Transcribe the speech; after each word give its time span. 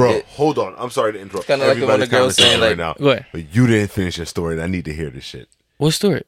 Bro, 0.00 0.10
It- 0.12 0.24
hold 0.26 0.58
on. 0.58 0.74
I'm 0.78 0.90
sorry 0.90 1.12
to 1.12 1.20
interrupt. 1.20 1.46
kinda 1.46 1.64
like 1.66 1.74
when 1.74 1.82
Everybody's 1.82 2.08
the 2.08 2.10
girl 2.10 2.20
conversation 2.22 2.50
saying, 2.50 2.60
right 2.62 2.68
like- 2.70 2.78
now. 2.78 2.94
Go 3.04 3.10
ahead. 3.10 3.26
But 3.32 3.54
you 3.54 3.66
didn't 3.66 3.90
finish 3.90 4.16
your 4.16 4.26
story, 4.26 4.54
and 4.54 4.62
I 4.62 4.66
need 4.66 4.84
to 4.86 4.92
hear 4.94 5.10
this 5.10 5.24
shit. 5.24 5.48
What 5.78 5.92
story? 5.92 6.22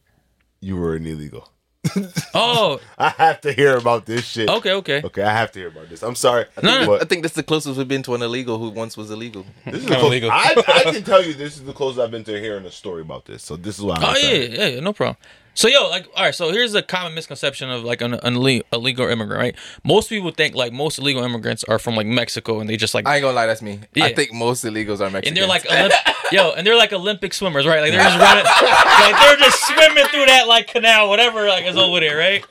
You 0.60 0.76
were 0.76 0.95
an 0.95 1.06
illegal. 1.06 1.48
Oh, 2.35 2.80
I 2.96 3.11
have 3.11 3.40
to 3.43 3.53
hear 3.53 3.77
about 3.77 4.06
this 4.06 4.24
shit. 4.24 4.48
okay, 4.48 4.72
okay. 4.72 5.03
Okay, 5.04 5.22
I 5.22 5.32
have 5.32 5.50
to 5.53 5.58
hear 5.58 5.69
about 5.69 5.88
this. 5.90 6.03
I'm 6.03 6.14
sorry. 6.14 6.46
No, 6.62 6.85
no. 6.85 6.95
I 7.00 7.04
think 7.04 7.22
that's 7.22 7.35
the 7.35 7.43
closest 7.43 7.77
we've 7.77 7.87
been 7.88 8.03
to 8.04 8.14
an 8.14 8.22
illegal 8.22 8.58
who 8.58 8.71
once 8.71 8.96
was 8.96 9.11
illegal. 9.11 9.45
this 9.67 9.83
is 9.83 9.87
the 9.87 9.99
illegal. 9.99 10.31
I, 10.31 10.54
I 10.67 10.83
can 10.93 11.03
tell 11.03 11.23
you 11.23 11.35
this 11.35 11.57
is 11.57 11.65
the 11.65 11.73
closest 11.73 12.01
I've 12.01 12.11
been 12.11 12.25
to 12.25 12.41
hearing 12.41 12.65
a 12.65 12.71
story 12.71 13.03
about 13.03 13.25
this. 13.27 13.43
So 13.43 13.57
this 13.57 13.79
is 13.79 13.85
why. 13.85 13.97
I'm 13.97 14.15
Oh 14.15 14.19
yeah, 14.19 14.33
yeah, 14.33 14.67
yeah, 14.67 14.81
no 14.81 14.93
problem. 14.93 15.17
So 15.54 15.69
yo, 15.69 15.88
like, 15.90 16.09
all 16.16 16.24
right. 16.24 16.34
So 16.34 16.50
here's 16.50 16.74
a 16.74 16.82
common 16.82 17.14
misconception 17.14 17.70
of 17.70 17.84
like 17.84 18.01
an, 18.01 18.14
an 18.14 18.37
illegal 18.37 19.06
immigrant, 19.09 19.38
right? 19.41 19.55
Most 19.84 20.09
people 20.09 20.30
think 20.30 20.55
like 20.55 20.73
most 20.73 20.98
illegal 20.98 21.23
immigrants 21.23 21.62
are 21.64 21.78
from 21.78 21.95
like 21.95 22.06
Mexico, 22.06 22.60
and 22.60 22.69
they 22.70 22.77
just 22.77 22.95
like 22.95 23.06
I 23.06 23.16
ain't 23.16 23.23
gonna 23.23 23.34
lie, 23.34 23.46
that's 23.46 23.60
me. 23.62 23.80
Yeah. 23.95 24.05
I 24.05 24.15
think 24.15 24.33
most 24.33 24.65
illegals 24.65 25.01
are 25.01 25.10
Mexican. 25.10 25.28
and 25.28 25.37
they're 25.37 25.46
like 25.46 25.65
Olymp- 25.65 26.15
yo, 26.33 26.52
and 26.52 26.66
they're 26.66 26.77
like 26.77 26.93
Olympic 26.93 27.34
swimmers, 27.34 27.66
right? 27.66 27.80
Like 27.83 27.93
they're 27.93 28.02
just 28.02 28.19
running, 28.19 28.45
like 28.45 29.20
they're 29.20 29.37
just 29.37 29.66
swimming 29.66 30.07
through 30.07 30.27
that 30.27 30.45
like 30.48 30.69
canal, 30.69 31.09
whatever, 31.09 31.46
like 31.48 31.65
is 31.66 31.77
over 31.77 32.01
there, 32.01 32.16
right? 32.16 32.45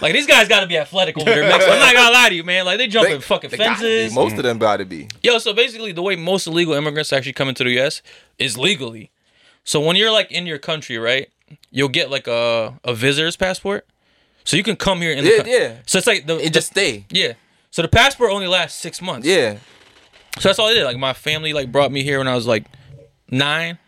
Like 0.00 0.12
these 0.12 0.26
guys 0.26 0.46
got 0.48 0.60
to 0.60 0.66
be 0.66 0.78
athletic 0.78 1.16
over 1.18 1.28
there. 1.28 1.48
Mexico. 1.48 1.72
I'm 1.72 1.80
not 1.80 1.94
gonna 1.94 2.12
lie 2.14 2.28
to 2.28 2.34
you, 2.34 2.44
man. 2.44 2.64
Like 2.64 2.78
they 2.78 2.86
jumping 2.86 3.20
fucking 3.20 3.50
they 3.50 3.56
gotta 3.56 3.70
be. 3.82 3.86
fences. 3.88 4.14
Most 4.14 4.36
of 4.36 4.44
them 4.44 4.58
gotta 4.58 4.84
be. 4.84 5.08
Yo, 5.22 5.38
so 5.38 5.52
basically, 5.52 5.92
the 5.92 6.02
way 6.02 6.16
most 6.16 6.46
illegal 6.46 6.74
immigrants 6.74 7.12
actually 7.12 7.32
come 7.32 7.48
into 7.48 7.64
the 7.64 7.70
U.S. 7.72 8.00
is 8.38 8.56
legally. 8.56 9.10
So 9.64 9.80
when 9.80 9.96
you're 9.96 10.12
like 10.12 10.30
in 10.30 10.46
your 10.46 10.58
country, 10.58 10.96
right, 10.98 11.28
you'll 11.70 11.88
get 11.88 12.10
like 12.10 12.26
a 12.26 12.78
a 12.84 12.94
visitor's 12.94 13.36
passport, 13.36 13.86
so 14.44 14.56
you 14.56 14.62
can 14.62 14.76
come 14.76 15.00
here 15.00 15.14
the 15.20 15.22
Yeah, 15.28 15.36
coun- 15.38 15.46
yeah. 15.48 15.74
So 15.86 15.98
it's 15.98 16.06
like 16.06 16.26
the, 16.26 16.36
And 16.38 16.52
just 16.52 16.68
stay. 16.72 17.06
yeah. 17.10 17.34
So 17.70 17.82
the 17.82 17.88
passport 17.88 18.30
only 18.30 18.46
lasts 18.46 18.80
six 18.80 19.00
months. 19.02 19.26
Yeah. 19.26 19.58
So 20.38 20.48
that's 20.48 20.58
all 20.58 20.68
I 20.68 20.74
did. 20.74 20.84
Like 20.84 20.96
my 20.98 21.12
family 21.12 21.52
like 21.52 21.70
brought 21.72 21.90
me 21.92 22.02
here 22.02 22.18
when 22.18 22.28
I 22.28 22.34
was 22.34 22.46
like 22.46 22.64
nine. 23.30 23.78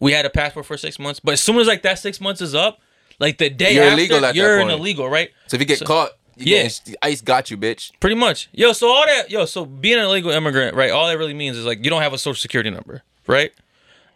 We 0.00 0.12
had 0.12 0.26
a 0.26 0.30
passport 0.30 0.66
for 0.66 0.76
six 0.76 0.98
months, 0.98 1.20
but 1.20 1.32
as 1.32 1.40
soon 1.40 1.58
as 1.58 1.66
like 1.66 1.82
that 1.82 1.98
six 1.98 2.20
months 2.20 2.40
is 2.40 2.54
up, 2.54 2.80
like 3.20 3.38
the 3.38 3.48
day 3.50 3.74
You're 3.74 3.84
after, 3.84 3.94
illegal 3.94 4.24
at 4.24 4.34
you're 4.34 4.58
an 4.58 4.68
point. 4.68 4.80
illegal, 4.80 5.08
right? 5.08 5.30
So 5.46 5.54
if 5.56 5.60
you 5.60 5.66
get 5.66 5.78
So- 5.78 5.84
caught, 5.86 6.10
you 6.36 6.56
Yeah. 6.56 6.68
yeah, 6.86 6.94
ICE 7.02 7.20
got 7.20 7.50
you, 7.50 7.56
bitch. 7.56 7.92
Pretty 8.00 8.16
much. 8.16 8.48
Yo, 8.52 8.72
so 8.72 8.88
all 8.88 9.04
that, 9.06 9.30
yo, 9.30 9.44
so 9.44 9.64
being 9.66 9.98
an 9.98 10.04
illegal 10.06 10.30
immigrant, 10.32 10.74
right? 10.74 10.90
All 10.90 11.06
that 11.06 11.18
really 11.18 11.34
means 11.34 11.56
is 11.56 11.64
like 11.66 11.84
you 11.84 11.90
don't 11.90 12.02
have 12.02 12.12
a 12.14 12.18
social 12.18 12.40
security 12.40 12.70
number, 12.70 13.02
right? 13.26 13.52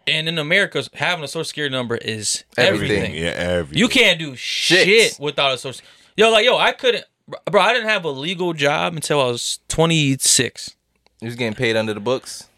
And 0.08 0.28
in 0.28 0.38
America, 0.38 0.84
having 0.94 1.24
a 1.24 1.28
social 1.28 1.44
security 1.44 1.74
number 1.74 1.96
is 1.96 2.44
everything. 2.56 2.96
Everything. 2.98 3.14
Yeah, 3.14 3.30
every. 3.30 3.76
You 3.76 3.88
can't 3.88 4.18
do 4.18 4.36
shit 4.36 5.18
without 5.18 5.52
a 5.52 5.58
social. 5.58 5.84
Yo, 6.16 6.30
like 6.30 6.44
yo, 6.44 6.56
I 6.56 6.72
couldn't, 6.72 7.04
bro. 7.50 7.60
I 7.60 7.72
didn't 7.72 7.88
have 7.88 8.04
a 8.04 8.10
legal 8.10 8.52
job 8.52 8.94
until 8.94 9.20
I 9.20 9.26
was 9.26 9.58
26. 9.68 10.76
You 11.20 11.26
was 11.26 11.34
getting 11.34 11.54
paid 11.54 11.76
under 11.76 11.92
the 11.92 12.00
books. 12.00 12.48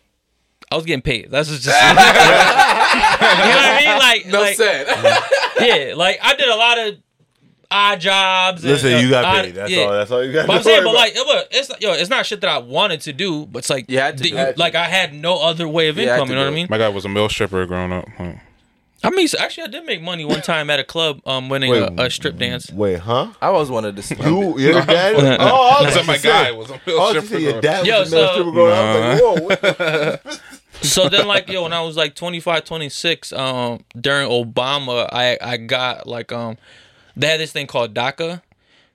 I 0.70 0.76
was 0.76 0.84
getting 0.84 1.00
paid. 1.02 1.30
That's 1.30 1.48
just, 1.48 1.64
you 1.66 1.72
know 1.72 1.74
what 1.74 1.96
I 3.24 3.80
mean? 3.80 3.98
Like, 3.98 4.26
No 4.26 4.40
like, 4.42 4.56
said. 4.56 4.86
yeah, 5.60 5.94
like 5.96 6.18
I 6.22 6.34
did 6.36 6.48
a 6.48 6.56
lot 6.56 6.78
of 6.78 6.96
odd 7.70 8.00
jobs. 8.00 8.62
and, 8.64 8.72
Listen, 8.72 8.94
uh, 8.94 8.98
you 8.98 9.10
got 9.10 9.24
odd- 9.24 9.44
paid. 9.44 9.54
That's 9.54 9.70
yeah. 9.70 9.82
all. 9.84 9.92
That's 9.92 10.10
all 10.10 10.24
you 10.24 10.32
got. 10.32 10.46
But 10.46 10.56
I'm 10.56 10.62
saying, 10.62 10.84
but 10.84 10.94
like, 10.94 11.14
it 11.16 11.26
was, 11.26 11.44
it's 11.50 11.68
not, 11.68 11.82
yo, 11.82 11.92
it's 11.92 12.10
not 12.10 12.26
shit 12.26 12.40
that 12.40 12.50
I 12.50 12.58
wanted 12.58 13.00
to 13.02 13.12
do, 13.12 13.46
but 13.46 13.60
it's 13.60 13.70
like, 13.70 13.90
You 13.90 13.98
had 13.98 14.16
to 14.18 14.22
the- 14.22 14.30
do 14.30 14.36
it. 14.36 14.58
like 14.58 14.74
I 14.74 14.84
had 14.86 15.12
no 15.14 15.42
other 15.42 15.68
way 15.68 15.88
of 15.88 15.96
You 15.98 16.04
income. 16.10 16.28
You 16.30 16.34
know 16.36 16.42
what 16.44 16.52
I 16.52 16.54
mean? 16.54 16.66
My 16.70 16.78
guy 16.78 16.88
was 16.88 17.04
a 17.04 17.08
mill 17.08 17.28
stripper 17.28 17.66
growing 17.66 17.92
up. 17.92 18.06
Huh. 18.16 18.32
I 19.04 19.10
mean, 19.10 19.28
actually, 19.38 19.62
I 19.62 19.66
did 19.68 19.84
make 19.84 20.02
money 20.02 20.24
one 20.24 20.42
time 20.42 20.70
at 20.70 20.80
a 20.80 20.84
club, 20.84 21.20
um, 21.24 21.48
winning 21.48 21.70
Wait, 21.70 21.82
a, 21.84 22.02
a 22.06 22.10
strip 22.10 22.36
dance. 22.36 22.68
wait, 22.72 22.98
huh? 22.98 23.28
I 23.40 23.50
was 23.50 23.70
one 23.70 23.84
of 23.84 23.94
the. 23.94 24.16
You, 24.24 24.58
your 24.58 24.72
dad? 24.84 25.14
oh, 25.40 25.46
I 25.46 25.78
I 25.78 25.84
was 25.84 25.94
said 25.94 26.04
my 26.06 26.14
about 26.16 26.22
guy 26.24 26.50
was 26.50 26.70
a 26.70 26.80
mill 26.84 27.00
I 27.00 27.10
stripper. 27.20 27.38
your 27.38 27.60
dad 27.60 27.86
Yo, 27.86 28.00
was 28.00 28.12
a 28.12 28.16
male 28.16 28.26
so- 28.26 28.32
stripper 28.32 28.50
growing 28.50 28.72
up. 28.72 28.78
I 28.84 29.20
was 29.20 29.40
like, 29.50 29.60
whoa, 29.60 30.10
what 30.26 30.40
So 30.82 31.08
then, 31.08 31.28
like, 31.28 31.48
yo, 31.48 31.62
when 31.62 31.72
I 31.72 31.80
was 31.82 31.96
like 31.96 32.16
25, 32.16 32.64
26, 32.64 33.32
um, 33.34 33.84
during 34.00 34.28
Obama, 34.28 35.08
I 35.12 35.38
I 35.40 35.56
got 35.58 36.08
like 36.08 36.32
um, 36.32 36.56
they 37.18 37.26
had 37.26 37.40
this 37.40 37.52
thing 37.52 37.66
called 37.66 37.94
DACA. 37.94 38.42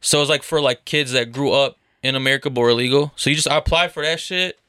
So 0.01 0.21
it's 0.21 0.29
like 0.29 0.43
for 0.43 0.59
like 0.59 0.85
kids 0.85 1.11
that 1.11 1.31
grew 1.31 1.51
up 1.51 1.77
in 2.01 2.15
America 2.15 2.49
but 2.49 2.61
were 2.61 2.69
illegal. 2.69 3.13
So 3.15 3.29
you 3.29 3.35
just 3.35 3.49
I 3.49 3.57
applied 3.57 3.91
for 3.91 4.03
that 4.03 4.19
shit. 4.19 4.59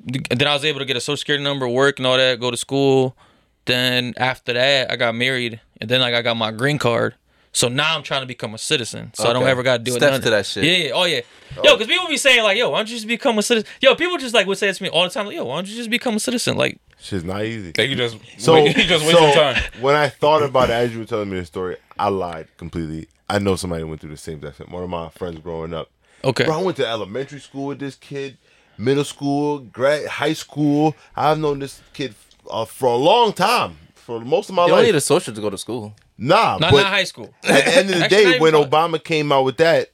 Then 0.00 0.46
I 0.46 0.52
was 0.52 0.64
able 0.64 0.80
to 0.80 0.84
get 0.84 0.96
a 0.96 1.00
social 1.00 1.16
security 1.16 1.42
number, 1.42 1.66
work 1.66 1.98
and 1.98 2.06
all 2.06 2.16
that, 2.16 2.40
go 2.40 2.50
to 2.50 2.56
school. 2.56 3.16
Then 3.64 4.12
after 4.18 4.52
that, 4.52 4.90
I 4.90 4.96
got 4.96 5.14
married, 5.14 5.60
and 5.80 5.88
then 5.88 6.00
like 6.00 6.12
I 6.12 6.20
got 6.20 6.36
my 6.36 6.50
green 6.50 6.78
card. 6.78 7.14
So 7.52 7.68
now 7.68 7.96
I'm 7.96 8.02
trying 8.02 8.20
to 8.20 8.26
become 8.26 8.52
a 8.52 8.58
citizen, 8.58 9.12
so 9.14 9.30
I 9.30 9.32
don't 9.32 9.46
ever 9.46 9.62
got 9.62 9.78
to 9.78 9.82
do 9.84 9.94
it. 9.94 10.00
Steps 10.00 10.24
to 10.24 10.30
that 10.30 10.44
shit. 10.44 10.64
Yeah, 10.64 10.88
yeah, 10.88 10.90
oh 10.92 11.04
yeah, 11.04 11.20
yo, 11.54 11.62
oh. 11.62 11.76
because 11.76 11.86
people 11.86 12.08
be 12.08 12.16
saying 12.16 12.42
like, 12.42 12.58
yo, 12.58 12.68
why 12.68 12.78
don't 12.78 12.88
you 12.88 12.96
just 12.96 13.06
become 13.06 13.38
a 13.38 13.42
citizen? 13.42 13.70
Yo, 13.80 13.94
people 13.94 14.18
just 14.18 14.34
like 14.34 14.46
would 14.48 14.58
say 14.58 14.68
it 14.68 14.74
to 14.74 14.82
me 14.82 14.88
all 14.88 15.04
the 15.04 15.10
time, 15.10 15.26
like, 15.26 15.36
yo, 15.36 15.44
why 15.44 15.54
don't 15.54 15.68
you 15.68 15.76
just 15.76 15.88
become 15.88 16.16
a 16.16 16.20
citizen? 16.20 16.56
Like, 16.56 16.80
Shit's 17.04 17.22
not 17.24 17.44
easy. 17.44 17.72
They 17.72 17.88
could 17.88 17.98
just 17.98 18.16
So, 18.38 18.54
wait, 18.54 18.74
he 18.74 18.84
just 18.86 19.04
so 19.04 19.12
wasting 19.22 19.34
time. 19.34 19.62
when 19.82 19.94
I 19.94 20.08
thought 20.08 20.42
about 20.42 20.70
it 20.70 20.72
as 20.72 20.92
you 20.94 21.00
were 21.00 21.04
telling 21.04 21.28
me 21.28 21.38
the 21.38 21.44
story, 21.44 21.76
I 21.98 22.08
lied 22.08 22.48
completely. 22.56 23.08
I 23.28 23.38
know 23.38 23.56
somebody 23.56 23.84
went 23.84 24.00
through 24.00 24.10
the 24.10 24.16
same 24.16 24.40
thing. 24.40 24.52
One 24.70 24.82
of 24.82 24.88
my 24.88 25.10
friends 25.10 25.38
growing 25.40 25.74
up. 25.74 25.90
okay, 26.24 26.44
Bro, 26.46 26.60
I 26.60 26.62
went 26.62 26.78
to 26.78 26.86
elementary 26.88 27.40
school 27.40 27.66
with 27.66 27.78
this 27.78 27.94
kid, 27.94 28.38
middle 28.78 29.04
school, 29.04 29.58
grad, 29.58 30.06
high 30.06 30.32
school. 30.32 30.96
I've 31.14 31.38
known 31.38 31.58
this 31.58 31.82
kid 31.92 32.14
uh, 32.50 32.64
for 32.64 32.86
a 32.86 32.96
long 32.96 33.34
time, 33.34 33.76
for 33.94 34.20
most 34.20 34.48
of 34.48 34.54
my 34.54 34.62
life. 34.62 34.70
You 34.70 34.74
don't 34.76 34.84
need 34.86 34.94
a 34.94 35.00
social 35.02 35.34
to 35.34 35.40
go 35.42 35.50
to 35.50 35.58
school. 35.58 35.94
nah, 36.16 36.56
not 36.58 36.72
but 36.72 36.82
not 36.84 36.86
high 36.86 37.04
school. 37.04 37.34
at 37.44 37.64
the 37.66 37.76
end 37.76 37.90
of 37.90 37.98
the 38.00 38.08
day, 38.16 38.38
when 38.38 38.54
Obama 38.54 39.02
came 39.02 39.30
out 39.30 39.44
with 39.44 39.58
that, 39.58 39.90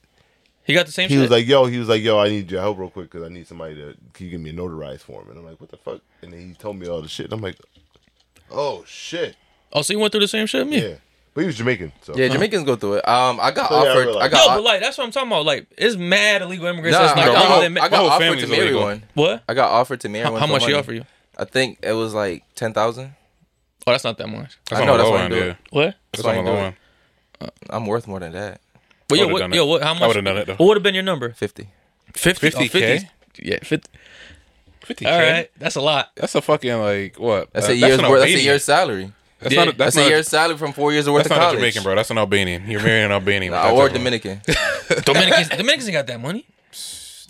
He 0.71 0.75
got 0.75 0.85
the 0.85 0.91
same 0.91 1.09
he 1.09 1.15
shit. 1.15 1.21
was 1.21 1.31
like, 1.31 1.45
"Yo," 1.47 1.65
he 1.65 1.77
was 1.77 1.89
like, 1.89 2.01
"Yo, 2.01 2.17
I 2.19 2.29
need 2.29 2.49
your 2.51 2.61
help 2.61 2.77
real 2.79 2.89
quick 2.89 3.11
because 3.11 3.25
I 3.25 3.29
need 3.31 3.47
somebody 3.47 3.75
to 3.75 3.95
can 4.13 4.25
you 4.25 4.31
give 4.31 4.41
me 4.41 4.49
a 4.49 4.53
notarized 4.53 5.01
form?" 5.01 5.29
And 5.29 5.37
I'm 5.37 5.45
like, 5.45 5.59
"What 5.59 5.69
the 5.71 5.77
fuck?" 5.77 6.01
And 6.21 6.31
then 6.33 6.39
he 6.47 6.53
told 6.53 6.77
me 6.77 6.87
all 6.87 7.01
the 7.01 7.07
shit. 7.07 7.25
And 7.25 7.33
I'm 7.33 7.41
like, 7.41 7.57
"Oh 8.49 8.83
shit, 8.87 9.35
oh, 9.73 9.81
so 9.81 9.93
you 9.93 9.99
went 9.99 10.11
through 10.11 10.21
the 10.21 10.27
same 10.27 10.45
shit? 10.47 10.67
Me. 10.67 10.81
yeah." 10.81 10.95
But 11.33 11.41
he 11.41 11.47
was 11.47 11.55
Jamaican, 11.57 11.93
so 12.01 12.13
Yeah, 12.13 12.27
Jamaicans 12.27 12.65
go 12.65 12.75
through 12.75 12.95
it. 12.95 13.07
Um, 13.07 13.39
I 13.41 13.51
got 13.51 13.69
So, 13.69 13.75
yeah, 13.75 13.81
I 13.87 13.91
offered. 13.93 14.05
realize. 14.05 14.23
I 14.23 14.27
No, 14.27 14.31
got. 14.47 14.55
but 14.57 14.63
like 14.63 14.81
that's 14.81 14.97
what 14.97 15.05
I'm 15.05 15.11
talking 15.11 15.29
about. 15.29 15.45
Like, 15.45 15.65
it's 15.77 15.95
mad 15.95 16.41
illegal 16.41 16.65
immigrants. 16.67 16.97
Nah, 16.99 17.05
that's 17.05 17.15
not 17.15 17.25
I 17.25 17.29
like, 17.29 17.37
got, 17.47 17.59
they 17.73 17.79
I 17.79 17.87
got 17.89 17.99
whole 17.99 18.09
offered 18.09 18.23
family's 18.25 18.43
to 18.43 18.49
marry 18.49 18.61
illegal. 18.63 18.81
one. 18.81 19.03
what? 19.13 19.43
I 19.47 19.53
got 19.53 19.69
offered 19.71 20.01
to 20.01 20.09
marry 20.09 20.25
How, 20.25 20.31
one. 20.33 20.41
how 20.41 20.47
for 20.47 20.51
much 20.51 20.63
he 20.65 20.71
money. 20.71 20.79
offer 20.79 20.91
you? 20.93 21.05
I 21.37 21.45
think 21.45 21.79
it 21.83 21.93
was 21.93 22.13
like 22.13 22.43
ten 22.55 22.73
thousand. 22.73 23.15
Oh, 23.87 23.91
that's 23.91 24.03
not 24.03 24.17
that 24.17 24.27
much. 24.27 24.59
That's 24.69 24.79
I 24.79 24.81
on 24.81 24.87
know, 24.87 24.93
the 24.93 24.97
that's 24.97 25.07
low 25.09 25.15
why 25.15 25.21
I 25.21 25.23
end, 25.23 25.33
do 25.33 25.39
yeah. 25.39 25.45
it. 25.45 25.57
What? 25.69 25.95
That's 26.11 26.23
why 26.25 26.31
on 26.31 26.37
I 26.39 26.41
the 26.43 26.49
do 26.49 26.51
low 26.57 26.63
it. 26.63 26.65
end. 27.43 27.51
I'm 27.69 27.85
worth 27.87 28.07
more 28.07 28.19
than 28.19 28.33
that. 28.33 28.60
Yo, 29.19 29.27
what, 29.27 29.53
yo, 29.53 29.65
what, 29.65 29.83
how 29.83 29.93
much? 29.93 30.03
I 30.03 30.07
would've 30.07 30.25
done 30.25 30.37
it, 30.37 30.47
though. 30.47 30.55
What 30.55 30.67
would 30.67 30.77
have 30.77 30.83
been 30.83 30.93
your 30.95 31.03
number? 31.03 31.31
Fifty. 31.33 31.67
50? 32.13 32.49
50K? 32.51 33.07
Yeah, 33.39 33.59
50. 33.63 33.89
50K. 34.85 35.05
All 35.11 35.19
right, 35.19 35.49
that's 35.57 35.75
a 35.75 35.81
lot. 35.81 36.11
That's 36.15 36.35
a 36.35 36.41
fucking 36.41 36.73
like 36.79 37.17
what? 37.19 37.51
That's 37.53 37.69
Uh, 37.69 37.71
a 37.71 37.75
year's 37.75 38.01
worth. 38.01 38.19
That's 38.21 38.33
a 38.33 38.41
year's 38.43 38.63
salary. 38.63 39.11
That's 39.39 39.53
Yeah. 39.55 39.63
not. 39.65 39.73
A, 39.73 39.77
That's, 39.77 39.95
that's, 39.95 39.95
a 39.95 39.99
not. 40.01 40.09
year's 40.09 40.27
salary 40.27 40.57
from 40.57 40.73
four 40.73 40.91
years 40.91 41.07
of 41.07 41.13
worth 41.13 41.23
that's 41.23 41.31
of 41.31 41.37
not 41.37 41.43
a 41.43 41.45
college. 41.47 41.59
Jamaican, 41.59 41.83
bro. 41.83 41.95
That's 41.95 42.11
an 42.11 42.17
Albanian. 42.17 42.69
You're 42.69 42.81
marrying 42.83 43.05
an 43.05 43.11
Albanian. 43.11 43.53
Nah, 43.53 43.71
or 43.71 43.89
Dominican. 43.89 44.41
Dominicans, 45.05 45.49
Dominicans 45.57 45.87
ain't 45.87 45.93
got 45.93 46.07
that 46.07 46.19
money. 46.19 46.45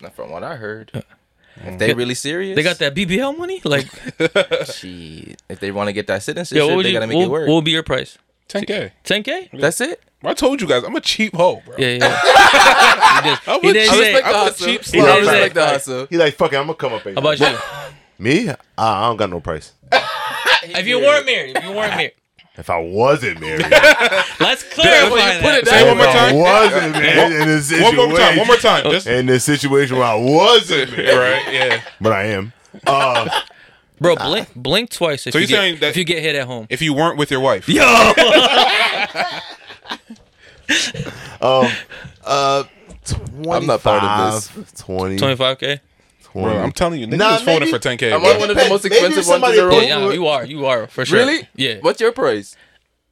Not 0.01 0.13
from 0.15 0.31
what 0.31 0.43
I 0.43 0.55
heard. 0.55 0.91
If 1.63 1.77
they 1.77 1.93
really 1.93 2.15
serious, 2.15 2.55
They 2.55 2.63
got 2.63 2.79
that 2.79 2.95
BBL 2.95 3.37
money. 3.37 3.61
Like, 3.63 3.85
Shit. 4.73 5.41
If 5.47 5.59
they 5.59 5.71
want 5.71 5.89
to 5.89 5.93
get 5.93 6.07
that 6.07 6.23
citizenship, 6.23 6.57
yo, 6.67 6.81
they 6.81 6.89
you? 6.89 6.93
gotta 6.93 7.07
make 7.07 7.17
What, 7.17 7.25
it 7.25 7.29
work. 7.29 7.47
what 7.47 7.55
would 7.55 7.65
be 7.65 7.71
your 7.71 7.83
price? 7.83 8.17
10k. 8.51 8.91
10k? 9.05 9.59
That's 9.59 9.81
it. 9.81 10.01
I 10.23 10.33
told 10.35 10.61
you 10.61 10.67
guys, 10.67 10.83
I'm 10.83 10.95
a 10.95 11.01
cheap 11.01 11.35
hoe, 11.35 11.61
bro. 11.65 11.75
Yeah, 11.79 11.87
yeah. 11.87 11.97
he 13.21 13.29
did, 13.29 13.39
I 13.47 13.59
he 13.61 13.67
would- 13.67 13.73
did 13.73 13.89
I 13.89 13.91
say, 13.93 14.13
respect 14.13 14.27
the 14.27 14.29
I'm 14.29 14.35
a 14.35 14.37
hustle. 14.45 14.65
cheap 14.67 14.81
I 14.81 14.83
He 14.83 14.91
did 14.91 15.01
slut. 15.01 15.13
say- 15.13 15.31
respect 15.31 15.53
the 15.55 15.65
hustle. 15.65 16.07
he 16.11 16.17
like, 16.17 16.35
"Fuck 16.35 16.53
it, 16.53 16.57
I'm 16.57 16.63
gonna 16.67 16.75
come 16.75 16.93
up." 16.93 17.03
how 17.03 17.11
about 17.11 17.39
you? 17.39 17.47
me? 18.19 18.49
Uh, 18.49 18.55
I 18.77 19.07
don't 19.07 19.17
got 19.17 19.29
no 19.31 19.39
price. 19.39 19.73
if 20.63 20.85
you 20.85 20.99
weren't 20.99 21.25
married, 21.25 21.57
if 21.57 21.63
you 21.63 21.71
weren't 21.71 21.91
married, 21.95 22.13
If 22.57 22.69
I 22.69 22.77
wasn't 22.77 23.39
married, 23.41 23.61
let's 24.39 24.63
clarify 24.63 25.39
put 25.41 25.55
it 25.55 25.65
that. 25.65 25.67
Say 25.67 25.81
it 25.81 25.87
one 25.87 25.97
more 25.97 26.05
if 26.05 26.15
I 26.15 26.29
time. 26.29 26.37
wasn't 26.37 26.91
married 26.93 27.41
in 27.41 27.47
this 27.47 27.67
situation. 27.69 27.97
One 27.97 28.09
more 28.09 28.17
time. 28.19 28.37
One 28.37 28.47
more 28.47 28.55
time. 28.57 28.83
Just 28.91 29.07
in 29.07 29.25
this 29.25 29.43
situation 29.43 29.95
where 29.97 30.05
I 30.07 30.15
wasn't 30.15 30.91
married, 30.95 31.17
right. 31.17 31.53
Yeah. 31.53 31.81
but 31.99 32.13
I 32.13 32.23
am. 32.25 32.53
Uh, 32.85 33.27
Bro, 34.01 34.15
blink, 34.15 34.47
blink 34.55 34.89
twice 34.89 35.27
if 35.27 35.33
So 35.33 35.37
you 35.39 35.43
you're 35.43 35.47
get 35.47 35.55
saying 35.57 35.79
that- 35.79 35.89
if 35.91 35.97
you 35.97 36.03
get 36.03 36.23
hit 36.23 36.35
at 36.35 36.47
home. 36.47 36.65
If 36.69 36.81
you 36.81 36.93
weren't 36.93 37.17
with 37.17 37.29
your 37.29 37.39
wife. 37.39 37.69
Yo, 37.69 37.83
um, 41.41 41.67
uh, 42.25 42.63
I'm 43.49 43.65
not 43.67 43.81
part 43.83 44.03
of 44.03 44.33
this. 44.33 44.47
25, 44.81 44.85
20, 44.85 45.17
25k. 45.17 45.79
20. 46.23 46.47
Bro, 46.53 46.63
I'm 46.63 46.71
telling 46.71 46.99
you, 47.01 47.07
niggas 47.07 47.17
Nah, 47.17 47.33
was 47.33 47.41
folding 47.43 47.59
maybe- 47.71 47.71
for 47.71 47.79
10k. 47.79 48.13
I'm 48.13 48.21
bro. 48.21 48.39
one 48.39 48.49
of 48.49 48.55
the 48.55 48.69
most 48.69 48.83
Maybe 48.85 48.95
expensive 48.95 49.17
ones 49.17 49.27
in 49.27 49.33
somebody 49.33 49.57
the 49.57 49.63
broke 49.63 49.79
room. 49.81 49.89
Yeah, 49.89 49.99
yeah, 50.07 50.13
you 50.13 50.27
are, 50.27 50.45
you 50.45 50.65
are 50.65 50.87
for 50.87 51.05
sure. 51.05 51.19
Really? 51.19 51.47
Yeah. 51.55 51.75
What's 51.81 51.99
your 52.01 52.11
price? 52.11 52.55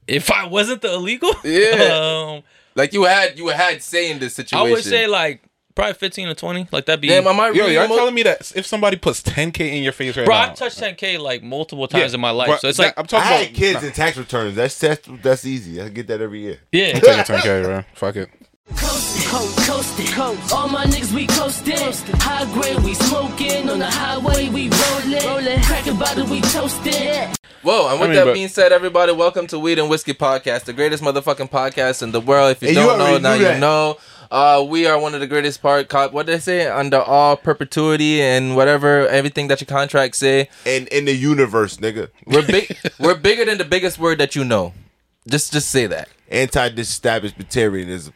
If 0.08 0.32
I 0.32 0.48
wasn't 0.48 0.82
the 0.82 0.94
illegal, 0.94 1.34
Yeah. 1.44 2.32
um, 2.38 2.44
Like 2.76 2.94
you 2.94 3.04
had, 3.04 3.38
you 3.38 3.48
had 3.50 3.84
say 3.84 4.10
in 4.10 4.20
this 4.20 4.36
situation. 4.36 4.68
I 4.68 4.72
would 4.72 4.84
say 4.84 5.06
like 5.08 5.42
probably 5.80 5.94
15 5.94 6.28
or 6.28 6.34
20. 6.36 6.68
Like 6.72 6.86
that'd 6.86 7.02
be. 7.02 7.08
damn, 7.08 7.26
am 7.28 7.40
I 7.40 7.48
Yo, 7.48 7.54
really 7.54 7.74
y'all 7.76 7.84
the 7.84 7.90
mo- 7.90 7.98
telling 7.98 8.14
me 8.16 8.24
that 8.24 8.52
if 8.56 8.66
somebody 8.66 8.98
puts 8.98 9.22
10k 9.22 9.60
in 9.78 9.84
your 9.84 9.94
face 9.94 10.16
right 10.18 10.26
Bro, 10.26 10.36
now, 10.36 10.42
I've 10.52 10.56
touched 10.56 10.80
10k 10.80 11.20
like 11.20 11.44
multiple 11.44 11.88
times 11.88 12.12
Yeah, 12.12 12.16
in 12.16 12.22
my 12.22 12.32
life, 12.32 12.48
bro, 12.48 12.58
so 12.58 12.68
it's 12.70 12.78
that- 12.78 12.84
like 12.86 12.94
I'm 12.98 13.04
I 13.04 13.08
talking 13.08 13.28
had 13.28 13.42
about 13.46 13.56
kids 13.56 13.84
and 13.84 13.94
tax 13.94 14.18
returns. 14.18 14.56
That's 14.56 14.78
that's 14.80 15.08
that's 15.24 15.46
easy. 15.46 15.82
I 15.82 15.90
get 15.90 16.08
that 16.08 16.22
every 16.22 16.42
year. 16.42 16.60
yeah. 16.72 16.92
I'm 16.96 17.02
taking 17.02 17.24
10k, 17.36 17.64
bro. 17.64 17.84
Fuck 17.94 18.16
it. 18.18 18.30
Coastin', 18.72 19.66
coastin', 19.66 20.14
coast. 20.14 20.54
All 20.54 20.68
my 20.70 20.86
niggas 20.86 21.12
we 21.14 21.26
coastin'. 21.26 22.22
High 22.22 22.46
grade 22.54 22.80
we 22.84 22.94
smoking 22.94 23.68
on 23.68 23.80
the 23.80 23.90
highway 23.90 24.48
we 24.50 24.70
rollin'. 24.70 25.26
rollin'. 25.26 25.62
Crack 25.64 25.88
a 25.88 25.94
bottle 25.96 26.28
we 26.28 26.40
toastin'. 26.42 27.36
Whoa, 27.64 27.90
and 27.90 28.00
with 28.00 28.10
I 28.10 28.12
mean, 28.12 28.16
that 28.16 28.26
but- 28.26 28.34
being 28.36 28.48
said, 28.48 28.72
everybody, 28.72 29.12
welcome 29.12 29.48
to 29.48 29.58
Weed 29.60 29.80
and 29.80 29.90
Whiskey 29.90 30.14
Podcast, 30.14 30.66
the 30.66 30.74
greatest 30.74 31.04
motherfucking 31.04 31.50
podcast 31.50 32.04
in 32.04 32.12
the 32.12 32.22
world. 32.22 32.52
If 32.52 32.62
you 32.62 32.68
Hey, 32.70 32.74
you 32.76 32.80
don't 32.80 33.00
know, 33.00 33.06
already 33.06 33.24
now 33.24 33.34
knew 33.34 33.40
you 33.42 33.46
that. 33.48 33.60
know. 33.60 33.98
Uh, 34.32 34.64
we 34.68 34.86
are 34.86 35.00
one 35.00 35.14
of 35.16 35.20
the 35.22 35.28
greatest 35.28 35.62
part. 35.62 35.90
Co- 35.90 36.10
what 36.10 36.26
did 36.28 36.34
they 36.36 36.40
say? 36.40 36.68
Under 36.68 37.00
all 37.02 37.36
perpetuity 37.36 38.22
and 38.22 38.56
whatever, 38.56 39.08
everything 39.08 39.48
that 39.48 39.60
your 39.60 39.66
contracts 39.66 40.20
say. 40.20 40.50
And 40.66 40.88
in 40.90 41.06
the 41.06 41.16
universe, 41.16 41.78
nigga. 41.78 42.10
We're 42.28 42.46
big. 42.46 42.78
we're 43.00 43.16
bigger 43.16 43.46
than 43.46 43.58
the 43.58 43.66
biggest 43.66 43.98
word 43.98 44.20
that 44.20 44.36
you 44.36 44.44
know. 44.44 44.74
Just, 45.28 45.52
just 45.52 45.70
say 45.70 45.88
that. 45.88 46.10
Anti-establishmentarianism. 46.30 48.14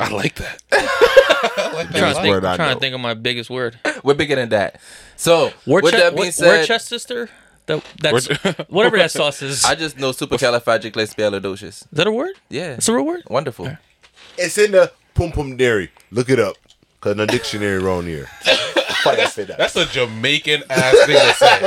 I 0.00 0.08
like 0.10 0.34
that. 0.36 0.62
I'm 0.72 1.88
trying, 1.88 2.14
to 2.14 2.20
think, 2.20 2.26
word 2.34 2.44
I 2.44 2.52
I'm 2.52 2.56
trying 2.56 2.68
know. 2.70 2.74
to 2.74 2.80
think 2.80 2.94
of 2.94 3.00
my 3.00 3.14
biggest 3.14 3.48
word. 3.48 3.78
We're 4.02 4.14
bigger 4.14 4.34
than 4.36 4.48
that. 4.50 4.80
So, 5.16 5.52
Word 5.66 5.84
with 5.84 5.92
that 5.92 6.14
being 6.16 6.30
said, 6.32 6.68
Worcester? 6.68 7.28
That, 7.66 7.82
that's 8.02 8.28
Wor- 8.28 8.52
whatever 8.68 8.98
that 8.98 9.10
sauce 9.12 9.40
is. 9.40 9.64
I 9.64 9.74
just 9.74 9.98
know 9.98 10.10
supercalifragilisticexpialidocious. 10.10 11.62
is 11.62 11.86
that 11.92 12.06
a 12.06 12.12
word? 12.12 12.34
Yeah, 12.50 12.72
It's 12.74 12.88
a 12.88 12.94
real 12.94 13.04
word. 13.06 13.22
wonderful. 13.28 13.76
It's 14.36 14.58
in 14.58 14.72
the 14.72 14.92
Pum 15.14 15.32
Pum 15.32 15.56
Dairy. 15.56 15.90
Look 16.10 16.28
it 16.28 16.40
up. 16.40 16.56
Cause 17.00 17.16
the 17.16 17.26
dictionary 17.26 17.78
wrong 17.82 18.06
here. 18.06 18.26
Fuck, 19.04 19.18
I 19.18 19.26
said 19.26 19.48
that. 19.48 19.58
That's 19.58 19.76
a 19.76 19.84
Jamaican 19.84 20.62
ass 20.70 20.96
thing 21.04 21.18
to 21.18 21.34
say. 21.34 21.60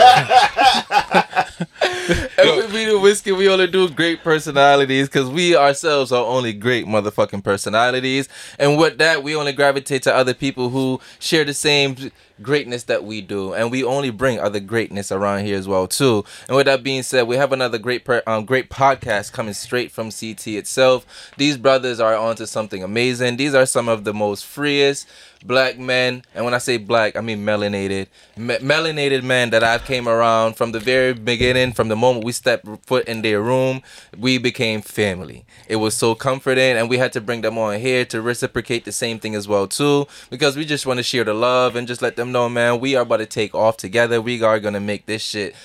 And 2.38 2.73
we 2.73 2.85
do 2.85 2.99
whiskey. 2.99 3.31
We 3.31 3.49
only 3.49 3.67
do 3.67 3.89
great 3.89 4.23
personalities 4.23 5.07
because 5.07 5.29
we 5.29 5.55
ourselves 5.55 6.11
are 6.11 6.23
only 6.23 6.53
great 6.53 6.85
motherfucking 6.85 7.44
personalities. 7.44 8.27
And 8.57 8.77
with 8.77 8.97
that, 8.97 9.23
we 9.23 9.35
only 9.35 9.53
gravitate 9.53 10.03
to 10.03 10.15
other 10.15 10.33
people 10.33 10.69
who 10.69 10.99
share 11.19 11.44
the 11.44 11.53
same 11.53 11.95
greatness 12.42 12.84
that 12.84 13.04
we 13.04 13.22
do, 13.22 13.54
and 13.54 13.72
we 13.72 13.84
only 13.84 14.10
bring 14.10 14.39
other 14.39 14.60
greatness 14.60 15.12
around 15.12 15.45
here 15.45 15.57
as 15.57 15.68
well 15.68 15.88
too. 15.88 16.24
And 16.48 16.56
with 16.56 16.66
that 16.66 16.84
being 16.84 17.04
said, 17.04 17.28
we 17.28 17.36
have 17.36 17.51
another 17.51 17.78
great 17.78 18.07
um, 18.28 18.45
great 18.45 18.69
podcast 18.69 19.31
coming 19.31 19.54
straight 19.54 19.92
from 19.92 20.12
CT 20.12 20.48
itself. 20.48 21.06
These 21.38 21.57
brothers 21.57 22.00
are 22.00 22.16
onto 22.16 22.45
something 22.45 22.84
amazing. 22.84 23.38
These 23.38 23.54
are 23.54 23.66
some 23.66 23.89
of 23.89 24.04
the 24.04 24.13
most 24.13 24.45
freest 24.45 25.07
black 25.45 25.78
men, 25.78 26.24
and 26.34 26.45
when 26.45 26.54
I 26.54 26.57
say 26.57 26.78
black, 26.78 27.16
I 27.16 27.22
mean 27.22 27.39
melanated, 27.39 28.07
me- 28.36 28.57
melanated 28.57 29.24
men 29.24 29.50
that 29.51 29.63
I've 29.63 29.86
came 29.86 30.07
around 30.07 30.56
from 30.56 30.72
the 30.72 30.80
very 30.80 31.13
beginning. 31.13 31.74
From 31.74 31.88
the 31.88 31.95
moment 31.95 32.25
we 32.25 32.31
stepped 32.31 32.66
foot 32.86 33.07
in 33.07 33.22
their 33.22 33.42
room, 33.42 33.81
we 34.18 34.38
became 34.38 34.81
family. 34.81 35.45
It 35.68 35.78
was 35.78 35.95
so 35.95 36.16
comforting, 36.16 36.78
and 36.78 36.90
we 36.90 36.98
had 36.98 37.13
to 37.13 37.22
bring 37.22 37.42
them 37.42 37.57
on 37.57 37.80
here 37.80 38.06
to 38.06 38.22
reciprocate 38.22 38.86
the 38.86 38.92
same 38.92 39.19
thing 39.19 39.36
as 39.36 39.48
well 39.48 39.68
too, 39.68 40.07
because 40.30 40.56
we 40.56 40.66
just 40.66 40.86
want 40.86 40.98
to 40.98 41.04
share 41.04 41.24
the 41.24 41.33
love 41.33 41.75
and 41.75 41.88
just 41.88 42.01
let 42.01 42.16
them 42.16 42.26
know, 42.27 42.47
man, 42.50 42.79
we 42.79 42.95
are 42.95 43.01
about 43.03 43.18
to 43.18 43.25
take 43.25 43.56
off 43.56 43.77
together. 43.77 44.21
We 44.21 44.41
are 44.44 44.59
gonna 44.59 44.79
make 44.79 45.06
this 45.06 45.21
shit 45.21 45.56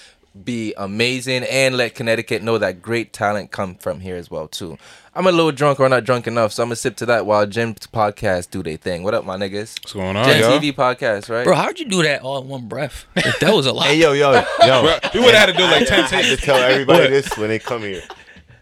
be 0.44 0.72
amazing 0.78 1.44
and 1.44 1.76
let 1.76 1.94
Connecticut 1.94 2.42
know 2.42 2.56
that 2.56 2.80
great 2.80 3.12
talent 3.12 3.50
come 3.50 3.74
from 3.74 4.00
here 4.00 4.16
as 4.16 4.30
well 4.30 4.48
too. 4.48 4.78
I'm 5.14 5.26
a 5.26 5.30
little 5.32 5.52
drunk 5.52 5.78
or 5.78 5.90
not 5.90 6.04
drunk 6.04 6.26
enough, 6.26 6.52
so 6.52 6.62
I'm 6.62 6.70
gonna 6.70 6.76
sip 6.76 6.96
to 6.96 7.06
that 7.06 7.26
while 7.26 7.46
Gin's 7.46 7.86
podcast 7.86 8.50
do 8.50 8.62
their 8.62 8.78
thing. 8.78 9.02
What 9.02 9.12
up, 9.12 9.26
my 9.26 9.36
niggas? 9.36 9.78
What's 9.82 9.92
going 9.92 10.16
on, 10.16 10.24
Gen 10.24 10.40
yo? 10.40 10.58
TV 10.58 10.72
podcast, 10.72 11.28
right? 11.28 11.44
Bro, 11.44 11.54
how'd 11.56 11.78
you 11.78 11.84
do 11.84 12.02
that 12.04 12.22
all 12.22 12.40
in 12.40 12.48
one 12.48 12.66
breath? 12.66 13.04
Like, 13.16 13.38
that 13.40 13.54
was 13.54 13.66
a 13.66 13.72
lot. 13.72 13.86
Hey 13.88 13.96
yo, 13.96 14.12
yo, 14.12 14.32
yo. 14.32 14.42
Bro, 14.82 14.98
we 15.12 15.20
would 15.20 15.34
have 15.34 15.48
had 15.48 15.52
to 15.52 15.52
do 15.52 15.64
like 15.64 15.86
10 15.86 16.08
takes. 16.08 16.28
to 16.30 16.36
tell 16.38 16.56
everybody 16.56 17.08
this 17.08 17.36
when 17.36 17.48
they 17.48 17.58
come 17.58 17.82
here. 17.82 18.02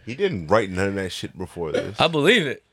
He 0.05 0.17
didn't 0.17 0.49
write 0.49 0.70
none 0.70 0.88
of 0.88 0.94
that 0.96 1.11
shit 1.12 1.38
before 1.38 1.70
this. 1.70 2.00
I 2.00 2.08
believe 2.08 2.46
it. 2.49 2.64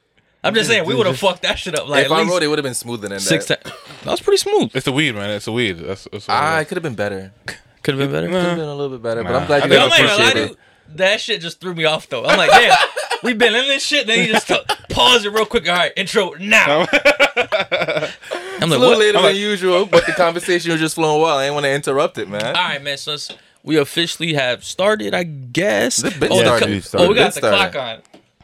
I'm 0.47 0.53
just 0.55 0.69
saying 0.69 0.85
we 0.85 0.95
would 0.95 1.05
have 1.07 1.17
fucked 1.19 1.41
that 1.43 1.59
shit 1.59 1.77
up 1.77 1.87
like 1.87 2.05
if 2.05 2.11
at 2.11 2.15
I 2.15 2.19
least 2.21 2.31
wrote 2.31 2.43
it, 2.43 2.47
would 2.47 2.57
have 2.57 2.63
been 2.63 2.73
smoother 2.73 3.07
than 3.07 3.19
six 3.19 3.45
that. 3.47 3.63
times. 3.63 3.75
That 4.03 4.11
was 4.11 4.21
pretty 4.21 4.37
smooth. 4.37 4.71
It's 4.75 4.85
the 4.85 4.91
weed, 4.91 5.13
man. 5.15 5.29
It's 5.31 5.45
the 5.45 5.51
weed. 5.51 5.73
That's, 5.73 6.07
that's 6.11 6.25
Ah, 6.29 6.59
it 6.59 6.65
could 6.67 6.77
have 6.77 6.83
been 6.83 6.95
better. 6.95 7.31
Could 7.83 7.97
have 7.97 8.09
been 8.09 8.11
better. 8.11 8.27
Could 8.27 8.35
have 8.43 8.57
been 8.57 8.67
a 8.67 8.75
little 8.75 8.89
bit 8.97 9.01
better, 9.01 9.23
but 9.23 9.33
I'm 9.33 9.47
glad 9.47 9.61
I 9.61 9.65
you 9.65 9.71
think 9.71 9.81
I'm 9.83 9.89
guys 9.89 9.99
not 9.99 10.07
gonna 10.09 10.23
appreciate 10.29 10.47
dude. 10.49 10.51
it. 10.91 10.97
That 10.97 11.21
shit 11.21 11.41
just 11.41 11.61
threw 11.61 11.73
me 11.73 11.85
off 11.85 12.09
though. 12.09 12.25
I'm 12.25 12.37
like, 12.37 12.49
damn, 12.51 12.75
we've 13.23 13.37
been 13.37 13.55
in 13.55 13.65
this 13.67 13.81
shit. 13.85 14.07
Then 14.07 14.25
you 14.25 14.33
just 14.33 14.47
t- 14.47 14.59
pause 14.89 15.23
it 15.23 15.31
real 15.31 15.45
quick. 15.45 15.69
All 15.69 15.75
right, 15.75 15.93
intro 15.95 16.31
now. 16.39 16.85
I'm 16.91 16.97
It's 17.39 18.63
a 18.63 18.67
little 18.67 18.89
what? 18.89 18.97
later 18.99 19.17
I'm 19.19 19.23
than 19.23 19.33
like- 19.33 19.35
usual, 19.35 19.85
but 19.85 20.05
the 20.05 20.11
conversation 20.13 20.71
was 20.71 20.81
just 20.81 20.95
flowing 20.95 21.21
well. 21.21 21.37
I 21.37 21.43
didn't 21.43 21.53
want 21.55 21.65
to 21.65 21.71
interrupt 21.73 22.17
it, 22.17 22.27
man. 22.27 22.45
All 22.45 22.51
right, 22.53 22.81
man. 22.83 22.97
So 22.97 23.13
it's- 23.13 23.31
we 23.63 23.77
officially 23.77 24.33
have 24.33 24.63
started, 24.63 25.13
I 25.13 25.23
guess. 25.23 26.03
It's 26.03 26.17
been 26.17 26.31
oh, 26.31 26.37
the 26.39 26.45
started. 26.45 26.83
co- 26.91 26.97
We 26.99 27.05
oh, 27.05 27.09
we 27.09 27.15
got 27.15 27.33
the 27.33 27.39
started. 27.39 27.71
clock 27.73 27.75
on. 27.83 28.01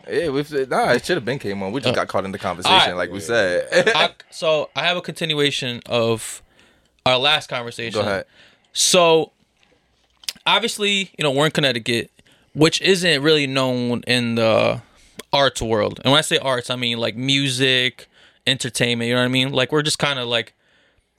Yeah, 0.09 0.29
we've 0.29 0.51
nah, 0.69 0.91
it 0.91 1.05
should 1.05 1.17
have 1.17 1.25
been 1.25 1.39
came 1.39 1.63
on. 1.63 1.71
We 1.71 1.81
just 1.81 1.93
uh, 1.93 1.95
got 1.95 2.07
caught 2.07 2.25
in 2.25 2.31
the 2.31 2.39
conversation, 2.39 2.75
Alright. 2.75 2.95
like 2.95 3.11
we 3.11 3.19
said. 3.19 3.67
I, 3.95 4.11
so 4.29 4.69
I 4.75 4.83
have 4.83 4.97
a 4.97 5.01
continuation 5.01 5.81
of 5.85 6.41
our 7.05 7.17
last 7.17 7.47
conversation. 7.47 7.93
Go 7.93 8.01
ahead. 8.01 8.25
So 8.73 9.31
obviously, 10.45 11.11
you 11.17 11.23
know, 11.23 11.31
we're 11.31 11.45
in 11.45 11.51
Connecticut, 11.51 12.11
which 12.53 12.81
isn't 12.81 13.21
really 13.21 13.47
known 13.47 14.01
in 14.07 14.35
the 14.35 14.81
arts 15.31 15.61
world. 15.61 15.99
And 16.03 16.11
when 16.11 16.19
I 16.19 16.21
say 16.21 16.37
arts, 16.37 16.69
I 16.69 16.75
mean 16.75 16.97
like 16.97 17.15
music, 17.15 18.07
entertainment, 18.45 19.07
you 19.07 19.15
know 19.15 19.21
what 19.21 19.25
I 19.25 19.29
mean? 19.29 19.51
Like 19.51 19.71
we're 19.71 19.83
just 19.83 19.99
kind 19.99 20.19
of 20.19 20.27
like 20.27 20.53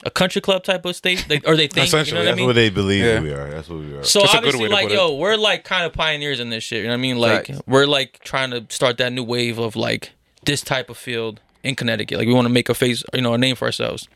a 0.02 0.10
country 0.10 0.40
club 0.40 0.64
type 0.64 0.84
of 0.84 0.96
state, 0.96 1.24
like, 1.30 1.46
or 1.46 1.56
they 1.56 1.66
think, 1.68 1.76
you 1.76 1.80
know 1.80 1.84
Essentially, 2.00 2.18
what 2.18 2.22
I 2.22 2.24
That's 2.26 2.36
mean? 2.36 2.46
what 2.46 2.54
they 2.56 2.68
believe 2.70 3.04
Yeah. 3.04 3.20
we 3.20 3.30
are. 3.32 3.48
That's 3.50 3.68
what 3.68 3.78
we 3.80 3.94
are. 3.94 4.02
So 4.02 4.20
That's 4.20 4.34
obviously, 4.34 4.68
like, 4.68 4.84
put 4.88 4.92
it. 4.92 4.96
yo, 4.96 5.14
we're 5.14 5.36
like 5.36 5.64
kind 5.64 5.84
of 5.86 5.92
pioneers 5.92 6.40
in 6.40 6.50
this 6.50 6.64
shit. 6.64 6.78
You 6.78 6.84
know 6.84 6.90
what 6.90 6.94
I 6.98 7.00
mean? 7.00 7.18
Like, 7.18 7.46
Facts. 7.46 7.60
we're 7.66 7.86
like 7.86 8.18
trying 8.24 8.50
to 8.50 8.66
start 8.68 8.98
that 8.98 9.12
new 9.12 9.22
wave 9.24 9.58
of 9.58 9.76
like 9.76 10.12
this 10.44 10.60
type 10.62 10.90
of 10.90 10.98
field 10.98 11.40
in 11.62 11.74
Connecticut. 11.76 12.18
Like, 12.18 12.26
we 12.26 12.34
want 12.34 12.46
to 12.46 12.52
make 12.52 12.68
a 12.68 12.74
face, 12.74 13.02
you 13.14 13.22
know, 13.22 13.32
a 13.34 13.38
name 13.38 13.56
for 13.56 13.64
ourselves. 13.66 14.08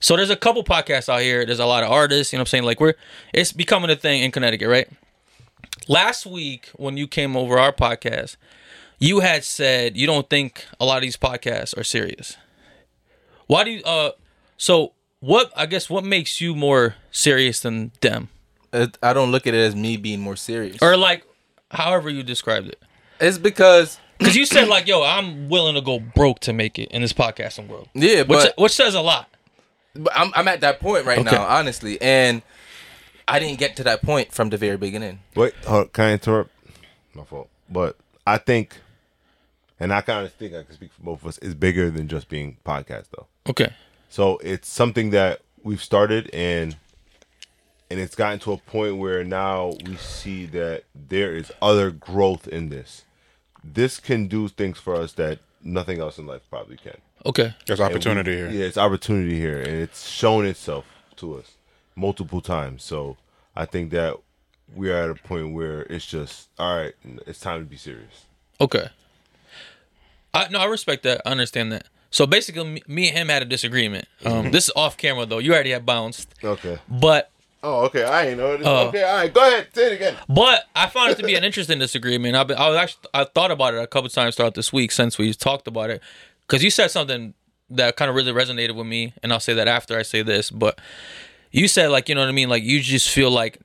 So 0.00 0.16
there's 0.16 0.30
a 0.30 0.36
couple 0.36 0.64
podcasts 0.64 1.08
out 1.08 1.20
here. 1.20 1.46
There's 1.46 1.60
a 1.60 1.66
lot 1.66 1.82
of 1.84 1.90
artists. 1.90 2.32
You 2.32 2.38
know 2.38 2.40
what 2.40 2.48
I'm 2.48 2.50
saying? 2.50 2.64
Like, 2.64 2.80
we're 2.80 2.94
it's 3.32 3.52
becoming 3.52 3.90
a 3.90 3.96
thing 3.96 4.22
in 4.22 4.30
Connecticut, 4.32 4.68
right? 4.68 4.88
Last 5.88 6.26
week 6.26 6.68
when 6.74 6.96
you 6.96 7.06
came 7.06 7.36
over 7.36 7.58
our 7.58 7.72
podcast, 7.72 8.36
you 8.98 9.20
had 9.20 9.44
said 9.44 9.96
you 9.96 10.06
don't 10.06 10.28
think 10.28 10.64
a 10.80 10.84
lot 10.84 10.96
of 10.96 11.02
these 11.02 11.16
podcasts 11.16 11.76
are 11.78 11.84
serious. 11.84 12.36
Why 13.46 13.62
do 13.62 13.70
you? 13.70 13.82
Uh, 13.84 14.10
so 14.56 14.92
what? 15.20 15.52
I 15.56 15.66
guess 15.66 15.88
what 15.90 16.04
makes 16.04 16.40
you 16.40 16.54
more 16.54 16.94
serious 17.10 17.60
than 17.60 17.92
them? 18.00 18.28
It- 18.72 18.98
I 19.02 19.12
don't 19.12 19.30
look 19.32 19.46
at 19.46 19.54
it 19.54 19.58
as 19.60 19.74
me 19.76 19.96
being 19.96 20.20
more 20.20 20.36
serious. 20.36 20.78
or 20.82 20.96
like 20.96 21.24
however 21.70 22.08
you 22.10 22.22
described 22.22 22.68
it 22.68 22.80
It's 23.20 23.38
because 23.38 23.98
because 24.18 24.36
you 24.36 24.46
said 24.46 24.68
like 24.68 24.86
yo 24.86 25.02
i'm 25.02 25.48
willing 25.48 25.74
to 25.74 25.80
go 25.80 25.98
broke 25.98 26.38
to 26.40 26.52
make 26.52 26.78
it 26.78 26.88
in 26.90 27.02
this 27.02 27.12
podcasting 27.12 27.66
world 27.68 27.88
yeah, 27.94 28.18
which, 28.22 28.28
but, 28.28 28.54
which 28.56 28.72
says 28.72 28.94
a 28.94 29.00
lot 29.00 29.28
but 29.94 30.12
I'm 30.14 30.30
I'm 30.34 30.46
at 30.48 30.60
that 30.60 30.78
point 30.80 31.06
right 31.06 31.18
Okay. 31.18 31.34
now, 31.34 31.44
honestly, 31.44 32.00
and 32.02 32.42
I 33.26 33.38
didn't 33.38 33.58
get 33.58 33.76
to 33.76 33.84
that 33.84 34.02
point 34.02 34.30
from 34.32 34.50
the 34.50 34.56
very 34.58 34.76
beginning. 34.76 35.20
Wait, 35.34 35.54
hold, 35.66 35.92
can 35.94 36.04
I 36.04 36.12
interrupt? 36.12 36.50
My 37.14 37.24
fault. 37.24 37.48
But 37.70 37.96
I 38.26 38.36
think, 38.38 38.76
and 39.80 39.92
I 39.92 40.02
kind 40.02 40.26
of 40.26 40.32
think 40.34 40.54
I 40.54 40.62
can 40.64 40.74
speak 40.74 40.92
for 40.92 41.02
both 41.02 41.22
of 41.22 41.28
us, 41.28 41.38
it's 41.40 41.54
bigger 41.54 41.90
than 41.90 42.08
just 42.08 42.28
being 42.28 42.58
podcast 42.64 43.06
though. 43.16 43.26
okay 43.48 43.72
So 44.08 44.38
it's 44.38 44.68
something 44.68 45.10
that 45.10 45.40
we've 45.62 45.82
started 45.82 46.30
and 46.32 46.76
and 47.90 48.00
it's 48.00 48.14
gotten 48.16 48.38
to 48.40 48.52
a 48.52 48.56
point 48.56 48.96
where 48.96 49.22
now 49.22 49.74
we 49.84 49.96
see 49.96 50.44
that 50.46 50.84
there 50.94 51.36
is 51.36 51.52
other 51.62 51.90
growth 51.92 52.48
in 52.48 52.68
this. 52.68 53.04
This 53.62 54.00
can 54.00 54.26
do 54.26 54.48
things 54.48 54.78
for 54.78 54.96
us 54.96 55.12
that 55.12 55.38
nothing 55.62 56.00
else 56.00 56.18
in 56.18 56.26
life 56.26 56.42
probably 56.50 56.76
can. 56.76 56.96
okay 57.24 57.54
There's 57.66 57.78
And 57.80 57.88
we- 57.88 57.94
opportunity 57.94 58.34
here. 58.36 58.50
Yeah, 58.50 58.64
it's 58.64 58.76
opportunity 58.78 59.38
here, 59.38 59.58
and 59.60 59.68
it's 59.80 60.08
shown 60.08 60.46
itself 60.46 60.84
to 61.16 61.36
us 61.36 61.52
multiple 61.94 62.40
times. 62.40 62.82
So 62.82 63.16
I 63.54 63.64
think 63.66 63.90
that 63.92 64.16
we 64.74 64.90
are 64.90 64.96
at 65.04 65.10
a 65.10 65.14
point 65.14 65.54
where 65.54 65.82
it's 65.82 66.06
just 66.06 66.48
all 66.58 66.76
right. 66.76 66.94
It's 67.26 67.38
time 67.40 67.60
to 67.60 67.66
be 67.66 67.76
serious. 67.76 68.24
okay 68.60 68.88
i 70.34 70.48
no 70.48 70.58
i 70.58 70.64
respect 70.64 71.02
that 71.04 71.20
i 71.24 71.30
understand 71.30 71.70
that 71.72 71.86
so 72.10 72.26
basically 72.26 72.82
me, 72.86 73.08
and 73.08 73.16
him 73.18 73.28
had 73.28 73.42
a 73.42 73.46
disagreement 73.46 74.06
um 74.24 74.50
this 74.50 74.64
is 74.64 74.72
off 74.76 74.96
camera 74.96 75.26
though 75.26 75.38
you 75.38 75.52
already 75.52 75.70
have 75.70 75.84
bounced 75.86 76.34
Okay. 76.42 76.78
but 76.88 77.30
Oh, 77.62 77.86
okay. 77.86 78.04
I 78.04 78.28
ain't 78.28 78.38
know. 78.38 78.56
This. 78.56 78.64
Oh. 78.64 78.88
okay. 78.88 79.02
All 79.02 79.16
right. 79.16 79.32
Go 79.34 79.40
ahead. 79.40 79.68
Say 79.74 79.86
it 79.90 79.92
again. 79.94 80.14
But 80.28 80.66
I 80.76 80.86
found 80.86 81.10
it 81.10 81.16
to 81.16 81.24
be 81.24 81.34
an 81.34 81.42
interesting 81.48 81.80
disagreement. 81.80 82.36
I've 82.36 82.46
been, 82.46 82.58
I 82.58 82.68
was 82.68 82.76
actually 82.78 83.08
I 83.12 83.24
thought 83.24 83.50
about 83.50 83.74
it 83.74 83.82
a 83.82 83.88
couple 83.88 84.08
times 84.08 84.36
throughout 84.36 84.54
this 84.54 84.72
week 84.72 84.92
since 84.92 85.18
we 85.18 85.32
talked 85.34 85.66
about 85.66 85.90
it 85.90 86.00
because 86.46 86.62
you 86.62 86.70
said 86.70 86.92
something 86.92 87.34
that 87.70 87.96
kind 87.96 88.08
of 88.08 88.14
really 88.14 88.30
resonated 88.30 88.76
with 88.76 88.86
me, 88.86 89.14
and 89.20 89.32
I'll 89.32 89.40
say 89.40 89.52
that 89.54 89.66
after 89.66 89.98
I 89.98 90.02
say 90.02 90.22
this. 90.22 90.48
But 90.48 90.78
you 91.50 91.66
said 91.66 91.88
like 91.90 92.08
you 92.08 92.14
know 92.14 92.20
what 92.20 92.28
I 92.28 92.32
mean, 92.32 92.48
like 92.48 92.62
you 92.62 92.80
just 92.80 93.08
feel 93.08 93.32
like 93.32 93.58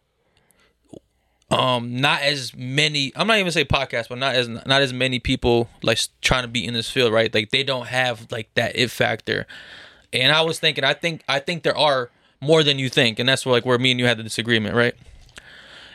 um 1.52 2.00
not 2.00 2.22
as 2.22 2.56
many. 2.56 3.12
I'm 3.16 3.28
not 3.28 3.38
even 3.38 3.52
say 3.52 3.66
podcast, 3.66 4.10
but 4.10 4.18
not 4.18 4.36
as 4.36 4.48
not 4.48 4.82
as 4.82 4.94
many 4.94 5.20
people 5.20 5.70
like 5.84 6.00
trying 6.22 6.44
to 6.44 6.48
be 6.48 6.66
in 6.66 6.74
this 6.74 6.90
field, 6.90 7.12
right? 7.14 7.34
Like 7.34 7.52
they 7.52 7.64
don't 7.64 7.88
have 7.88 8.28
like 8.32 8.50
that 8.56 8.76
it 8.76 8.90
factor. 8.90 9.46
And 10.14 10.32
I 10.32 10.42
was 10.42 10.60
thinking, 10.60 10.84
I 10.84 10.94
think 10.94 11.24
I 11.28 11.40
think 11.40 11.64
there 11.64 11.78
are 11.78 12.10
more 12.40 12.64
than 12.64 12.80
you 12.80 12.90
think, 12.90 13.20
and 13.20 13.30
that's 13.30 13.46
where 13.46 13.54
like 13.54 13.66
where 13.66 13.78
me 13.78 13.92
and 13.92 14.00
you 14.00 14.06
had 14.08 14.18
the 14.18 14.24
disagreement, 14.24 14.76
right? 14.76 14.96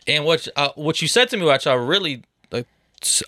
And 0.06 0.24
what 0.24 0.46
uh, 0.56 0.70
what 0.76 1.02
you 1.02 1.08
said 1.08 1.28
to 1.30 1.36
me, 1.36 1.44
which 1.44 1.66
I 1.66 1.74
really 1.74 2.22
like, 2.52 2.66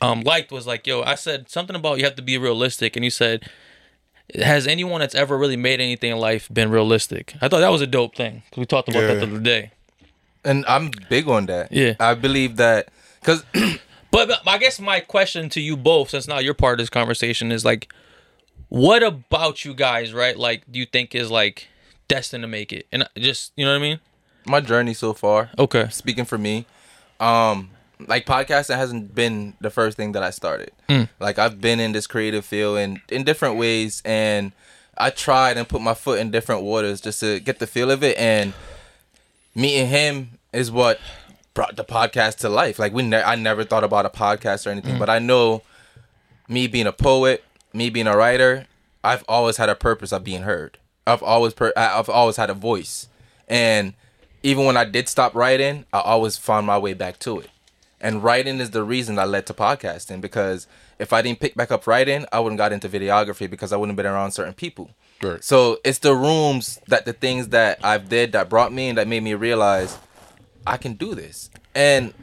um 0.01 0.23
liked, 0.23 0.53
was 0.53 0.67
like, 0.67 0.87
yo, 0.87 1.03
I 1.03 1.15
said 1.17 1.49
something 1.51 1.75
about 1.75 1.99
you 1.99 2.05
have 2.05 2.15
to 2.17 2.23
be 2.23 2.39
realistic, 2.39 2.95
and 2.97 3.05
you 3.05 3.11
said 3.11 3.49
has 4.35 4.67
anyone 4.67 5.01
that's 5.01 5.15
ever 5.15 5.39
really 5.39 5.57
made 5.57 5.81
anything 5.81 6.13
in 6.13 6.19
life 6.19 6.49
been 6.53 6.71
realistic? 6.71 7.35
I 7.41 7.49
thought 7.49 7.61
that 7.61 7.71
was 7.71 7.81
a 7.81 7.87
dope 7.87 8.15
thing 8.15 8.43
'cause 8.51 8.59
we 8.59 8.67
talked 8.67 8.89
about 8.91 9.01
that 9.07 9.21
the 9.21 9.27
other 9.27 9.41
day. 9.41 9.71
And 10.45 10.64
I'm 10.66 10.90
big 11.09 11.28
on 11.28 11.47
that. 11.47 11.73
Yeah. 11.73 11.95
I 12.00 12.14
believe 12.14 12.57
that 12.57 12.88
because 13.21 13.45
But, 14.11 14.28
but 14.28 14.40
I 14.47 14.57
guess 14.57 14.80
my 14.80 15.00
question 15.00 15.50
to 15.50 15.61
you 15.61 15.76
both, 15.76 16.11
since 16.11 16.26
now 16.26 16.38
you're 16.38 16.54
part 16.54 16.75
of 16.75 16.83
this 16.83 16.88
conversation, 16.90 17.52
is 17.52 17.62
like, 17.64 17.92
what 18.68 19.02
about 19.02 19.64
you 19.66 19.75
guys, 19.75 20.14
right? 20.14 20.37
Like, 20.37 20.62
do 20.71 20.78
you 20.78 20.87
think 20.87 21.14
is 21.14 21.30
like 21.30 21.68
destined 22.09 22.42
to 22.42 22.49
make 22.49 22.73
it? 22.73 22.87
And 22.90 23.07
just 23.16 23.52
you 23.57 23.64
know 23.66 23.73
what 23.73 23.78
I 23.78 23.83
mean? 23.83 24.00
my 24.47 24.61
journey 24.61 24.95
so 24.95 25.12
far, 25.12 25.50
Okay. 25.59 25.88
speaking 25.90 26.25
for 26.25 26.38
me, 26.38 26.64
um, 27.21 27.68
like 28.07 28.25
podcasting 28.25 28.76
hasn't 28.76 29.14
been 29.14 29.52
the 29.61 29.68
first 29.68 29.95
thing 29.99 30.12
that 30.12 30.23
I 30.23 30.30
started. 30.30 30.71
Like 31.21 31.38
I've 31.38 31.61
been 31.61 31.80
in 31.80 31.92
this 31.92 32.07
creative 32.07 32.47
field 32.47 32.78
and 32.78 33.02
in 33.11 33.25
different 33.25 33.57
ways, 33.57 34.00
and 34.07 34.52
I 34.97 35.11
tried 35.11 35.59
and 35.59 35.68
put 35.68 35.83
my 35.83 35.92
foot 35.92 36.18
in 36.18 36.30
different 36.30 36.62
waters 36.62 37.02
just 37.02 37.21
to 37.21 37.40
get 37.40 37.59
the 37.59 37.66
feel 37.66 37.90
of 37.90 38.02
it. 38.02 38.16
And 38.16 38.54
meeting 39.59 39.88
him 39.88 40.38
is 40.53 40.71
what 40.71 41.00
brought 41.53 41.75
the 41.75 41.85
podcast 41.85 42.37
to 42.37 42.49
life. 42.49 42.79
Like 42.79 42.93
we, 42.93 43.03
ne- 43.03 43.23
I 43.23 43.35
never 43.35 43.65
thought 43.65 43.83
about 43.83 44.07
a 44.07 44.11
podcast 44.11 44.67
or 44.67 44.71
anything, 44.71 44.95
mm. 44.95 44.99
but 45.00 45.11
I 45.11 45.19
know 45.19 45.62
me 46.49 46.69
being 46.69 46.87
a 46.87 46.93
poet, 46.93 47.45
me 47.73 47.91
being 47.91 48.07
a 48.07 48.17
writer, 48.17 48.67
I've 49.03 49.25
always 49.29 49.57
had 49.57 49.69
a 49.69 49.75
purpose 49.75 50.12
of 50.12 50.23
being 50.23 50.43
heard. 50.43 50.79
I've 51.07 51.23
always 51.23 51.55
per- 51.55 51.73
I've 51.77 52.09
always 52.09 52.37
had 52.37 52.50
a 52.50 52.55
voice, 52.55 53.09
and 53.49 53.95
even 54.43 54.65
when 54.65 54.77
I 54.77 54.85
did 54.85 55.09
stop 55.09 55.35
writing, 55.35 55.85
I 55.93 56.00
always 56.00 56.37
found 56.37 56.67
my 56.67 56.79
way 56.79 56.95
back 56.95 57.19
to 57.21 57.41
it. 57.41 57.50
And 58.00 58.23
writing 58.23 58.61
is 58.61 58.71
the 58.71 58.85
reason 58.85 59.19
I 59.19 59.25
led 59.25 59.47
to 59.47 59.55
podcasting 59.55 60.21
because 60.21 60.69
if 60.99 61.12
I 61.12 61.23
didn't 61.23 61.40
pick 61.40 61.55
back 61.55 61.71
up 61.71 61.87
writing, 61.87 62.26
I 62.33 62.40
wouldn't 62.40 62.59
got 62.59 62.73
into 62.73 62.88
videography 62.88 63.49
because 63.49 63.73
I 63.73 63.76
wouldn't 63.76 63.97
have 63.97 64.05
been 64.05 64.12
around 64.12 64.33
certain 64.33 64.55
people. 64.55 64.90
Right. 65.23 65.43
So 65.43 65.78
it's 65.85 65.99
the 65.99 66.14
rooms 66.14 66.81
that 66.88 67.05
the 67.05 67.12
things 67.12 67.49
that 67.49 67.78
I've 67.85 68.09
did 68.09 68.33
that 68.33 68.49
brought 68.49 68.73
me 68.73 68.88
and 68.88 68.99
that 68.99 69.09
made 69.09 69.23
me 69.23 69.35
realize 69.35 69.99
I 70.67 70.76
can 70.76 70.95
do 70.95 71.14
this. 71.14 71.50
And 71.75 72.14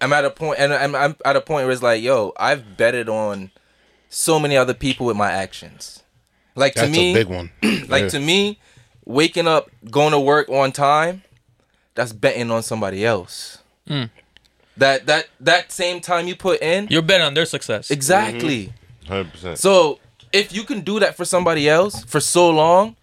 I'm 0.00 0.12
at 0.12 0.24
a 0.24 0.30
point, 0.30 0.58
and 0.58 0.72
I'm, 0.72 0.94
I'm 0.94 1.16
at 1.24 1.36
a 1.36 1.40
point 1.40 1.64
where 1.64 1.72
it's 1.72 1.82
like, 1.82 2.02
yo, 2.02 2.32
I've 2.38 2.76
betted 2.76 3.08
on 3.08 3.50
so 4.08 4.38
many 4.38 4.56
other 4.56 4.74
people 4.74 5.06
with 5.06 5.16
my 5.16 5.30
actions. 5.30 6.02
Like 6.54 6.74
That's 6.74 6.88
to 6.88 6.92
me, 6.92 7.10
a 7.12 7.14
big 7.14 7.28
one. 7.28 7.50
like 7.88 8.04
Yeah. 8.04 8.08
to 8.10 8.20
me, 8.20 8.58
waking 9.04 9.46
up, 9.48 9.70
going 9.90 10.12
to 10.12 10.20
work 10.20 10.48
on 10.48 10.72
time, 10.72 11.22
that's 11.94 12.12
betting 12.12 12.50
on 12.50 12.62
somebody 12.62 13.04
else. 13.04 13.58
Mm. 13.88 14.10
That 14.76 15.06
that 15.06 15.28
that 15.40 15.70
same 15.72 16.00
time 16.00 16.26
you 16.26 16.34
put 16.34 16.60
in, 16.60 16.88
You're 16.90 17.02
betting 17.02 17.26
on 17.26 17.34
their 17.34 17.46
success. 17.46 17.90
exactly. 17.90 18.66
Mm-hmm. 19.04 19.06
Hundred 19.12 19.32
percent. 19.32 19.58
So 19.58 20.00
if 20.32 20.52
you 20.52 20.64
can 20.64 20.80
do 20.80 20.98
that 21.00 21.16
for 21.16 21.24
somebody 21.24 21.68
else 21.68 22.02
for 22.04 22.18
so 22.20 22.50
long, 22.50 22.96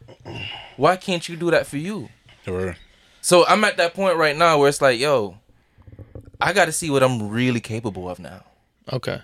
why 0.75 0.97
can't 0.97 1.27
you 1.29 1.35
do 1.37 1.49
that 1.51 1.65
for 1.67 1.77
you? 1.77 2.09
Or- 2.47 2.75
So 3.21 3.45
I'm 3.47 3.63
at 3.63 3.77
that 3.77 3.93
point 3.93 4.17
right 4.17 4.35
now 4.35 4.57
where 4.59 4.67
it's 4.67 4.81
like, 4.81 4.99
yo, 4.99 5.37
I 6.41 6.53
got 6.53 6.65
to 6.65 6.71
see 6.71 6.89
what 6.89 7.03
I'm 7.03 7.29
really 7.29 7.59
capable 7.61 8.09
of 8.09 8.19
now. 8.19 8.43
Okay. 8.91 9.21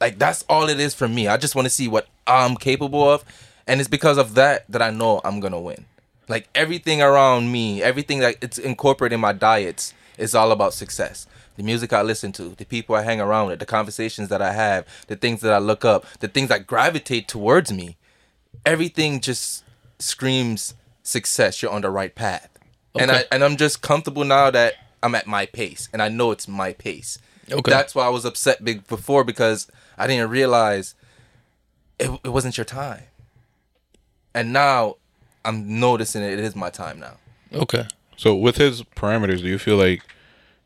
Like 0.00 0.18
that's 0.18 0.42
all 0.48 0.68
it 0.68 0.80
is 0.80 0.94
for 0.94 1.06
me. 1.06 1.28
I 1.28 1.36
just 1.36 1.54
want 1.54 1.66
to 1.66 1.70
see 1.70 1.86
what 1.86 2.08
I'm 2.26 2.56
capable 2.56 3.08
of, 3.08 3.24
and 3.68 3.78
it's 3.80 3.88
because 3.88 4.18
of 4.18 4.34
that 4.34 4.64
that 4.68 4.82
I 4.82 4.90
know 4.90 5.20
I'm 5.24 5.38
gonna 5.38 5.60
win. 5.60 5.84
Like 6.28 6.48
everything 6.56 7.00
around 7.02 7.52
me, 7.52 7.82
everything 7.82 8.18
that 8.20 8.36
it's 8.42 8.58
incorporated 8.58 9.14
in 9.14 9.20
my 9.20 9.32
diets 9.32 9.94
is 10.18 10.34
all 10.34 10.50
about 10.50 10.74
success. 10.74 11.26
The 11.56 11.62
music 11.62 11.92
I 11.92 12.02
listen 12.02 12.32
to, 12.32 12.54
the 12.56 12.64
people 12.64 12.94
I 12.94 13.02
hang 13.02 13.20
around 13.20 13.48
with, 13.48 13.58
the 13.58 13.66
conversations 13.66 14.28
that 14.28 14.40
I 14.40 14.52
have, 14.52 14.86
the 15.06 15.16
things 15.16 15.40
that 15.42 15.52
I 15.52 15.58
look 15.58 15.84
up, 15.84 16.06
the 16.20 16.28
things 16.28 16.48
that 16.48 16.66
gravitate 16.66 17.28
towards 17.28 17.72
me. 17.72 17.96
Everything 18.64 19.20
just 19.20 19.64
screams 19.98 20.74
success. 21.02 21.62
You're 21.62 21.70
on 21.70 21.82
the 21.82 21.90
right 21.90 22.14
path, 22.14 22.48
and 22.94 23.10
I 23.10 23.24
and 23.32 23.42
I'm 23.42 23.56
just 23.56 23.82
comfortable 23.82 24.24
now 24.24 24.50
that 24.50 24.74
I'm 25.02 25.14
at 25.14 25.26
my 25.26 25.46
pace, 25.46 25.88
and 25.92 26.00
I 26.02 26.08
know 26.08 26.30
it's 26.30 26.46
my 26.46 26.72
pace. 26.72 27.18
Okay. 27.50 27.70
That's 27.70 27.94
why 27.94 28.06
I 28.06 28.08
was 28.08 28.24
upset 28.24 28.64
big 28.64 28.86
before 28.86 29.24
because 29.24 29.68
I 29.98 30.06
didn't 30.06 30.30
realize 30.30 30.94
it, 31.98 32.10
it 32.24 32.28
wasn't 32.28 32.56
your 32.56 32.64
time. 32.64 33.04
And 34.34 34.52
now 34.52 34.96
I'm 35.44 35.80
noticing 35.80 36.22
it, 36.22 36.34
it 36.34 36.40
is 36.40 36.56
my 36.56 36.70
time 36.70 37.00
now. 37.00 37.16
Okay. 37.52 37.86
So 38.16 38.34
with 38.34 38.56
his 38.56 38.82
parameters, 38.82 39.38
do 39.38 39.48
you 39.48 39.58
feel 39.58 39.76
like 39.76 40.02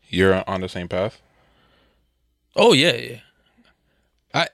you're 0.09 0.43
on 0.47 0.61
the 0.61 0.69
same 0.69 0.87
path? 0.87 1.21
Oh 2.55 2.73
yeah, 2.73 2.95
yeah. 2.95 3.19
I 4.33 4.47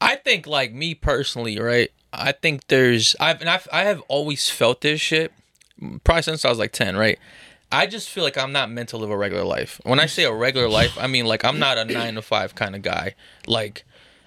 I 0.00 0.16
think 0.16 0.46
like 0.46 0.72
me 0.72 0.94
personally, 0.94 1.58
right? 1.58 1.90
I 2.12 2.32
think 2.32 2.68
there's 2.68 3.14
I've 3.20 3.40
and 3.40 3.50
I've, 3.50 3.68
I 3.72 3.82
have 3.82 4.00
always 4.08 4.48
felt 4.48 4.80
this 4.80 5.00
shit 5.00 5.32
probably 6.04 6.22
since 6.22 6.44
I 6.44 6.48
was 6.48 6.58
like 6.58 6.72
10, 6.72 6.96
right? 6.96 7.18
I 7.72 7.86
just 7.86 8.08
feel 8.08 8.24
like 8.24 8.36
I'm 8.36 8.52
not 8.52 8.70
meant 8.70 8.88
to 8.90 8.96
live 8.96 9.10
a 9.10 9.16
regular 9.16 9.44
life. 9.44 9.80
When 9.84 10.00
I 10.00 10.06
say 10.06 10.24
a 10.24 10.32
regular 10.32 10.68
life, 10.68 10.96
I 10.98 11.06
mean 11.06 11.26
like 11.26 11.44
I'm 11.44 11.58
not 11.58 11.78
a 11.78 11.84
9 11.84 12.14
to 12.14 12.22
5 12.22 12.54
kind 12.54 12.74
of 12.74 12.82
guy. 12.82 13.14
Like 13.46 13.84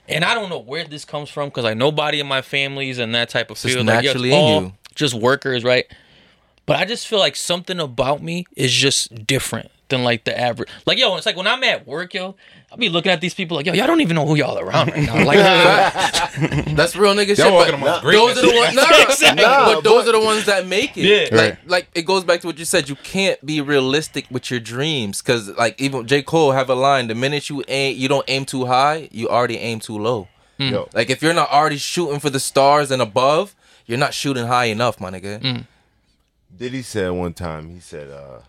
and 0.08 0.26
I 0.26 0.34
don't 0.36 0.50
know 0.50 0.60
where 0.60 0.84
this 0.84 1.06
comes 1.06 1.30
from 1.30 1.50
cuz 1.52 1.64
like 1.64 1.78
nobody 1.78 2.20
in 2.20 2.28
my 2.28 2.42
family's 2.42 3.00
in 3.00 3.14
that 3.14 3.30
type 3.30 3.50
of 3.50 3.58
just 3.58 3.74
field. 3.74 3.88
Like, 3.88 4.04
yeah, 4.04 4.12
it's 4.12 4.20
naturally 4.22 4.34
in 4.34 4.64
you. 4.64 4.74
Just 4.96 5.14
workers, 5.14 5.64
right? 5.64 5.86
But 6.66 6.78
I 6.78 6.86
just 6.86 7.08
feel 7.08 7.20
like 7.20 7.36
something 7.36 7.80
about 7.80 8.22
me 8.22 8.46
is 8.56 8.72
just 8.72 9.26
different 9.26 9.72
than 9.94 10.04
like 10.04 10.26
the 10.26 10.38
average. 10.38 10.70
Like 10.86 10.98
yo, 10.98 11.16
it's 11.16 11.26
like 11.26 11.38
when 11.38 11.48
I'm 11.48 11.64
at 11.64 11.88
work, 11.88 12.14
yo, 12.14 12.36
I'll 12.72 12.78
be 12.78 12.90
looking 12.90 13.12
at 13.12 13.22
these 13.22 13.34
people 13.34 13.56
like 13.56 13.66
yo, 13.66 13.74
y'all 13.74 13.88
don't 13.88 14.02
even 14.02 14.16
know 14.16 14.26
who 14.26 14.36
y'all 14.36 14.58
are 14.58 14.66
around 14.66 14.90
right 14.92 15.06
now. 15.06 15.24
Like, 15.26 15.38
That's 16.76 16.96
real 16.96 17.14
nigga 17.14 17.36
shit. 17.36 17.38
But 17.40 17.74
amongst 17.74 18.04
those 18.04 18.38
are 18.38 18.42
the 18.42 18.54
ones. 18.56 18.76
Nah, 18.76 19.04
Exactly. 19.04 19.44
nah, 19.44 19.74
but 19.76 19.84
those 19.84 20.08
are 20.08 20.12
the 20.14 20.20
ones 20.20 20.46
that 20.46 20.68
make 20.68 20.98
it. 20.98 21.06
Yeah. 21.06 21.36
Like, 21.38 21.52
Right. 21.54 21.68
like 21.70 21.88
it 21.96 22.02
goes 22.04 22.24
back 22.24 22.42
to 22.42 22.48
what 22.48 22.58
you 22.60 22.66
said. 22.66 22.90
You 22.90 22.96
can't 22.96 23.44
be 23.46 23.62
realistic 23.62 24.26
with 24.32 24.50
your 24.52 24.60
dreams 24.60 25.22
because, 25.22 25.50
like, 25.58 25.80
even 25.80 26.06
J 26.08 26.22
Cole 26.24 26.52
have 26.52 26.70
a 26.70 26.76
line: 26.76 27.08
the 27.08 27.16
minute 27.16 27.50
you 27.50 27.64
aim, 27.68 27.96
you 27.98 28.08
don't 28.08 28.26
aim 28.28 28.46
too 28.46 28.66
high, 28.66 29.08
you 29.12 29.30
already 29.30 29.58
aim 29.58 29.80
too 29.80 29.98
low. 29.98 30.28
Yo, 30.58 30.88
Like, 30.94 31.10
if 31.10 31.22
you're 31.22 31.34
not 31.34 31.50
already 31.52 31.78
shooting 31.78 32.20
for 32.20 32.30
the 32.30 32.40
stars 32.40 32.90
and 32.92 33.02
above, 33.02 33.54
you're 33.86 33.98
not 33.98 34.14
shooting 34.14 34.46
high 34.48 34.66
enough, 34.66 35.00
my 35.00 35.10
nigga. 35.12 35.66
Diddy 36.56 36.82
said 36.84 37.10
one 37.12 37.34
time, 37.34 37.70
he 37.70 37.80
said, 37.80 38.10
uh, 38.10 38.40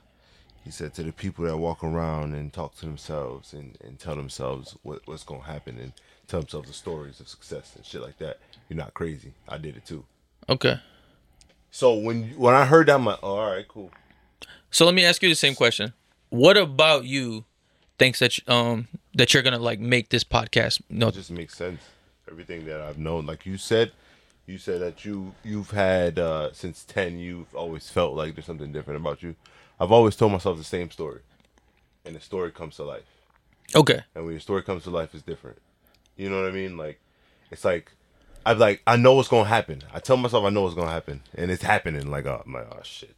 he 0.65 0.71
said 0.71 0.95
to 0.95 1.03
the 1.03 1.13
people 1.13 1.45
that 1.45 1.57
walk 1.57 1.85
around 1.85 2.35
and 2.35 2.53
talk 2.53 2.75
to 2.77 2.87
themselves 2.87 3.53
and, 3.53 3.77
and 3.85 3.99
tell 3.99 4.17
themselves 4.17 4.77
what, 4.83 5.03
what's 5.05 5.25
gonna 5.25 5.43
happen 5.43 5.79
and 5.79 5.93
tell 6.27 6.41
themselves 6.41 6.69
the 6.69 6.75
stories 6.75 7.21
of 7.21 7.29
success 7.29 7.73
and 7.77 7.85
shit 7.85 8.01
like 8.01 8.19
that. 8.19 8.39
You're 8.69 8.79
not 8.79 8.95
crazy. 8.95 9.33
I 9.49 9.59
did 9.59 9.77
it 9.77 9.85
too. 9.87 10.05
okay. 10.49 10.81
So 11.71 11.95
when 11.95 12.31
when 12.39 12.55
I 12.55 12.65
heard 12.65 12.87
that, 12.87 12.95
I'm 12.95 13.05
like, 13.05 13.19
oh, 13.23 13.37
all 13.37 13.51
right, 13.51 13.67
cool. 13.67 13.91
So 14.71 14.85
let 14.87 14.95
me 14.95 15.05
ask 15.05 15.23
you 15.23 15.29
the 15.29 15.35
same 15.35 15.55
question. 15.55 15.93
What 16.31 16.57
about 16.57 17.05
you 17.05 17.45
thinks 17.99 18.21
that 18.21 18.39
um 18.49 18.89
that 19.15 19.35
you're 19.35 19.43
gonna 19.43 19.59
like 19.59 19.81
make 19.81 20.09
this 20.11 20.25
podcast? 20.25 20.81
No, 20.89 21.09
It 21.09 21.15
just 21.15 21.31
makes 21.31 21.57
sense. 21.57 21.81
Everything 22.31 22.65
that 22.67 22.81
I've 22.81 22.97
known, 22.99 23.27
like 23.27 23.45
you 23.45 23.59
said, 23.59 23.93
you 24.47 24.57
said 24.59 24.81
that 24.81 25.05
you 25.05 25.35
you've 25.43 25.71
had 25.73 26.19
uh, 26.19 26.53
since 26.53 26.85
ten. 26.85 27.19
You've 27.19 27.53
always 27.55 27.91
felt 27.91 28.15
like 28.15 28.35
there's 28.35 28.47
something 28.47 28.73
different 28.73 29.01
about 29.01 29.23
you. 29.23 29.35
I've 29.81 29.93
always 29.93 30.17
told 30.17 30.33
myself 30.33 30.57
the 30.59 30.65
same 30.65 30.91
story, 30.91 31.21
and 32.05 32.15
the 32.15 32.21
story 32.21 32.51
comes 32.51 32.77
to 32.77 32.85
life. 32.85 33.03
okay. 33.75 34.03
and 34.15 34.25
when 34.25 34.33
your 34.33 34.41
story 34.41 34.63
comes 34.63 34.85
to 34.85 34.91
life 34.91 35.15
it's 35.15 35.23
different. 35.23 35.59
You 36.17 36.31
know 36.31 36.41
what 36.41 36.49
i 36.49 36.53
mean? 36.53 36.77
Like 36.77 37.01
it's 37.51 37.65
like 37.65 37.91
i'm 38.47 38.59
like 38.59 38.83
i 38.87 38.97
know 38.97 39.15
what's 39.15 39.29
gonna 39.29 39.49
happen. 39.49 39.83
I 39.93 39.99
tell 40.01 40.17
myself 40.17 40.45
i 40.45 40.51
know 40.51 40.63
what's 40.63 40.75
gonna 40.77 40.91
happen. 40.91 41.23
And 41.35 41.51
it's 41.51 41.63
happening. 41.63 42.11
Like 42.11 42.27
oh, 42.27 42.43
i'm 42.47 42.53
like 42.53 42.69
oh 42.71 42.81
shit. 42.83 43.15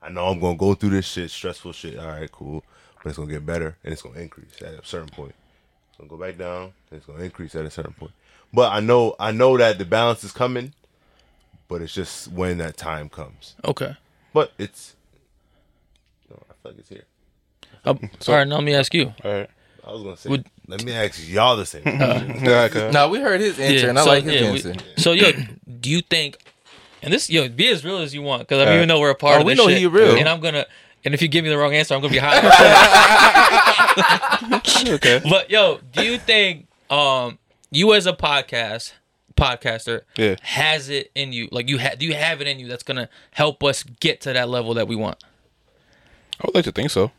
I 0.00 0.08
know 0.10 0.26
i'm 0.26 0.38
gonna 0.38 0.56
go 0.56 0.74
through 0.74 0.90
this 0.90 1.06
shit 1.06 1.30
stressful 1.30 1.72
shit. 1.72 1.98
All 1.98 2.06
right 2.06 2.30
cool. 2.30 2.62
But 3.02 3.10
it's 3.10 3.18
gonna 3.18 3.30
get 3.30 3.44
better 3.46 3.76
and 3.82 3.92
it's 3.92 4.02
gonna 4.02 4.20
increase 4.20 4.62
at 4.62 4.74
a 4.74 4.84
certain 4.84 5.08
point. 5.08 5.34
It's 5.88 5.98
gonna 5.98 6.10
go 6.10 6.16
back 6.16 6.38
down 6.38 6.72
and 6.90 6.98
it's 6.98 7.06
gonna 7.06 7.24
increase 7.24 7.54
at 7.54 7.64
a 7.64 7.70
certain 7.70 7.94
point. 7.94 8.12
But 8.52 8.72
i 8.72 8.80
know 8.80 9.16
i 9.18 9.32
know 9.32 9.56
that 9.56 9.78
the 9.78 9.84
balance 9.84 10.22
is 10.22 10.32
coming 10.32 10.74
but 11.66 11.82
it's 11.82 11.92
just 11.92 12.28
when 12.32 12.58
that 12.58 12.76
time 12.76 13.08
comes. 13.08 13.54
Okay. 13.64 13.96
but 14.32 14.52
it's 14.58 14.94
feel 16.62 16.72
like 16.72 16.78
it's 16.80 16.88
here 16.88 17.04
Uh, 17.84 17.94
all 18.28 18.34
right. 18.34 18.46
Now 18.48 18.56
let 18.56 18.64
me 18.64 18.74
ask 18.74 18.92
you. 18.92 19.12
All 19.24 19.30
right. 19.32 19.48
i 19.86 19.92
was 19.92 20.02
gonna 20.02 20.16
say 20.16 20.28
Would- 20.30 20.46
let 20.66 20.82
me 20.84 20.92
ask 20.92 21.26
y'all 21.28 21.56
the 21.56 21.64
same 21.66 21.82
question. 21.96 22.40
Yeah, 22.44 22.62
okay. 22.70 22.90
Now 22.90 23.08
we 23.08 23.20
heard 23.20 23.40
his 23.40 23.58
answer, 23.58 23.88
and 23.88 23.98
I 23.98 24.02
so, 24.04 24.08
like 24.10 24.24
his 24.24 24.34
yeah, 24.34 24.40
we- 24.50 24.56
answer. 24.56 24.74
so 24.96 25.12
yo, 25.12 25.30
do 25.80 25.88
you 25.90 26.00
think? 26.02 26.36
And 27.02 27.12
this 27.12 27.30
yo, 27.30 27.48
be 27.48 27.68
as 27.68 27.84
real 27.84 27.98
as 27.98 28.12
you 28.12 28.20
want, 28.22 28.42
because 28.42 28.60
I 28.60 28.64
don't 28.64 28.74
Uh, 28.74 28.76
even 28.78 28.88
know 28.88 28.98
we're 29.00 29.10
a 29.10 29.14
part 29.14 29.36
oh, 29.36 29.40
of 29.40 29.46
we 29.46 29.52
this 29.52 29.58
know 29.58 29.68
shit. 29.68 29.78
he 29.78 29.86
real. 29.86 30.16
And 30.16 30.28
I'm 30.28 30.40
gonna. 30.40 30.66
And 31.04 31.14
if 31.14 31.22
you 31.22 31.28
give 31.28 31.44
me 31.44 31.50
the 31.50 31.56
wrong 31.56 31.72
answer, 31.74 31.94
I'm 31.94 32.00
gonna 32.00 32.12
be 32.12 32.18
hot. 32.20 32.42
okay. 34.88 35.20
but 35.28 35.50
yo, 35.50 35.78
do 35.92 36.04
you 36.04 36.18
think 36.18 36.66
um 36.90 37.38
you 37.70 37.94
as 37.94 38.06
a 38.06 38.12
podcast 38.12 38.92
podcaster 39.36 40.02
Yeah. 40.16 40.34
has 40.42 40.88
it 40.88 41.10
in 41.14 41.32
you? 41.32 41.48
Like 41.52 41.68
you 41.68 41.78
ha- 41.78 41.94
do 41.98 42.04
you 42.06 42.14
have 42.14 42.40
it 42.40 42.46
in 42.48 42.58
you 42.58 42.66
that's 42.68 42.82
gonna 42.82 43.08
help 43.30 43.62
us 43.62 43.84
get 43.84 44.20
to 44.22 44.32
that 44.32 44.48
level 44.48 44.74
that 44.74 44.88
we 44.88 44.96
want? 44.96 45.22
I 46.40 46.46
would 46.46 46.54
like 46.54 46.64
to 46.64 46.72
think 46.72 46.90
so. 46.90 47.10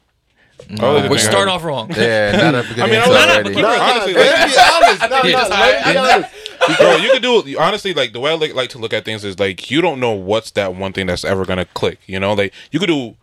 I 0.70 0.72
would 0.72 0.80
like 0.80 0.80
to 0.80 0.86
We're 0.86 1.02
think 1.02 1.12
I 1.12 1.18
starting 1.18 1.54
have- 1.54 1.62
off 1.62 1.64
wrong. 1.64 1.92
Yeah, 1.96 2.52
not 2.52 2.56
a 2.66 2.68
good 2.68 2.80
I 2.80 2.86
mean, 2.88 2.96
answer 2.96 3.12
I- 3.12 3.36
already. 3.36 3.62
Nah, 3.62 3.70
Honestly, 3.70 4.14
let's 4.14 4.54
be 4.54 4.60
honest. 4.60 5.02
No, 5.10 5.22
no, 5.22 5.40
let's 5.40 5.92
be 5.92 5.98
honest. 5.98 6.80
bro. 6.80 6.96
You 6.98 7.12
could 7.12 7.22
do 7.22 7.58
honestly. 7.60 7.94
Like 7.94 8.12
the 8.14 8.20
way 8.20 8.32
I 8.32 8.36
like, 8.36 8.54
like 8.54 8.70
to 8.72 8.78
look 8.78 8.94
at 8.94 9.06
things 9.06 9.24
is 9.24 9.40
like 9.40 9.72
you 9.72 9.82
don't 9.82 10.00
know 10.00 10.12
what's 10.12 10.52
that 10.52 10.76
one 10.76 10.92
thing 10.94 11.08
that's 11.08 11.24
ever 11.26 11.46
gonna 11.46 11.66
click. 11.66 12.00
You 12.08 12.20
know, 12.20 12.34
like 12.34 12.54
you 12.72 12.80
could 12.80 12.88
do 12.88 13.16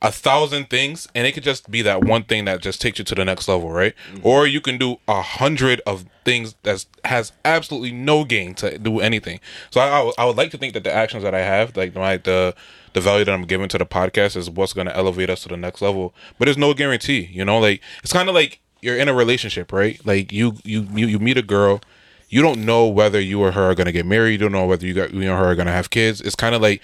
a 0.00 0.12
thousand 0.12 0.70
things, 0.70 1.08
and 1.14 1.26
it 1.26 1.32
could 1.32 1.42
just 1.42 1.70
be 1.70 1.82
that 1.82 2.04
one 2.04 2.22
thing 2.22 2.44
that 2.44 2.60
just 2.60 2.80
takes 2.80 2.98
you 2.98 3.04
to 3.04 3.14
the 3.14 3.24
next 3.24 3.48
level, 3.48 3.70
right? 3.72 3.94
Mm-hmm. 4.12 4.26
Or 4.26 4.46
you 4.46 4.60
can 4.60 4.78
do 4.78 4.98
a 5.08 5.20
hundred 5.22 5.80
of 5.86 6.04
things 6.24 6.54
that 6.62 6.84
has 7.04 7.32
absolutely 7.44 7.90
no 7.90 8.24
gain 8.24 8.54
to 8.56 8.78
do 8.78 9.00
anything. 9.00 9.40
So 9.70 9.80
I, 9.80 9.88
I, 9.88 10.02
would- 10.02 10.14
would 10.18 10.36
like 10.36 10.50
to 10.52 10.58
think 10.58 10.74
that 10.74 10.84
the 10.84 10.92
actions 10.94 11.24
that 11.24 11.34
I 11.34 11.40
have, 11.40 11.76
like 11.76 11.94
my 11.94 12.16
the 12.16 12.54
the 12.92 13.00
value 13.00 13.24
that 13.24 13.32
I'm 13.32 13.42
giving 13.44 13.68
to 13.68 13.78
the 13.78 13.86
podcast, 13.86 14.36
is 14.36 14.48
what's 14.48 14.72
going 14.72 14.86
to 14.86 14.96
elevate 14.96 15.30
us 15.30 15.42
to 15.42 15.48
the 15.48 15.56
next 15.56 15.82
level. 15.82 16.14
But 16.38 16.46
there's 16.46 16.56
no 16.58 16.74
guarantee, 16.74 17.28
you 17.32 17.44
know. 17.44 17.58
Like 17.58 17.82
it's 18.02 18.12
kind 18.12 18.28
of 18.28 18.34
like 18.36 18.60
you're 18.80 18.96
in 18.96 19.08
a 19.08 19.14
relationship, 19.14 19.72
right? 19.72 20.00
Like 20.06 20.30
you 20.32 20.56
you 20.64 20.86
you, 20.94 21.06
you 21.08 21.18
meet 21.18 21.36
a 21.38 21.42
girl. 21.42 21.80
You 22.28 22.42
don't 22.42 22.64
know 22.64 22.86
whether 22.86 23.18
you 23.18 23.40
or 23.40 23.52
her 23.52 23.70
are 23.70 23.74
gonna 23.74 23.90
get 23.92 24.06
married. 24.06 24.32
You 24.32 24.38
don't 24.38 24.52
know 24.52 24.66
whether 24.66 24.86
you 24.86 24.94
got 24.94 25.12
you 25.12 25.20
and 25.22 25.30
her 25.30 25.46
are 25.46 25.54
gonna 25.56 25.72
have 25.72 25.90
kids. 25.90 26.20
It's 26.20 26.36
kind 26.36 26.54
of 26.54 26.62
like 26.62 26.82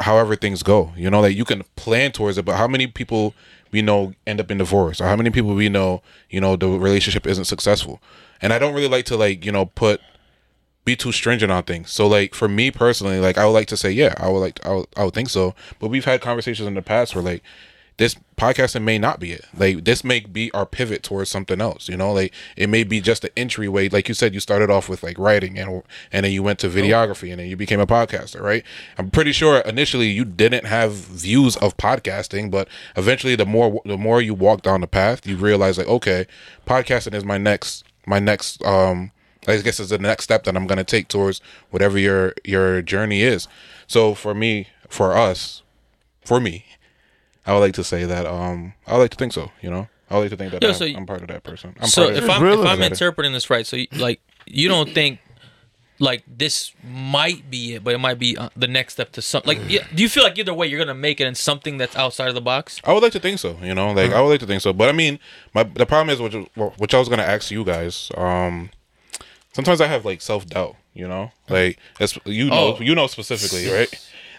however 0.00 0.36
things 0.36 0.62
go. 0.62 0.92
You 0.96 1.10
know, 1.10 1.20
like 1.20 1.36
you 1.36 1.44
can 1.44 1.62
plan 1.76 2.12
towards 2.12 2.38
it, 2.38 2.44
but 2.44 2.56
how 2.56 2.68
many 2.68 2.86
people 2.86 3.34
we 3.70 3.82
know 3.82 4.12
end 4.26 4.40
up 4.40 4.50
in 4.50 4.58
divorce, 4.58 5.00
or 5.00 5.04
how 5.04 5.16
many 5.16 5.30
people 5.30 5.54
we 5.54 5.68
know, 5.68 6.02
you 6.30 6.40
know, 6.40 6.56
the 6.56 6.68
relationship 6.68 7.26
isn't 7.26 7.44
successful. 7.44 8.00
And 8.40 8.52
I 8.52 8.58
don't 8.58 8.74
really 8.74 8.88
like 8.88 9.04
to 9.06 9.16
like 9.16 9.44
you 9.44 9.52
know 9.52 9.66
put 9.66 10.00
be 10.84 10.96
too 10.96 11.12
stringent 11.12 11.50
on 11.50 11.62
things. 11.62 11.90
So 11.90 12.06
like 12.06 12.34
for 12.34 12.48
me 12.48 12.70
personally, 12.70 13.18
like 13.18 13.38
I 13.38 13.46
would 13.46 13.52
like 13.52 13.68
to 13.68 13.76
say, 13.76 13.90
yeah, 13.90 14.14
I 14.18 14.28
would 14.28 14.40
like 14.40 14.64
I 14.66 14.72
would, 14.72 14.86
I 14.96 15.04
would 15.04 15.14
think 15.14 15.30
so. 15.30 15.54
But 15.78 15.88
we've 15.88 16.04
had 16.04 16.20
conversations 16.20 16.66
in 16.66 16.74
the 16.74 16.82
past 16.82 17.14
where 17.14 17.24
like 17.24 17.42
this 17.96 18.16
podcasting 18.36 18.82
may 18.82 18.98
not 18.98 19.20
be 19.20 19.32
it. 19.32 19.44
Like 19.56 19.84
this 19.84 20.02
may 20.02 20.20
be 20.20 20.50
our 20.52 20.66
pivot 20.66 21.02
towards 21.02 21.30
something 21.30 21.60
else. 21.60 21.88
You 21.88 21.96
know, 21.96 22.12
like 22.12 22.34
it 22.56 22.68
may 22.68 22.82
be 22.82 23.00
just 23.00 23.24
an 23.24 23.30
entryway. 23.36 23.88
Like 23.88 24.08
you 24.08 24.14
said, 24.14 24.34
you 24.34 24.40
started 24.40 24.70
off 24.70 24.88
with 24.88 25.02
like 25.02 25.18
writing 25.18 25.58
and 25.58 25.82
and 26.12 26.24
then 26.24 26.32
you 26.32 26.42
went 26.42 26.58
to 26.60 26.68
videography 26.68 27.30
and 27.30 27.38
then 27.38 27.48
you 27.48 27.56
became 27.56 27.80
a 27.80 27.86
podcaster, 27.86 28.40
right? 28.40 28.64
I'm 28.98 29.10
pretty 29.10 29.32
sure 29.32 29.58
initially 29.60 30.08
you 30.08 30.24
didn't 30.24 30.66
have 30.66 30.92
views 30.92 31.56
of 31.56 31.76
podcasting, 31.76 32.50
but 32.50 32.68
eventually 32.96 33.36
the 33.36 33.46
more 33.46 33.80
the 33.84 33.98
more 33.98 34.20
you 34.20 34.34
walk 34.34 34.62
down 34.62 34.80
the 34.80 34.88
path, 34.88 35.26
you 35.26 35.36
realize 35.36 35.78
like 35.78 35.88
okay, 35.88 36.26
podcasting 36.66 37.14
is 37.14 37.24
my 37.24 37.38
next 37.38 37.84
my 38.06 38.18
next 38.18 38.64
um 38.64 39.12
I 39.46 39.58
guess 39.58 39.78
it's 39.78 39.90
the 39.90 39.98
next 39.98 40.24
step 40.24 40.44
that 40.44 40.56
I'm 40.56 40.66
gonna 40.66 40.84
take 40.84 41.06
towards 41.08 41.40
whatever 41.70 41.98
your 41.98 42.34
your 42.44 42.82
journey 42.82 43.22
is. 43.22 43.46
So 43.86 44.14
for 44.14 44.34
me, 44.34 44.68
for 44.88 45.16
us, 45.16 45.62
for 46.24 46.40
me, 46.40 46.64
I 47.46 47.52
would 47.52 47.60
like 47.60 47.74
to 47.74 47.84
say 47.84 48.04
that 48.04 48.26
um 48.26 48.74
I 48.86 48.92
would 48.94 49.00
like 49.00 49.10
to 49.12 49.16
think 49.16 49.32
so. 49.32 49.50
You 49.62 49.70
know, 49.70 49.88
I 50.10 50.14
would 50.14 50.22
like 50.22 50.30
to 50.30 50.36
think 50.36 50.52
that 50.52 50.62
Yo, 50.62 50.68
I'm, 50.68 50.74
so 50.74 50.84
I'm 50.86 51.06
part 51.06 51.22
of 51.22 51.28
that 51.28 51.42
person. 51.42 51.74
I'm 51.80 51.88
so 51.88 52.04
part 52.04 52.16
of 52.16 52.24
if. 52.24 52.30
I'm 52.30 52.44
if 52.46 52.66
I'm 52.66 52.82
interpreting 52.82 53.32
this 53.32 53.50
right, 53.50 53.66
so 53.66 53.76
you- 53.76 53.88
like 53.92 54.20
you 54.46 54.68
don't 54.68 54.90
think 54.92 55.20
like 56.00 56.24
this 56.26 56.72
might 56.82 57.48
be 57.50 57.74
it, 57.74 57.84
but 57.84 57.94
it 57.94 57.98
might 57.98 58.18
be 58.18 58.36
uh, 58.36 58.48
the 58.56 58.66
next 58.66 58.94
step 58.94 59.12
to 59.12 59.22
something. 59.22 59.56
Like, 59.56 59.70
yeah, 59.70 59.86
do 59.94 60.02
you 60.02 60.08
feel 60.08 60.24
like 60.24 60.36
either 60.36 60.52
way 60.52 60.66
you're 60.66 60.78
gonna 60.80 60.92
make 60.92 61.20
it 61.20 61.26
in 61.26 61.34
something 61.36 61.78
that's 61.78 61.94
outside 61.94 62.28
of 62.28 62.34
the 62.34 62.40
box? 62.40 62.80
I 62.84 62.92
would 62.92 63.02
like 63.02 63.12
to 63.12 63.20
think 63.20 63.38
so. 63.38 63.56
You 63.62 63.74
know, 63.74 63.92
like 63.92 64.10
I 64.12 64.20
would 64.20 64.28
like 64.28 64.40
to 64.40 64.46
think 64.46 64.60
so. 64.60 64.72
But 64.72 64.88
I 64.88 64.92
mean, 64.92 65.18
my 65.54 65.62
the 65.62 65.86
problem 65.86 66.10
is 66.10 66.20
which 66.20 66.34
which 66.78 66.94
I 66.94 66.98
was 66.98 67.08
gonna 67.08 67.22
ask 67.22 67.50
you 67.50 67.62
guys. 67.64 68.10
Um, 68.16 68.70
sometimes 69.52 69.80
I 69.80 69.86
have 69.86 70.04
like 70.04 70.20
self 70.20 70.46
doubt. 70.46 70.76
You 70.94 71.08
know, 71.08 71.30
like 71.48 71.78
that's 71.98 72.18
you 72.24 72.46
know 72.50 72.76
Oh. 72.76 72.80
you 72.80 72.94
know 72.94 73.06
specifically 73.06 73.68
right 73.70 73.92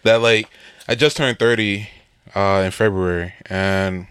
that 0.03 0.21
like 0.21 0.49
I 0.87 0.95
just 0.95 1.17
turned 1.17 1.37
thirty 1.39 1.89
uh 2.35 2.61
in 2.65 2.71
February 2.71 3.33
and 3.47 4.07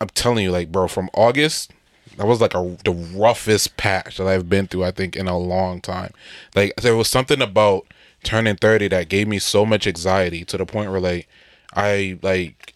I'm 0.00 0.08
telling 0.08 0.44
you 0.44 0.50
like 0.50 0.70
bro 0.72 0.88
from 0.88 1.08
August 1.14 1.72
that 2.16 2.26
was 2.26 2.40
like 2.40 2.54
a 2.54 2.76
the 2.84 2.92
roughest 2.92 3.76
patch 3.76 4.18
that 4.18 4.26
I've 4.26 4.48
been 4.48 4.66
through 4.66 4.84
I 4.84 4.90
think 4.90 5.16
in 5.16 5.26
a 5.28 5.38
long 5.38 5.80
time. 5.80 6.12
Like 6.54 6.74
there 6.76 6.96
was 6.96 7.08
something 7.08 7.40
about 7.40 7.86
turning 8.22 8.56
30 8.56 8.88
that 8.88 9.08
gave 9.08 9.28
me 9.28 9.38
so 9.38 9.64
much 9.64 9.86
anxiety 9.86 10.44
to 10.44 10.58
the 10.58 10.66
point 10.66 10.90
where 10.90 11.00
like 11.00 11.28
I 11.74 12.18
like 12.22 12.74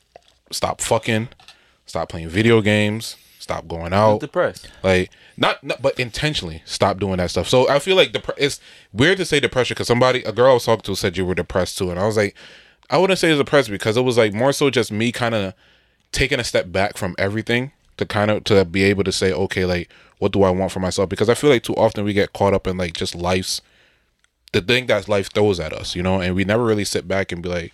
stop 0.51 0.81
fucking, 0.81 1.29
stop 1.87 2.09
playing 2.09 2.29
video 2.29 2.61
games, 2.61 3.17
stop 3.39 3.67
going 3.69 3.93
out. 3.93 4.21
Depressed. 4.21 4.71
Like 4.83 5.11
not, 5.37 5.63
not 5.65 5.83
but 5.83 5.99
intentionally 5.99 6.63
stop 6.65 6.99
doing 6.99 7.17
that 7.19 7.31
stuff. 7.31 7.49
So 7.49 7.69
I 7.69 7.79
feel 7.79 7.97
like 7.97 8.13
dep- 8.13 8.39
it's 8.39 8.61
weird 8.93 9.19
to 9.19 9.25
say 9.25 9.41
depression 9.41 9.75
because 9.75 9.89
somebody, 9.89 10.23
a 10.23 10.33
girl 10.33 10.53
I 10.53 10.55
was 10.55 10.65
talking 10.65 10.83
to, 10.83 10.95
said 10.95 11.17
you 11.17 11.27
were 11.27 11.35
depressed 11.35 11.77
too, 11.77 11.91
and 11.91 11.99
I 11.99 12.07
was 12.07 12.17
like, 12.17 12.37
I 12.95 12.97
wouldn't 12.97 13.19
say 13.19 13.29
it's 13.29 13.39
depressed 13.39 13.71
because 13.71 13.97
it 13.97 14.03
was 14.03 14.17
like 14.17 14.33
more 14.33 14.53
so 14.53 14.71
just 14.71 14.93
me 14.93 15.11
kind 15.11 15.35
of 15.35 15.53
taking 16.13 16.39
a 16.39 16.45
step 16.45 16.71
back 16.71 16.97
from 16.97 17.17
everything 17.19 17.73
to 17.97 18.07
kind 18.07 18.31
of 18.31 18.45
to 18.45 18.65
be 18.65 18.85
able 18.85 19.03
to 19.03 19.11
say, 19.11 19.33
okay, 19.33 19.65
like 19.65 19.91
what 20.19 20.31
do 20.31 20.45
I 20.45 20.51
want 20.51 20.71
for 20.71 20.79
myself? 20.79 21.09
Because 21.09 21.29
I 21.29 21.35
feel 21.35 21.51
like 21.51 21.65
too 21.65 21.75
often 21.75 22.05
we 22.05 22.13
get 22.13 22.33
caught 22.33 22.55
up 22.55 22.69
in 22.69 22.77
like 22.77 22.93
just 22.93 23.17
life's 23.17 23.61
the 24.53 24.61
thing 24.61 24.87
that 24.87 25.09
life 25.09 25.33
throws 25.33 25.59
at 25.59 25.73
us, 25.73 25.97
you 25.97 26.05
know, 26.05 26.21
and 26.21 26.37
we 26.37 26.45
never 26.45 26.63
really 26.63 26.85
sit 26.85 27.09
back 27.09 27.33
and 27.33 27.43
be 27.43 27.49
like, 27.49 27.73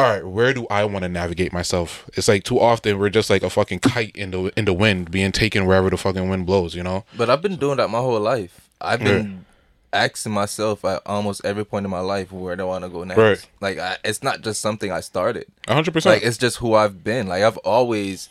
all 0.00 0.06
right, 0.06 0.26
where 0.26 0.52
do 0.52 0.66
I 0.68 0.84
want 0.84 1.04
to 1.04 1.08
navigate 1.08 1.52
myself? 1.52 2.10
It's 2.14 2.26
like 2.26 2.42
too 2.42 2.58
often 2.58 2.98
we're 2.98 3.08
just 3.08 3.30
like 3.30 3.44
a 3.44 3.50
fucking 3.50 3.78
kite 3.78 4.16
in 4.16 4.32
the 4.32 4.52
in 4.58 4.64
the 4.64 4.72
wind, 4.72 5.12
being 5.12 5.30
taken 5.30 5.64
wherever 5.64 5.90
the 5.90 5.96
fucking 5.96 6.28
wind 6.28 6.44
blows, 6.44 6.74
you 6.74 6.82
know. 6.82 7.04
But 7.16 7.30
I've 7.30 7.40
been 7.40 7.54
doing 7.54 7.76
that 7.76 7.88
my 7.88 7.98
whole 7.98 8.18
life. 8.18 8.68
I've 8.80 8.98
been 8.98 9.44
asking 9.92 10.32
myself 10.32 10.84
at 10.84 11.02
almost 11.06 11.44
every 11.44 11.64
point 11.64 11.84
in 11.84 11.90
my 11.90 12.00
life 12.00 12.32
where 12.32 12.56
do 12.56 12.62
I 12.62 12.66
want 12.66 12.84
to 12.84 12.90
go 12.90 13.04
next. 13.04 13.18
Right. 13.18 13.46
Like 13.60 13.78
I, 13.78 13.96
it's 14.04 14.22
not 14.22 14.40
just 14.42 14.60
something 14.60 14.90
I 14.92 15.00
started. 15.00 15.46
Hundred 15.68 15.92
percent. 15.92 16.16
Like 16.16 16.24
it's 16.24 16.38
just 16.38 16.58
who 16.58 16.74
I've 16.74 17.02
been. 17.04 17.26
Like 17.28 17.42
I've 17.42 17.58
always 17.58 18.28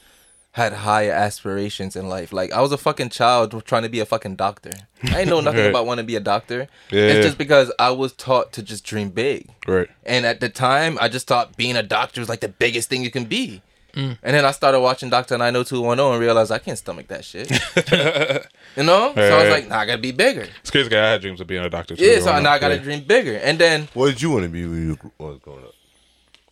had 0.53 0.73
higher 0.73 1.13
aspirations 1.13 1.95
in 1.95 2.09
life. 2.09 2.33
Like 2.33 2.51
I 2.51 2.59
was 2.61 2.71
a 2.73 2.77
fucking 2.77 3.09
child 3.09 3.63
trying 3.65 3.83
to 3.83 3.89
be 3.89 3.99
a 4.01 4.05
fucking 4.05 4.35
doctor. 4.35 4.71
I 5.03 5.07
didn't 5.19 5.29
know 5.29 5.39
nothing 5.49 5.61
Right. 5.61 5.69
about 5.69 5.85
wanting 5.85 6.03
to 6.03 6.07
be 6.07 6.15
a 6.17 6.19
doctor. 6.19 6.67
Yeah. 6.91 7.03
It's 7.07 7.25
just 7.25 7.37
because 7.37 7.71
I 7.79 7.91
was 7.91 8.11
taught 8.13 8.51
to 8.53 8.61
just 8.63 8.83
dream 8.83 9.09
big. 9.11 9.49
Right. 9.65 9.87
And 10.05 10.25
at 10.25 10.41
the 10.41 10.49
time, 10.49 10.97
I 10.99 11.07
just 11.07 11.27
thought 11.27 11.55
being 11.55 11.77
a 11.77 11.83
doctor 11.83 12.19
was 12.19 12.27
like 12.29 12.41
the 12.41 12.49
biggest 12.49 12.89
thing 12.89 13.01
you 13.03 13.11
can 13.11 13.23
be. 13.25 13.61
Mm. 13.93 14.17
And 14.23 14.35
then 14.35 14.45
I 14.45 14.51
started 14.51 14.79
watching 14.79 15.09
Doctor 15.09 15.37
90210 15.37 16.13
and 16.13 16.21
realized 16.21 16.49
I 16.49 16.59
can't 16.59 16.77
stomach 16.77 17.07
that 17.09 17.25
shit. 17.25 17.49
you 18.75 18.83
know? 18.83 19.13
So 19.15 19.21
I 19.21 19.41
was 19.41 19.49
like, 19.49 19.67
nah, 19.67 19.79
I 19.79 19.85
gotta 19.85 20.01
be 20.01 20.11
bigger. 20.11 20.47
It's 20.61 20.71
crazy. 20.71 20.89
'cause 20.89 20.97
I 20.97 21.11
had 21.11 21.21
dreams 21.21 21.41
of 21.41 21.47
being 21.47 21.63
a 21.63 21.69
doctor. 21.69 21.95
Too, 21.95 22.05
Yeah, 22.05 22.19
so 22.19 22.25
now 22.39 22.51
up. 22.51 22.55
I 22.55 22.59
gotta 22.59 22.75
Yeah. 22.75 22.81
dream 22.81 23.01
bigger. 23.01 23.37
And 23.37 23.59
then 23.59 23.87
What 23.93 24.07
did 24.07 24.21
you 24.21 24.31
want 24.31 24.43
to 24.43 24.49
be 24.49 24.65
when 24.65 24.87
you 24.87 25.11
was 25.17 25.39
growing 25.43 25.63
up? 25.63 25.73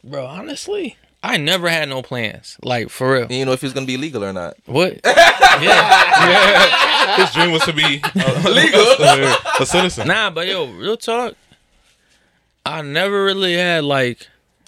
Bro, 0.03 0.25
honestly, 0.25 0.97
I 1.21 1.37
never 1.37 1.67
had 1.69 1.89
no 1.89 2.01
plans. 2.01 2.57
Like 2.63 2.89
for 2.89 3.13
real. 3.13 3.31
you 3.31 3.45
know 3.45 3.51
if 3.51 3.61
he 3.61 3.65
was 3.65 3.73
gonna 3.73 3.85
be 3.85 3.97
legal 3.97 4.23
or 4.23 4.33
not. 4.33 4.55
What? 4.65 4.99
yeah. 5.05 6.75
His 7.17 7.31
dream 7.33 7.51
was 7.51 7.63
to 7.63 7.73
be 7.73 7.83
legal, 8.45 9.35
a 9.59 9.65
citizen. 9.65 10.07
Nah, 10.07 10.29
but 10.29 10.47
yo, 10.47 10.67
real 10.71 10.97
talk. 10.97 11.33
I 12.65 12.81
never 12.81 13.25
really 13.25 13.55
had 13.55 13.83
like, 13.83 14.27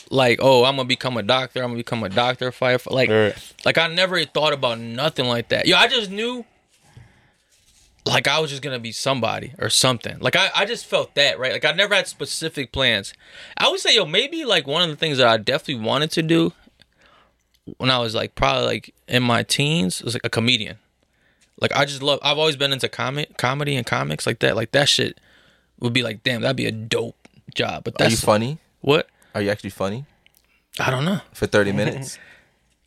like, 0.09 0.39
oh, 0.41 0.65
I'm 0.65 0.75
gonna 0.75 0.87
become 0.87 1.17
a 1.17 1.23
doctor. 1.23 1.61
I'm 1.61 1.69
gonna 1.69 1.77
become 1.77 2.03
a 2.03 2.09
doctor, 2.09 2.51
firefighter. 2.51 2.91
Like, 2.91 3.09
Right. 3.09 3.35
like 3.63 3.77
I 3.77 3.87
never 3.87 4.23
thought 4.25 4.53
about 4.53 4.79
nothing 4.79 5.25
like 5.27 5.49
that. 5.49 5.67
Yo, 5.67 5.77
I 5.77 5.87
just 5.87 6.09
knew. 6.09 6.45
Like 8.05 8.27
I 8.27 8.39
was 8.39 8.49
just 8.49 8.61
gonna 8.63 8.79
be 8.79 8.91
somebody 8.91 9.53
or 9.59 9.69
something. 9.69 10.17
Like 10.19 10.35
I, 10.35 10.49
I 10.55 10.65
just 10.65 10.85
felt 10.85 11.13
that 11.15 11.37
right. 11.39 11.51
Like 11.51 11.65
I 11.65 11.71
never 11.71 11.93
had 11.93 12.07
specific 12.07 12.71
plans. 12.71 13.13
I 13.57 13.69
would 13.69 13.79
say, 13.79 13.95
yo, 13.95 14.05
maybe 14.05 14.43
like 14.45 14.65
one 14.65 14.81
of 14.83 14.89
the 14.89 14.95
things 14.95 15.17
that 15.19 15.27
I 15.27 15.37
definitely 15.37 15.83
wanted 15.85 16.11
to 16.11 16.23
do 16.23 16.53
when 17.77 17.91
I 17.91 17.99
was 17.99 18.15
like 18.15 18.33
probably 18.35 18.65
like 18.65 18.93
in 19.07 19.21
my 19.23 19.43
teens 19.43 20.01
was 20.01 20.13
like 20.15 20.25
a 20.25 20.29
comedian. 20.29 20.77
Like 21.59 21.75
I 21.75 21.85
just 21.85 22.01
love. 22.01 22.19
I've 22.23 22.39
always 22.39 22.55
been 22.55 22.73
into 22.73 22.89
comic, 22.89 23.37
comedy 23.37 23.75
and 23.75 23.85
comics 23.85 24.25
like 24.25 24.39
that. 24.39 24.55
Like 24.55 24.71
that 24.71 24.89
shit 24.89 25.19
would 25.79 25.93
be 25.93 26.01
like, 26.01 26.23
damn, 26.23 26.41
that'd 26.41 26.57
be 26.57 26.65
a 26.65 26.71
dope 26.71 27.27
job. 27.53 27.83
But 27.83 28.01
Are 28.01 28.09
you 28.09 28.17
funny? 28.17 28.57
what 28.81 29.07
Are 29.35 29.41
you 29.43 29.51
actually 29.51 29.69
funny 29.69 30.05
I 30.79 30.89
don't 30.89 31.05
know. 31.05 31.21
for 31.33 31.45
30 31.45 31.71
minutes? 31.73 32.17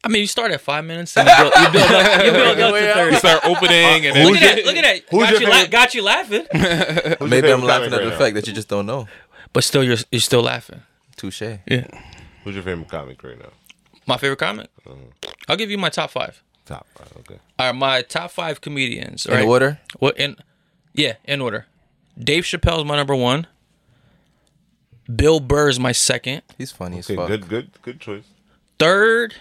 I 0.05 0.09
mean, 0.09 0.21
you 0.21 0.27
start 0.27 0.51
at 0.53 0.61
five 0.61 0.85
minutes 0.85 1.17
and 1.17 1.27
you 1.29 1.35
build, 1.35 1.53
you 1.57 1.73
build 1.73 1.91
up, 1.93 2.25
you 2.25 2.31
build 2.39 2.59
up 2.61 2.75
to 2.75 2.95
thirty. 2.95 3.13
You 3.13 3.19
start 3.19 3.45
opening 3.45 4.05
uh, 4.05 4.09
and 4.09 4.17
then 4.17 4.27
Look 4.27 4.37
at 4.37 4.57
that! 4.57 4.65
Look 4.67 4.77
at 4.77 4.83
that! 4.83 5.03
who's 5.11 5.23
Got 5.23 5.33
your 5.33 5.41
you, 5.41 5.49
la- 5.49 5.67
got 5.67 5.95
you 5.95 6.03
laughing, 6.03 6.47
Maybe 7.31 7.51
I'm 7.53 7.63
laughing 7.63 7.91
comic 7.91 7.93
at 7.93 7.93
right 7.93 8.05
the 8.05 8.11
now? 8.11 8.19
fact 8.19 8.35
that 8.35 8.47
you 8.47 8.53
just 8.53 8.69
don't 8.69 8.87
know. 8.87 9.09
but 9.53 9.65
still, 9.65 9.83
you're 9.83 9.97
you're 10.13 10.21
still 10.21 10.43
laughing. 10.43 10.83
Touche. 11.17 11.43
Yeah. 11.43 11.87
Who's 12.45 12.55
your 12.55 12.63
favorite 12.65 12.89
comic 12.89 13.23
right 13.25 13.39
now? 13.39 13.51
My 14.07 14.19
favorite 14.19 14.39
comic. 14.39 14.69
Mm-hmm. 14.87 15.31
I'll 15.49 15.57
give 15.57 15.71
you 15.71 15.79
my 15.79 15.89
top 15.89 16.11
five. 16.11 16.43
Top 16.67 16.87
five. 16.95 17.11
Okay. 17.21 17.39
All 17.59 17.67
right, 17.67 17.75
my 17.75 18.03
top 18.03 18.31
five 18.31 18.61
comedians. 18.61 19.25
In 19.27 19.33
right? 19.35 19.45
order? 19.47 19.81
What 19.99 20.19
in? 20.19 20.37
Yeah, 20.93 21.15
in 21.25 21.41
order. 21.41 21.67
Dave 22.19 22.45
Chappelle's 22.45 22.85
my 22.85 22.97
number 22.97 23.15
one. 23.17 23.47
Bill 25.15 25.41
Burr's 25.41 25.79
my 25.79 25.93
second. 25.93 26.43
He's 26.57 26.73
funny 26.73 26.99
Okay. 27.01 27.15
as 27.15 27.17
fuck. 27.19 27.29
Good. 27.29 27.49
Good. 27.49 27.71
Good 27.83 28.01
choice. 28.01 28.25
Third. 28.79 29.35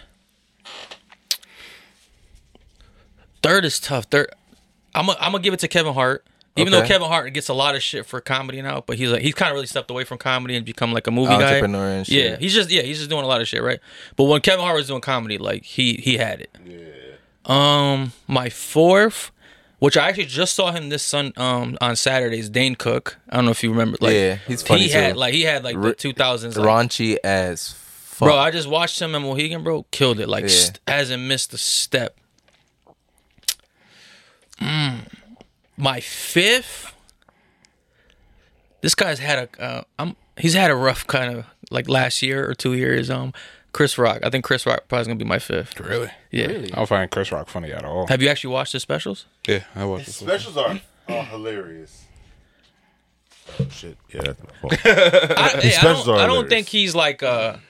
Third 3.42 3.64
is 3.64 3.78
tough. 3.78 4.04
Third, 4.06 4.30
I'm 4.94 5.06
gonna 5.06 5.18
I'm 5.20 5.32
gonna 5.32 5.42
give 5.42 5.54
it 5.54 5.60
to 5.60 5.68
Kevin 5.68 5.94
Hart. 5.94 6.24
Even 6.56 6.70
though 6.72 6.86
Kevin 6.86 7.08
Hart 7.08 7.32
gets 7.34 7.48
a 7.48 7.54
lot 7.54 7.74
of 7.74 7.82
shit 7.82 8.06
for 8.06 8.20
comedy 8.20 8.62
now, 8.62 8.84
but 8.86 8.96
he's 8.96 9.10
like 9.10 9.22
he's 9.22 9.34
kind 9.34 9.50
of 9.50 9.54
really 9.54 9.66
stepped 9.66 9.90
away 9.90 10.04
from 10.04 10.18
comedy 10.18 10.54
and 10.54 10.64
become 10.64 10.92
like 10.92 11.06
a 11.08 11.10
movie 11.10 11.30
guy. 11.30 11.42
Entrepreneur 11.48 11.88
and 11.88 12.06
shit. 12.06 12.30
Yeah, 12.30 12.36
he's 12.36 12.54
just 12.54 12.70
yeah 12.70 12.82
he's 12.82 12.98
just 12.98 13.10
doing 13.10 13.24
a 13.24 13.26
lot 13.26 13.40
of 13.40 13.48
shit, 13.48 13.60
right? 13.62 13.80
But 14.16 14.24
when 14.24 14.40
Kevin 14.40 14.64
Hart 14.64 14.76
was 14.76 14.86
doing 14.86 15.00
comedy, 15.00 15.36
like 15.36 15.64
he 15.64 15.94
he 15.94 16.16
had 16.16 16.40
it. 16.40 16.56
Yeah. 16.64 16.76
Um, 17.46 18.12
my 18.28 18.48
fourth, 18.50 19.32
which 19.80 19.96
I 19.96 20.08
actually 20.08 20.26
just 20.26 20.54
saw 20.54 20.70
him 20.70 20.88
this 20.90 21.02
sun 21.02 21.32
um 21.36 21.76
on 21.80 21.96
Saturdays. 21.96 22.48
Dane 22.48 22.76
Cook. 22.76 23.18
I 23.28 23.36
don't 23.36 23.46
know 23.46 23.50
if 23.50 23.64
you 23.64 23.70
remember. 23.70 23.98
Like, 24.00 24.14
Yeah, 24.14 24.36
he's 24.46 24.62
funny 24.62 24.84
He 24.84 24.90
had 24.90 25.14
too. 25.14 25.18
like 25.18 25.34
he 25.34 25.42
had 25.42 25.64
like 25.64 25.78
the 25.80 25.92
two 25.94 26.12
thousands. 26.12 26.56
Like, 26.56 26.66
Raunchy 26.68 27.16
as 27.24 27.72
fuck. 28.14 28.26
bro, 28.28 28.36
I 28.36 28.50
just 28.50 28.68
watched 28.68 29.00
him 29.00 29.14
and 29.14 29.24
Mohegan, 29.24 29.62
bro, 29.64 29.84
killed 29.90 30.20
it. 30.20 30.28
Like 30.28 30.42
Yeah. 30.44 30.48
st- 30.50 30.80
hasn't 30.88 31.22
missed 31.22 31.52
a 31.54 31.58
step. 31.58 32.16
Mm. 34.60 35.06
My 35.76 36.00
fifth. 36.00 36.92
This 38.80 38.94
guy's 38.94 39.18
had 39.18 39.38
a 39.58 39.62
uh, 39.62 39.82
I'm 39.98 40.16
he's 40.36 40.54
had 40.54 40.70
a 40.70 40.74
rough 40.76 41.06
kind 41.06 41.36
of 41.38 41.46
like 41.70 41.88
last 41.88 42.22
year 42.22 42.48
or 42.48 42.54
two 42.54 42.74
years. 42.74 43.10
Um, 43.10 43.32
Chris 43.72 43.98
Rock. 43.98 44.20
I 44.22 44.30
think 44.30 44.44
Chris 44.44 44.66
Rock 44.66 44.84
probably 44.88 45.06
gonna 45.06 45.16
be 45.16 45.24
my 45.24 45.38
fifth. 45.38 45.80
Really? 45.80 46.10
Yeah. 46.30 46.46
Really? 46.46 46.72
I 46.72 46.76
don't 46.76 46.86
find 46.86 47.10
Chris 47.10 47.32
Rock 47.32 47.48
funny 47.48 47.72
at 47.72 47.84
all. 47.84 48.06
Have 48.06 48.22
you 48.22 48.28
actually 48.28 48.52
watched 48.52 48.72
his 48.74 48.82
specials? 48.82 49.26
Yeah, 49.48 49.64
I 49.74 49.84
watched 49.84 50.06
was. 50.06 50.16
Specials 50.16 50.56
are, 50.56 50.80
are 51.08 51.24
hilarious. 51.24 52.04
Oh, 53.60 53.66
shit. 53.70 53.98
Yeah, 54.12 54.22
that's 54.22 54.40
my 54.42 54.50
fault. 54.60 54.72
I, 54.84 55.48
hey, 55.60 55.68
I 55.68 55.70
specials 55.70 56.06
don't, 56.06 56.14
are 56.16 56.18
I 56.18 56.26
don't 56.26 56.30
hilarious. 56.44 56.48
think 56.50 56.68
he's 56.68 56.94
like 56.94 57.22
a 57.22 57.60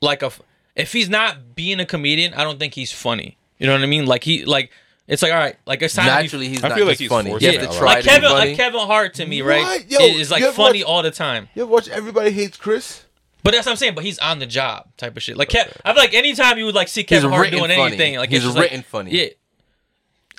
like 0.00 0.22
a 0.22 0.26
f- 0.26 0.40
if 0.76 0.92
he's 0.92 1.08
not 1.08 1.54
being 1.54 1.80
a 1.80 1.86
comedian, 1.86 2.34
I 2.34 2.44
don't 2.44 2.58
think 2.58 2.74
he's 2.74 2.92
funny. 2.92 3.36
You 3.58 3.66
know 3.66 3.72
what 3.74 3.82
I 3.82 3.86
mean? 3.86 4.06
Like 4.06 4.24
he 4.24 4.44
like 4.44 4.70
it's 5.06 5.22
like 5.22 5.32
all 5.32 5.38
right, 5.38 5.56
like 5.66 5.82
it's 5.82 5.94
time 5.94 6.06
Naturally, 6.06 6.46
to 6.46 6.50
be, 6.50 6.54
he's 6.56 6.64
I 6.64 6.68
not 6.68 6.78
feel 6.78 6.86
like 6.86 6.98
he's 6.98 7.08
funny. 7.08 7.30
forced 7.30 7.44
You 7.44 7.52
to 7.52 7.58
have 7.60 7.70
to 7.72 7.76
try 7.78 7.86
like 7.94 8.04
to 8.04 8.08
Kevin 8.08 8.30
funny. 8.30 8.48
like 8.50 8.56
Kevin 8.56 8.80
Hart 8.80 9.14
to 9.14 9.26
me, 9.26 9.42
right? 9.42 9.62
What? 9.62 9.90
Yo, 9.90 9.98
is 10.00 10.30
like 10.30 10.42
funny 10.54 10.80
watch- 10.84 10.88
all 10.88 11.02
the 11.02 11.10
time. 11.10 11.48
You 11.54 11.62
ever 11.62 11.70
watch 11.72 11.88
Everybody 11.88 12.30
Hates 12.30 12.56
Chris? 12.56 13.04
But 13.42 13.52
that's 13.54 13.64
what 13.66 13.72
I'm 13.72 13.76
saying. 13.78 13.94
But 13.94 14.04
he's 14.04 14.18
on 14.18 14.38
the 14.38 14.46
job 14.46 14.88
type 14.96 15.16
of 15.16 15.22
shit. 15.22 15.36
Like 15.36 15.48
Kev, 15.48 15.74
I 15.84 15.92
feel 15.92 16.02
like 16.02 16.14
anytime 16.14 16.58
you 16.58 16.66
would 16.66 16.74
like 16.74 16.88
see 16.88 17.04
Kevin 17.04 17.30
Hart 17.30 17.50
doing 17.50 17.62
funny. 17.70 17.74
anything, 17.82 18.16
like 18.16 18.28
He's 18.30 18.38
it's 18.38 18.46
just 18.46 18.56
like- 18.56 18.64
written 18.70 18.82
funny. 18.82 19.10
Yeah. 19.12 19.28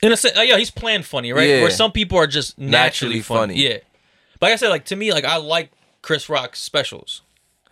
In 0.04 0.12
a 0.12 0.18
sense, 0.18 0.36
like, 0.36 0.48
oh, 0.48 0.54
yeah, 0.54 0.58
he's 0.58 0.72
planned 0.72 1.06
funny, 1.06 1.32
right? 1.32 1.48
Yeah. 1.48 1.62
Where 1.62 1.70
some 1.70 1.92
people 1.92 2.18
are 2.18 2.26
just 2.26 2.58
naturally, 2.58 2.72
Naturally 3.18 3.22
funny. 3.22 3.54
funny. 3.54 3.64
Yeah. 3.70 3.78
But 4.40 4.48
like 4.48 4.54
I 4.54 4.56
said, 4.56 4.70
like 4.70 4.86
to 4.86 4.96
me, 4.96 5.12
like 5.14 5.26
I 5.26 5.36
like 5.38 5.70
Chris 6.02 6.28
Rock's 6.30 6.60
specials. 6.60 7.22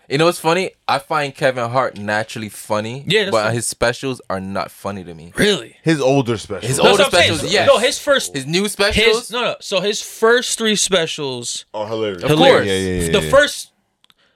You 0.10 0.18
know 0.18 0.26
what's 0.26 0.40
funny? 0.40 0.72
I 0.88 0.98
find 0.98 1.36
Kevin 1.36 1.70
Hart 1.70 1.98
naturally 1.98 2.50
funny. 2.50 3.04
Yeah, 3.06 3.26
that's 3.26 3.32
but 3.32 3.44
fine. 3.46 3.54
his 3.54 3.68
specials 3.68 4.22
are 4.28 4.40
not 4.40 4.72
funny 4.72 5.04
to 5.04 5.14
me. 5.14 5.32
Really? 5.36 5.76
His 5.84 6.02
older 6.02 6.38
specials. 6.38 6.68
His 6.68 6.80
older 6.80 6.92
what 6.92 7.02
I'm 7.02 7.12
saying. 7.12 7.34
specials, 7.36 7.54
yes. 7.54 7.68
No, 7.68 7.78
his 7.78 8.00
first 8.00 8.34
His 8.34 8.48
new 8.48 8.68
specials, 8.68 9.28
his 9.28 9.32
no 9.32 9.42
no. 9.42 9.56
So 9.62 9.82
his 9.82 10.02
first 10.02 10.58
three 10.58 10.76
specials, 10.76 11.66
are 11.76 11.88
hilarious. 11.88 12.24
Of 12.24 12.30
hilarious. 12.30 12.58
course. 12.58 12.68
Yeah, 12.68 12.74
yeah, 12.74 13.02
yeah, 13.02 13.12
the 13.12 13.24
yeah. 13.24 13.30
first 13.30 13.72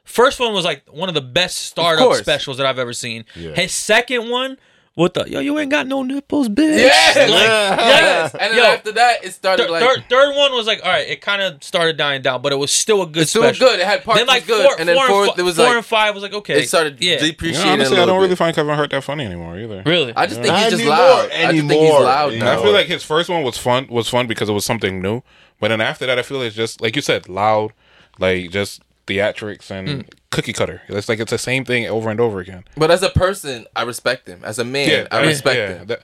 first 0.04 0.40
one 0.40 0.54
was 0.54 0.64
like 0.64 0.84
one 0.92 1.10
of 1.10 1.16
the 1.16 1.22
best 1.22 1.58
startup 1.58 2.14
specials 2.16 2.58
that 2.58 2.68
I've 2.68 2.80
ever 2.80 2.94
seen. 2.94 3.26
Yeah. 3.36 3.56
His 3.56 3.72
second 3.72 4.30
one, 4.30 4.58
what 4.96 5.16
the 5.16 5.28
yo, 5.28 5.40
you 5.40 5.58
ain't 5.58 5.72
got 5.72 5.88
no 5.88 6.04
nipples, 6.04 6.50
bitch. 6.50 6.78
Yes! 6.78 7.16
Like, 7.16 7.28
yes. 7.28 8.36
And 8.36 8.52
then 8.52 8.58
Yo, 8.58 8.64
after 8.64 8.92
that, 8.92 9.24
it 9.24 9.34
started 9.34 9.64
Third, 9.64 9.72
like 9.72 9.84
third, 9.84 10.06
third 10.08 10.36
one 10.36 10.52
was 10.54 10.68
like 10.68 10.82
all 10.84 10.92
right. 10.92 11.08
It 11.08 11.20
kind 11.22 11.42
of 11.42 11.64
started 11.64 11.98
dying 11.98 12.22
down, 12.22 12.42
but 12.44 12.52
it 12.54 12.58
was 12.58 12.72
still 12.72 13.02
a 13.02 13.08
good 13.08 13.24
it's 13.24 13.32
still 13.32 13.42
special. 13.42 13.68
good. 13.68 13.80
It 13.80 13.88
had 13.88 14.04
parts 14.04 14.20
Then 14.20 14.28
like 14.28 14.46
good, 14.46 14.64
four, 14.64 14.76
and 14.80 14.88
then 14.88 14.96
four, 14.96 15.08
fourth, 15.08 15.30
and, 15.32 15.40
it 15.40 15.44
was 15.44 15.56
four 15.56 15.66
like 15.66 15.78
and 15.78 15.86
five 15.86 16.14
was 16.14 16.22
like 16.22 16.34
okay. 16.34 16.62
it 16.62 16.68
started 16.68 17.02
yeah. 17.02 17.18
depreciating. 17.18 17.66
Yeah, 17.66 17.74
honestly, 17.74 17.98
a 17.98 18.04
I 18.04 18.06
don't 18.06 18.18
really 18.18 18.30
bit. 18.30 18.38
find 18.38 18.56
Kevin 18.56 18.76
Hart 18.76 18.92
that 18.92 19.04
funny 19.04 19.26
anymore 19.26 19.58
either. 19.58 19.82
Really, 19.86 20.14
I 20.16 20.28
just 20.28 20.42
think 20.42 20.54
Not 20.54 20.62
he's 20.62 20.72
just 20.72 20.82
anymore, 20.82 20.98
loud. 20.98 21.32
I 21.32 21.52
just 21.52 21.68
think 21.68 21.82
he's 21.82 21.92
loud 21.92 22.30
anymore. 22.30 22.46
now. 22.46 22.60
I 22.60 22.64
feel 22.64 22.74
like 22.74 22.88
his 22.88 23.04
first 23.04 23.30
one 23.30 23.44
was 23.44 23.58
fun 23.58 23.88
was 23.90 24.10
fun 24.10 24.28
because 24.28 24.48
it 24.48 24.54
was 24.54 24.66
something 24.66 25.02
new. 25.02 25.22
But 25.60 25.70
then 25.70 25.82
after 25.82 26.06
that, 26.06 26.20
I 26.20 26.22
feel 26.22 26.42
it's 26.42 26.56
just 26.56 26.82
like 26.82 26.96
you 26.96 27.02
said, 27.02 27.28
loud, 27.28 27.74
like 28.20 28.52
just 28.52 28.84
theatrics 29.08 29.70
and 29.72 29.88
Mm. 29.88 30.10
cookie 30.32 30.54
cutter. 30.54 30.82
It's 30.88 31.10
like 31.10 31.20
it's 31.20 31.32
the 31.32 31.38
same 31.38 31.66
thing 31.66 31.86
over 31.88 32.10
and 32.10 32.20
over 32.20 32.40
again. 32.40 32.64
But 32.78 32.92
as 32.92 33.04
a 33.04 33.10
person, 33.10 33.66
I 33.76 33.84
respect 33.84 34.28
him. 34.28 34.42
As 34.44 34.60
a 34.60 34.64
man, 34.64 35.08
I 35.12 35.26
respect 35.26 35.58
yeah, 35.58 35.68
him. 35.80 35.88
that- 35.88 36.04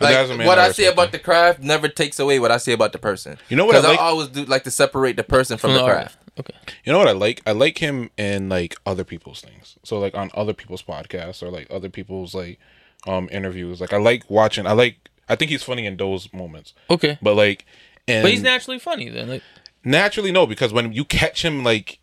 Like 0.00 0.14
as 0.16 0.30
a 0.30 0.36
man, 0.36 0.46
what 0.46 0.58
I, 0.58 0.72
say 0.72 0.86
about 0.86 1.06
him. 1.08 1.12
the 1.12 1.18
craft 1.18 1.60
never 1.60 1.86
takes 1.86 2.18
away 2.18 2.38
what 2.38 2.50
I 2.50 2.56
say 2.56 2.72
about 2.72 2.92
the 2.92 2.98
person. 2.98 3.36
You 3.50 3.56
know 3.58 3.66
what 3.66 3.74
I 3.76 3.80
'Cause 3.80 3.88
like? 3.88 3.98
I, 4.00 4.02
always 4.02 4.28
do 4.28 4.44
like 4.46 4.64
to 4.64 4.70
separate 4.70 5.16
the 5.16 5.24
person 5.24 5.58
from, 5.58 5.74
the 5.74 5.84
craft. 5.84 6.16
Okay. 6.38 6.54
You 6.84 6.92
know 6.92 6.98
what 6.98 7.08
I 7.08 7.12
like? 7.12 7.42
I 7.46 7.52
like 7.52 7.76
him 7.78 8.08
in 8.16 8.48
like 8.48 8.76
other 8.86 9.04
people's 9.04 9.42
things. 9.42 9.76
So 9.84 9.98
like 9.98 10.14
on 10.14 10.30
other 10.34 10.54
people's 10.54 10.82
podcasts 10.82 11.42
or 11.42 11.50
like 11.50 11.66
other 11.70 11.90
people's 11.90 12.34
like 12.34 12.58
um 13.06 13.28
interviews. 13.30 13.80
Like 13.80 13.92
I 13.92 13.98
like 13.98 14.24
watching. 14.30 14.66
I 14.66 14.72
like. 14.72 14.96
I 15.28 15.36
think 15.36 15.50
he's 15.50 15.62
funny 15.62 15.84
in 15.86 15.96
those 15.96 16.32
moments. 16.32 16.72
Okay. 16.88 17.16
But 17.22 17.36
like, 17.36 17.64
and 18.08 18.22
But 18.24 18.32
he's 18.32 18.42
naturally 18.42 18.78
funny 18.80 19.08
then. 19.10 19.28
Like, 19.28 19.42
naturally 19.84 20.32
no 20.32 20.44
because 20.46 20.72
when 20.72 20.92
you 20.92 21.04
catch 21.04 21.44
him 21.44 21.62
like 21.62 21.99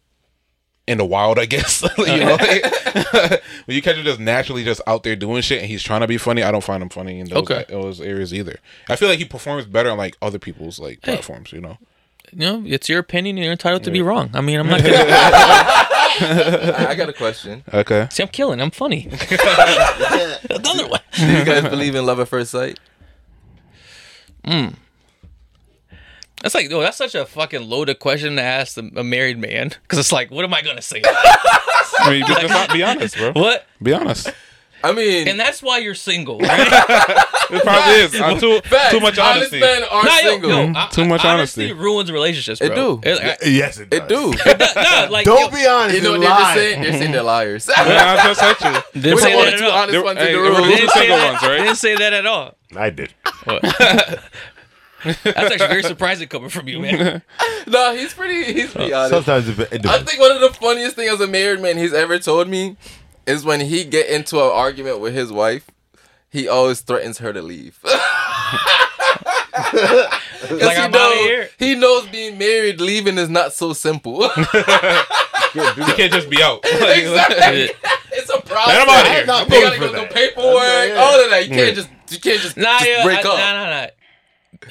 in 0.87 0.97
the 0.97 1.05
wild, 1.05 1.37
I 1.37 1.45
guess 1.45 1.81
you 1.97 2.05
know, 2.05 2.35
like, 2.39 2.63
when 3.65 3.75
you 3.75 3.81
catch 3.81 3.97
him 3.97 4.05
just 4.05 4.19
naturally 4.19 4.63
just 4.63 4.81
out 4.87 5.03
there 5.03 5.15
doing 5.15 5.41
shit 5.41 5.59
and 5.59 5.67
he's 5.67 5.83
trying 5.83 6.01
to 6.01 6.07
be 6.07 6.17
funny, 6.17 6.43
I 6.43 6.51
don't 6.51 6.63
find 6.63 6.81
him 6.81 6.89
funny 6.89 7.19
in 7.19 7.27
those, 7.27 7.39
Okay. 7.39 7.65
those 7.67 7.99
areas 8.01 8.33
either. 8.33 8.57
I 8.89 8.95
feel 8.95 9.09
like 9.09 9.19
he 9.19 9.25
performs 9.25 9.65
better 9.65 9.89
on 9.91 9.97
like 9.97 10.15
other 10.21 10.39
people's 10.39 10.79
like 10.79 11.01
platforms. 11.01 11.51
You 11.51 11.61
know. 11.61 11.77
you 12.31 12.39
know, 12.39 12.63
it's 12.65 12.87
your 12.89 12.99
opinion. 12.99 13.37
You're 13.37 13.51
entitled 13.51 13.83
to 13.83 13.91
be 13.91 14.01
wrong. 14.01 14.29
I 14.33 14.41
mean, 14.41 14.59
I'm 14.59 14.67
not 14.67 14.81
gonna 14.83 14.95
I, 16.19 16.87
I 16.89 16.95
got 16.95 17.09
a 17.09 17.13
question. 17.13 17.63
Okay. 17.73 18.07
see. 18.09 18.23
I'm 18.23 18.29
killing. 18.29 18.59
I'm 18.61 18.71
funny. 18.71 19.07
Another 20.49 20.87
one. 20.87 21.01
Do 21.13 21.25
you 21.31 21.43
guys 21.45 21.63
believe 21.69 21.93
in 21.95 22.05
love 22.05 22.19
at 22.19 22.27
first 22.27 22.51
sight? 22.51 22.79
Hmm. 24.45 24.69
That's 26.43 26.53
like, 26.55 26.71
oh, 26.71 26.81
that's 26.81 26.97
such 26.97 27.15
a 27.15 27.25
fucking 27.25 27.67
loaded 27.67 27.99
question 27.99 28.35
to 28.35 28.41
ask 28.41 28.77
a, 28.77 28.89
a 28.95 29.03
married 29.03 29.39
man. 29.39 29.69
Because 29.83 29.99
it's 29.99 30.11
like, 30.11 30.29
what 30.31 30.45
am 30.45 30.53
I 30.53 30.61
gonna 30.61 30.81
say? 30.81 31.01
I 31.99 32.09
mean, 32.11 32.25
just, 32.27 32.41
just 32.41 32.73
be 32.73 32.83
honest, 32.83 33.17
bro. 33.17 33.31
what? 33.33 33.65
Be 33.81 33.93
honest. 33.93 34.29
I 34.83 34.91
mean, 34.93 35.27
And 35.27 35.39
that's 35.39 35.63
why 35.63 35.79
you're 35.79 35.95
single, 35.95 36.37
right? 36.39 36.67
It 37.49 37.63
probably 37.63 37.93
is. 37.95 38.13
Uh, 38.21 38.39
too, 38.39 38.61
facts. 38.61 38.91
too 38.91 38.99
much 38.99 39.17
Honest 39.17 39.37
honesty. 39.51 39.59
men 39.59 39.83
are 39.89 40.03
Nah, 40.03 40.17
yo, 40.19 40.29
single. 40.29 40.49
yo, 40.51 40.73
I- 40.75 40.87
Too 40.91 41.05
much 41.05 41.25
I- 41.25 41.33
honesty. 41.33 41.73
ruins 41.73 42.11
relationships, 42.11 42.61
It 42.61 42.67
bro. 42.75 42.97
do. 42.97 43.09
It, 43.09 43.39
I- 43.43 43.47
yes, 43.47 43.79
it 43.79 43.89
does. 43.89 44.01
It 44.01 44.07
do. 44.07 44.31
nah, 44.75 45.07
like, 45.09 45.25
Don't 45.25 45.51
yo, 45.51 45.57
be 45.57 45.65
honest. 45.65 45.95
You 45.95 46.01
know 46.03 46.11
what 46.11 46.21
they're 46.21 46.29
lie. 46.29 46.39
just 46.41 46.53
saying? 46.53 46.81
They're 46.83 46.93
saying 46.93 47.11
they're 47.11 47.23
liars. 47.23 47.67
Yeah, 47.75 48.17
I 48.19 48.27
just 48.33 48.39
said 48.61 48.73
you. 48.93 49.01
Didn't 49.01 49.15
Which 49.15 49.23
say 49.23 49.35
one 49.35 49.45
that 49.45 49.51
the 49.51 49.55
at 49.55 49.59
two 49.59 49.65
all. 49.65 49.77
honest 49.81 50.03
ones 50.03 50.19
hey, 50.19 50.27
in 50.27 50.33
the 50.37 50.43
there 50.43 50.51
room? 50.51 50.69
Didn't 50.69 50.89
say 50.91 50.99
single 50.99 51.17
that- 51.17 51.31
ones, 51.31 51.41
right? 51.41 51.57
Didn't 51.63 51.75
say 51.77 51.95
that 51.95 52.13
at 52.13 52.25
all. 52.27 52.55
I 52.75 52.89
did. 52.91 53.13
That's 55.03 55.25
actually 55.25 55.57
very 55.67 55.83
surprising 55.83 56.27
coming 56.27 56.49
from 56.49 56.67
you, 56.67 56.79
man. 56.79 57.21
no, 57.67 57.95
he's 57.95 58.13
pretty. 58.13 58.51
He's 58.53 58.71
pretty 58.73 58.93
honest. 58.93 59.11
Sometimes 59.13 59.47
it, 59.49 59.59
it 59.71 59.85
I 59.85 60.01
think 60.03 60.19
one 60.19 60.31
of 60.31 60.41
the 60.41 60.49
funniest 60.49 60.95
things 60.95 61.11
as 61.13 61.21
a 61.21 61.27
married 61.27 61.61
man 61.61 61.77
he's 61.77 61.93
ever 61.93 62.17
told 62.19 62.47
me 62.47 62.77
is 63.25 63.43
when 63.45 63.59
he 63.61 63.83
get 63.83 64.09
into 64.09 64.37
an 64.37 64.51
argument 64.51 64.99
with 64.99 65.13
his 65.13 65.31
wife, 65.31 65.69
he 66.29 66.47
always 66.47 66.81
threatens 66.81 67.19
her 67.19 67.31
to 67.33 67.41
leave. 67.41 67.79
Like, 69.57 70.51
he, 70.51 70.61
I'm 70.83 70.93
outta 70.93 70.97
knows, 70.99 71.15
here. 71.17 71.49
he 71.57 71.75
knows 71.75 72.07
being 72.07 72.37
married, 72.37 72.79
leaving 72.79 73.17
is 73.17 73.27
not 73.29 73.53
so 73.53 73.73
simple. 73.73 74.29
You 75.55 75.61
can't 75.95 76.11
just 76.13 76.29
be 76.29 76.43
out. 76.43 76.59
exactly. 76.63 77.71
it's 78.11 78.29
a 78.29 78.39
problem. 78.41 78.75
Man, 78.75 78.81
I'm 78.81 78.89
outta 78.89 79.09
here. 79.09 79.25
not 79.25 79.45
You 79.45 79.49
paying 79.49 79.63
gotta 79.63 79.75
for 79.77 79.81
go 79.81 79.87
through 79.91 79.99
that. 80.01 80.13
paperwork, 80.13 80.53
Yeah, 80.61 80.83
yeah. 80.85 80.93
all 80.95 81.23
of 81.23 81.29
that. 81.31 81.47
You 81.47 81.55
can't 81.55 81.75
just 81.75 81.89
you 82.09 82.19
can't 82.19 82.41
just, 82.41 82.57
Nah, 82.57 82.77
just 82.79 82.89
yeah, 82.89 83.03
break 83.03 83.25
I- 83.25 83.29
up. 83.29 83.37
Nah, 83.37 83.53
nah, 83.63 83.69
nah. 83.81 83.87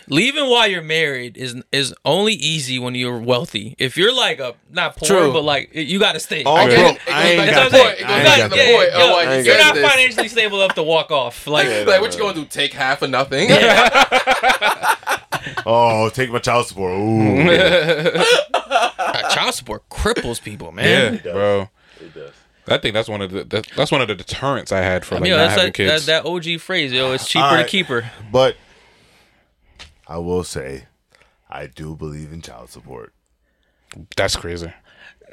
Leaving 0.09 0.49
while 0.51 0.67
you're 0.67 0.83
married 0.83 1.37
is 1.37 1.55
is 1.71 1.95
only 2.05 2.33
easy 2.35 2.79
when 2.79 2.95
you're 2.95 3.19
wealthy. 3.19 3.77
If 3.79 3.97
you're 3.97 4.13
like 4.15 4.41
a 4.41 4.55
not 4.71 4.97
poor, 4.97 5.07
True. 5.09 5.33
but 5.33 5.43
like 5.45 5.71
you 5.75 6.01
got 6.01 6.13
to 6.13 6.21
stay. 6.21 6.43
I 6.45 6.69
get 6.69 6.77
bro, 6.77 6.87
it. 6.89 6.97
It 6.97 6.99
goes 7.07 7.15
I 7.15 7.23
ain't 7.29 7.39
back 7.39 7.55
That's 7.55 7.57
to 7.57 7.63
what 7.63 7.71
the 7.71 7.77
I'm 7.79 7.87
point. 7.87 7.99
saying. 7.99 8.01
It 8.01 8.07
goes 8.09 8.25
back 8.25 8.39
got 8.39 8.43
to 8.43 8.49
the 8.49 8.57
that. 8.57 8.75
point 8.75 8.89
of 8.91 9.01
yo, 9.01 9.07
I 9.17 9.39
you're 9.41 9.59
not 9.59 9.75
this. 9.75 9.91
financially 9.93 10.29
stable 10.29 10.61
enough 10.63 10.75
to 10.77 10.83
walk 10.83 11.11
off. 11.11 11.47
Like, 11.47 11.67
Yeah. 11.69 11.85
Like, 11.87 12.01
what 12.01 12.15
you 12.15 12.21
gonna 12.21 12.35
do? 12.35 12.45
Take 12.47 12.73
half 12.73 13.03
of 13.03 13.11
nothing? 13.11 13.49
Oh, 15.69 16.11
take 16.11 16.31
my 16.31 16.39
child 16.39 16.67
support. 16.67 16.93
Ooh. 16.93 17.45
child 19.31 19.55
support 19.55 19.89
cripples 19.89 20.41
people, 20.43 20.73
man. 20.73 21.21
Yeah, 21.25 21.33
bro. 21.33 21.69
It 22.01 22.15
does. 22.15 22.33
I 22.69 22.79
think 22.79 22.95
that's 22.95 23.09
one 23.09 23.23
of 23.23 23.31
the 23.31 23.45
that, 23.45 23.67
that's 23.77 23.93
one 23.93 24.01
of 24.03 24.09
the 24.09 24.15
deterrents 24.17 24.73
I 24.73 24.79
had 24.81 25.05
for 25.05 25.15
I 25.15 25.19
like 25.19 25.23
mean, 25.25 25.33
not 25.33 25.39
that's 25.39 25.51
having 25.53 25.67
that, 25.67 25.75
kids. 25.75 26.07
that, 26.07 26.25
that 26.25 26.29
OG 26.29 26.61
phrase, 26.61 26.93
yo. 26.93 27.13
It's 27.13 27.29
cheaper 27.29 27.45
All 27.45 27.57
to 27.57 27.65
keep 27.65 27.87
her. 27.87 28.11
But 28.33 28.57
I 30.09 30.19
will 30.19 30.45
say, 30.45 30.87
I 31.51 31.67
do 31.67 31.97
believe 31.97 32.33
in 32.33 32.41
child 32.43 32.71
support. 32.71 33.13
That's 34.17 34.37
crazy. 34.37 34.73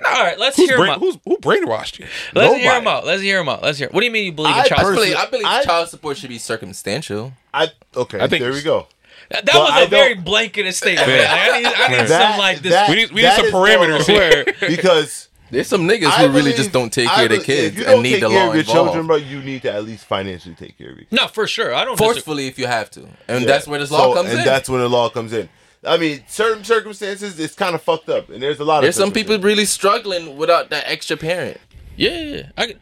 All 0.05 0.23
right, 0.23 0.39
let's 0.39 0.57
Who's 0.57 0.69
hear 0.69 0.77
brain, 0.77 0.89
him 0.89 0.93
out. 0.95 0.99
who's, 1.01 1.17
who 1.25 1.37
brainwashed 1.37 1.99
you? 1.99 2.07
Let's 2.33 2.55
hear 2.55 2.73
him 2.79 2.87
out. 2.87 3.05
Let's 3.05 3.21
hear 3.21 3.39
him 3.39 3.47
out. 3.49 3.61
Let's 3.61 3.77
hear. 3.77 3.89
What 3.91 3.99
do 4.01 4.05
you 4.07 4.11
mean 4.11 4.25
you 4.25 4.31
believe 4.31 4.55
in 4.55 4.61
I 4.61 4.67
child 4.67 4.71
I 4.71 4.83
support? 4.83 4.95
believe, 4.95 5.15
I 5.15 5.25
believe 5.27 5.45
I- 5.45 5.63
child 5.63 5.89
support 5.89 6.17
should 6.17 6.29
be 6.29 6.39
circumstantial. 6.39 7.33
I 7.53 7.69
okay. 7.95 8.19
I 8.19 8.27
think- 8.27 8.41
there 8.41 8.51
we 8.51 8.61
go. 8.63 8.87
That, 9.29 9.45
that 9.45 9.55
was 9.55 9.69
I 9.71 9.81
a 9.83 9.87
very 9.87 10.15
don't- 10.15 10.25
blanketed 10.25 10.73
statement. 10.73 11.07
Yeah. 11.07 11.15
man. 11.17 11.29
I 11.53 11.57
need, 11.59 11.65
I 11.67 11.87
need 12.01 12.07
That- 12.09 12.29
some 12.31 12.39
like 12.39 12.59
this. 12.61 12.71
that- 12.73 12.89
We 12.89 12.95
need- 12.95 13.11
we 13.11 13.21
need 13.21 13.33
some 13.33 13.45
parameters 13.51 14.05
here. 14.07 14.45
because 14.67 15.29
There's 15.51 15.67
some 15.67 15.87
niggas 15.87 16.05
I 16.07 16.21
who 16.21 16.27
really 16.29 16.41
believe- 16.41 16.55
just 16.55 16.71
don't 16.71 16.91
take 16.91 17.07
I 17.09 17.15
care 17.15 17.23
of 17.25 17.29
their 17.29 17.37
believe- 17.39 17.45
kids 17.45 17.67
if 17.67 17.77
you 17.77 17.83
and 17.85 17.91
don't 17.93 18.03
need 18.03 18.11
take 18.13 18.21
the 18.21 18.29
care 18.29 18.39
law 18.39 18.47
of 18.49 18.55
your 18.55 18.61
involved. 18.61 18.87
children, 18.87 19.07
bro, 19.07 19.15
you 19.17 19.41
need 19.41 19.61
to 19.63 19.71
at 19.71 19.85
least 19.85 20.05
financially 20.05 20.55
take 20.55 20.77
care 20.77 20.91
of 20.91 20.97
your 20.97 21.05
no, 21.11 21.27
for 21.27 21.45
sure. 21.47 21.73
I 21.75 21.85
don't. 21.85 21.95
disagree. 21.95 22.13
Forcefully, 22.13 22.47
if 22.47 22.57
you 22.57 22.65
have 22.67 22.89
to, 22.91 23.01
and 23.27 23.41
Yeah. 23.41 23.47
that's 23.47 23.67
where 23.67 23.79
this 23.79 23.91
law 23.91 24.09
So- 24.09 24.13
comes 24.15 24.29
and 24.31 24.39
in. 24.39 24.45
that's 24.45 24.67
when 24.69 24.81
the 24.81 24.89
law 24.89 25.09
comes 25.09 25.31
in. 25.33 25.49
I 25.85 25.97
mean, 25.97 26.23
certain 26.27 26.63
circumstances, 26.63 27.37
it's 27.39 27.55
kind 27.55 27.75
of 27.75 27.81
fucked 27.81 28.07
up, 28.09 28.29
and 28.29 28.41
there's 28.41 28.59
a 28.59 28.63
lot 28.63 28.77
of 28.77 28.81
There's 28.83 28.97
of 28.97 29.01
some 29.03 29.11
people 29.11 29.33
circumstances. 29.35 29.45
really 29.45 29.65
struggling 29.65 30.37
without 30.37 30.69
that 30.69 30.85
extra 30.87 31.17
parent. 31.17 31.57
Yeah, 31.97 32.11
yeah, 32.17 32.35
yeah. 32.35 32.43
I, 32.57 32.75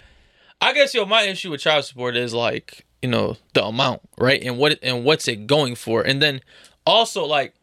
I 0.62 0.74
guess 0.74 0.94
yo, 0.94 1.06
my 1.06 1.24
issue 1.24 1.50
with 1.52 1.62
child 1.62 1.84
support 1.86 2.16
is 2.16 2.34
like 2.34 2.86
you 3.02 3.10
know 3.10 3.38
the 3.54 3.66
amount, 3.66 4.02
right, 4.18 4.42
and 4.44 4.58
what 4.58 4.78
and 4.84 5.04
what's 5.04 5.28
it 5.28 5.48
going 5.48 5.76
for, 5.76 6.02
and 6.04 6.22
then 6.22 6.42
Also, 6.86 7.24
like, 7.26 7.54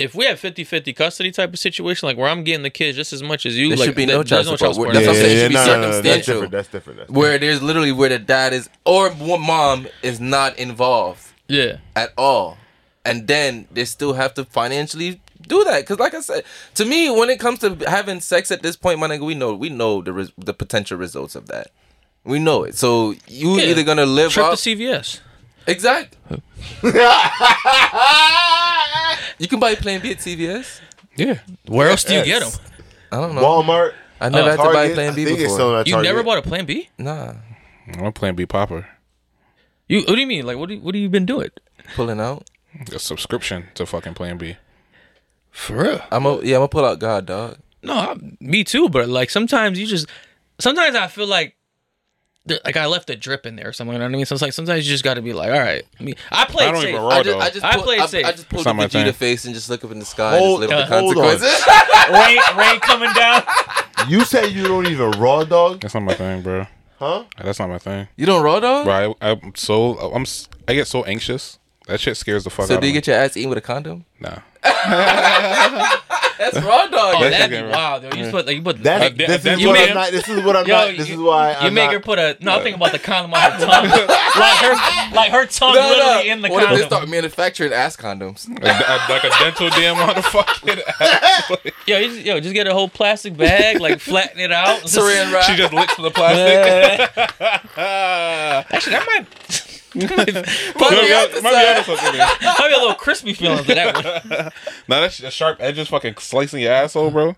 if 0.00 0.14
we 0.14 0.24
have 0.24 0.40
50-50 0.40 0.96
custody 0.96 1.30
type 1.30 1.52
of 1.52 1.58
situation, 1.58 2.06
like 2.08 2.16
where 2.16 2.28
I'm 2.28 2.42
getting 2.42 2.62
the 2.62 2.70
kids 2.70 2.96
just 2.96 3.12
as 3.12 3.22
much 3.22 3.46
as 3.46 3.56
you, 3.56 3.68
There 3.68 3.76
like, 3.78 3.86
should 3.86 3.94
be 3.96 4.06
there- 4.06 4.16
no 4.16 4.22
child 4.24 4.46
there's 4.46 4.58
support. 4.58 4.60
no 4.60 4.66
child 4.66 4.74
support. 4.74 4.94
That's 4.94 5.06
what 5.06 5.16
I'm 5.16 5.22
saying. 5.22 5.36
It 5.36 5.40
should 5.42 5.48
be 5.50 5.54
no, 5.54 5.64
no, 5.66 5.66
no, 5.66 5.80
that's 5.80 5.96
circumstantial. 5.96 6.34
different. 6.34 6.52
That's 6.52 6.68
different. 6.68 6.98
That's 7.00 7.10
Where 7.10 7.38
there's 7.38 7.62
literally 7.62 7.92
where 7.92 8.08
the 8.08 8.18
dad 8.18 8.52
is 8.52 8.68
or 8.84 9.14
mom 9.14 9.86
is 10.02 10.18
not 10.18 10.58
involved 10.58 11.22
Yeah. 11.48 11.76
at 11.94 12.12
all, 12.16 12.58
and 13.04 13.26
then 13.28 13.68
they 13.72 13.84
still 13.84 14.14
have 14.14 14.34
to 14.34 14.44
financially 14.44 15.20
do 15.46 15.64
that. 15.64 15.80
Because, 15.80 15.98
like 15.98 16.14
I 16.14 16.20
said, 16.20 16.44
to 16.74 16.84
me, 16.84 17.10
when 17.10 17.28
it 17.30 17.38
comes 17.40 17.58
to 17.60 17.76
having 17.86 18.20
sex 18.20 18.50
at 18.50 18.62
this 18.62 18.76
point, 18.76 18.98
my 19.00 19.08
nigga, 19.08 19.24
we 19.26 19.34
know 19.34 19.54
we 19.54 19.68
know 19.68 20.00
the 20.02 20.12
res- 20.12 20.32
the 20.38 20.54
potential 20.54 20.96
results 20.98 21.34
of 21.34 21.46
that. 21.48 21.70
We 22.24 22.38
know 22.38 22.64
it. 22.64 22.74
So 22.76 23.14
you 23.26 23.58
Yeah. 23.58 23.64
either 23.70 23.82
gonna 23.82 24.06
live 24.06 24.32
Trip 24.32 24.46
up 24.46 24.52
to 24.52 24.56
CVS. 24.58 25.20
exact. 25.66 26.16
you 29.40 29.48
can 29.48 29.58
buy 29.58 29.74
Plan 29.74 30.00
B 30.00 30.12
at 30.12 30.18
CVS. 30.18 30.80
Yeah. 31.16 31.38
Where 31.66 31.88
else 31.90 32.04
do 32.04 32.14
you 32.14 32.24
get 32.24 32.40
them? 32.42 32.52
I 33.10 33.16
don't 33.16 33.34
know. 33.34 33.42
Walmart. 33.42 33.94
I 34.20 34.28
never 34.28 34.50
had 34.50 34.56
to 34.56 34.62
uh, 34.62 34.66
buy 34.66 34.72
Target, 34.88 34.94
Plan 34.94 35.14
B 35.14 35.22
I 35.22 35.24
think 35.24 35.38
it's 35.38 35.42
before. 35.44 35.56
still 35.56 35.76
at 35.78 35.86
You 35.86 35.94
Target. 35.94 36.08
never 36.10 36.22
bought 36.22 36.38
a 36.38 36.42
Plan 36.42 36.66
B? 36.66 36.88
Nah, 36.98 37.34
I'm 37.98 38.12
Plan 38.12 38.34
B 38.36 38.46
Popper. 38.46 38.86
You 39.88 40.00
what 40.02 40.14
do 40.14 40.20
you 40.20 40.26
mean? 40.26 40.46
Like 40.46 40.56
what 40.58 40.68
do 40.68 40.74
you, 40.76 40.80
what 40.80 40.94
have 40.94 41.02
you 41.02 41.08
been 41.08 41.26
doing? 41.26 41.50
pulling 41.96 42.20
out. 42.20 42.48
A 42.92 42.98
subscription 43.00 43.64
to 43.74 43.84
fucking 43.86 44.14
Plan 44.14 44.38
B. 44.38 44.56
For 45.50 45.82
real? 45.82 46.00
I'm 46.12 46.24
a, 46.26 46.36
yeah, 46.42 46.54
I'm 46.56 46.60
gonna 46.60 46.68
pull 46.68 46.84
out 46.84 47.00
God, 47.00 47.26
dog. 47.26 47.58
No, 47.82 47.94
I, 47.94 48.14
me 48.38 48.62
too. 48.62 48.88
But 48.88 49.08
like 49.08 49.30
sometimes 49.30 49.78
you 49.80 49.86
just 49.86 50.06
sometimes 50.60 50.94
I 50.94 51.08
feel 51.08 51.26
like 51.26 51.56
there- 51.56 51.56
like 52.64 52.76
I 52.76 52.86
left 52.86 53.10
a 53.10 53.16
drip 53.16 53.46
in 53.46 53.56
there 53.56 53.68
or 53.68 53.72
something. 53.72 53.92
You 53.92 53.98
know 53.98 54.04
what 54.06 54.10
I 54.10 54.16
mean? 54.16 54.26
So 54.26 54.34
it's 54.34 54.42
like 54.42 54.52
sometimes 54.52 54.86
you 54.86 54.92
just 54.92 55.04
got 55.04 55.14
to 55.14 55.22
be 55.22 55.32
like, 55.32 55.50
all 55.52 55.58
right. 55.58 55.84
I 55.98 56.02
mean, 56.02 56.14
I 56.30 56.44
played 56.46 56.68
I 56.68 56.72
don't 56.72 56.80
safe. 56.82 56.88
even 56.90 57.00
I 57.00 57.04
raw 57.04 57.22
just, 57.22 57.24
though. 57.26 57.38
I 57.38 57.50
just, 57.50 57.64
I 57.64 57.74
pull, 57.74 57.82
played 57.84 58.00
I, 58.00 58.06
safe. 58.06 58.26
I 58.26 58.32
just 58.32 58.48
pull 58.48 58.60
It's 58.60 58.64
the 58.64 58.74
my 58.74 58.86
Vegeta 58.86 59.04
thing. 59.04 59.12
face 59.12 59.44
and 59.44 59.54
just 59.54 59.68
look 59.70 59.84
up 59.84 59.90
in 59.92 59.98
the 59.98 60.04
sky 60.04 60.38
Hold- 60.38 60.62
and 60.62 60.70
just 60.70 60.90
live 60.90 60.90
with 60.90 60.90
the 60.90 60.96
uh, 60.96 61.00
hold 61.00 61.16
on. 61.18 61.38
consequences. 61.38 61.66
rain, 62.10 62.38
rain 62.70 62.80
coming 62.80 63.12
down. 63.14 63.42
You 64.08 64.24
say 64.24 64.48
you 64.48 64.64
don't 64.66 64.86
even 64.86 65.10
raw 65.12 65.44
dog, 65.44 65.80
That's 65.80 65.94
not 65.94 66.02
my 66.04 66.14
thing, 66.14 66.42
bro. 66.42 66.66
huh? 66.98 67.24
That's 67.42 67.58
not 67.58 67.68
my 67.68 67.78
thing. 67.78 68.08
you 68.16 68.26
don't 68.26 68.42
raw 68.42 68.60
dog? 68.60 68.84
Bro, 68.86 69.16
I, 69.20 69.30
I'm 69.32 69.52
so 69.54 69.98
I'm 69.98 70.24
I 70.68 70.74
get 70.74 70.86
so 70.86 71.04
anxious. 71.04 71.58
That 71.86 71.98
shit 72.00 72.16
scares 72.16 72.44
the 72.44 72.50
fuck 72.50 72.66
So 72.66 72.76
out 72.76 72.80
do 72.82 72.86
you 72.86 72.92
me. 72.92 72.98
get 72.98 73.06
your 73.08 73.16
ass 73.16 73.36
eaten 73.36 73.48
with 73.50 73.58
a 73.58 73.62
condom? 73.62 74.04
nah. 74.20 74.38
That's 76.40 76.56
raw 76.64 76.86
dog. 76.86 77.14
Oh, 77.18 77.20
that'd 77.28 77.50
be 77.50 77.70
wild. 77.70 78.02
Though. 78.02 78.08
You 78.08 78.22
just 78.22 78.30
put 78.32 78.46
like 78.46 78.56
you 78.56 78.62
put 78.62 78.82
That, 78.82 78.98
that- 79.00 79.16
this 79.18 79.42
that- 79.42 79.54
is 79.54 79.60
you 79.60 79.68
what 79.68 79.74
make- 79.74 79.90
I'm 79.90 79.94
not. 79.94 80.10
This 80.10 80.26
is 80.28 80.42
what 80.42 80.56
I'm 80.56 80.66
Yo, 80.66 80.74
not. 80.74 80.96
This 80.96 81.08
you- 81.08 81.14
is 81.14 81.20
why 81.20 81.52
I'm 81.52 81.74
make 81.74 81.84
not, 81.84 81.92
her 81.92 82.00
put 82.00 82.18
a 82.18 82.36
no. 82.40 82.52
I'm 82.56 82.62
thinking 82.62 82.80
about 82.80 82.92
the 82.92 82.98
condom 82.98 83.34
on 83.34 83.40
her 83.52 83.58
tongue, 83.58 83.68
like 84.40 84.58
her 84.58 85.14
like 85.14 85.30
her 85.32 85.44
tongue 85.46 85.74
No, 85.74 85.80
no. 85.82 85.88
literally 85.90 86.30
in 86.30 86.40
the 86.40 86.48
what 86.48 86.62
if 86.62 86.68
they 86.70 86.74
condom. 86.76 86.88
start 86.88 87.08
manufacturing 87.10 87.72
ass 87.74 87.96
condoms? 87.96 88.48
A- 88.48 88.52
a- 88.52 89.12
like 89.12 89.24
a 89.24 89.30
dental 89.38 89.68
dam 89.70 89.96
on 89.96 90.14
the 90.16 90.22
fucking 90.22 90.78
ass. 91.00 91.50
Yo, 91.86 91.98
you 91.98 92.08
just, 92.08 92.20
yo, 92.22 92.40
just 92.40 92.54
get 92.54 92.66
a 92.66 92.72
whole 92.72 92.88
plastic 92.88 93.36
bag, 93.36 93.78
like 93.80 94.00
flatten 94.00 94.40
it 94.40 94.50
out. 94.50 94.80
Saran 94.84 95.32
wrap. 95.32 95.44
she 95.44 95.56
just 95.56 95.72
licks 95.74 95.94
the 95.96 96.10
plastic. 96.10 97.10
Actually, 97.76 98.92
that 98.92 99.06
might. 99.06 99.26
That 99.94 100.16
might, 100.16 100.26
Put 100.74 100.90
Might 100.92 101.06
be 101.06 101.12
out 101.12 101.42
might 101.42 101.50
be 101.50 101.50
side. 101.50 101.78
onto 101.78 102.12
there. 102.16 102.26
might 102.58 102.68
be 102.68 102.74
a 102.74 102.78
little 102.78 102.94
crispy 102.94 103.32
feeling 103.34 103.64
to 103.64 103.74
that 103.74 103.94
one. 103.94 104.52
Nah, 104.88 105.00
that's 105.00 105.18
the 105.18 105.30
sharp 105.30 105.58
edges 105.60 105.88
fucking 105.88 106.14
slicing 106.18 106.60
your 106.62 106.72
asshole, 106.72 107.10
bro. 107.10 107.36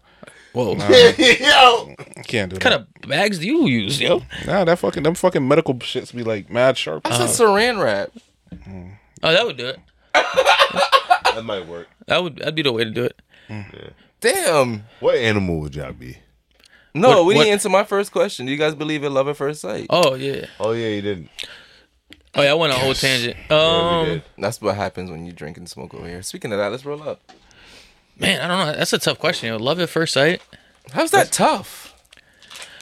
Whoa. 0.53 0.75
Yo, 0.75 1.95
Can't 2.27 2.51
do 2.51 2.55
What 2.57 2.61
that. 2.61 2.61
kind 2.61 2.75
of 2.75 2.87
bags 3.09 3.39
do 3.39 3.47
you 3.47 3.67
use, 3.67 4.01
yo? 4.01 4.23
Nah, 4.47 4.65
that 4.65 4.79
fucking 4.79 5.03
them 5.03 5.15
fucking 5.15 5.47
medical 5.49 5.75
shits 5.77 6.15
be 6.15 6.23
like 6.23 6.51
mad 6.51 6.77
sharp. 6.77 7.07
I 7.07 7.13
said 7.17 7.23
uh-huh. 7.23 7.53
saran 7.57 7.83
wrap. 7.83 8.11
Oh, 9.23 9.33
that 9.33 9.47
would 9.47 9.57
do 9.57 9.67
it. 9.69 9.79
that 10.15 11.43
might 11.45 11.67
work. 11.67 11.89
That 12.07 12.23
would 12.23 12.37
that'd 12.37 12.55
be 12.55 12.63
the 12.63 12.73
way 12.73 12.85
to 12.85 12.91
do 12.91 13.05
it. 13.05 13.21
Damn. 14.21 14.85
What 15.01 15.17
animal 15.17 15.61
would 15.61 15.75
y'all 15.75 15.93
be? 15.93 16.19
No, 16.95 17.09
What- 17.09 17.19
we 17.27 17.35
what- 17.35 17.43
didn't 17.45 17.55
answer 17.55 17.69
my 17.71 17.85
first 17.85 18.13
question. 18.13 18.47
Do 18.47 18.53
you 18.53 18.59
guys 18.59 18.75
believe 18.75 19.03
in 19.05 19.15
love 19.15 19.29
at 19.29 19.37
first 19.37 19.61
sight? 19.63 19.87
Oh 19.91 20.15
yeah. 20.15 20.47
Oh 20.61 20.73
yeah, 20.73 20.89
you 20.89 21.03
didn't. 21.03 21.31
Oh 22.35 22.43
yeah, 22.43 22.51
I 22.53 22.55
went 22.55 22.73
on 22.73 22.79
a 22.79 22.83
whole 22.83 22.95
tangent. 22.95 23.37
Um, 23.51 24.07
did. 24.07 24.23
That's 24.39 24.61
what 24.61 24.75
happens 24.75 25.11
when 25.11 25.27
you 25.27 25.33
drink 25.33 25.57
and 25.59 25.69
smoke 25.69 25.93
over 25.95 26.07
here. 26.09 26.23
Speaking 26.23 26.53
of 26.53 26.59
that, 26.59 26.71
let's 26.71 26.85
roll 26.85 27.03
up. 27.03 27.21
man, 28.19 28.41
I 28.41 28.47
don't 28.49 28.67
know. 28.69 28.79
That's 28.79 28.93
a 28.93 28.99
tough 28.99 29.19
question. 29.19 29.49
Yo. 29.49 29.59
Love 29.59 29.81
at 29.81 29.89
first 29.91 30.15
sight. 30.15 30.41
How's 30.93 31.11
that 31.11 31.31
tough? 31.33 31.89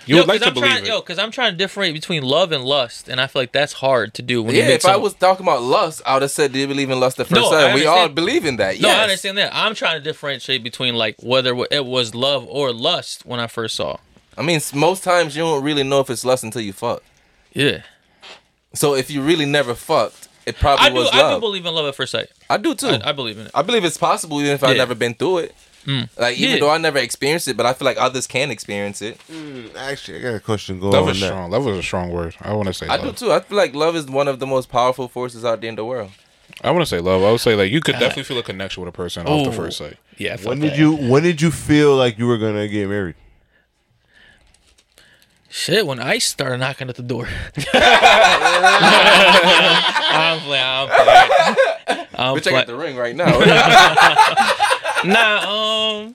You 0.06 0.16
yo, 0.16 0.22
would 0.22 0.28
like 0.28 0.38
'cause 0.40 0.44
to 0.44 0.48
I'm 0.48 0.54
believe 0.54 0.70
trying, 0.70 0.84
it. 0.84 0.88
Yo, 0.88 1.00
because 1.00 1.18
I'm 1.18 1.30
trying 1.30 1.52
to 1.52 1.58
differentiate 1.58 1.94
between 1.94 2.22
love 2.22 2.52
and 2.52 2.64
lust, 2.64 3.08
and 3.08 3.20
I 3.20 3.26
feel 3.26 3.42
like 3.42 3.52
that's 3.52 3.74
hard 3.74 4.14
to 4.14 4.22
do 4.22 4.42
when 4.42 4.54
Yeah, 4.54 4.68
meet 4.68 4.74
if 4.74 4.84
I 4.86 4.96
was 4.96 5.14
talking 5.14 5.44
about 5.44 5.62
lust, 5.62 6.00
I 6.06 6.14
would 6.14 6.22
have 6.22 6.30
said, 6.30 6.52
"Do 6.52 6.58
you 6.58 6.66
believe 6.66 6.88
in 6.90 6.98
lust 6.98 7.20
at 7.20 7.26
first 7.26 7.40
No, 7.40 7.50
sight?" 7.50 7.74
We 7.74 7.86
all 7.86 8.08
believe 8.08 8.44
in 8.46 8.56
that. 8.56 8.80
No, 8.80 8.88
yes. 8.88 8.98
I 8.98 9.02
understand 9.02 9.36
that. 9.38 9.54
I'm 9.54 9.74
trying 9.74 9.98
to 9.98 10.00
differentiate 10.02 10.62
between 10.64 10.94
like 10.94 11.16
whether 11.22 11.54
it 11.70 11.84
was 11.84 12.14
love 12.14 12.46
or 12.48 12.72
lust 12.72 13.26
when 13.26 13.40
I 13.40 13.46
first 13.46 13.76
saw. 13.76 13.98
I 14.38 14.42
mean, 14.42 14.60
most 14.74 15.04
times 15.04 15.36
you 15.36 15.42
don't 15.42 15.62
really 15.62 15.82
know 15.82 16.00
if 16.00 16.08
it's 16.08 16.24
lust 16.24 16.44
until 16.44 16.62
you 16.62 16.72
fuck. 16.72 17.02
Yeah, 17.52 17.82
So 18.74 18.94
if 18.94 19.10
you 19.10 19.22
really 19.22 19.46
never 19.46 19.74
fucked, 19.74 20.28
it 20.46 20.56
probably 20.56 20.86
I 20.86 20.88
do. 20.90 20.94
was 20.96 21.08
I 21.12 21.16
do 21.16 21.22
love. 21.22 21.40
believe 21.40 21.66
in 21.66 21.74
love 21.74 21.86
at 21.86 21.94
first 21.94 22.12
sight. 22.12 22.28
I 22.48 22.56
do 22.56 22.74
too. 22.74 22.88
I, 22.88 23.10
I 23.10 23.12
believe 23.12 23.38
in 23.38 23.46
it. 23.46 23.52
I 23.54 23.62
believe 23.62 23.84
it's 23.84 23.98
possible 23.98 24.40
even 24.40 24.52
if 24.52 24.62
I've 24.64 24.70
Yeah. 24.70 24.82
never 24.84 24.94
been 24.94 25.14
through 25.14 25.38
it. 25.38 25.54
Mm. 25.86 26.08
Like 26.18 26.36
even 26.38 26.54
Yeah. 26.54 26.60
though 26.60 26.70
I 26.70 26.78
never 26.78 26.98
experienced 26.98 27.48
it, 27.48 27.56
but 27.56 27.66
I 27.66 27.72
feel 27.72 27.86
like 27.86 27.96
others 27.98 28.26
can 28.26 28.50
experience 28.50 29.00
it. 29.02 29.18
Mm, 29.32 29.74
actually, 29.76 30.18
I 30.18 30.22
got 30.22 30.34
a 30.34 30.40
question 30.40 30.78
going 30.78 30.92
Love 30.92 31.04
on 31.04 31.10
is 31.10 31.20
that. 31.20 31.26
strong. 31.26 31.50
Love 31.50 31.66
is 31.68 31.78
a 31.78 31.82
strong 31.82 32.10
word. 32.10 32.34
I 32.40 32.52
want 32.52 32.68
to 32.68 32.74
say 32.74 32.86
I 32.86 32.96
love. 32.96 33.16
do 33.16 33.26
too. 33.26 33.32
I 33.32 33.40
feel 33.40 33.56
like 33.56 33.74
love 33.74 33.96
is 33.96 34.06
one 34.06 34.28
of 34.28 34.38
the 34.40 34.46
most 34.46 34.68
powerful 34.68 35.08
forces 35.08 35.44
out 35.44 35.60
there 35.60 35.68
in 35.70 35.76
the 35.76 35.84
world. 35.84 36.10
I 36.62 36.70
want 36.72 36.82
to 36.82 36.86
say 36.86 37.00
love. 37.00 37.22
I 37.22 37.30
would 37.30 37.40
say 37.40 37.54
like 37.56 37.72
you 37.72 37.80
could 37.80 37.94
uh, 37.94 38.00
definitely 38.00 38.24
feel 38.24 38.38
a 38.38 38.42
connection 38.42 38.82
with 38.84 38.92
a 38.94 38.96
person 38.96 39.26
off 39.26 39.44
the 39.44 39.50
Ooh. 39.50 39.52
first 39.52 39.78
sight. 39.78 39.96
Yeah. 40.18 40.36
fuck 40.36 40.46
When 40.48 40.60
did 40.60 40.72
that. 40.72 40.78
you 40.78 40.92
When 40.94 41.22
did 41.22 41.40
you 41.40 41.50
feel 41.50 41.96
like 41.96 42.18
you 42.18 42.26
were 42.26 42.38
gonna 42.38 42.68
get 42.68 42.88
married? 42.88 43.14
Shit, 45.52 45.84
when 45.86 45.98
ICE 45.98 46.24
started 46.24 46.58
knocking 46.58 46.88
at 46.88 46.94
the 46.94 47.02
door. 47.02 47.26
I'm 47.72 47.80
playing. 50.40 50.64
I'm 50.64 50.88
playing. 50.88 52.06
I'm 52.14 52.34
Which 52.34 52.46
I 52.46 52.50
got 52.52 52.66
play- 52.66 52.74
the 52.74 52.80
ring 52.80 52.96
right 52.96 53.16
now. 53.16 53.30
Nah, 55.02 56.02
um, 56.02 56.14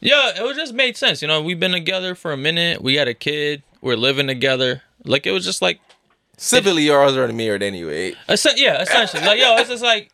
yeah, 0.00 0.32
it 0.34 0.42
was 0.42 0.56
just 0.56 0.72
made 0.72 0.96
sense. 0.96 1.20
You 1.20 1.28
know, 1.28 1.42
we've 1.42 1.60
been 1.60 1.72
together 1.72 2.14
for 2.14 2.32
a 2.32 2.36
minute. 2.38 2.80
We 2.82 2.94
had 2.94 3.08
a 3.08 3.14
kid. 3.14 3.62
We're 3.82 3.96
living 3.96 4.26
together. 4.26 4.80
Like 5.04 5.26
it 5.26 5.32
was 5.32 5.44
just 5.44 5.60
like, 5.60 5.78
Civilly, 6.38 6.84
yours 6.84 7.14
are 7.14 7.28
married 7.30 7.62
anyway. 7.62 8.14
essen- 8.26 8.54
yeah, 8.56 8.80
essentially. 8.80 9.22
Like 9.22 9.38
yo, 9.38 9.56
it's 9.58 9.68
just 9.68 9.82
like, 9.82 10.10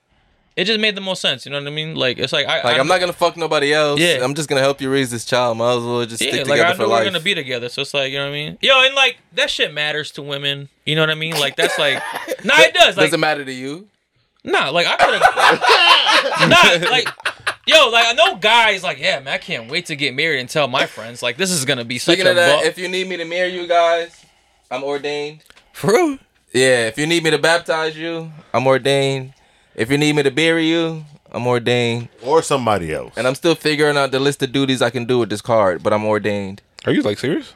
it 0.58 0.64
just 0.64 0.80
made 0.80 0.94
the 0.96 1.00
most 1.00 1.22
sense. 1.22 1.46
You 1.46 1.52
know 1.52 1.58
what 1.60 1.66
I 1.68 1.70
mean? 1.70 1.94
Like 1.94 2.18
it's 2.18 2.32
like 2.32 2.46
I, 2.46 2.56
Like 2.62 2.76
I, 2.76 2.78
I'm 2.80 2.88
not 2.88 2.98
gonna 3.00 3.12
fuck 3.12 3.36
nobody 3.36 3.72
else. 3.72 4.00
Yeah. 4.00 4.18
I'm 4.24 4.34
just 4.34 4.48
gonna 4.48 4.60
help 4.60 4.80
you 4.80 4.90
raise 4.90 5.10
this 5.10 5.24
child. 5.24 5.56
Might 5.56 5.76
as 5.76 5.84
well 5.84 6.04
just 6.04 6.20
Yeah, 6.20 6.30
stick 6.32 6.48
like 6.48 6.58
together 6.58 6.74
I 6.74 6.76
for 6.76 6.86
life. 6.86 7.00
we're 7.00 7.04
gonna 7.12 7.20
be 7.20 7.34
together, 7.34 7.68
so 7.68 7.82
it's 7.82 7.94
like 7.94 8.10
you 8.12 8.18
know 8.18 8.24
what 8.24 8.30
I 8.30 8.32
mean. 8.32 8.58
Yo, 8.60 8.82
and 8.84 8.94
like 8.94 9.18
that 9.34 9.50
shit 9.50 9.72
matters 9.72 10.10
to 10.12 10.22
women. 10.22 10.68
You 10.84 10.96
know 10.96 11.02
what 11.02 11.10
I 11.10 11.14
mean? 11.14 11.34
Like 11.38 11.56
that's 11.56 11.78
like, 11.78 11.94
nah, 12.44 12.54
it 12.58 12.74
does. 12.74 12.96
Like, 12.96 13.06
Doesn't 13.06 13.20
matter 13.20 13.44
to 13.44 13.52
you. 13.52 13.88
Nah, 14.44 14.70
like 14.70 14.86
I 14.88 14.96
could 14.96 15.22
have. 15.22 16.82
nah, 16.84 16.90
like. 16.90 17.08
Yo, 17.66 17.90
like 17.90 18.06
I 18.06 18.12
know 18.14 18.36
guys 18.36 18.82
like, 18.82 18.98
yeah, 18.98 19.20
man, 19.20 19.34
I 19.34 19.36
can't 19.36 19.70
wait 19.70 19.84
to 19.86 19.94
get 19.96 20.14
married 20.14 20.40
and 20.40 20.48
tell 20.48 20.66
my 20.68 20.86
friends 20.86 21.22
like 21.22 21.36
this 21.36 21.50
is 21.50 21.66
gonna 21.66 21.84
be 21.84 21.98
such 21.98 22.14
Speaking 22.14 22.26
a 22.26 22.30
of 22.30 22.36
that, 22.36 22.62
bu- 22.62 22.66
if 22.66 22.78
you 22.78 22.88
need 22.88 23.06
me 23.08 23.18
to 23.18 23.26
marry 23.26 23.48
you 23.54 23.66
guys, 23.66 24.24
I'm 24.70 24.82
ordained. 24.82 25.44
for 25.74 25.92
real. 25.92 26.18
Yeah, 26.54 26.86
if 26.88 26.96
you 26.96 27.06
need 27.06 27.22
me 27.24 27.30
to 27.30 27.36
baptize 27.38 27.94
you, 27.94 28.32
I'm 28.54 28.66
ordained. 28.66 29.34
If 29.78 29.90
you 29.92 29.96
need 29.96 30.16
me 30.16 30.24
to 30.24 30.30
bury 30.32 30.66
you, 30.66 31.04
I'm 31.30 31.46
ordained. 31.46 32.08
Or 32.24 32.42
somebody 32.42 32.92
else? 32.92 33.12
And 33.16 33.26
I'm 33.28 33.36
still 33.36 33.54
figuring 33.54 33.96
out 33.96 34.10
the 34.10 34.18
list 34.18 34.42
of 34.42 34.50
duties 34.50 34.82
I 34.82 34.90
can 34.90 35.04
do 35.04 35.20
with 35.20 35.30
this 35.30 35.40
card, 35.40 35.84
but 35.84 35.92
I'm 35.92 36.04
ordained. 36.04 36.62
Are 36.84 36.92
you 36.92 37.00
like 37.02 37.18
serious? 37.18 37.54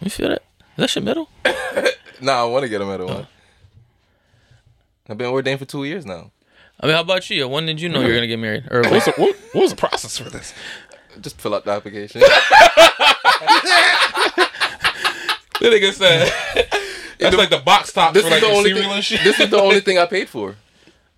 You 0.00 0.10
feel 0.10 0.28
that? 0.28 0.42
Is 0.42 0.76
that 0.76 0.90
shit 0.90 1.02
middle? 1.02 1.28
Nah, 2.20 2.42
I 2.42 2.44
want 2.44 2.62
to 2.62 2.68
get 2.68 2.80
a 2.80 2.86
middle 2.86 3.08
one. 3.08 3.26
I've 5.08 5.18
been 5.18 5.26
ordained 5.26 5.58
for 5.58 5.64
two 5.66 5.84
years 5.84 6.06
now. 6.06 6.30
I 6.80 6.86
mean, 6.86 6.94
how 6.94 7.02
about 7.02 7.28
you? 7.28 7.46
When 7.48 7.66
did 7.66 7.80
you 7.80 7.88
know 7.88 8.00
you're 8.00 8.14
gonna 8.14 8.28
get 8.28 8.38
married? 8.38 8.64
Or 8.70 8.82
What's 8.88 9.04
the, 9.06 9.12
what, 9.18 9.36
what 9.52 9.62
was 9.62 9.70
the 9.72 9.76
process 9.76 10.16
for 10.16 10.30
this? 10.30 10.54
Just 11.20 11.38
fill 11.40 11.54
out 11.54 11.64
the 11.64 11.72
application. 11.72 12.22
The 15.60 15.66
nigga 15.70 15.92
said 15.92 16.30
that's 17.18 17.36
like 17.36 17.50
the 17.50 17.58
box 17.58 17.92
top 17.92 18.12
this 18.14 18.22
for 18.22 18.28
is 18.28 18.32
like 18.32 18.40
the 18.42 18.56
only 18.56 18.70
cereal 18.70 18.84
thing. 18.86 18.92
and 18.96 19.04
shit. 19.04 19.20
This 19.24 19.40
is 19.40 19.50
the 19.50 19.60
only 19.60 19.80
thing 19.80 19.98
I 19.98 20.06
paid 20.06 20.28
for. 20.28 20.56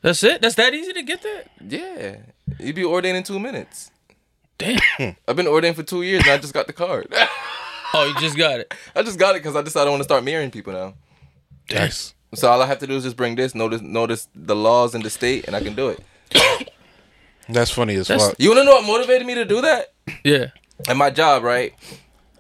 That's 0.03 0.23
it? 0.23 0.41
That's 0.43 0.55
that 0.57 0.75
easy 0.75 0.93
to 0.93 1.03
get 1.03 1.23
that? 1.23 1.51
Yeah, 1.67 2.17
you'd 2.59 2.77
be 2.77 2.85
ordained 2.85 3.17
in 3.17 3.23
two 3.23 3.39
minutes. 3.39 3.91
Damn. 4.59 4.79
I've 5.29 5.37
been 5.37 5.47
ordained 5.47 5.77
for 5.77 5.83
two 5.83 6.03
years 6.03 6.23
and 6.23 6.31
I 6.33 6.39
just 6.39 6.55
got 6.55 6.67
the 6.67 6.73
card. 6.73 7.13
Oh, 7.95 8.05
you 8.05 8.21
just 8.21 8.37
got 8.37 8.59
it. 8.61 8.75
I 8.95 9.03
just 9.03 9.19
got 9.19 9.37
it 9.37 9.39
because 9.39 9.57
I 9.57 9.63
decided 9.63 9.87
I 9.87 9.91
want 9.91 10.01
to 10.01 10.05
start 10.05 10.23
marrying 10.25 10.51
people 10.51 10.73
now. 10.73 10.95
Nice. 11.73 12.15
So 12.35 12.51
all 12.51 12.61
I 12.61 12.67
have 12.67 12.81
to 12.81 12.87
do 12.87 12.95
is 12.95 13.05
just 13.05 13.17
bring 13.17 13.37
this, 13.37 13.55
notice, 13.55 13.81
notice 13.81 14.29
the 14.35 14.57
laws 14.57 14.95
in 14.95 15.01
the 15.03 15.09
state, 15.09 15.47
and 15.47 15.57
I 15.57 15.61
can 15.63 15.75
do 15.75 15.89
it. 15.91 16.01
That's 17.49 17.71
funny 17.71 17.95
as 17.95 18.09
That's- 18.09 18.29
fuck. 18.31 18.41
You 18.41 18.51
want 18.51 18.61
to 18.61 18.65
know 18.65 18.73
what 18.73 18.85
motivated 18.85 19.27
me 19.27 19.35
to 19.37 19.45
do 19.47 19.61
that? 19.63 19.95
Yeah. 20.25 20.47
At 20.89 20.97
my 20.97 21.11
job, 21.11 21.43
right? 21.45 21.73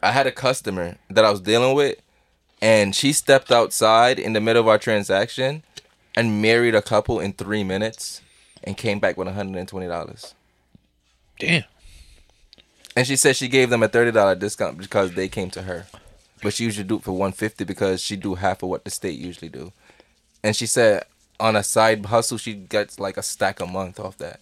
I 0.02 0.10
had 0.10 0.26
a 0.26 0.32
customer 0.32 0.96
that 1.08 1.24
I 1.24 1.30
was 1.30 1.40
dealing 1.40 1.74
with, 1.74 1.96
and 2.60 2.94
she 2.94 3.12
stepped 3.12 3.50
outside 3.50 4.18
in 4.18 4.32
the 4.34 4.40
middle 4.40 4.60
of 4.60 4.68
our 4.68 4.78
transaction 4.78 5.62
and 6.16 6.40
married 6.40 6.74
a 6.74 6.82
couple 6.82 7.20
in 7.20 7.32
three 7.34 7.62
minutes 7.62 8.22
and 8.64 8.76
came 8.76 8.98
back 8.98 9.16
with 9.16 9.28
$120. 9.28 10.34
Damn. 11.38 11.64
And 12.96 13.06
she 13.06 13.16
said 13.16 13.36
she 13.36 13.48
gave 13.48 13.68
them 13.68 13.82
a 13.82 13.88
$30 13.88 14.38
discount 14.38 14.78
because 14.78 15.12
they 15.12 15.28
came 15.28 15.50
to 15.50 15.62
her. 15.62 15.86
But 16.42 16.54
she 16.54 16.64
usually 16.64 16.88
do 16.88 16.96
it 16.96 17.02
for 17.02 17.12
150 17.12 17.64
because 17.64 18.00
she 18.00 18.16
do 18.16 18.34
half 18.34 18.62
of 18.62 18.70
what 18.70 18.84
the 18.84 18.90
state 18.90 19.18
usually 19.18 19.50
do. 19.50 19.72
And 20.42 20.56
she 20.56 20.66
said 20.66 21.04
on 21.38 21.56
a 21.56 21.62
side 21.62 22.06
hustle 22.06 22.38
she 22.38 22.54
gets 22.54 22.98
like 22.98 23.16
a 23.16 23.22
stack 23.22 23.60
a 23.60 23.66
month 23.66 24.00
off 24.00 24.16
that. 24.18 24.40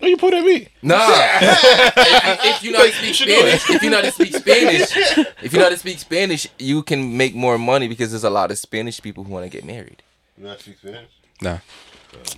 Oh, 0.00 0.06
you 0.06 0.16
put 0.16 0.32
at 0.32 0.44
me. 0.44 0.68
Nah. 0.82 0.96
if, 1.00 2.44
if 2.44 2.62
you 2.62 2.72
know 2.72 2.78
how 2.78 2.84
to 2.84 2.92
speak 2.92 3.14
Spanish, 3.14 3.70
if 3.70 3.82
you 3.82 3.90
know 3.90 3.96
how 3.96 4.02
to 4.02 4.12
speak 4.12 4.34
Spanish, 4.34 4.96
if 5.42 5.52
you 5.52 5.58
know 5.58 5.64
how 5.64 5.70
to 5.70 5.76
speak 5.76 5.98
Spanish, 5.98 6.46
you 6.58 6.82
can 6.82 7.16
make 7.16 7.34
more 7.34 7.58
money 7.58 7.88
because 7.88 8.10
there's 8.10 8.24
a 8.24 8.30
lot 8.30 8.50
of 8.50 8.58
Spanish 8.58 9.00
people 9.00 9.24
who 9.24 9.32
want 9.32 9.44
to 9.44 9.50
get 9.50 9.64
married. 9.64 10.02
You 10.36 10.44
not 10.44 10.60
speak 10.60 10.78
Spanish? 10.78 11.10
Nah. 11.42 11.58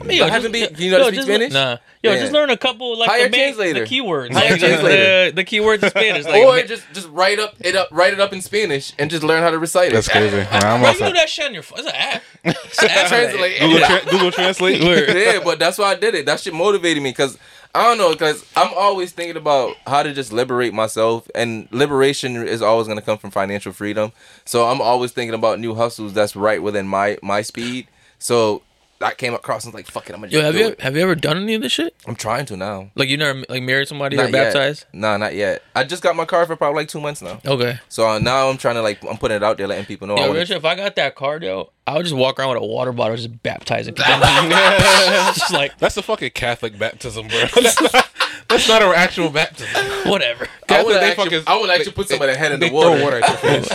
I 0.01 0.05
mean, 0.05 0.19
yo, 0.19 0.25
But 0.25 0.33
haven't 0.33 0.53
been- 0.53 0.75
you 0.79 0.91
know 0.91 0.99
how 0.99 1.05
to 1.05 1.09
speak 1.11 1.17
just, 1.17 1.29
Spanish? 1.29 1.53
Nah. 1.53 1.77
Yo, 2.03 2.13
Yeah. 2.13 2.21
just 2.21 2.33
learn 2.33 2.51
a 2.51 2.57
couple 2.57 2.99
like 2.99 3.09
Hire 3.11 3.29
the, 3.29 3.31
main, 3.31 3.57
the 3.57 3.81
keywords. 3.83 4.33
Hire 4.33 4.51
like, 4.51 4.61
the, 4.61 4.67
translator. 4.67 5.25
the, 5.27 5.33
the 5.37 5.45
keywords 5.45 5.83
in 5.83 5.91
Spanish. 5.91 6.25
Like, 6.25 6.43
or 6.43 6.63
just 6.63 6.83
just 6.95 7.09
write 7.11 7.39
up 7.39 7.55
it 7.61 7.77
up 7.77 7.89
write 7.91 8.13
it 8.15 8.21
up 8.21 8.33
in 8.33 8.41
Spanish 8.41 8.93
and 8.99 9.11
just 9.11 9.23
learn 9.23 9.43
how 9.43 9.51
to 9.51 9.59
recite 9.59 9.91
it. 9.91 9.95
That's 9.95 10.09
crazy. 10.09 10.37
Nah, 10.51 10.59
I'm 10.75 10.81
Bro, 10.81 10.89
all 10.89 10.95
you 10.95 11.07
do 11.07 11.13
that 11.13 11.29
shit 11.29 11.47
on 11.47 11.55
your 11.55 11.63
phone. 11.63 11.81
It's 11.81 11.89
an 11.89 11.95
app. 11.95 12.23
It's 12.45 12.83
an 12.83 12.89
app. 12.91 13.09
Translate. 13.09 13.61
Google, 13.61 13.79
tra- 13.87 14.11
Google 14.11 14.31
Translate. 14.33 14.81
yeah, 15.17 15.41
but 15.45 15.59
that's 15.59 15.77
why 15.79 15.91
I 15.93 15.95
did 15.95 16.15
it. 16.15 16.25
That 16.27 16.41
shit 16.41 16.55
motivated 16.55 17.03
me 17.03 17.11
because 17.11 17.37
I 17.75 17.85
don't 17.85 17.99
know 17.99 18.11
because 18.13 18.45
I'm 18.57 18.73
always 18.75 19.13
thinking 19.13 19.37
about 19.37 19.77
how 19.87 20.03
to 20.03 20.13
just 20.15 20.33
liberate 20.33 20.73
myself, 20.73 21.31
and 21.35 21.69
liberation 21.71 22.37
is 22.37 22.63
always 22.63 22.87
going 22.87 22.99
to 22.99 23.05
come 23.05 23.19
from 23.19 23.31
financial 23.31 23.73
freedom. 23.73 24.13
So 24.47 24.67
I'm 24.69 24.81
always 24.81 25.13
thinking 25.13 25.35
about 25.35 25.61
new 25.61 25.75
hustles 25.75 26.15
that's 26.15 26.35
right 26.35 26.63
within 26.63 26.89
my 26.89 27.19
my 27.23 27.43
speed. 27.43 27.87
So 28.19 28.63
I 29.03 29.15
came 29.15 29.33
across 29.33 29.65
and 29.65 29.73
was 29.73 29.79
like, 29.79 29.91
"Fuck 29.91 30.11
it, 30.11 30.13
I'm 30.15 30.21
gonna 30.21 30.31
Yo, 30.31 30.41
just 30.41 30.45
have 30.45 30.55
do 30.55 30.61
you 30.61 30.67
it." 30.69 30.81
have 30.81 30.95
you 30.95 31.03
ever 31.03 31.15
done 31.15 31.39
any 31.39 31.55
of 31.55 31.63
this 31.63 31.73
shit? 31.73 31.95
I'm 32.07 32.15
trying 32.15 32.45
to 32.47 32.57
now. 32.57 32.91
Like 32.95 33.09
you 33.09 33.17
never 33.17 33.43
like 33.49 33.63
married 33.63 33.89
somebody 33.89 34.17
Not 34.17 34.29
or 34.29 34.33
baptized? 34.33 34.85
Yet. 34.93 35.01
Nah, 35.01 35.17
not 35.17 35.35
yet. 35.35 35.63
I 35.75 35.85
just 35.85 36.03
got 36.03 36.17
my 36.17 36.27
car 36.27 36.45
for 36.47 36.55
probably 36.55 36.83
like 36.83 36.89
two 36.89 37.01
months 37.01 37.23
now. 37.23 37.41
Okay. 37.47 37.79
So 37.89 38.07
uh, 38.07 38.19
now 38.19 38.49
I'm 38.51 38.59
trying 38.59 38.75
to 38.75 38.83
like 38.83 39.03
I'm 39.09 39.17
putting 39.17 39.39
it 39.39 39.43
out 39.43 39.57
there, 39.57 39.67
letting 39.67 39.87
people 39.87 40.07
know. 40.07 40.17
I 40.17 40.27
wanna- 40.29 40.39
Richard, 40.41 40.57
if 40.59 40.65
I 40.65 40.75
got 40.75 40.97
that 40.97 41.15
card, 41.15 41.43
yo, 41.43 41.71
I 41.87 41.97
would 41.97 42.05
just 42.05 42.15
walk 42.15 42.39
around 42.39 42.51
with 42.55 42.63
a 42.63 42.67
water 42.67 42.93
bottle, 42.93 43.17
just 43.17 43.43
baptizing 43.43 43.95
people. 43.95 44.13
just 44.21 45.53
like 45.53 45.79
That's 45.79 45.97
a 45.97 46.03
fucking 46.03 46.31
Catholic 46.33 46.79
baptism, 46.79 47.29
bro. 47.29 47.47
That's 47.55 47.81
not, 47.93 48.10
that's 48.51 48.69
not 48.69 48.83
an 48.83 48.93
actual 48.95 49.31
baptism. 49.31 49.71
whatever. 50.11 50.47
I 50.69 50.83
would 50.85 50.97
actually, 50.97 51.25
fucking- 51.31 51.43
I 51.47 51.59
would 51.61 51.71
actually 51.71 51.93
put 51.93 52.09
some 52.09 52.21
of 52.21 52.29
head 52.37 52.53
in 52.53 52.61
the 52.61 52.71
water. 52.71 52.97
throw 52.97 53.05
water 53.05 53.17
at 53.23 53.29
your 53.29 53.37
face. 53.39 53.69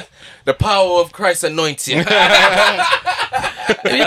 The 0.46 0.54
power 0.54 1.00
of 1.02 1.12
Christ 1.12 1.44
anoints 1.44 1.88
you. 1.90 1.96
They 1.96 2.04
be 2.04 4.00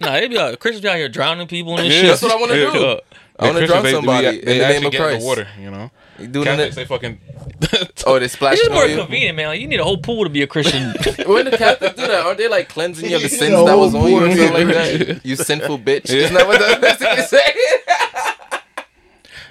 nah, 0.00 0.12
they 0.12 0.28
be 0.28 0.36
like 0.36 0.58
Christians 0.60 0.82
be 0.82 0.88
out 0.88 0.96
here 0.96 1.08
drowning 1.08 1.46
people 1.46 1.76
and 1.78 1.86
Yeah. 1.86 1.92
shit. 2.00 2.06
That's 2.08 2.22
what 2.22 2.32
I 2.32 2.36
want 2.36 2.52
to 2.52 2.58
Yeah. 2.58 2.72
do. 2.72 2.84
Uh, 2.84 3.00
I 3.38 3.44
want 3.46 3.58
to 3.58 3.66
drown 3.66 3.82
they- 3.82 3.92
somebody 3.92 4.26
they, 4.26 4.38
in 4.38 4.44
they 4.46 4.58
the 4.58 4.68
name 4.68 4.86
of 4.86 4.92
get 4.92 5.00
in 5.00 5.06
Christ. 5.06 5.20
the 5.20 5.26
water, 5.26 5.48
you 5.60 5.70
know. 5.70 5.90
You 6.18 6.26
doing 6.28 6.44
Catholics, 6.46 6.72
it? 6.76 6.76
they 6.76 6.84
fucking. 6.84 7.20
Oh, 8.06 8.18
they 8.18 8.28
splash 8.28 8.58
It's 8.58 8.68
more 8.70 8.84
you. 8.84 8.98
convenient, 8.98 9.34
man. 9.36 9.48
Like 9.48 9.60
you 9.60 9.66
need 9.66 9.80
a 9.80 9.84
whole 9.84 9.96
pool 9.96 10.24
to 10.24 10.30
be 10.30 10.42
a 10.42 10.46
Christian. 10.46 10.92
When 11.26 11.46
the 11.46 11.56
Catholics 11.56 11.94
do 11.96 12.06
that, 12.06 12.26
aren't 12.26 12.36
they 12.38 12.48
like 12.48 12.68
cleansing 12.68 13.08
you 13.08 13.16
of 13.16 13.22
the 13.22 13.28
You 13.30 13.36
sins 13.36 13.64
that 13.64 13.76
was 13.78 13.94
on 13.94 14.10
you 14.10 14.18
or 14.18 14.28
something 14.28 14.52
like 14.52 14.66
that? 14.74 15.24
You 15.24 15.36
sinful 15.36 15.78
bitch. 15.78 16.10
Isn't 16.10 16.34
that 16.34 16.46
what 16.46 16.60
that 16.60 16.80
basically 16.82 17.22
say? 17.24 17.54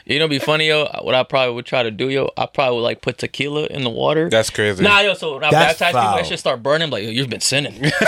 You 0.06 0.20
know, 0.20 0.28
be 0.28 0.40
funny, 0.40 0.68
yo. 0.68 0.86
What 1.02 1.16
I 1.16 1.24
probably 1.24 1.56
would 1.56 1.66
try 1.66 1.84
to 1.84 1.92
do, 1.92 2.10
yo, 2.10 2.30
I 2.38 2.46
probably 2.46 2.78
would 2.78 2.84
like 2.84 3.02
put 3.02 3.18
tequila 3.18 3.66
in 3.68 3.84
the 3.84 3.90
water. 3.90 4.30
That's 4.30 4.50
crazy. 4.50 4.84
Nah, 4.84 5.00
yo. 5.02 5.14
So 5.14 5.36
when 5.36 5.44
I 5.44 5.52
That's 5.52 5.80
baptize 5.80 5.88
people, 5.94 6.02
foul. 6.02 6.16
that 6.18 6.26
shit 6.26 6.40
start 6.40 6.62
burning. 6.64 6.90
Like, 6.90 7.04
yo, 7.04 7.10
you've 7.10 7.30
been 7.30 7.42
sinning. 7.42 7.92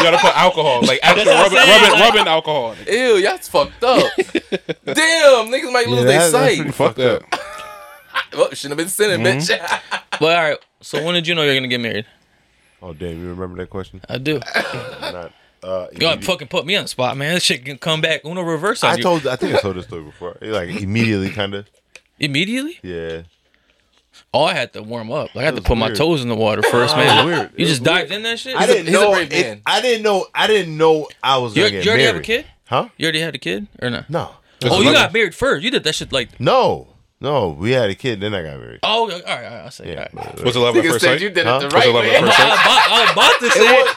You 0.00 0.10
gotta 0.10 0.18
put 0.26 0.36
alcohol, 0.36 0.80
like 0.82 0.98
actual 1.02 1.26
what 1.26 1.36
I'm 1.36 1.42
rubbing, 1.52 1.58
saying, 1.58 1.82
rubbing, 1.82 2.00
like- 2.00 2.14
rubbing 2.14 2.28
alcohol. 2.28 2.74
Ew, 2.88 3.16
y'all's 3.18 3.46
fucked 3.46 3.84
up. 3.84 4.12
Damn, 4.16 5.46
niggas 5.46 5.72
might 5.72 5.86
lose 5.86 6.00
Yeah, 6.00 6.04
their 6.06 6.18
that- 6.18 6.18
that's 6.18 6.32
sight. 6.32 6.56
pretty 6.56 6.72
Fuck 6.72 6.96
fucked 6.96 6.98
up. 6.98 7.30
that. 7.30 7.40
Oh, 8.32 8.48
shouldn't 8.52 8.70
have 8.72 8.76
been 8.78 8.88
sinning, 8.88 9.20
mm-hmm. 9.24 9.38
bitch. 9.38 10.00
but 10.18 10.36
all 10.36 10.42
right. 10.50 10.58
So 10.80 11.04
when 11.04 11.14
did 11.14 11.28
you 11.28 11.36
know 11.36 11.42
you're 11.44 11.54
gonna 11.54 11.68
get 11.68 11.80
married? 11.80 12.06
Oh 12.80 12.92
damn, 12.94 13.20
you 13.22 13.28
remember 13.28 13.58
that 13.58 13.70
question? 13.70 14.00
I 14.08 14.18
do. 14.18 14.40
Not. 15.00 15.30
Uh, 15.62 15.86
You 15.92 15.98
gotta 16.00 16.20
fucking 16.22 16.48
put 16.48 16.66
me 16.66 16.74
on 16.76 16.84
the 16.84 16.88
spot, 16.88 17.16
man. 17.16 17.34
This 17.34 17.42
shit 17.44 17.64
can 17.64 17.78
come 17.78 18.00
back. 18.00 18.24
Uno 18.24 18.42
reverse 18.42 18.82
on 18.82 18.90
I 18.92 18.96
you 18.96 19.02
told. 19.02 19.26
I 19.26 19.36
think 19.36 19.54
I 19.54 19.60
told 19.60 19.76
this 19.76 19.86
story 19.86 20.02
before. 20.02 20.36
Like 20.42 20.70
immediately, 20.70 21.30
kind 21.30 21.54
of. 21.54 21.66
immediately. 22.18 22.78
Yeah. 22.82 23.22
Oh, 24.34 24.44
I 24.44 24.54
had 24.54 24.72
to 24.74 24.82
warm 24.82 25.10
up. 25.12 25.34
Like, 25.34 25.42
I 25.42 25.44
had 25.46 25.54
to 25.56 25.60
was 25.60 25.66
put 25.68 25.78
my 25.78 25.90
toes 25.92 26.22
in 26.22 26.28
the 26.28 26.34
water 26.34 26.62
first, 26.62 26.96
man. 26.96 27.24
weird. 27.26 27.50
You 27.56 27.64
It 27.64 27.68
just 27.68 27.80
was 27.80 27.86
dived 27.86 28.10
in 28.12 28.22
that 28.24 28.38
shit. 28.38 28.56
I 28.56 28.66
didn't 28.66 28.86
he's 28.86 28.96
a 28.96 29.00
know. 29.00 29.14
it- 29.14 29.62
I 29.66 29.80
didn't 29.80 30.02
know. 30.02 30.26
I 30.34 30.46
didn't 30.46 30.76
know 30.76 31.08
I 31.22 31.38
was 31.38 31.54
You, 31.56 31.62
you 31.64 31.68
already 31.68 31.86
married. 31.86 32.04
have 32.06 32.16
a 32.16 32.20
kid? 32.20 32.46
Huh? 32.66 32.88
You 32.96 33.06
already 33.06 33.20
had 33.20 33.34
a 33.34 33.38
kid 33.38 33.66
or 33.80 33.90
not? 33.90 34.08
No. 34.10 34.30
Oh, 34.64 34.80
you 34.80 34.92
got 34.92 35.12
married 35.12 35.34
first. 35.34 35.62
You 35.64 35.70
did 35.70 35.84
that 35.84 35.94
shit 35.94 36.12
like. 36.12 36.38
No. 36.40 36.88
No. 37.20 37.50
We 37.50 37.70
had 37.72 37.88
a 37.90 37.94
kid, 37.94 38.20
then 38.20 38.34
I 38.34 38.42
got 38.42 38.58
married. 38.58 38.80
Oh, 38.82 38.88
all 39.02 39.08
right, 39.08 39.22
all 39.24 39.34
right. 39.36 39.44
I'll 39.64 39.70
say. 39.70 39.92
Yeah. 39.92 40.08
All 40.16 40.24
right. 40.24 40.44
Was 40.44 40.56
it 40.56 40.58
love 40.60 40.76
at 40.76 40.84
first 40.84 41.04
sight? 41.04 41.20
you 41.20 41.30
did 41.30 41.46
Huh? 41.46 41.60
it 41.62 41.70
the 41.70 41.76
right 41.76 41.92
way. 41.92 42.14
at 42.14 42.20
first 42.22 42.36
sight? 42.36 42.46
I, 42.46 42.50
was 42.50 42.60
about, 42.60 42.90
I 42.90 43.00
was 43.02 43.12
about 43.12 43.40
to 43.40 43.46
It, 43.46 43.52
say. 43.52 43.82
was, 43.82 43.94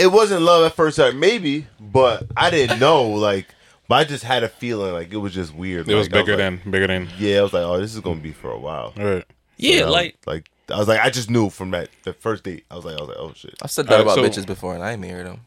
it 0.00 0.12
wasn't 0.12 0.42
love 0.42 0.64
at 0.64 0.74
first 0.74 0.96
sight, 0.96 1.14
maybe, 1.14 1.66
but 1.80 2.26
I 2.36 2.50
didn't 2.50 2.78
know. 2.80 3.04
Like, 3.10 3.46
but 3.88 3.94
I 3.96 4.04
just 4.04 4.24
had 4.24 4.42
a 4.42 4.48
feeling 4.48 4.92
like 4.92 5.12
it 5.12 5.16
was 5.18 5.32
just 5.34 5.54
weird. 5.54 5.88
It 5.88 5.94
was 5.94 6.08
Like, 6.08 6.14
I 6.16 6.20
bigger 6.22 6.32
like- 6.32 6.62
than 6.62 6.70
bigger 6.72 6.86
than. 6.86 7.08
Yeah, 7.18 7.38
I 7.38 7.42
was 7.42 7.52
like, 7.52 7.62
oh, 7.64 7.78
this 7.80 7.94
is 7.94 8.00
gonna 8.00 8.20
be 8.20 8.32
for 8.32 8.50
a 8.50 8.58
while. 8.58 8.92
All 8.98 9.04
right. 9.04 9.24
yeah, 9.56 9.78
So 9.78 9.82
I 9.82 9.84
was 9.86 9.92
like 9.94 10.16
like 10.26 10.50
I 10.72 10.78
was 10.78 10.88
like, 10.88 11.00
I 11.00 11.10
just 11.10 11.30
knew 11.30 11.50
from 11.50 11.70
that 11.72 11.88
the 12.04 12.12
first 12.12 12.44
date. 12.44 12.64
I 12.70 12.76
was 12.76 12.84
like, 12.84 12.96
I 12.96 13.00
was 13.00 13.08
like, 13.08 13.18
oh 13.18 13.32
shit. 13.34 13.54
I've 13.62 13.70
said 13.70 13.86
that 13.88 14.00
Alright, 14.00 14.18
about 14.18 14.32
so- 14.34 14.40
bitches 14.42 14.46
before, 14.46 14.74
and 14.74 14.82
I 14.84 14.92
ain't 14.92 15.00
married 15.00 15.26
them. 15.26 15.40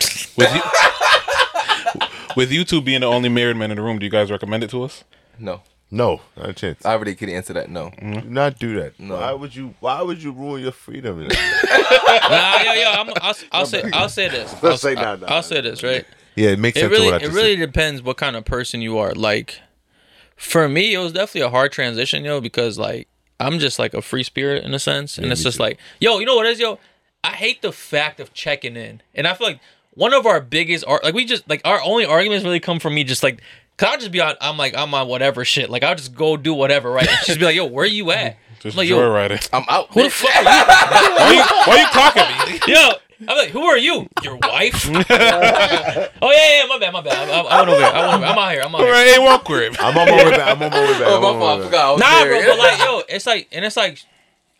With 0.36 0.54
you, 0.54 0.62
with 2.36 2.50
you 2.50 2.64
two 2.64 2.80
being 2.80 3.00
the 3.02 3.06
only 3.06 3.28
married 3.28 3.56
men 3.56 3.70
in 3.70 3.76
the 3.76 3.82
room, 3.82 3.98
do 3.98 4.06
you 4.06 4.10
guys 4.10 4.30
recommend 4.30 4.64
it 4.64 4.70
to 4.70 4.82
us? 4.82 5.04
No, 5.38 5.60
No, 5.94 6.22
not 6.38 6.48
a 6.48 6.52
chance. 6.54 6.86
I 6.86 6.92
already 6.92 7.14
could 7.14 7.28
answer 7.28 7.52
that. 7.52 7.68
No. 7.68 7.90
Do 8.00 8.22
not 8.22 8.58
do 8.58 8.80
that. 8.80 8.98
No. 8.98 9.16
Why 9.16 9.32
would 9.34 9.54
you? 9.54 9.74
Why 9.80 10.00
would 10.00 10.22
you 10.22 10.32
ruin 10.32 10.62
your 10.62 10.72
freedom? 10.72 11.18
nah, 11.28 12.62
yo, 12.62 12.72
yo. 12.72 12.90
I'm, 12.90 13.10
I'll, 13.20 13.34
I'll 13.52 13.66
say, 13.66 13.82
I'll 13.92 14.08
say 14.08 14.28
this. 14.30 14.54
I'll, 14.64 14.78
say 14.78 14.94
nah, 14.94 15.16
nah, 15.16 15.26
I'll 15.26 15.42
say 15.42 15.60
this, 15.60 15.82
right? 15.82 16.06
yeah, 16.34 16.48
it 16.50 16.58
makes 16.58 16.78
It 16.78 16.80
sense. 16.80 16.90
really, 16.92 17.06
to 17.08 17.12
what 17.12 17.14
I 17.14 17.24
it 17.24 17.26
just 17.28 17.34
really 17.36 17.56
said. 17.58 17.66
depends 17.66 18.00
what 18.02 18.16
kind 18.16 18.36
of 18.36 18.46
person 18.46 18.80
you 18.80 18.96
are. 18.96 19.12
Like, 19.12 19.60
for 20.34 20.66
me, 20.66 20.94
it 20.94 20.98
was 20.98 21.12
definitely 21.12 21.42
a 21.42 21.50
hard 21.50 21.72
transition, 21.72 22.24
yo, 22.24 22.40
because 22.40 22.78
like 22.78 23.06
I'm 23.38 23.58
just 23.58 23.78
like 23.78 23.92
a 23.92 24.00
free 24.00 24.22
spirit 24.22 24.64
in 24.64 24.72
a 24.72 24.78
sense, 24.78 25.18
and 25.18 25.30
it's 25.30 25.42
just 25.42 25.58
too. 25.58 25.62
like, 25.64 25.78
yo, 26.00 26.18
you 26.20 26.24
know 26.24 26.36
what 26.36 26.46
it 26.46 26.52
is, 26.52 26.58
yo? 26.60 26.78
I 27.22 27.32
hate 27.32 27.60
the 27.60 27.70
fact 27.70 28.18
of 28.18 28.32
checking 28.32 28.76
in, 28.76 29.02
and 29.14 29.28
I 29.28 29.34
feel 29.34 29.46
like 29.46 29.60
one 29.92 30.14
of 30.14 30.24
our 30.24 30.40
biggest, 30.40 30.86
ar- 30.86 31.02
like 31.04 31.12
we 31.12 31.26
just 31.26 31.46
like 31.50 31.60
our 31.66 31.82
only 31.82 32.06
arguments 32.06 32.44
really 32.46 32.60
come 32.60 32.78
from 32.80 32.94
me 32.94 33.04
just 33.04 33.22
like. 33.22 33.42
Cause 33.82 33.90
I'll 33.90 33.98
just 33.98 34.12
be 34.12 34.20
on, 34.20 34.36
I'm 34.40 34.56
like, 34.56 34.76
I'm 34.76 34.94
on 34.94 35.08
whatever 35.08 35.44
shit. 35.44 35.68
Like, 35.68 35.82
I'll 35.82 35.96
just 35.96 36.14
go 36.14 36.36
do 36.36 36.54
whatever, 36.54 36.88
right? 36.88 37.08
And 37.08 37.18
she's 37.24 37.36
be 37.36 37.44
like, 37.44 37.56
yo, 37.56 37.64
where 37.66 37.84
you 37.84 38.12
at? 38.12 38.36
Just 38.60 38.76
I'm 38.76 38.78
like, 38.78 38.88
yo, 38.88 38.96
joyriding. 38.96 39.48
I'm 39.52 39.64
out. 39.68 39.88
who 39.92 40.04
the 40.04 40.10
fuck 40.10 40.36
are 40.36 40.44
Why 40.44 41.32
you, 41.34 41.42
why 41.66 41.80
you 41.80 41.86
clocking 41.86 42.68
me? 42.68 42.72
Yo, 42.72 42.90
I'm 43.28 43.36
like, 43.36 43.48
who 43.48 43.64
are 43.64 43.76
you? 43.76 44.06
Your 44.22 44.36
wife? 44.36 44.88
oh, 44.88 44.94
yeah, 44.94 45.08
yeah, 46.20 46.66
my 46.68 46.78
bad, 46.78 46.92
my 46.92 47.00
bad. 47.00 47.28
I, 47.28 47.40
I, 47.40 47.40
I 47.40 47.58
went 47.58 47.70
over 47.70 47.80
there. 47.80 47.92
I 47.92 48.00
went 48.02 48.14
over 48.14 48.20
there. 48.20 48.30
I'm 48.30 48.38
out 48.38 48.52
here. 48.52 48.62
I'm 48.62 48.72
out 48.72 48.80
here. 48.82 48.92
right, 48.92 49.14
hey, 49.14 49.18
walk 49.18 49.44
crib. 49.46 49.74
I'm 49.80 49.98
on 49.98 50.08
my 50.08 50.16
way 50.16 50.30
back. 50.30 50.56
I'm 50.56 50.62
on 50.62 50.70
my 50.70 50.80
way 50.80 50.92
back. 51.00 51.08
Oh, 51.08 51.20
my 51.20 51.40
fault. 51.40 51.60
I 51.62 51.64
forgot. 51.64 51.94
I 51.94 51.96
Nah, 51.96 52.24
married. 52.24 52.44
bro, 52.44 52.52
but 52.52 52.58
like, 52.60 52.78
yo, 52.78 53.02
it's 53.08 53.26
like, 53.26 53.48
and 53.50 53.64
it's 53.64 53.76
like, 53.76 53.98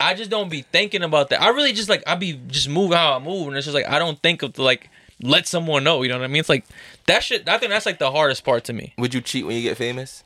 I 0.00 0.14
just 0.14 0.30
don't 0.30 0.50
be 0.50 0.62
thinking 0.62 1.04
about 1.04 1.30
that. 1.30 1.40
I 1.40 1.50
really 1.50 1.72
just 1.72 1.88
like, 1.88 2.02
I 2.08 2.16
be 2.16 2.40
just 2.48 2.68
move 2.68 2.92
how 2.92 3.14
I 3.14 3.20
move, 3.20 3.46
and 3.46 3.56
it's 3.56 3.66
just 3.66 3.74
like, 3.76 3.86
I 3.86 4.00
don't 4.00 4.20
think 4.20 4.42
of 4.42 4.54
to 4.54 4.64
like 4.64 4.90
let 5.22 5.46
someone 5.46 5.84
know. 5.84 6.02
You 6.02 6.08
know 6.08 6.18
what 6.18 6.24
I 6.24 6.26
mean? 6.26 6.40
It's 6.40 6.48
like 6.48 6.64
that 7.06 7.22
shit. 7.22 7.48
I 7.48 7.58
think 7.58 7.70
that's 7.70 7.86
like 7.86 7.98
the 7.98 8.10
hardest 8.10 8.44
part 8.44 8.64
to 8.64 8.72
me. 8.72 8.94
Would 8.98 9.14
you 9.14 9.20
cheat 9.20 9.46
when 9.46 9.56
you 9.56 9.62
get 9.62 9.76
famous? 9.76 10.24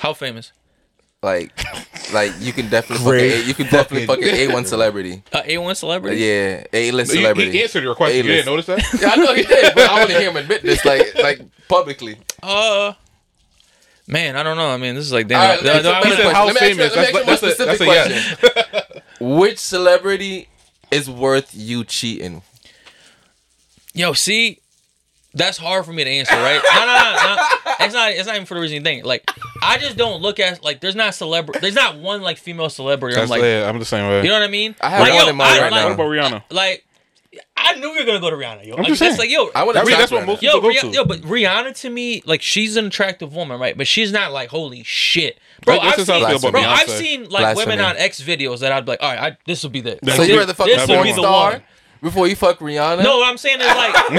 How 0.00 0.12
famous? 0.14 0.52
Like, 1.22 1.52
like 2.14 2.32
you 2.40 2.50
can 2.54 2.70
definitely 2.70 3.04
fuck 3.04 3.14
a, 3.14 3.46
you 3.46 3.52
can 3.52 3.66
definitely 3.66 4.06
fuck 4.06 4.20
fucking- 4.20 4.32
an 4.34 4.50
A 4.50 4.52
one 4.54 4.64
celebrity. 4.74 5.22
A 5.32 5.52
A 5.52 5.58
one 5.58 5.74
celebrity? 5.74 6.16
Yeah, 6.16 6.64
A 6.72 6.90
list 6.92 7.12
celebrity. 7.12 7.50
he 7.52 7.62
answered 7.62 7.82
your 7.82 7.94
question. 7.94 8.24
You 8.24 8.32
A-list. 8.32 8.46
didn't 8.46 8.66
notice 8.66 8.90
that? 8.90 9.00
Yeah, 9.02 9.10
I 9.10 9.16
know 9.16 9.34
he 9.34 9.42
did, 9.42 9.74
but 9.74 9.90
I 9.90 9.98
want 9.98 10.10
to 10.10 10.18
hear 10.18 10.30
him 10.30 10.36
admit 10.38 10.62
this, 10.62 10.82
like, 10.84 11.14
like 11.16 11.40
publicly. 11.68 12.16
Uh, 12.42 12.94
man, 14.06 14.34
I 14.36 14.42
don't 14.42 14.56
know. 14.56 14.70
I 14.70 14.78
mean, 14.78 14.94
this 14.94 15.04
is 15.04 15.12
like, 15.12 15.28
damn. 15.28 15.42
All 15.42 15.48
right, 15.56 15.62
no, 15.62 15.72
let 15.72 15.82
me 15.84 15.90
no, 15.90 15.92
ask 15.92 16.06
I 16.06 16.08
you 16.08 16.16
mean, 16.16 16.26
a 16.26 16.32
how 16.34 16.44
question. 16.50 16.54
Let 16.54 16.76
me 16.78 16.82
ask 16.84 16.96
you- 16.96 16.96
famous? 16.96 16.96
let 16.96 16.96
me 16.96 17.02
ask 17.02 17.12
you 17.12 17.24
That's- 17.26 17.42
a 17.42 17.46
more 17.46 17.52
specific 17.52 17.80
a 17.80 18.88
question. 18.88 19.02
Which 19.38 19.58
celebrity 19.58 20.48
is 20.90 21.10
worth 21.10 21.50
you 21.54 21.84
cheating? 21.84 22.40
Yo, 23.92 24.14
see, 24.14 24.60
that's 25.34 25.56
hard 25.58 25.84
for 25.84 25.92
me 25.92 26.04
to 26.04 26.10
answer, 26.10 26.34
right? 26.34 26.60
No, 26.74 26.80
no, 26.86 26.86
no, 26.86 27.36
no. 27.36 27.84
It's 27.86 27.94
not. 27.94 28.12
It's 28.12 28.26
not 28.26 28.34
even 28.36 28.46
for 28.46 28.54
the 28.54 28.60
reason 28.60 28.76
you 28.76 28.82
think. 28.82 29.04
Like, 29.04 29.30
I 29.62 29.78
just 29.78 29.96
don't 29.96 30.20
look 30.22 30.38
at 30.40 30.62
like. 30.62 30.80
There's 30.80 30.96
not 30.96 31.14
celebrity. 31.14 31.60
There's 31.60 31.74
not 31.74 31.98
one 31.98 32.22
like 32.22 32.36
female 32.38 32.68
celebrity. 32.70 33.16
I'm 33.16 33.22
That's 33.22 33.30
like, 33.30 33.42
yeah, 33.42 33.68
I'm 33.68 33.78
the 33.78 33.84
same 33.84 34.08
way. 34.08 34.22
you 34.22 34.28
know 34.28 34.34
what 34.34 34.42
I 34.42 34.48
mean? 34.48 34.74
I 34.80 34.90
have 34.90 35.00
like, 35.00 35.12
one 35.14 35.24
yo, 35.24 35.30
in 35.30 35.36
mind 35.36 35.58
I, 35.58 35.62
right 35.62 35.72
like, 35.72 35.84
what 35.84 35.92
about 35.92 36.06
Rihanna? 36.08 36.42
Like, 36.50 36.84
I 37.56 37.74
knew 37.76 37.88
you 37.90 38.00
were 38.00 38.04
gonna 38.04 38.20
go 38.20 38.30
to 38.30 38.36
Rihanna. 38.36 38.66
Yo, 38.66 38.72
I'm 38.74 38.78
like, 38.80 38.88
just 38.88 39.00
that's 39.00 39.16
saying. 39.16 39.18
like, 39.18 39.30
yo, 39.30 39.50
I 39.54 39.62
want 39.62 39.76
That- 39.76 39.84
to. 39.86 39.90
that's 39.92 40.10
what 40.10 40.26
most 40.26 40.42
yo, 40.42 40.54
people 40.54 40.70
go 40.70 40.76
Rih- 40.76 40.80
to. 40.80 40.88
yo, 40.90 41.04
but 41.04 41.20
Rihanna 41.20 41.78
to 41.82 41.90
me, 41.90 42.22
like, 42.26 42.42
she's 42.42 42.76
an 42.76 42.86
attractive 42.86 43.34
woman, 43.34 43.60
right? 43.60 43.76
But 43.76 43.86
she's 43.86 44.10
not 44.12 44.32
like 44.32 44.48
holy 44.50 44.82
shit, 44.82 45.38
bro. 45.64 45.76
Right, 45.76 45.82
this 45.84 45.92
I've 45.94 45.98
is 46.00 46.08
how 46.08 46.14
I 46.14 46.18
seen, 46.18 46.38
feel 46.40 46.48
about 46.50 46.52
bro, 46.62 46.70
I've 46.70 46.88
seen 46.90 47.28
like 47.28 47.56
women 47.56 47.78
Blasphemy. 47.78 47.82
on 47.84 47.96
X 48.04 48.20
videos 48.22 48.58
that 48.60 48.72
I'd 48.72 48.84
be 48.84 48.92
like, 48.92 49.02
all 49.02 49.10
right, 49.14 49.32
I, 49.32 49.36
this 49.46 49.62
would 49.62 49.72
be 49.72 49.80
the. 49.80 49.98
So 50.04 50.18
like, 50.22 50.28
you 50.28 50.38
rather 50.38 50.54
fuck 50.54 50.66
this 50.66 50.82
a 50.82 50.86
will 50.88 50.94
porn 50.96 51.06
the 51.06 51.12
star 51.14 51.50
one. 51.52 51.62
Before 52.02 52.26
you 52.26 52.36
fuck 52.36 52.58
Rihanna. 52.58 53.02
No, 53.04 53.18
what 53.18 53.28
I'm 53.28 53.36
saying 53.38 53.60
is 53.60 53.66
like, 53.66 53.94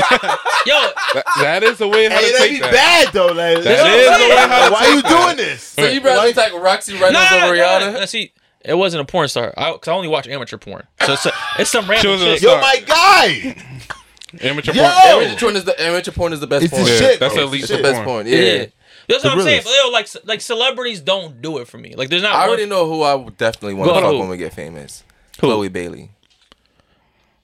yo, 0.65 0.75
That, 1.13 1.23
that 1.41 1.63
is 1.63 1.77
the 1.77 1.87
way 1.87 2.09
how 2.09 2.17
Hey, 2.19 2.27
to 2.27 2.31
that'd 2.33 2.37
take 2.47 2.51
be 2.51 2.59
that. 2.61 2.71
bad 2.71 3.13
though. 3.13 3.27
Like, 3.27 3.63
That 3.63 3.87
is 3.87 4.05
the 4.19 4.29
way 4.29 4.35
how 4.47 4.65
to 4.67 4.73
why 4.73 4.85
are 4.85 4.95
you 4.95 5.01
doing 5.01 5.37
this? 5.37 5.63
So 5.63 5.85
you 5.87 6.01
rather 6.01 6.31
take 6.33 6.53
Roxy 6.53 6.93
Reynolds 6.93 7.13
nah, 7.31 7.37
over 7.45 7.55
nah, 7.55 7.61
Rihanna? 7.63 7.93
nah, 7.99 8.05
see, 8.05 8.33
it 8.63 8.75
wasn't 8.75 9.01
a 9.01 9.05
porn 9.05 9.27
star. 9.27 9.53
I, 9.57 9.71
Cause 9.73 9.87
I 9.87 9.93
only 9.93 10.07
watch 10.07 10.27
amateur 10.27 10.57
porn, 10.57 10.85
so 11.05 11.13
it's, 11.13 11.25
a, 11.25 11.31
it's 11.59 11.69
some 11.71 11.89
random 11.89 12.11
wasn't 12.11 12.39
a. 12.39 12.41
Yo, 12.41 12.59
my 12.61 12.79
guy. 12.85 13.55
Amateur 14.41 14.71
Yo! 14.73 14.81
porn. 14.83 15.23
Amateur 15.25 15.39
porn 15.39 15.55
is 15.57 15.65
the 15.65 15.81
amateur 15.81 16.11
porn 16.11 16.33
is 16.33 16.39
the 16.39 16.47
best 16.47 16.63
It's 16.65 16.71
the 16.71 16.77
porn. 16.77 16.89
Yeah, 16.89 16.97
shit. 16.97 17.19
that's 17.19 17.33
bro. 17.33 17.45
least 17.45 17.63
It's 17.69 17.71
the 17.71 17.77
porn. 17.81 17.93
best 17.93 18.03
porn. 18.05 18.27
Yeah. 18.27 18.35
Yeah. 18.35 18.65
That's 19.09 19.23
The 19.23 19.29
what 19.29 19.37
I'm 19.39 19.43
saying. 19.43 19.63
realest. 19.63 19.65
But, 19.65 19.85
yo, 19.85 19.89
like, 19.91 20.27
like 20.27 20.41
celebrities 20.41 21.01
don't 21.01 21.41
do 21.41 21.57
it 21.57 21.67
for 21.67 21.77
me. 21.77 21.95
Like, 21.95 22.07
there's 22.09 22.21
not. 22.21 22.33
I 22.33 22.41
one- 22.41 22.49
already 22.49 22.65
know 22.67 22.87
who 22.87 23.03
I 23.03 23.17
definitely 23.37 23.73
want 23.73 23.89
to 23.89 23.95
fuck 23.95 24.11
who? 24.11 24.19
when 24.19 24.29
we 24.29 24.37
get 24.37 24.53
famous. 24.53 25.03
Who? 25.41 25.47
Chloe 25.47 25.67
Bailey. 25.69 26.11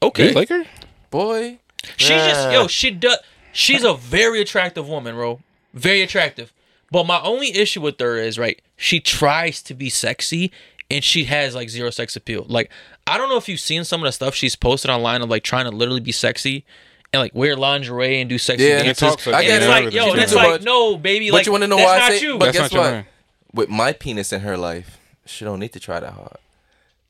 Okay, 0.02 0.30
You 0.30 0.34
like 0.34 0.50
her? 0.50 0.66
Boy. 1.10 1.60
She 1.96 2.10
just 2.14 2.52
yo, 2.52 2.68
she 2.68 2.92
does. 2.92 3.18
She's 3.54 3.84
a 3.84 3.94
very 3.96 4.42
attractive 4.42 4.88
woman, 4.88 5.16
bro. 5.16 5.40
Very 5.74 6.02
attractive. 6.02 6.54
But 6.92 7.06
my 7.06 7.20
only 7.22 7.56
issue 7.56 7.82
with 7.82 8.00
her 8.00 8.18
is 8.18 8.38
right. 8.38 8.62
She 8.76 9.00
tries 9.00 9.62
to 9.64 9.74
be 9.74 9.90
sexy, 9.90 10.52
and 10.92 11.04
she 11.04 11.26
has 11.26 11.56
like 11.56 11.70
zero 11.70 11.90
sex 11.90 12.16
appeal. 12.16 12.46
Like 12.48 12.72
I 13.08 13.18
don't 13.18 13.30
know 13.30 13.38
if 13.38 13.48
you've 13.50 13.60
seen 13.60 13.84
some 13.84 14.02
of 14.02 14.06
the 14.06 14.12
stuff 14.12 14.36
she's 14.36 14.56
posted 14.56 14.92
online 14.92 15.22
of 15.22 15.30
like 15.30 15.44
trying 15.44 15.66
to 15.66 15.72
literally 15.72 16.00
be 16.02 16.12
sexy 16.12 16.66
and 17.14 17.22
like 17.22 17.34
wear 17.34 17.56
lingerie 17.56 18.20
and 18.20 18.30
do 18.30 18.38
sexy 18.38 18.66
Yeah, 18.66 18.78
and 18.78 18.86
dances. 18.86 19.10
talk 19.10 19.20
sexy. 19.20 19.34
I 19.34 19.40
And 19.42 19.48
get 19.48 19.62
it's 19.64 19.70
like 19.70 19.94
yo, 19.94 20.06
She 20.06 20.12
and 20.12 20.20
it's 20.22 20.34
like 20.36 20.50
much. 20.50 20.62
no, 20.64 20.98
baby. 20.98 21.30
But 21.30 21.38
Like 21.38 21.46
you 21.46 21.52
want 21.54 21.64
to 21.64 21.68
know 21.68 21.78
why 21.78 21.98
not 21.98 22.12
I 22.12 22.18
say? 22.18 22.26
you. 22.26 22.38
But 22.38 22.54
That's 22.54 22.70
guess 22.70 22.74
what? 22.74 23.06
With 23.54 23.70
my 23.70 23.94
penis 23.94 24.32
in 24.34 24.42
her 24.42 24.58
life, 24.58 25.00
she 25.26 25.46
don't 25.46 25.60
need 25.60 25.74
to 25.74 25.80
try 25.80 26.00
that 26.00 26.12
hard. 26.14 26.38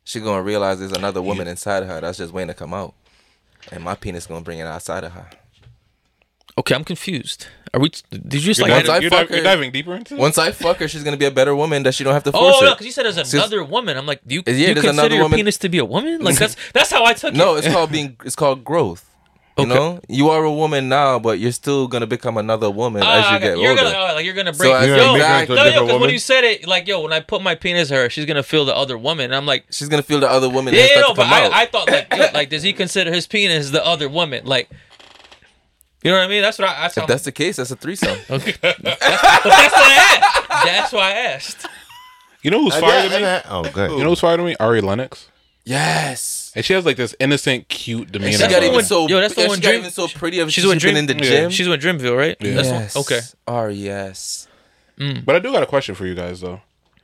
She 0.08 0.22
gonna 0.22 0.41
realize 0.41 0.80
there's 0.80 0.93
another 0.93 1.22
woman 1.22 1.49
inside 1.49 1.84
of 1.84 1.89
her 1.89 1.99
that's 1.99 2.18
just 2.18 2.32
waiting 2.32 2.47
to 2.47 2.53
come 2.53 2.74
out, 2.74 2.93
and 3.74 3.84
my 3.84 3.93
penis 3.93 4.26
gonna 4.26 4.39
bring 4.39 4.60
it 4.60 4.66
outside 4.66 5.03
of 5.03 5.12
her. 5.12 5.30
okay, 6.58 6.74
I'm 6.76 6.86
confused. 6.86 7.47
Are 7.74 7.82
we? 7.82 7.89
Did 8.12 8.36
you 8.36 8.39
just 8.39 8.60
You're, 8.62 8.70
like? 8.70 8.78
Once 8.88 8.89
I 8.89 8.99
you're, 8.99 9.10
fuck 9.10 9.20
div- 9.28 9.30
you're 9.32 9.38
her- 9.39 9.43
diving 9.43 9.72
deeper 9.74 9.93
into 9.95 10.16
it? 10.16 10.18
Once 10.18 10.38
I 10.38 10.51
fuck 10.53 10.78
her, 10.78 10.88
she's 10.88 11.03
gonna 11.03 11.18
be 11.18 11.26
a 11.26 11.32
better 11.32 11.53
woman 11.53 11.84
that 11.84 11.93
she 11.93 12.05
don't 12.05 12.14
have 12.14 12.24
to 12.24 12.30
oh, 12.30 12.39
force 12.39 12.55
Oh 12.58 12.66
no, 12.66 12.72
it. 12.72 12.76
because 12.76 12.86
you 12.86 12.93
said 12.93 13.03
there's 13.03 13.16
Sis- 13.16 13.34
another 13.34 13.66
woman. 13.66 13.97
I'm 13.97 14.05
like, 14.05 14.22
do 14.26 14.36
you, 14.36 14.43
Yeah, 14.47 14.53
do 14.53 14.58
you 14.60 14.74
there's 14.76 14.86
consider 14.86 15.16
your 15.16 15.26
woman- 15.26 15.39
penis 15.39 15.58
to 15.58 15.68
be 15.68 15.78
a 15.80 15.84
woman? 15.86 16.22
Like 16.22 16.38
that's 16.38 16.55
that's 16.74 16.89
how 16.89 17.03
I 17.03 17.12
took 17.12 17.34
it. 17.34 17.38
No, 17.38 17.55
it's 17.58 17.68
called 17.68 17.91
being. 17.91 18.16
It's 18.24 18.38
called 18.38 18.64
growth. 18.64 19.14
You 19.58 19.64
Okay. 19.66 19.74
know, 19.74 19.99
you 20.08 20.30
are 20.30 20.43
a 20.43 20.51
woman 20.53 20.88
now, 20.88 21.18
but 21.18 21.39
you're 21.39 21.51
still 21.51 21.88
gonna 21.88 22.05
become 22.05 22.38
another 22.38 22.70
woman 22.70 23.01
Ah, 23.03 23.14
as 23.18 23.32
you 23.32 23.36
okay. 23.38 23.45
get 23.55 23.58
you're 23.58 23.72
older. 23.72 23.82
gonna 23.84 23.95
oh, 23.97 24.14
like 24.16 24.26
you're 24.26 24.36
gonna 24.36 24.53
So 24.53 24.58
bring 24.60 24.74
as 24.74 24.88
yo, 24.88 24.95
you 24.95 24.97
no, 25.01 25.14
make 25.14 25.22
her 25.49 25.55
yo, 25.55 25.62
into 25.66 25.80
a 25.80 25.86
because 25.86 26.01
when 26.01 26.10
you 26.12 26.20
said 26.20 26.43
it, 26.43 26.68
like 26.68 26.88
yo, 26.88 27.01
when 27.01 27.12
I 27.12 27.22
put 27.22 27.41
my 27.41 27.55
penis 27.55 27.89
in 27.89 27.95
her, 27.97 28.10
she's 28.10 28.26
gonna 28.26 28.43
feel 28.43 28.66
the 28.66 28.76
other 28.76 28.97
woman. 28.99 29.26
And 29.26 29.36
I'm 29.36 29.47
like, 29.47 29.66
She's 29.72 29.89
gonna 29.89 30.03
feel 30.03 30.20
the 30.20 30.30
other 30.30 30.47
woman. 30.47 30.76
yeah, 30.76 30.88
yeah, 30.93 31.01
no, 31.01 31.16
but. 31.16 31.26
I, 31.26 31.62
I 31.64 31.66
thought 31.66 31.89
like, 31.89 32.08
yo, 32.16 32.28
like, 32.36 32.49
does 32.51 32.62
he 32.62 32.72
consider 32.72 33.12
his 33.12 33.26
penis 33.26 33.72
the 33.72 33.84
other 33.84 34.08
woman? 34.08 34.45
Like, 34.45 34.70
you 36.03 36.12
know 36.12 36.18
what 36.18 36.26
I 36.26 36.28
mean? 36.28 36.43
That's 36.43 36.60
what 36.60 36.70
I. 36.70 36.82
That's, 36.82 36.95
how, 36.95 37.01
if 37.01 37.08
that's 37.08 37.24
the 37.24 37.32
case, 37.32 37.55
that's 37.55 37.72
a 37.72 37.76
threesome. 37.76 38.18
okay. 38.30 38.53
That's, 38.62 38.80
but 38.80 38.99
that's 39.01 39.74
what 39.74 39.84
I 39.84 40.20
asked. 40.22 40.66
That's 40.66 40.93
why 40.93 41.01
I 41.01 41.12
asked. 41.34 41.66
You 42.43 42.51
know 42.51 42.62
who's 42.62 42.76
I 42.76 42.82
fired 42.82 43.10
got- 43.12 43.18
to 43.18 43.24
me? 43.26 43.41
Oh, 43.70 43.72
good. 43.74 43.91
You 43.97 44.03
know 44.03 44.10
who's 44.10 44.20
fired 44.20 44.38
to 44.38 44.43
me? 44.43 44.55
Ari 44.60 44.82
Lennox. 44.82 45.30
yes. 45.66 46.46
And 46.58 46.66
she 46.66 46.74
has 46.74 46.86
like 46.86 46.97
this 46.97 47.16
innocent, 47.20 47.70
cute 47.70 48.12
demeanor. 48.12 48.32
She 48.34 48.47
got 48.47 48.64
even 48.64 48.84
so. 48.84 49.08
yo, 49.08 49.22
that's 49.22 49.36
the 49.36 49.43
yeah, 49.43 49.47
one 49.47 49.58
She 49.58 49.62
got 49.62 49.70
Dream- 49.70 49.80
even 49.82 49.91
so 49.91 50.08
pretty. 50.08 50.39
Of 50.39 50.47
She's 50.47 50.55
she's 50.55 50.64
with 50.66 50.74
been 50.82 50.93
Dream- 50.93 50.97
in 50.97 51.05
the 51.05 51.14
Yeah. 51.14 51.30
gym. 51.30 51.51
She's 51.51 51.68
with 51.70 51.82
Dreamville, 51.82 52.18
right? 52.18 52.36
Yeah. 52.39 52.51
Yes. 52.62 52.95
one. 52.95 53.01
Okay. 53.03 53.20
Oh 53.47 53.68
yes. 53.68 54.47
But 54.97 55.36
I 55.36 55.39
do 55.39 55.51
got 55.53 55.62
a 55.62 55.68
question 55.68 55.93
for 55.93 56.05
you 56.08 56.16
guys 56.16 56.41
though. 56.41 56.60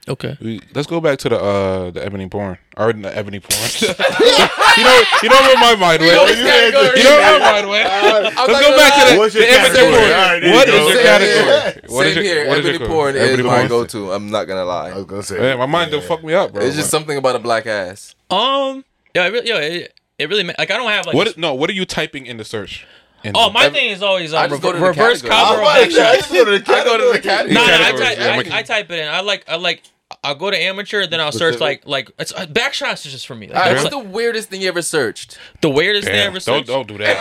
Okay. 0.10 0.36
We, 0.41 0.60
let's 0.74 0.88
go 0.88 0.99
back 0.99 1.18
to 1.20 1.30
the 1.30 1.39
uh 1.39 1.91
the 1.91 2.04
ebony 2.04 2.28
porn 2.28 2.58
or 2.76 2.91
the 2.91 3.16
ebony 3.16 3.39
porn. 3.39 3.62
you 3.80 4.84
know, 4.84 5.01
you 5.22 5.30
know 5.30 5.39
where 5.39 5.56
my 5.58 5.76
mind 5.76 6.01
went. 6.01 6.18
always 6.18 6.38
You 6.38 6.43
gotta 6.43 6.72
know 6.72 6.82
where 6.82 7.39
my 7.39 7.51
mind 7.51 7.70
went. 7.70 7.86
Let's 8.04 8.36
not 8.36 8.47
go 8.47 8.60
gonna 8.62 8.76
back 8.78 9.08
to 9.08 9.14
the, 9.14 9.20
What's 9.20 9.36
your 9.36 9.45
the 9.45 9.51
amateur 9.54 9.76
category? 9.76 9.93
porn. 9.93 10.12
All 10.12 10.28
right, 10.28 10.39
there 10.41 10.54
What 10.56 10.68
you 10.68 10.74
is 10.74 10.93
your 10.93 11.04
category? 11.04 11.45
yeah. 11.45 11.95
What 11.95 12.08
is 12.08 12.16
your- 12.16 12.24
here. 12.26 12.47
what 12.49 12.58
is 12.58 12.66
Ebony 12.66 12.78
co- 12.80 12.88
porn 12.88 13.16
is 13.16 13.22
ebony 13.30 13.43
my 13.47 13.68
go-to. 13.68 14.12
I'm 14.12 14.30
not 14.32 14.45
gonna 14.45 14.66
lie. 14.66 14.89
I 14.89 14.95
was 14.95 15.06
gonna 15.06 15.24
say. 15.24 15.38
Man, 15.38 15.58
my 15.60 15.68
mind 15.68 15.91
don't 15.91 16.04
fuck 16.04 16.24
me 16.24 16.34
up, 16.34 16.51
bro. 16.51 16.64
It's 16.64 16.76
just 16.76 16.89
something 16.89 17.16
about 17.18 17.36
a 17.36 17.39
black 17.39 17.68
ass. 17.68 18.16
Um. 18.32 18.84
Yeah. 19.14 19.26
It 19.28 19.32
really, 19.32 19.47
yo, 19.49 19.57
it, 19.57 19.99
it 20.20 20.30
really 20.30 20.43
like 20.43 20.59
I 20.59 20.78
don't 20.78 20.89
have 20.89 21.05
like. 21.05 21.16
What? 21.16 21.38
no, 21.38 21.53
what 21.53 21.70
are 21.70 21.74
you 21.74 21.86
typing 21.86 22.26
in 22.26 22.38
the 22.38 22.45
search? 22.45 22.86
engine? 23.24 23.36
oh, 23.41 23.51
my 23.51 23.66
Every- 23.66 23.80
thing 23.80 23.89
is 23.91 24.03
always 24.03 24.34
I 24.34 24.43
um, 24.45 24.49
just 24.49 24.61
go 24.61 24.72
to 24.74 24.78
rever- 24.80 24.93
the 24.93 25.01
reverse 25.01 25.22
category. 25.22 25.66
cowgirl 25.66 25.66
I 25.66 25.82
back 25.84 25.91
shots. 26.20 26.32
go 26.32 26.45
to 26.45 26.51
the 26.59 26.72
I 26.74 26.84
go 26.84 26.97
to 26.97 27.14
the 27.18 27.20
category. 27.24 27.53
No, 27.53 27.66
no, 27.66 27.74
I 27.74 27.78
categories, 27.78 28.07
type, 28.09 28.18
yeah, 28.47 28.55
I, 28.55 28.59
I 28.59 28.64
type 28.64 28.91
it 28.91 28.99
in. 28.99 29.07
I 29.07 29.22
like, 29.22 29.45
I 29.47 29.55
like, 29.55 29.84
I'll 30.26 30.36
go 30.36 30.51
to 30.51 30.57
amateur, 30.61 31.07
then 31.07 31.22
I'll 31.22 31.32
search 31.32 31.59
like, 31.61 31.88
like 31.88 32.11
it's 32.20 32.34
uh, 32.34 32.45
back 32.47 32.74
shots 32.74 33.05
is 33.05 33.14
just 33.14 33.26
for 33.26 33.34
me. 33.34 33.47
Like, 33.47 33.55
All 33.55 33.61
right, 33.64 33.70
that's 33.74 33.84
what's 33.86 33.95
like, 33.95 34.03
the 34.05 34.09
weirdest 34.09 34.49
thing 34.49 34.61
you 34.61 34.68
ever 34.68 34.82
searched? 34.82 35.38
the 35.61 35.70
weirdest 35.70 36.05
thing 36.05 36.16
I 36.16 36.18
Damn, 36.18 36.28
ever 36.28 36.34
don't 36.39 36.41
searched. 36.41 36.68
don't 36.68 36.88
do 36.88 36.97
that. 36.97 37.18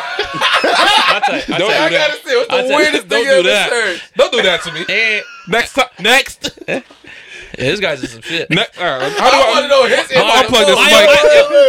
I'll 1.09 1.20
tell 1.20 1.34
I'll 1.55 1.59
Don't 1.59 1.70
tell 1.70 1.88
do 1.88 1.95
you. 1.95 1.99
that. 2.01 2.20
say, 2.24 2.36
what's 2.36 2.51
I'll 2.51 2.68
tell 2.68 2.80
you, 2.80 3.01
thing 3.01 3.09
Don't 3.09 3.24
do 3.24 3.43
that. 3.45 4.01
Don't 4.16 4.32
do 4.32 4.43
that 4.43 4.62
to 4.62 4.72
me. 4.72 4.84
Eh, 4.88 5.20
Next 5.49 5.74
time. 5.74 5.86
Next. 6.01 6.59
yeah, 7.59 7.64
this 7.64 7.80
guy's 7.80 8.00
just 8.00 8.12
some 8.14 8.22
shit. 8.22 8.50
next 8.50 8.78
all 8.78 8.84
right, 8.84 9.12
how 9.12 9.30
do 9.30 9.36
I 9.36 9.50
want 9.50 9.62
to 9.64 9.68
know 9.68 9.84
his 9.86 9.98
answer. 9.98 10.14
I'll 10.18 10.44
plug 10.48 10.66
this 10.66 10.76
most. 10.76 10.90
Mic. 10.90 11.09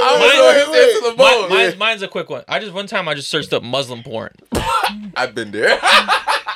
I 0.03 0.17
want 0.19 0.31
to 0.31 0.37
know 0.37 0.53
his 0.53 0.67
mine- 0.67 0.75
answer 0.79 0.93
to 0.93 1.09
the 1.11 1.15
mine- 1.17 1.49
mine's, 1.49 1.77
mine's 1.77 2.01
a 2.01 2.07
quick 2.07 2.29
one. 2.29 2.43
I 2.47 2.59
just 2.59 2.73
one 2.73 2.87
time 2.87 3.07
I 3.07 3.13
just 3.13 3.29
searched 3.29 3.53
up 3.53 3.63
Muslim 3.63 4.03
porn. 4.03 4.31
I've 5.15 5.35
been 5.35 5.51
there. 5.51 5.77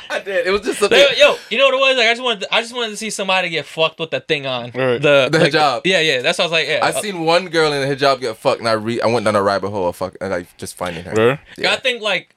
I 0.09 0.21
did. 0.23 0.47
It 0.47 0.51
was 0.51 0.61
just 0.61 0.79
something. 0.79 0.97
Like, 0.97 1.17
yo, 1.19 1.35
you 1.49 1.57
know 1.57 1.65
what 1.65 1.73
it 1.73 1.79
was? 1.79 1.97
Like 1.97 2.07
I 2.07 2.11
just 2.13 2.23
wanted, 2.23 2.39
to, 2.41 2.55
I 2.55 2.61
just 2.61 2.73
wanted 2.73 2.91
to 2.91 2.97
see 2.97 3.09
somebody 3.09 3.49
get 3.49 3.65
fucked 3.65 3.99
with 3.99 4.09
that 4.11 4.27
thing 4.27 4.45
on 4.47 4.71
Right. 4.73 5.01
the 5.01 5.29
The 5.31 5.37
like, 5.39 5.51
hijab. 5.53 5.81
Yeah, 5.85 5.99
yeah. 5.99 6.21
That's 6.21 6.37
what 6.39 6.45
I 6.45 6.47
was 6.47 6.51
like. 6.53 6.67
Yeah, 6.67 6.79
I 6.81 6.91
seen 6.91 7.19
one 7.25 7.49
girl 7.49 7.71
in 7.73 7.87
the 7.87 7.95
hijab 7.95 8.21
get 8.21 8.37
fucked, 8.37 8.59
and 8.59 8.67
I 8.69 8.71
re- 8.73 9.01
I 9.01 9.07
went 9.07 9.25
down 9.25 9.35
a 9.35 9.43
rabbit 9.43 9.69
hole 9.69 9.87
of 9.89 9.95
fuck, 9.95 10.15
and 10.21 10.31
like 10.31 10.55
just 10.57 10.75
finding 10.75 11.03
her. 11.03 11.39
Yeah, 11.57 11.73
I 11.73 11.75
think 11.75 12.01
like. 12.01 12.33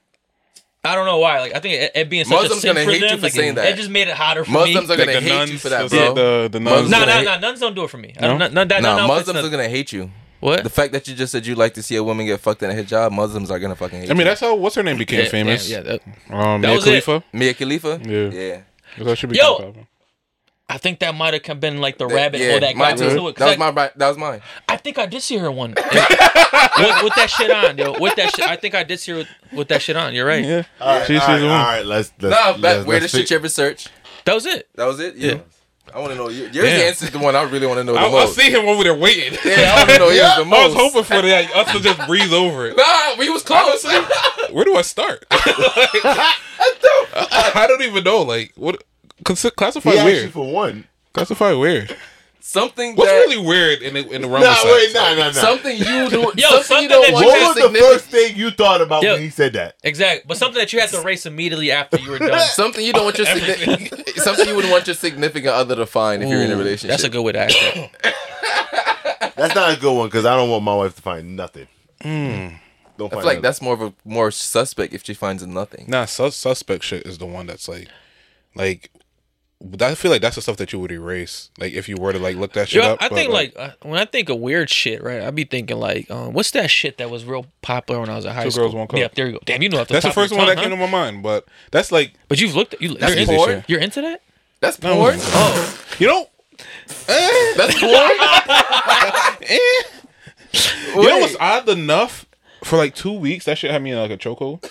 I 0.83 0.95
don't 0.95 1.05
know 1.05 1.19
why. 1.19 1.39
Like 1.41 1.53
I 1.55 1.59
think 1.59 1.75
it, 1.75 1.91
it 1.93 2.09
being 2.09 2.25
such 2.25 2.31
Muslims 2.33 2.57
a 2.57 2.61
sin 2.61 2.73
gonna 2.73 2.85
for 2.85 2.91
hate 2.91 3.01
you 3.01 3.09
for 3.17 3.21
like, 3.21 3.31
saying 3.33 3.51
it, 3.51 3.55
that. 3.55 3.69
it 3.69 3.75
just 3.75 3.89
made 3.91 4.07
it 4.07 4.15
hotter 4.15 4.43
for 4.43 4.51
me. 4.51 4.57
Muslims 4.73 4.87
me. 4.89 4.93
are 4.93 4.97
gonna 4.97 5.11
Like 5.13 5.23
the 5.23 5.29
hate 5.29 5.37
nuns, 5.37 5.51
you 5.51 5.57
for 5.59 5.69
that, 5.69 5.89
the- 5.89 5.95
bro. 5.97 6.13
The, 6.15 6.49
the 6.51 6.59
nuns. 6.59 6.89
No, 6.89 7.05
no, 7.05 7.21
no. 7.21 7.39
Nuns 7.39 7.59
don't 7.59 7.75
do 7.75 7.83
it 7.83 7.89
for 7.89 7.97
me. 7.97 8.13
I 8.17 8.21
No? 8.21 8.27
don't, 8.29 8.39
no, 8.39 8.47
no, 8.47 8.65
that, 8.65 8.81
Nah, 8.81 8.97
no, 8.97 9.07
no, 9.07 9.13
it's 9.15 9.27
Muslims 9.27 9.45
are 9.47 9.49
gonna 9.51 9.69
hate 9.69 9.91
you. 9.93 10.09
What? 10.39 10.63
The 10.63 10.71
fact 10.71 10.91
that 10.93 11.07
you 11.07 11.13
just 11.13 11.31
said 11.31 11.45
you 11.45 11.53
like 11.53 11.75
to 11.75 11.83
see 11.83 11.95
a 11.97 12.03
woman 12.03 12.25
get 12.25 12.39
fucked 12.39 12.63
in 12.63 12.71
a 12.71 12.73
hijab, 12.73 13.11
Muslims 13.11 13.51
are 13.51 13.59
gonna 13.59 13.75
fucking 13.75 13.99
hate 13.99 14.05
you. 14.07 14.11
I 14.11 14.13
mean, 14.13 14.21
you. 14.21 14.25
that's 14.25 14.41
how 14.41 14.55
what's 14.55 14.75
her 14.75 14.81
name 14.81 14.97
became 14.97 15.19
Yeah, 15.19 15.29
famous. 15.29 15.69
Yeah, 15.69 15.77
yeah. 15.77 15.83
that- 15.83 16.01
Um, 16.33 16.61
That 16.61 16.67
Mia 16.69 16.75
was 16.75 16.87
it. 16.87 17.03
Khalifa. 17.03 17.23
Mia 17.31 17.53
Khalifa. 17.53 17.99
Yeah. 18.03 18.29
yeah. 18.31 18.61
That 19.05 19.17
should 19.19 19.29
be 19.29 19.37
Yo! 19.37 19.57
popping. 19.57 19.87
I 20.73 20.77
think 20.77 20.99
that 20.99 21.13
might 21.15 21.45
have 21.45 21.59
been 21.59 21.79
like 21.79 21.97
the 21.97 22.07
rabbit 22.07 22.39
yeah, 22.39 22.51
hole 22.51 22.59
that 22.61 22.75
mine 22.75 22.95
got 22.95 22.97
too. 22.99 23.09
into 23.09 23.27
it. 23.27 23.35
'cause 23.35 23.39
That 23.39 23.59
was 23.59 23.67
I, 23.67 23.71
my. 23.71 23.91
That 23.95 24.07
was 24.07 24.17
mine. 24.17 24.41
I 24.69 24.77
think 24.77 24.97
I 24.97 25.05
did 25.05 25.21
see 25.21 25.37
her 25.37 25.51
one 25.51 25.71
with, 25.71 27.03
with 27.03 27.15
that 27.15 27.27
shit 27.29 27.51
on, 27.51 27.77
yo. 27.77 27.99
With 27.99 28.15
that 28.15 28.35
shit, 28.35 28.47
I 28.47 28.55
think 28.55 28.73
I 28.75 28.83
did 28.83 28.99
see 28.99 29.11
her 29.11 29.17
with, 29.19 29.27
with 29.53 29.67
that 29.69 29.81
shit 29.81 29.95
on. 29.97 30.13
You're 30.13 30.25
right. 30.25 30.43
Yeah. 30.45 30.63
All 30.79 30.97
right, 30.99 31.07
She- 31.07 31.13
she's 31.13 31.21
all 31.21 31.27
right, 31.29 31.39
the 31.39 31.45
one. 31.47 31.55
all 31.55 31.63
right, 31.65 31.85
let's. 31.85 32.13
let's 32.21 32.35
Nah, 32.35 32.47
let's, 32.49 32.61
that 32.61 32.75
let's 32.77 32.87
weirdest 32.87 33.13
pick- 33.15 33.21
shit 33.23 33.31
you 33.31 33.35
ever 33.37 33.49
search. 33.49 33.87
That 34.25 34.33
was 34.35 34.45
it. 34.45 34.69
That 34.75 34.85
was 34.85 34.99
it. 34.99 35.15
Yeah. 35.15 35.33
Yeah. 35.33 35.39
I 35.93 35.99
want 35.99 36.11
to 36.13 36.17
know 36.17 36.29
your, 36.29 36.47
your 36.51 36.63
Damn. 36.63 36.87
answer 36.87 37.05
is 37.05 37.11
the 37.11 37.19
one 37.19 37.35
I 37.35 37.41
really 37.41 37.67
want 37.67 37.79
to 37.79 37.83
know 37.83 37.91
the 37.93 37.99
I, 37.99 38.05
I 38.07 38.11
most. 38.11 38.35
see 38.35 38.49
him 38.49 38.65
over 38.65 38.81
there 38.83 38.95
waiting. 38.95 39.37
Yeah, 39.43 39.73
I 39.75 39.77
want 39.79 39.89
to 39.89 39.97
know 39.99 40.05
yours 40.09 40.19
the 40.19 40.23
I 40.35 40.39
was 40.39 40.47
most. 40.47 40.75
hoping 40.77 41.03
for 41.03 41.21
that 41.27 41.53
us 41.53 41.71
to 41.73 41.79
just 41.81 42.07
breeze 42.07 42.31
over 42.31 42.67
it. 42.67 42.77
Nah, 42.81 43.15
we 43.19 43.29
was 43.29 43.43
close. 43.43 43.83
Where 44.51 44.63
do 44.63 44.77
I 44.77 44.83
start? 44.83 45.25
I 45.31 46.35
don't. 46.81 47.55
I 47.57 47.65
don't 47.67 47.81
even 47.81 48.03
know. 48.05 48.21
Like, 48.21 48.53
what? 48.55 48.81
Consi- 49.23 49.55
classify 49.55 49.91
He 49.91 50.03
weird. 50.03 50.31
for 50.31 50.51
one. 50.51 50.85
Classify 51.13 51.53
weird. 51.53 51.95
something 52.39 52.95
What's 52.95 53.09
that 53.11 53.17
really 53.17 53.37
weird 53.45 53.81
in 53.83 53.93
the 53.93 54.07
in 54.09 54.21
the 54.23 54.27
realm 54.27 54.41
Nah, 54.43 54.51
of 54.53 54.63
wait, 54.65 54.93
nah, 54.93 55.13
nah, 55.13 55.25
nah. 55.27 55.31
something 55.31 55.77
you 55.77 55.83
do. 56.09 56.31
Yo, 56.35 56.49
something, 56.49 56.63
something 56.63 56.83
you 56.83 56.89
don't 56.89 57.05
that 57.05 57.13
want 57.13 57.25
What 57.27 57.55
was 57.63 57.71
the 57.71 57.79
first 57.79 58.05
thing 58.05 58.35
you 58.35 58.49
thought 58.51 58.81
about 58.81 59.03
Yo. 59.03 59.13
when 59.13 59.21
he 59.21 59.29
said 59.29 59.53
that? 59.53 59.75
Exactly. 59.83 60.23
But 60.27 60.37
something 60.37 60.57
that 60.59 60.73
you 60.73 60.79
had 60.79 60.89
to 60.89 61.01
erase 61.01 61.25
immediately 61.25 61.71
after 61.71 61.99
you 61.99 62.11
were 62.11 62.17
done. 62.19 62.39
Something 62.47 62.83
you 62.85 62.93
don't 62.93 63.03
want 63.05 63.17
your 63.19 63.27
significant. 63.27 64.09
something 64.17 64.47
you 64.47 64.55
wouldn't 64.55 64.71
want 64.71 64.87
your 64.87 64.95
significant 64.95 65.53
other 65.53 65.75
to 65.75 65.85
find 65.85 66.23
if 66.23 66.29
you're 66.29 66.41
in 66.41 66.51
a 66.51 66.55
relationship. 66.57 66.89
That's 66.89 67.03
a 67.03 67.09
good 67.09 67.21
way 67.21 67.31
to 67.33 67.39
ask 67.39 67.55
that. 67.59 69.33
That's 69.35 69.55
not 69.55 69.77
a 69.77 69.79
good 69.79 69.93
one 69.95 70.07
because 70.07 70.25
I 70.25 70.35
don't 70.35 70.49
want 70.49 70.63
my 70.63 70.75
wife 70.75 70.95
to 70.95 71.01
find 71.01 71.35
nothing. 71.35 71.67
Hmm. 72.01 72.09
Don't 72.97 73.07
I 73.07 73.09
find 73.09 73.09
feel 73.09 73.17
like 73.17 73.23
nothing. 73.25 73.41
that's 73.41 73.61
more 73.61 73.73
of 73.73 73.81
a 73.81 73.93
more 74.03 74.31
suspect 74.31 74.93
if 74.93 75.03
she 75.05 75.13
finds 75.13 75.45
nothing. 75.45 75.85
Nah, 75.87 76.05
sus- 76.05 76.35
suspect 76.35 76.83
shit 76.83 77.05
is 77.05 77.17
the 77.17 77.25
one 77.25 77.45
that's 77.47 77.67
like, 77.67 77.87
like. 78.55 78.89
I 79.81 79.95
feel 79.95 80.11
like 80.11 80.21
that's 80.21 80.35
the 80.35 80.41
stuff 80.41 80.57
that 80.57 80.73
you 80.73 80.79
would 80.79 80.91
erase, 80.91 81.49
like 81.59 81.73
if 81.73 81.87
you 81.87 81.97
were 81.97 82.11
to 82.13 82.19
like 82.19 82.35
look 82.35 82.53
that 82.53 82.69
shit 82.69 82.83
Yo, 82.83 82.91
up. 82.93 82.97
I 83.01 83.09
but, 83.09 83.15
think 83.15 83.31
like 83.31 83.53
uh, 83.57 83.71
when 83.83 83.99
I 83.99 84.05
think 84.05 84.29
of 84.29 84.39
weird 84.39 84.69
shit, 84.69 85.03
right? 85.03 85.21
I'd 85.21 85.35
be 85.35 85.43
thinking 85.43 85.77
like, 85.77 86.09
um, 86.09 86.33
what's 86.33 86.51
that 86.51 86.69
shit 86.71 86.97
that 86.97 87.09
was 87.09 87.25
real 87.25 87.45
popular 87.61 87.99
when 88.01 88.09
I 88.09 88.15
was 88.15 88.25
in 88.25 88.31
high 88.31 88.43
Two 88.45 88.51
school? 88.51 88.63
Girls, 88.65 88.75
One 88.75 88.87
Cup. 88.87 88.99
Yeah, 88.99 89.07
there 89.13 89.27
you 89.27 89.33
go. 89.33 89.39
Damn, 89.45 89.61
you 89.61 89.69
know. 89.69 89.81
Off 89.81 89.87
the 89.87 89.93
that's 89.93 90.03
the 90.05 90.09
top 90.09 90.17
of 90.17 90.23
first 90.23 90.31
your 90.31 90.39
one 90.39 90.47
that 90.47 90.55
tongue, 90.55 90.63
came 90.63 90.71
to 90.71 90.77
my 90.77 90.89
mind. 90.91 91.23
But 91.23 91.45
that's 91.71 91.91
like, 91.91 92.13
But 92.27 92.39
you've 92.41 92.55
looked. 92.55 92.75
You, 92.79 92.95
That's 92.97 93.13
you're, 93.13 93.21
easy 93.23 93.35
porn? 93.35 93.49
shit. 93.49 93.69
you're 93.69 93.79
into 93.79 94.01
that? 94.01 94.21
That's 94.61 94.81
No. 94.81 94.95
porn. 94.95 95.15
Oh, 95.19 95.79
you 95.99 96.07
know, 96.07 96.27
That's 97.57 97.79
porn. 97.79 97.91
you 101.03 101.09
know 101.09 101.17
what's 101.19 101.35
odd 101.39 101.69
enough? 101.69 102.25
For 102.63 102.77
like 102.77 102.93
two 102.93 103.13
weeks, 103.13 103.45
that 103.45 103.57
shit 103.57 103.71
had 103.71 103.81
me 103.81 103.91
in 103.91 103.97
like 103.97 104.11
a 104.11 104.17
chokehold. 104.17 104.69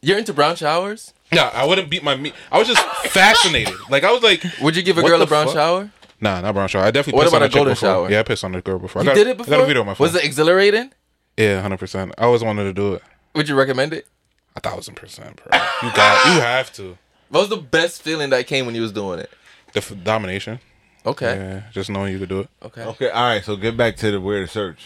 You're 0.00 0.18
into 0.18 0.32
brown 0.32 0.56
showers? 0.56 1.12
Yeah, 1.32 1.50
I 1.54 1.64
wouldn't 1.64 1.88
beat 1.90 2.02
my 2.04 2.14
meat. 2.16 2.34
I 2.50 2.58
was 2.58 2.68
just 2.68 2.82
fascinated. 3.12 3.74
Like 3.88 4.04
I 4.04 4.12
was 4.12 4.22
like, 4.22 4.44
Would 4.60 4.76
you 4.76 4.82
give 4.82 4.98
a 4.98 5.02
What 5.02 5.08
girl 5.08 5.18
the 5.18 5.24
a 5.24 5.28
brown 5.28 5.46
fuck? 5.46 5.54
shower? 5.54 5.90
nah, 6.20 6.40
not 6.40 6.52
brown 6.54 6.68
shower. 6.68 6.84
I 6.84 6.90
definitely. 6.90 7.16
What 7.18 7.24
pissed 7.24 7.32
about 7.34 7.42
on 7.42 7.46
a 7.46 7.48
chick 7.48 7.54
golden 7.54 7.72
before. 7.74 7.88
shower? 7.88 8.10
Yeah, 8.10 8.20
I 8.20 8.22
pissed 8.22 8.44
on 8.44 8.52
the 8.52 8.60
girl 8.60 8.78
before. 8.78 9.00
I 9.00 9.04
You 9.04 9.10
got, 9.10 9.14
did 9.14 9.26
it 9.28 9.36
before. 9.38 9.54
I 9.54 9.56
before. 9.56 9.58
got 9.58 9.62
a 9.62 9.66
video 9.66 9.80
on 9.82 9.86
my 9.86 9.94
phone. 9.94 10.04
Was 10.06 10.14
it 10.14 10.24
exhilarating? 10.24 10.92
Yeah, 11.36 11.60
hundred 11.62 11.78
percent. 11.78 12.12
I 12.18 12.24
always 12.24 12.42
wanted 12.44 12.64
to 12.64 12.72
do 12.72 12.94
it. 12.94 13.02
Would 13.34 13.48
you 13.48 13.54
recommend 13.56 13.92
it? 13.94 14.06
A 14.54 14.60
thousand 14.60 14.94
percent, 14.96 15.36
bro. 15.36 15.58
You 15.82 15.90
got. 15.94 16.26
You 16.26 16.40
have 16.40 16.72
to. 16.74 16.98
What 17.30 17.40
was 17.40 17.48
the 17.48 17.56
best 17.56 18.02
feeling 18.02 18.28
that 18.30 18.46
came 18.46 18.66
when 18.66 18.74
you 18.74 18.82
was 18.82 18.92
doing 18.92 19.18
it? 19.18 19.30
The 19.72 19.78
f- 19.78 19.94
domination. 20.04 20.60
Okay. 21.06 21.34
Yeah, 21.36 21.62
just 21.72 21.88
knowing 21.88 22.12
you 22.12 22.18
could 22.18 22.28
do 22.28 22.40
it. 22.40 22.48
Okay. 22.62 22.82
Okay, 22.84 23.08
all 23.10 23.24
right. 23.24 23.42
So 23.42 23.56
get 23.56 23.76
back 23.78 23.96
to 23.96 24.10
the 24.10 24.20
where 24.20 24.42
to 24.42 24.46
search. 24.46 24.84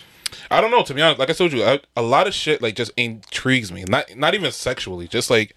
I 0.51 0.61
don't 0.61 0.71
know. 0.71 0.83
To 0.85 0.95
be 0.95 1.03
honest, 1.03 1.19
like 1.19 1.29
I 1.31 1.33
told 1.33 1.53
you, 1.53 1.65
I, 1.65 1.81
a 1.97 2.03
lot 2.03 2.27
of 2.29 2.35
shit 2.35 2.63
like 2.63 2.77
just 2.77 2.93
intrigues 2.97 3.73
me. 3.73 3.85
Not 3.89 4.17
not 4.17 4.35
even 4.35 4.53
sexually. 4.53 5.09
Just 5.09 5.29
like 5.29 5.55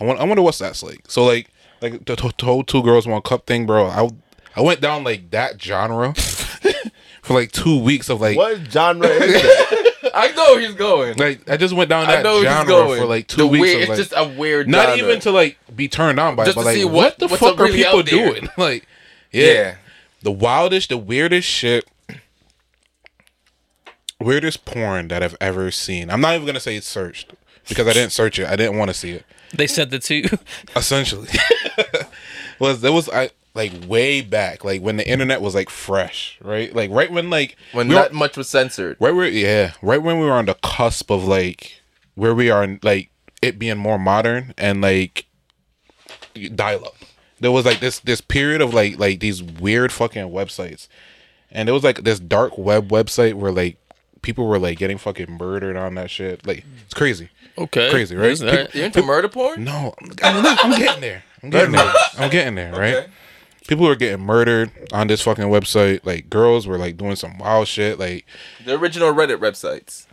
I 0.00 0.04
want. 0.04 0.20
I 0.20 0.24
wonder 0.24 0.42
what's 0.42 0.58
that's 0.58 0.82
like. 0.82 1.00
So 1.08 1.24
like 1.24 1.50
like 1.80 2.04
the, 2.04 2.14
the 2.16 2.44
whole 2.44 2.62
two 2.64 2.82
girls 2.82 3.06
one 3.06 3.22
cup 3.22 3.46
thing, 3.46 3.66
bro. 3.66 3.86
I 3.86 4.08
I 4.56 4.60
went 4.62 4.80
down 4.80 5.04
like 5.04 5.30
that 5.30 5.60
genre 5.60 6.14
for 7.22 7.34
like 7.34 7.52
two 7.52 7.78
weeks 7.80 8.08
of 8.08 8.20
like 8.20 8.36
What 8.36 8.58
genre 8.70 9.06
is 9.08 9.42
that? 9.42 9.90
I 10.14 10.30
know 10.32 10.44
where 10.54 10.60
he's 10.60 10.74
going. 10.74 11.16
like 11.16 11.48
I 11.50 11.56
just 11.56 11.74
went 11.74 11.90
down 11.90 12.06
I 12.06 12.16
that 12.16 12.22
know 12.24 12.34
where 12.34 12.42
he's 12.42 12.50
genre 12.52 12.66
going. 12.66 13.00
for 13.00 13.06
like 13.06 13.26
two 13.26 13.38
the 13.38 13.46
weeks. 13.46 13.60
Weird, 13.62 13.82
of, 13.84 13.88
like, 13.88 13.98
it's 13.98 14.08
just 14.10 14.20
a 14.20 14.28
weird. 14.38 14.68
not 14.68 14.88
genre. 14.90 15.04
even 15.08 15.20
to 15.20 15.30
like 15.32 15.58
be 15.74 15.88
turned 15.88 16.20
on 16.20 16.36
by, 16.36 16.44
it, 16.44 16.54
but 16.54 16.60
to 16.60 16.66
like 16.66 16.76
see 16.76 16.84
what, 16.84 16.92
what- 16.94 17.18
the 17.18 17.26
what's 17.28 17.40
fuck 17.40 17.58
are 17.58 17.64
really 17.64 17.82
people 17.82 18.02
doing? 18.02 18.48
Like 18.56 18.86
yeah. 19.32 19.46
Yeah. 19.52 19.74
the 20.22 20.30
wildest, 20.30 20.90
the 20.90 20.98
weirdest 20.98 21.48
shit, 21.48 21.86
weirdest 24.20 24.64
porn 24.64 25.08
that 25.08 25.22
I've 25.22 25.36
ever 25.40 25.70
seen. 25.70 26.10
I'm 26.10 26.20
not 26.20 26.34
even 26.34 26.46
gonna 26.46 26.60
say 26.60 26.76
it's 26.76 26.86
searched 26.86 27.32
because 27.68 27.86
I 27.88 27.92
didn't 27.92 28.12
search 28.12 28.38
it. 28.38 28.46
I 28.48 28.56
didn't 28.56 28.78
want 28.78 28.90
to 28.90 28.94
see 28.94 29.10
it. 29.12 29.24
They 29.56 29.66
sent 29.66 29.92
it 29.92 30.02
to 30.02 30.14
you. 30.14 30.28
Essentially, 30.76 31.28
was 32.58 32.80
there 32.80 32.92
was 32.92 33.08
I 33.08 33.30
like 33.54 33.72
way 33.86 34.20
back, 34.20 34.64
like 34.64 34.82
when 34.82 34.96
the 34.96 35.08
internet 35.08 35.40
was 35.40 35.54
like 35.54 35.70
fresh, 35.70 36.38
right? 36.42 36.74
Like 36.74 36.90
right 36.90 37.10
when 37.10 37.30
like 37.30 37.56
when 37.72 37.88
we 37.88 37.94
were- 37.94 38.00
not 38.02 38.12
much 38.12 38.36
was 38.36 38.48
censored. 38.48 38.96
right 39.00 39.14
where 39.14 39.28
yeah, 39.28 39.72
right 39.82 40.02
when 40.02 40.18
we 40.18 40.26
were 40.26 40.32
on 40.32 40.46
the 40.46 40.54
cusp 40.54 41.10
of 41.10 41.24
like 41.24 41.80
where 42.14 42.34
we 42.34 42.50
are, 42.50 42.78
like 42.82 43.10
it 43.42 43.58
being 43.58 43.78
more 43.78 43.98
modern 43.98 44.54
and 44.58 44.80
like 44.80 45.26
dial 46.54 46.84
up. 46.86 46.96
There 47.40 47.52
was 47.52 47.64
like 47.64 47.80
this 47.80 47.98
this 48.00 48.20
period 48.20 48.60
of 48.60 48.72
like 48.72 48.98
like 48.98 49.20
these 49.20 49.42
weird 49.42 49.92
fucking 49.92 50.24
websites, 50.30 50.88
and 51.50 51.68
there 51.68 51.74
was 51.74 51.84
like 51.84 52.02
this 52.04 52.18
dark 52.20 52.56
web 52.56 52.88
website 52.88 53.34
where 53.34 53.52
like 53.52 53.76
people 54.22 54.46
were 54.46 54.58
like 54.58 54.78
getting 54.78 54.96
fucking 54.98 55.30
murdered 55.38 55.76
on 55.76 55.94
that 55.96 56.10
shit. 56.10 56.46
Like 56.46 56.64
it's 56.84 56.94
crazy, 56.94 57.28
Okay. 57.56 57.90
crazy, 57.90 58.16
right? 58.16 58.40
All 58.42 58.48
right. 58.48 58.74
You 58.74 58.84
into 58.84 59.02
murder 59.02 59.28
porn? 59.28 59.64
No, 59.64 59.94
I'm, 60.22 60.44
I'm 60.46 60.78
getting 60.78 61.00
there. 61.00 61.22
I'm 61.42 61.50
getting 61.50 61.72
there. 61.72 61.92
I'm 62.18 62.30
getting 62.30 62.54
there, 62.54 62.72
right? 62.72 62.94
Okay. 62.96 63.06
People 63.66 63.86
were 63.86 63.96
getting 63.96 64.24
murdered 64.24 64.70
on 64.92 65.06
this 65.06 65.22
fucking 65.22 65.44
website. 65.44 66.00
Like 66.04 66.28
girls 66.28 66.66
were 66.66 66.76
like 66.78 66.96
doing 66.96 67.16
some 67.16 67.38
wild 67.38 67.66
shit. 67.68 67.98
Like 67.98 68.26
The 68.64 68.78
original 68.78 69.14
Reddit 69.14 69.38
websites. 69.38 70.06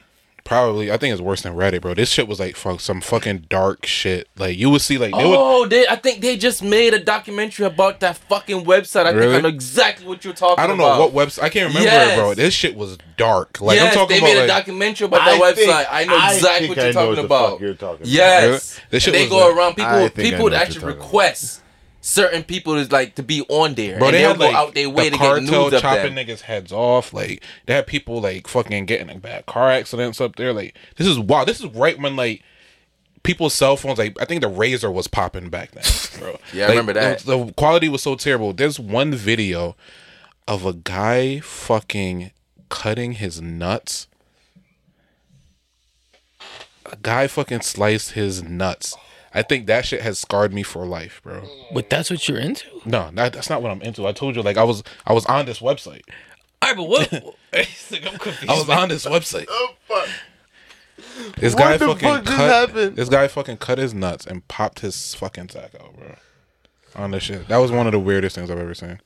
Probably, 0.51 0.91
I 0.91 0.97
think 0.97 1.13
it's 1.13 1.21
worse 1.21 1.41
than 1.43 1.53
Reddit, 1.55 1.79
bro. 1.81 1.93
This 1.93 2.09
shit 2.09 2.27
was 2.27 2.39
like 2.39 2.57
fuck 2.57 2.81
some 2.81 2.99
fucking 2.99 3.45
dark 3.49 3.85
shit. 3.85 4.27
Like 4.37 4.57
you 4.57 4.69
would 4.69 4.81
see 4.81 4.97
like 4.97 5.13
they 5.15 5.25
would, 5.25 5.37
Oh, 5.37 5.65
they, 5.65 5.87
I 5.87 5.95
think 5.95 6.21
they 6.21 6.35
just 6.35 6.61
made 6.61 6.93
a 6.93 6.99
documentary 6.99 7.65
about 7.65 8.01
that 8.01 8.17
fucking 8.17 8.65
website. 8.65 9.05
I 9.05 9.13
think 9.17 9.33
I 9.33 9.39
know 9.39 9.47
exactly 9.47 10.05
what 10.05 10.25
you're 10.25 10.33
talking 10.33 10.53
about. 10.55 10.63
I 10.63 10.67
don't 10.67 10.77
know 10.77 11.07
what 11.07 11.13
website. 11.13 11.43
I 11.43 11.49
can't 11.49 11.69
remember 11.69 11.87
Yes. 11.89 12.17
it, 12.17 12.21
bro. 12.21 12.33
This 12.33 12.53
shit 12.53 12.75
was 12.75 12.97
dark. 13.15 13.61
Like 13.61 13.77
yes, 13.77 13.93
I'm 13.95 13.99
talking 13.99 14.15
they 14.15 14.17
about 14.19 14.27
made 14.27 14.37
a 14.37 14.39
like, 14.41 14.47
documentary 14.49 15.05
about 15.07 15.21
I 15.21 15.37
that 15.39 15.55
think- 15.55 15.71
website. 15.71 15.87
I 15.89 16.03
know 16.03 16.17
I 16.17 16.33
exactly 16.33 16.67
think 16.67 16.77
what 16.77 16.83
you're 16.83 16.85
know 16.87 16.91
talking 16.93 17.07
what 17.09 17.15
the 17.15 17.21
about. 17.25 17.49
fuck 17.51 17.59
you're 17.61 17.73
talking 17.75 17.95
about. 18.01 18.07
Yes, 18.07 18.43
Really? 18.43 18.87
This 18.91 19.03
shit 19.03 19.07
And 19.07 19.15
they 19.15 19.21
was 19.23 19.29
go 19.29 19.47
like- 19.47 19.55
around. 19.57 19.75
People, 19.75 19.91
I 19.91 20.09
people 20.09 20.37
know 20.39 20.43
would 20.43 20.53
actually 20.53 20.81
you're 20.81 20.93
request 20.95 21.60
certain 22.01 22.43
people 22.43 22.75
is 22.75 22.91
like 22.91 23.15
to 23.15 23.23
be 23.23 23.43
on 23.47 23.75
there, 23.75 23.97
Bro, 23.97 24.07
and 24.07 24.15
they 24.15 24.21
they'll 24.21 24.29
had 24.31 24.39
go 24.39 24.45
like 24.45 24.55
out 24.55 24.73
their 24.73 24.89
way 24.89 25.09
the 25.09 25.17
to 25.17 25.21
get 25.21 25.43
news 25.43 25.73
of 25.73 25.81
chopping 25.81 26.13
niggas' 26.13 26.41
heads 26.41 26.71
off. 26.71 27.13
Like 27.13 27.43
they 27.67 27.73
had 27.73 27.87
people 27.87 28.19
like 28.19 28.47
fucking 28.47 28.85
getting 28.87 29.09
in 29.09 29.19
bad 29.19 29.45
car 29.45 29.69
accidents 29.69 30.19
up 30.19 30.35
there. 30.35 30.51
Like 30.51 30.75
this 30.97 31.07
is 31.07 31.17
wild. 31.17 31.47
This 31.47 31.59
is 31.59 31.67
right 31.67 31.97
when 31.97 32.15
like 32.15 32.43
people's 33.23 33.53
cell 33.53 33.77
phones. 33.77 33.99
Like 33.99 34.19
I 34.19 34.25
think 34.25 34.41
the 34.41 34.49
Razr 34.49 34.91
was 34.91 35.07
popping 35.07 35.49
back 35.49 35.71
then, 35.71 35.83
bro. 36.19 36.39
Yeah, 36.53 36.65
I 36.65 36.69
remember 36.69 36.93
that. 36.93 37.19
The, 37.19 37.45
the 37.45 37.53
quality 37.53 37.87
was 37.87 38.01
so 38.01 38.15
terrible. 38.15 38.51
There's 38.53 38.79
one 38.79 39.13
video 39.13 39.75
of 40.47 40.65
a 40.65 40.73
guy 40.73 41.39
fucking 41.39 42.31
cutting 42.69 43.13
his 43.13 43.41
nuts. 43.41 44.07
A 46.85 46.97
guy 47.01 47.27
fucking 47.27 47.61
sliced 47.61 48.11
his 48.11 48.43
nuts. 48.43 48.97
I 49.33 49.41
think 49.43 49.65
that 49.67 49.85
shit 49.85 50.01
has 50.01 50.19
scarred 50.19 50.53
me 50.53 50.61
for 50.63 50.85
life, 50.85 51.21
bro. 51.23 51.43
But 51.73 51.89
that's 51.89 52.09
what 52.09 52.27
you're 52.27 52.37
into. 52.37 52.67
No, 52.85 53.09
that, 53.13 53.33
that's 53.33 53.49
not 53.49 53.61
what 53.61 53.71
I'm 53.71 53.81
into. 53.81 54.05
I 54.05 54.11
told 54.11 54.35
you, 54.35 54.41
like 54.41 54.57
I 54.57 54.63
was, 54.63 54.83
I 55.07 55.13
was 55.13 55.25
on 55.27 55.45
this 55.45 55.59
website. 55.59 56.01
All 56.61 56.69
right, 56.69 56.75
but 56.77 56.83
what? 56.89 57.11
Like, 57.53 58.05
I'm 58.11 58.19
confused. 58.19 58.49
I 58.49 58.53
was 58.57 58.69
on 58.69 58.89
this 58.89 59.05
website. 59.05 59.45
Oh 59.49 59.69
fuck! 59.87 60.09
This 61.37 61.53
What 61.55 61.59
guy 61.61 61.77
the 61.77 61.87
fucking 61.87 62.07
fuck 62.09 62.23
just 62.25 62.37
cut. 62.37 62.69
happened? 62.69 62.95
This 62.95 63.09
guy 63.09 63.27
fucking 63.27 63.57
cut 63.57 63.77
his 63.77 63.93
nuts 63.93 64.25
and 64.27 64.47
popped 64.47 64.81
his 64.81 65.15
fucking 65.15 65.49
sack 65.49 65.71
out, 65.81 65.95
bro. 65.97 66.15
On 66.95 67.11
this 67.11 67.23
shit. 67.23 67.47
That 67.47 67.57
was 67.57 67.71
one 67.71 67.85
of 67.87 67.93
the 67.93 67.99
weirdest 67.99 68.35
things 68.35 68.51
I've 68.51 68.59
ever 68.59 68.73
seen. 68.75 68.99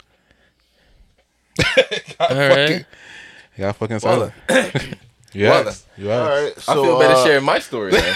All 2.20 2.36
right. 2.36 2.86
Yeah, 3.58 3.72
fucking 3.72 4.00
Walla. 4.04 4.34
silent. 4.50 4.98
yes. 5.34 5.86
Walla. 5.98 6.04
You 6.04 6.12
All 6.12 6.28
asked. 6.28 6.44
right, 6.44 6.60
so 6.64 6.72
I 6.72 6.76
feel 6.86 7.00
better 7.00 7.14
uh, 7.14 7.24
sharing 7.24 7.46
my 7.46 7.60
story. 7.60 7.92
Man. 7.94 8.16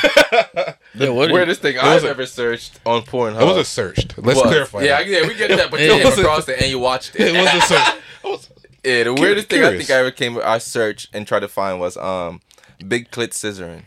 Yeah, 0.95 1.09
what? 1.09 1.31
Weirdest 1.31 1.61
thing 1.61 1.77
I've 1.77 2.03
a- 2.03 2.09
ever 2.09 2.25
searched 2.25 2.79
on 2.85 3.03
Pornhub. 3.03 3.41
It 3.41 3.45
was 3.45 3.57
a 3.57 3.63
searched. 3.65 4.17
Let's 4.17 4.39
was- 4.39 4.47
clarify. 4.47 4.81
Yeah, 4.81 4.97
that. 4.97 5.07
yeah, 5.07 5.27
we 5.27 5.35
get 5.35 5.49
that, 5.57 5.69
but 5.71 5.79
you 5.79 5.89
came 5.91 6.07
across 6.07 6.49
it 6.49 6.59
and 6.61 6.69
you 6.71 6.79
watched 6.79 7.15
it. 7.15 7.35
it 7.35 7.39
was 7.39 7.63
a 7.63 7.65
search. 7.65 7.95
Was- 8.23 8.49
Yeah, 8.83 9.03
the 9.03 9.13
weirdest 9.13 9.49
thing 9.49 9.63
I 9.63 9.77
think 9.77 9.89
I 9.89 9.95
ever 9.99 10.11
came 10.11 10.39
I 10.43 10.57
searched 10.57 11.09
and 11.13 11.27
tried 11.27 11.41
to 11.41 11.47
find 11.47 11.79
was 11.79 11.95
um 11.97 12.41
big 12.87 13.11
clit 13.11 13.29
scissoring. 13.29 13.83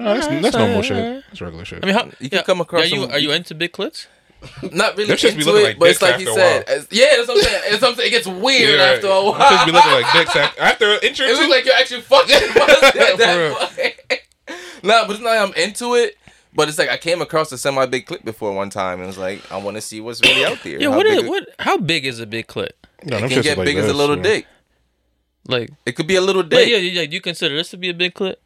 Oh, 0.00 0.04
that's, 0.14 0.26
that's 0.26 0.56
normal 0.56 0.76
alright, 0.76 0.84
shit. 0.86 1.24
That's 1.28 1.40
regular 1.42 1.64
shit. 1.64 1.80
I 1.82 1.86
mean, 1.86 1.94
how 1.94 2.08
You 2.18 2.30
can 2.30 2.42
come 2.44 2.60
across 2.60 2.84
Are 2.84 2.86
you 2.86 3.02
some- 3.02 3.10
are 3.12 3.18
you 3.18 3.30
into 3.32 3.54
big 3.54 3.72
clits? 3.72 4.06
Not 4.72 4.96
really 4.96 5.14
Them 5.14 5.18
be 5.22 5.28
into 5.38 5.56
it, 5.56 5.62
like 5.62 5.78
but 5.78 5.90
it's 5.90 6.02
like 6.02 6.16
he 6.18 6.24
said. 6.26 6.64
as- 6.68 6.88
yeah, 6.90 7.06
that's 7.16 7.28
what 7.28 7.36
I'm 7.38 7.44
saying. 7.44 7.62
It's 7.66 7.80
something. 7.80 8.04
It 8.06 8.10
gets 8.10 8.26
weird 8.26 8.78
Yeah, 8.80 8.84
after 8.86 9.06
a 9.06 9.10
it 9.20 9.24
while. 9.24 9.38
just 9.38 9.66
be 9.66 9.70
looking 9.72 9.92
like 9.92 10.12
dicks 10.12 10.34
after, 10.34 10.60
after 10.60 10.92
an 10.94 10.98
intro. 11.04 11.26
It 11.28 11.36
looks 11.36 11.48
like 11.50 11.64
you're 11.64 11.74
actually 11.74 12.00
fucking. 12.00 12.34
at 12.34 13.18
that 13.18 13.91
point. 14.82 14.94
nah, 14.94 15.06
but 15.06 15.14
it's 15.14 15.22
not. 15.22 15.30
like 15.30 15.48
I'm 15.48 15.54
into 15.62 15.94
it. 15.94 16.16
But 16.54 16.68
it's 16.68 16.78
like 16.78 16.90
I 16.90 16.98
came 16.98 17.22
across 17.22 17.50
a 17.52 17.56
semi 17.56 17.86
big 17.86 18.04
clip 18.04 18.24
before 18.26 18.52
one 18.52 18.68
time, 18.68 18.94
and 18.98 19.04
it 19.04 19.06
was 19.06 19.16
like 19.18 19.50
I 19.50 19.56
want 19.56 19.76
to 19.76 19.80
see 19.80 20.00
what's 20.02 20.20
really 20.20 20.44
out 20.44 20.58
there. 20.62 20.78
Yeah. 20.78 20.90
How 20.90 20.96
What? 20.98 21.04
big 21.06 21.18
Is, 21.18 21.24
it- 21.24 21.28
what? 21.28 21.44
How 21.58 21.78
big 21.78 22.04
is 22.04 22.20
a 22.20 22.26
big 22.26 22.46
clip? 22.46 22.86
no, 23.04 23.16
It 23.16 23.30
can 23.30 23.42
get 23.42 23.56
like 23.56 23.64
big 23.64 23.78
as 23.78 23.88
a 23.88 23.94
little 23.94 24.16
yeah. 24.18 24.22
dick. 24.22 24.46
Like, 25.48 25.70
It 25.86 25.92
could 25.96 26.06
be 26.06 26.16
a 26.16 26.20
little 26.20 26.42
like 26.42 26.50
dick. 26.50 26.68
yeah, 26.68 26.76
yeah, 26.76 27.02
you 27.02 27.20
consider 27.22 27.56
this 27.56 27.70
to 27.70 27.76
be 27.78 27.88
a 27.88 27.94
big 27.94 28.14
clit? 28.14 28.36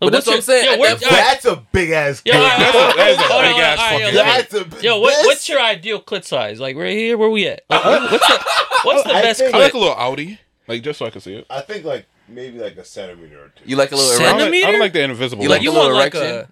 But 0.00 0.12
that's 0.12 0.26
what 0.26 0.36
I'm 0.36 0.42
saying. 0.42 0.64
Yo, 0.72 0.78
where, 0.78 0.94
that 0.94 1.04
all 1.04 1.10
right, 1.10 1.16
That's 1.24 1.44
a 1.46 1.56
big 1.72 1.90
ass. 1.90 2.22
yo, 2.24 2.34
all 2.34 2.42
right, 2.42 2.58
That's 2.58 2.74
all 2.76 2.82
right, 2.86 2.96
that 2.96 3.10
is 3.10 3.16
a 3.16 3.20
hold 3.22 3.44
on, 3.44 3.52
big 3.52 3.60
ass 3.62 3.78
all 3.78 3.84
right, 3.84 4.00
fucking 4.02 4.14
yo, 4.14 4.24
That's 4.24 4.82
a 4.82 4.84
Yo, 4.84 5.00
what, 5.00 5.26
what's 5.26 5.48
your 5.48 5.60
ideal 5.60 6.02
clit 6.02 6.24
size? 6.24 6.58
Like 6.60 6.76
right 6.76 6.92
here, 6.96 7.16
where 7.16 7.30
we 7.30 7.46
at? 7.48 7.62
Like, 7.70 7.84
what's 8.12 8.26
the, 8.26 8.44
what's 8.84 9.02
the 9.04 9.10
I 9.14 9.22
best 9.22 9.40
think- 9.40 9.54
I 9.54 9.58
like 9.58 9.74
a 9.74 9.78
little 9.78 9.94
outie, 9.94 10.38
like 10.68 10.82
just 10.82 10.98
so 10.98 11.06
I 11.06 11.10
can 11.10 11.20
see 11.20 11.34
it. 11.36 11.46
I 11.48 11.60
think 11.60 11.84
like 11.84 12.06
maybe 12.28 12.58
like 12.58 12.76
a 12.76 12.84
centimeter 12.84 13.44
or 13.44 13.48
two. 13.48 13.64
You 13.66 13.76
like 13.76 13.92
a 13.92 13.96
little 13.96 14.10
I 14.12 14.14
Centimeter? 14.16 14.38
erect? 14.38 14.52
don't, 14.52 14.60
like, 14.60 14.64
I 14.68 14.70
don't 14.72 14.80
like 14.80 14.92
the 14.92 15.02
invisible. 15.02 15.42
You 15.42 15.48
like. 15.50 15.62
You 15.62 15.70
a 15.70 15.72
little 15.72 15.88
want 15.92 15.94
like 15.98 16.14
erection? 16.14 16.36
a 16.40 16.48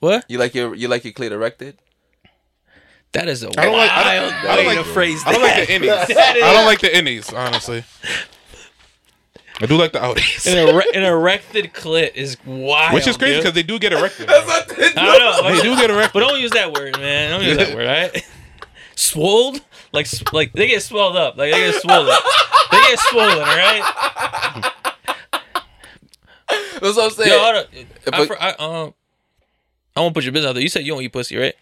what? 0.00 0.24
You 0.28 0.38
like 0.38 0.54
your 0.54 0.74
you 0.74 0.88
like 0.88 1.04
your 1.04 1.12
clit 1.12 1.30
erected? 1.30 1.78
That 3.12 3.28
is 3.28 3.42
a 3.42 3.48
I 3.58 3.64
don't 3.66 3.76
like- 3.76 3.90
I 3.90 4.14
don't- 4.14 4.32
wild 4.32 4.34
I 4.46 4.56
don't 4.56 4.66
way 4.66 4.76
like- 4.76 4.86
to 4.86 4.92
phrase 4.92 5.22
I 5.26 5.32
don't 5.32 5.42
like 5.42 5.66
the 5.68 5.72
innies. 5.74 6.16
I 6.16 6.52
don't 6.54 6.64
like 6.64 6.80
the 6.80 6.88
innies, 6.88 7.36
honestly. 7.36 7.84
I 9.60 9.66
do 9.66 9.76
like 9.76 9.92
the 9.92 9.98
outies. 10.00 10.46
An, 10.50 10.56
ere- 10.56 10.82
an 10.94 11.02
erected 11.04 11.72
clit 11.74 12.14
is 12.14 12.38
wild. 12.46 12.94
which 12.94 13.06
is 13.06 13.16
crazy 13.18 13.36
because 13.38 13.52
they 13.52 13.62
do 13.62 13.78
get 13.78 13.92
erected. 13.92 14.28
I 14.30 14.40
don't 14.40 15.44
know. 15.44 15.54
they 15.54 15.60
do 15.62 15.76
get 15.76 15.90
erected. 15.90 16.14
But 16.14 16.20
don't 16.20 16.40
use 16.40 16.52
that 16.52 16.72
word, 16.72 16.98
man. 16.98 17.30
Don't 17.30 17.44
use 17.46 17.58
that 17.58 17.74
word, 17.76 17.86
right? 17.86 18.26
Swolled? 18.96 19.60
Like, 19.92 20.06
like 20.32 20.52
they 20.54 20.68
get 20.68 20.82
swelled 20.82 21.16
up. 21.16 21.36
Like 21.36 21.52
they 21.52 21.60
get 21.70 21.74
swollen. 21.82 22.16
They 22.70 22.78
get 22.80 22.98
swollen, 22.98 23.38
all 23.38 23.44
right? 23.44 24.82
That's 26.80 26.96
what 26.96 27.04
I'm 27.04 27.10
saying. 27.10 27.30
Yo, 27.30 27.38
hold 27.38 27.56
up. 27.56 27.66
If 27.72 28.14
I, 28.14 28.22
a- 28.22 28.26
for, 28.26 28.42
I, 28.42 28.50
um, 28.52 28.94
I 29.96 30.00
won't 30.00 30.14
put 30.14 30.24
your 30.24 30.32
business 30.32 30.50
out 30.50 30.54
there. 30.54 30.62
You 30.62 30.68
said 30.68 30.84
you 30.86 30.92
don't 30.94 31.02
eat 31.02 31.12
pussy, 31.12 31.36
right? 31.36 31.54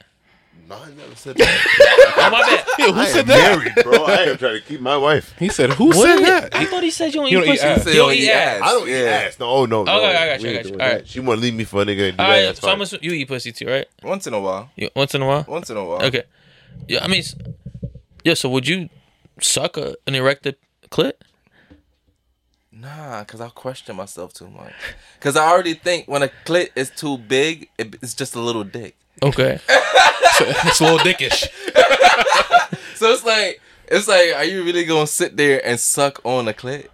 No, 0.69 0.77
I 0.77 0.91
never 0.93 1.17
said 1.17 1.37
that. 1.37 2.07
Oh, 2.23 2.29
my 2.31 2.41
bad. 2.43 2.67
Yo, 2.79 2.93
who 2.93 3.01
I 3.01 3.07
said 3.07 3.21
am 3.21 3.27
that? 3.29 3.59
married, 3.59 3.75
bro. 3.85 4.05
I 4.05 4.17
am 4.25 4.37
trying 4.37 4.61
to 4.61 4.61
keep 4.61 4.81
my 4.81 4.97
wife. 4.97 5.35
He 5.39 5.49
said, 5.49 5.71
"Who 5.71 5.91
said 5.93 6.17
that?" 6.19 6.55
I 6.55 6.67
thought 6.67 6.83
he 6.83 6.91
said 6.91 7.15
you 7.15 7.21
don't 7.23 7.31
You 7.31 7.39
eat 7.39 7.41
don't 7.47 7.49
eat 7.55 7.61
pussy. 7.61 7.67
ass. 7.67 7.83
Say 7.85 7.91
You 7.91 7.97
you 7.97 8.03
don't 8.03 8.13
eat 8.15 8.29
ass. 8.31 8.61
I 8.63 8.67
don't 8.73 8.89
eat 8.89 8.93
Yeah. 8.93 9.23
ass. 9.27 9.39
No, 9.41 9.47
oh 9.49 9.65
no, 9.67 9.85
no. 9.85 9.97
Okay, 9.99 10.17
I 10.17 10.27
got 10.27 10.41
you, 10.43 10.49
We 10.49 10.51
I 10.51 10.57
got 10.57 10.65
you. 10.65 10.71
doing 10.71 10.81
All 10.83 10.87
that. 10.89 10.95
right. 10.97 11.09
She 11.09 11.21
want 11.21 11.39
to 11.39 11.43
leave 11.43 11.55
me 11.55 11.65
for 11.65 11.81
a 11.83 11.85
nigga 11.87 12.09
and 12.11 12.19
do 12.19 12.23
All 12.25 12.31
that. 12.31 12.57
so 12.59 12.69
I'm 12.69 12.75
fine. 12.77 12.83
assuming 12.83 13.05
you 13.05 13.13
eat 13.13 13.29
pussy 13.29 13.53
too, 13.53 13.67
right? 13.69 13.87
Once 14.03 14.27
in 14.27 14.35
a 14.35 14.41
while. 14.41 14.71
You, 14.77 14.91
once 14.95 15.15
in 15.15 15.23
a 15.23 15.27
while. 15.27 15.45
Once 15.49 15.71
in 15.71 15.77
a 15.79 15.85
while. 15.85 16.03
Okay. 16.03 16.25
Yeah, 16.89 17.03
I 17.05 17.09
mean, 17.09 17.23
yeah. 18.25 18.35
So 18.35 18.49
would 18.51 18.69
you 18.69 18.91
suck 19.41 19.77
a, 19.79 19.97
an 20.07 20.15
erected 20.15 20.57
clit? 20.91 21.13
Nah, 22.81 23.25
cause 23.25 23.41
I'll 23.41 23.51
question 23.51 23.97
myself 23.97 24.33
too 24.33 24.49
much. 24.49 24.73
Cause 25.21 25.37
I 25.37 25.49
already 25.51 25.75
think 25.75 26.09
when 26.09 26.23
a 26.23 26.31
clit 26.47 26.71
is 26.75 26.91
too 26.91 27.19
big, 27.19 27.69
it, 27.77 27.97
it's 28.03 28.15
just 28.15 28.35
a 28.35 28.41
little 28.41 28.65
dick. 28.65 28.97
Okay. 29.23 29.59
so 29.69 30.45
it's 30.47 30.81
a 30.81 30.85
little 30.85 30.99
dickish. 30.99 31.49
So 33.01 33.11
it's 33.13 33.25
like, 33.25 33.63
it's 33.89 34.07
like, 34.09 34.35
are 34.37 34.45
you 34.45 34.63
really 34.63 34.85
gonna 34.85 35.07
sit 35.07 35.35
there 35.35 35.65
and 35.65 35.81
suck 35.81 36.21
on 36.23 36.47
a 36.49 36.53
clit? 36.53 36.89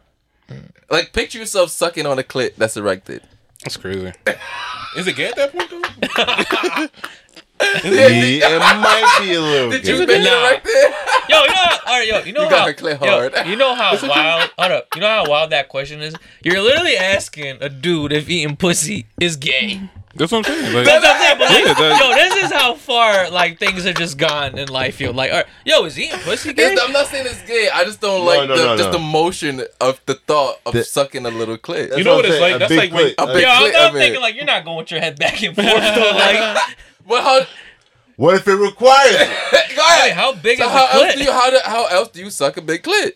Mm. 0.49 0.71
Like 0.89 1.13
picture 1.13 1.41
yourself 1.41 1.71
sucking 1.71 2.07
on 2.07 2.17
a 2.21 2.23
clit 2.23 2.55
that's 2.55 2.77
erected. 2.77 3.23
That's 3.65 3.77
crazy. 3.77 4.13
Is 4.97 5.09
it 5.09 5.17
gay 5.17 5.27
at 5.27 5.35
that 5.35 5.51
point 5.51 5.69
though? 5.69 6.89
it 7.61 8.61
might 8.61 9.19
be 9.21 9.35
a 9.35 9.41
little. 9.41 9.71
Did 9.71 9.83
gay. 9.85 9.97
you 9.99 10.07
been 10.07 10.25
Nah. 10.25 10.49
erected? 10.49 10.73
Yo, 11.29 11.41
you 11.43 11.47
know, 11.49 11.55
how, 11.55 11.79
all 11.87 11.99
right, 11.99 12.07
yo, 12.09 12.19
you 12.21 12.33
know 12.33 12.45
You 12.45 12.51
got 12.51 12.61
how 12.61 12.67
her 12.67 12.75
clit 12.75 13.05
yo, 13.45 13.51
you 13.51 13.57
know 13.57 13.75
how 13.75 13.93
wild. 14.09 14.51
Hold 14.57 14.73
up, 14.73 14.87
you 14.95 15.01
know 15.01 15.09
how 15.09 15.29
wild 15.29 15.51
that 15.51 15.69
question 15.69 16.01
is. 16.01 16.15
You're 16.45 16.61
literally 16.63 16.97
asking 16.97 17.59
a 17.61 17.69
dude 17.69 18.13
if 18.13 18.29
eating 18.31 18.55
pussy 18.57 19.07
is 19.21 19.35
gay. 19.37 19.81
That's 20.15 20.31
what 20.33 20.39
I'm 20.49 20.55
saying. 20.55 20.73
Like, 20.75 20.85
That's 20.87 21.05
what 21.05 21.15
I'm 21.15 21.21
saying. 21.21 21.39
But 21.39 21.51
like, 21.51 21.65
Yeah, 21.67 21.75
that- 21.75 22.01
yo, 22.01 22.15
this 22.15 22.45
is 22.45 22.53
how 22.53 22.75
far 22.75 23.29
like 23.31 23.59
things 23.59 23.85
have 23.85 23.97
just 23.97 24.17
gone 24.19 24.57
in 24.57 24.69
life. 24.69 25.01
Yo, 25.01 25.11
like, 25.11 25.31
all 25.33 25.39
right, 25.39 25.47
yo, 25.65 25.85
is 25.85 25.99
eating 25.99 26.19
pussy 26.21 26.53
gay? 26.53 26.73
It's- 26.73 26.79
I'm 26.87 26.93
not 26.93 27.07
saying 27.09 27.27
it's 27.27 27.43
gay. 27.43 27.69
I 27.75 27.83
just 27.85 28.01
don't 28.01 28.21
No, 28.21 28.25
like 28.31 28.49
no, 28.49 28.57
the, 28.57 28.65
no, 28.65 28.77
just 28.77 28.93
no. 28.93 28.99
the 28.99 28.99
motion 29.05 29.63
of 29.81 30.01
the 30.07 30.15
thought 30.15 30.61
of 30.65 30.75
The- 30.75 30.85
sucking 30.85 31.27
a 31.27 31.31
little 31.31 31.59
clit. 31.59 31.89
That's 31.89 31.99
You 31.99 32.05
know 32.05 32.15
what 32.17 32.25
what 32.25 32.27
it's 32.27 32.39
saying, 32.39 32.53
like? 32.53 32.55
a 32.55 32.59
That's 32.61 32.69
big 32.69 32.79
like 32.79 32.93
when- 32.93 33.15
clit. 33.15 33.31
a 33.31 33.35
big 33.35 33.43
Yo, 33.43 33.49
I'm, 33.51 33.75
I 33.75 33.87
I'm 33.89 33.93
thinking 33.95 34.21
like 34.21 34.35
you're 34.37 34.45
not 34.45 34.65
going 34.65 34.77
with 34.77 34.91
your 34.93 35.01
head 35.01 35.19
back 35.19 35.43
and 35.43 35.55
forth 35.57 35.67
though. 35.67 36.13
Like, 36.15 36.77
But 37.09 37.23
how? 37.23 37.41
What 38.17 38.35
if 38.37 38.49
it 38.49 38.55
requires 38.55 39.15
it? 39.15 39.29
Go 39.77 39.83
wait, 40.03 40.13
how 40.13 40.33
big 40.35 40.59
So 40.59 40.65
is 40.65 40.71
how 40.71 40.87
the 40.87 41.05
else 41.05 41.15
do 41.15 41.23
you 41.23 41.33
how, 41.33 41.51
do, 41.51 41.59
how 41.65 41.87
else 41.87 42.09
do 42.09 42.21
you 42.21 42.31
suck 42.31 42.57
a 42.57 42.63
big 42.63 42.83
clit? 42.83 43.13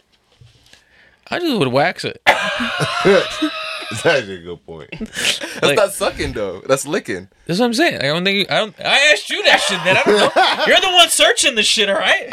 I 1.30 1.38
just 1.38 1.58
would 1.58 1.68
wax 1.68 2.04
it. 2.04 2.20
That's 2.26 4.06
actually 4.06 4.36
a 4.36 4.42
good 4.42 4.64
point. 4.66 4.90
That's 4.98 5.62
Like- 5.62 5.76
not 5.76 5.92
sucking 5.92 6.32
though. 6.32 6.60
That's 6.68 6.86
licking. 6.86 7.28
That's 7.46 7.58
what 7.60 7.66
I'm 7.66 7.74
saying. 7.74 7.96
I 7.96 8.02
don't 8.02 8.24
think 8.24 8.38
you, 8.40 8.46
I 8.54 8.58
don't. 8.58 8.78
I 8.80 9.12
asked 9.12 9.30
you 9.30 9.42
that 9.44 9.60
shit. 9.60 9.78
Then 9.84 9.96
I 9.96 10.02
don't 10.02 10.16
know. 10.36 10.64
You're 10.66 10.80
the 10.80 10.90
one 10.96 11.08
searching 11.08 11.54
the 11.54 11.62
shit. 11.62 11.88
All 11.88 11.96
right. 11.96 12.32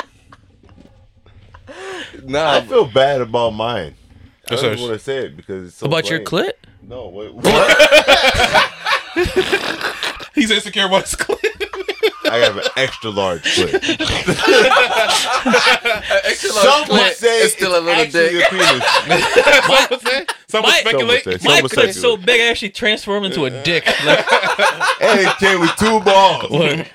Nah, 2.23 2.55
I 2.57 2.61
feel 2.61 2.85
bad 2.85 3.21
about 3.21 3.51
mine. 3.51 3.95
I 3.95 4.49
That's 4.49 4.61
don't 4.61 4.71
what- 4.71 4.81
want 4.89 4.93
to 4.93 4.99
say 4.99 5.17
it 5.25 5.37
because 5.37 5.67
it's 5.69 5.77
so 5.77 5.85
About 5.87 6.09
your 6.09 6.19
plain. 6.21 6.45
clit? 6.47 6.53
No, 6.83 7.07
wait, 7.09 7.33
what? 7.33 7.43
He's 10.37 10.51
insecure 10.51 10.85
about 10.85 11.03
his 11.03 11.15
clit. 11.15 11.37
I 12.29 12.37
have 12.37 12.57
an 12.57 12.63
extra 12.75 13.09
large 13.09 13.43
clit. 13.43 13.73
extra 16.25 16.51
large 16.51 16.63
Some 16.65 16.87
would 16.89 16.99
clit 17.01 17.13
say 17.13 17.41
is 17.43 17.53
still 17.53 17.77
a 17.77 17.81
little 17.81 18.05
dick. 18.05 18.45
a 18.45 18.49
penis. 18.49 18.83
Some 20.49 20.61
My- 20.63 20.69
would 20.69 20.79
speculate. 20.79 21.23
Some 21.23 21.31
would 21.31 21.41
say. 21.41 21.47
My 21.47 21.55
Some 21.55 21.63
would 21.63 21.71
clit's 21.71 21.95
so 21.95 22.01
speculate. 22.15 22.25
big, 22.25 22.41
I 22.41 22.45
actually 22.49 22.69
transformed 22.69 23.25
into 23.27 23.45
a 23.45 23.49
dick. 23.63 23.85
Like, 24.05 24.25
And 25.01 25.19
it 25.21 25.37
came 25.37 25.59
with 25.61 25.75
two 25.77 25.99
balls. 26.01 26.49
what? 26.49 26.87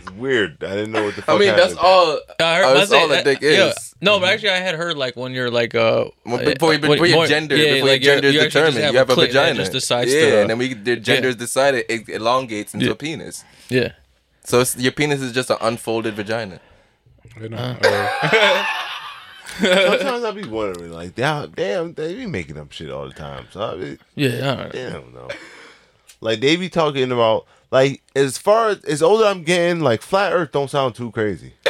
It's 0.00 0.10
weird. 0.12 0.62
I 0.64 0.70
didn't 0.76 0.92
know 0.92 1.04
what 1.04 1.16
the 1.16 1.22
fuck 1.22 1.36
I 1.36 1.38
mean, 1.38 1.54
that's 1.56 1.74
all. 1.74 2.20
I 2.40 2.56
heard, 2.56 2.64
Oh, 2.64 2.70
I 2.70 2.74
that's 2.74 2.92
all 2.92 3.10
a 3.12 3.18
uh, 3.18 3.22
dick 3.22 3.40
yeah. 3.42 3.68
is. 3.68 3.94
No, 4.00 4.18
but 4.18 4.30
actually, 4.30 4.50
I 4.50 4.56
had 4.56 4.74
heard 4.74 4.96
like 4.96 5.14
when 5.16 5.32
you're 5.32 5.50
like 5.50 5.74
uh 5.74 6.06
Well, 6.24 6.38
before, 6.44 6.74
you, 6.74 6.80
when- 6.80 6.92
before 6.92 7.06
your 7.06 7.16
more- 7.16 7.26
gender, 7.26 7.56
yeah, 7.56 7.74
before 7.74 7.88
like, 7.88 8.02
your 8.02 8.14
you're- 8.14 8.20
gender 8.22 8.28
is 8.28 8.34
you 8.34 8.40
actually 8.40 8.60
just 8.62 8.76
determined, 8.76 8.92
you 8.92 8.98
have 8.98 9.10
a 9.10 9.14
clit 9.14 9.24
it 9.24 9.26
vagina. 9.28 9.54
just 9.56 9.72
decides 9.72 10.12
yeah, 10.12 10.20
to- 10.20 10.40
and 10.42 10.50
then 10.50 10.58
we 10.58 10.74
their 10.74 10.96
gender 10.96 11.28
Yeah. 11.28 11.30
is 11.30 11.36
decided, 11.36 11.84
it 11.88 12.08
elongates 12.08 12.74
into 12.74 12.86
Yeah. 12.86 12.92
a 12.92 12.94
penis. 12.96 13.44
yeah. 13.68 13.92
So 14.44 14.60
it's, 14.60 14.76
your 14.76 14.92
penis 14.92 15.20
is 15.20 15.32
just 15.32 15.50
an 15.50 15.58
unfolded 15.60 16.14
vagina. 16.14 16.60
You 17.40 17.50
know, 17.50 17.56
uh, 17.58 18.66
Sometimes 19.60 20.24
I 20.24 20.30
be 20.30 20.44
wondering, 20.48 20.92
like, 20.92 21.14
damn, 21.14 21.50
damn, 21.50 21.92
they 21.92 22.14
be 22.14 22.26
making 22.26 22.56
up 22.58 22.72
shit 22.72 22.90
all 22.90 23.06
the 23.06 23.12
time. 23.14 23.46
So 23.52 23.60
I 23.60 23.76
be, 23.76 23.98
Yeah, 24.14 24.28
I 24.28 24.56
don't 24.56 24.56
know. 24.56 24.70
damn, 24.72 25.12
no. 25.14 25.28
Like 26.22 26.40
they 26.40 26.56
be 26.56 26.68
talking 26.70 27.12
about, 27.12 27.46
like, 27.70 28.02
as 28.14 28.38
far 28.38 28.70
as 28.70 28.84
as 28.84 29.02
older 29.02 29.24
I'm 29.24 29.42
getting, 29.44 29.80
like, 29.80 30.02
flat 30.02 30.32
Earth 30.32 30.52
don't 30.52 30.70
sound 30.70 30.94
too 30.94 31.10
crazy. 31.10 31.54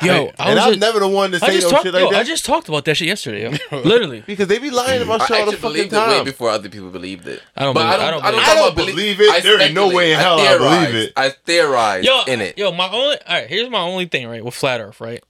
Yo, 0.00 0.30
I 0.38 0.50
and 0.50 0.60
I'm 0.60 0.68
just, 0.68 0.78
never 0.78 1.00
the 1.00 1.08
one 1.08 1.32
to 1.32 1.40
say 1.40 1.54
just 1.54 1.64
no 1.66 1.70
talked. 1.72 1.82
shit 1.82 1.92
yo, 1.94 2.02
like 2.04 2.12
that 2.12 2.20
I 2.20 2.22
just 2.22 2.44
talked 2.44 2.68
about 2.68 2.84
that 2.84 2.94
shit 2.96 3.08
yesterday. 3.08 3.50
Yo. 3.72 3.78
Literally, 3.80 4.22
because 4.24 4.46
they 4.46 4.60
be 4.60 4.70
lying 4.70 5.02
about 5.02 5.22
I 5.22 5.26
shit 5.26 5.40
all 5.40 5.46
the 5.46 5.52
fucking 5.56 5.72
believed 5.72 5.92
it 5.92 5.96
way 5.96 6.22
before 6.24 6.50
other 6.50 6.68
people 6.68 6.90
believed 6.90 7.26
it. 7.26 7.42
I 7.56 7.64
don't 7.64 7.74
But 7.74 7.80
believe- 7.80 8.00
I 8.00 8.06
I 8.06 8.10
don't. 8.12 8.22
don't 8.22 8.24
I 8.24 8.30
don't, 8.30 8.36
believe- 8.36 8.48
I 8.48 8.54
don't 8.54 8.94
believe 8.94 9.20
it. 9.20 9.30
I 9.34 9.40
There 9.40 9.60
ain't 9.60 9.74
no 9.74 9.88
way 9.92 10.12
in 10.12 10.18
I 10.20 10.22
hell 10.22 10.38
I 10.38 10.56
believe 10.56 10.94
it. 10.94 11.12
I 11.16 11.30
theorize 11.30 12.04
yo, 12.04 12.22
in 12.28 12.40
it. 12.40 12.56
yo, 12.56 12.70
my 12.70 12.88
only. 12.88 13.16
All 13.26 13.34
right, 13.40 13.48
here's 13.48 13.68
my 13.70 13.80
only 13.80 14.06
thing, 14.06 14.28
right, 14.28 14.44
with 14.44 14.54
flat 14.54 14.80
Earth, 14.80 15.00
right. 15.00 15.20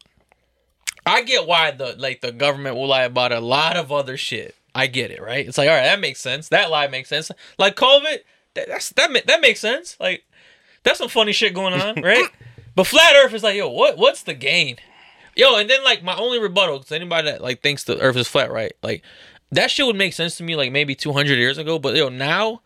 I 1.07 1.22
get 1.22 1.47
why 1.47 1.70
the 1.70 1.95
like 1.97 2.20
the 2.20 2.32
government 2.32 2.76
will 2.76 2.89
lie 2.89 3.05
about 3.05 3.32
a 3.32 3.41
lot 3.41 3.78
of 3.78 3.91
other 3.91 4.18
shit. 4.18 4.55
I 4.74 4.86
get 4.86 5.11
it, 5.11 5.22
right? 5.22 5.49
It's 5.49 5.57
like, 5.57 5.70
all 5.70 5.74
right, 5.74 5.84
that 5.84 5.99
makes 6.01 6.20
sense. 6.20 6.51
That 6.51 6.70
lie 6.70 6.89
makes 6.89 7.09
sense. 7.09 7.30
Like 7.59 7.74
COVID, 7.74 8.18
that, 8.55 8.68
that's 8.68 8.90
that 8.90 9.11
that 9.26 9.40
makes 9.40 9.61
sense. 9.61 9.96
Like 9.99 10.24
that's 10.82 10.99
some 10.99 11.09
funny 11.09 11.32
shit 11.32 11.55
going 11.55 11.74
on, 11.74 12.03
right? 12.03 12.28
but 12.74 12.86
flat 12.86 13.14
Earth 13.16 13.34
is 13.34 13.42
like, 13.42 13.57
yo, 13.57 13.68
what 13.68 13.96
what's 13.96 14.22
the 14.22 14.34
gain? 14.34 14.76
Yo, 15.36 15.57
and 15.57 15.70
then 15.70 15.84
like 15.84 16.03
my 16.03 16.16
only 16.16 16.40
rebuttal 16.40 16.80
to 16.80 16.94
anybody 16.94 17.30
that 17.30 17.42
like 17.42 17.62
thinks 17.62 17.84
the 17.84 18.01
Earth 18.01 18.16
is 18.16 18.28
flat, 18.28 18.51
right? 18.51 18.72
Like 18.82 19.03
that 19.53 19.70
shit 19.70 19.86
would 19.86 19.96
make 19.96 20.12
sense 20.12 20.36
to 20.38 20.42
me 20.42 20.57
like 20.57 20.72
maybe 20.72 20.94
200 20.94 21.38
years 21.38 21.59
ago, 21.59 21.78
but 21.78 21.94
yo, 21.96 22.09
now 22.09 22.61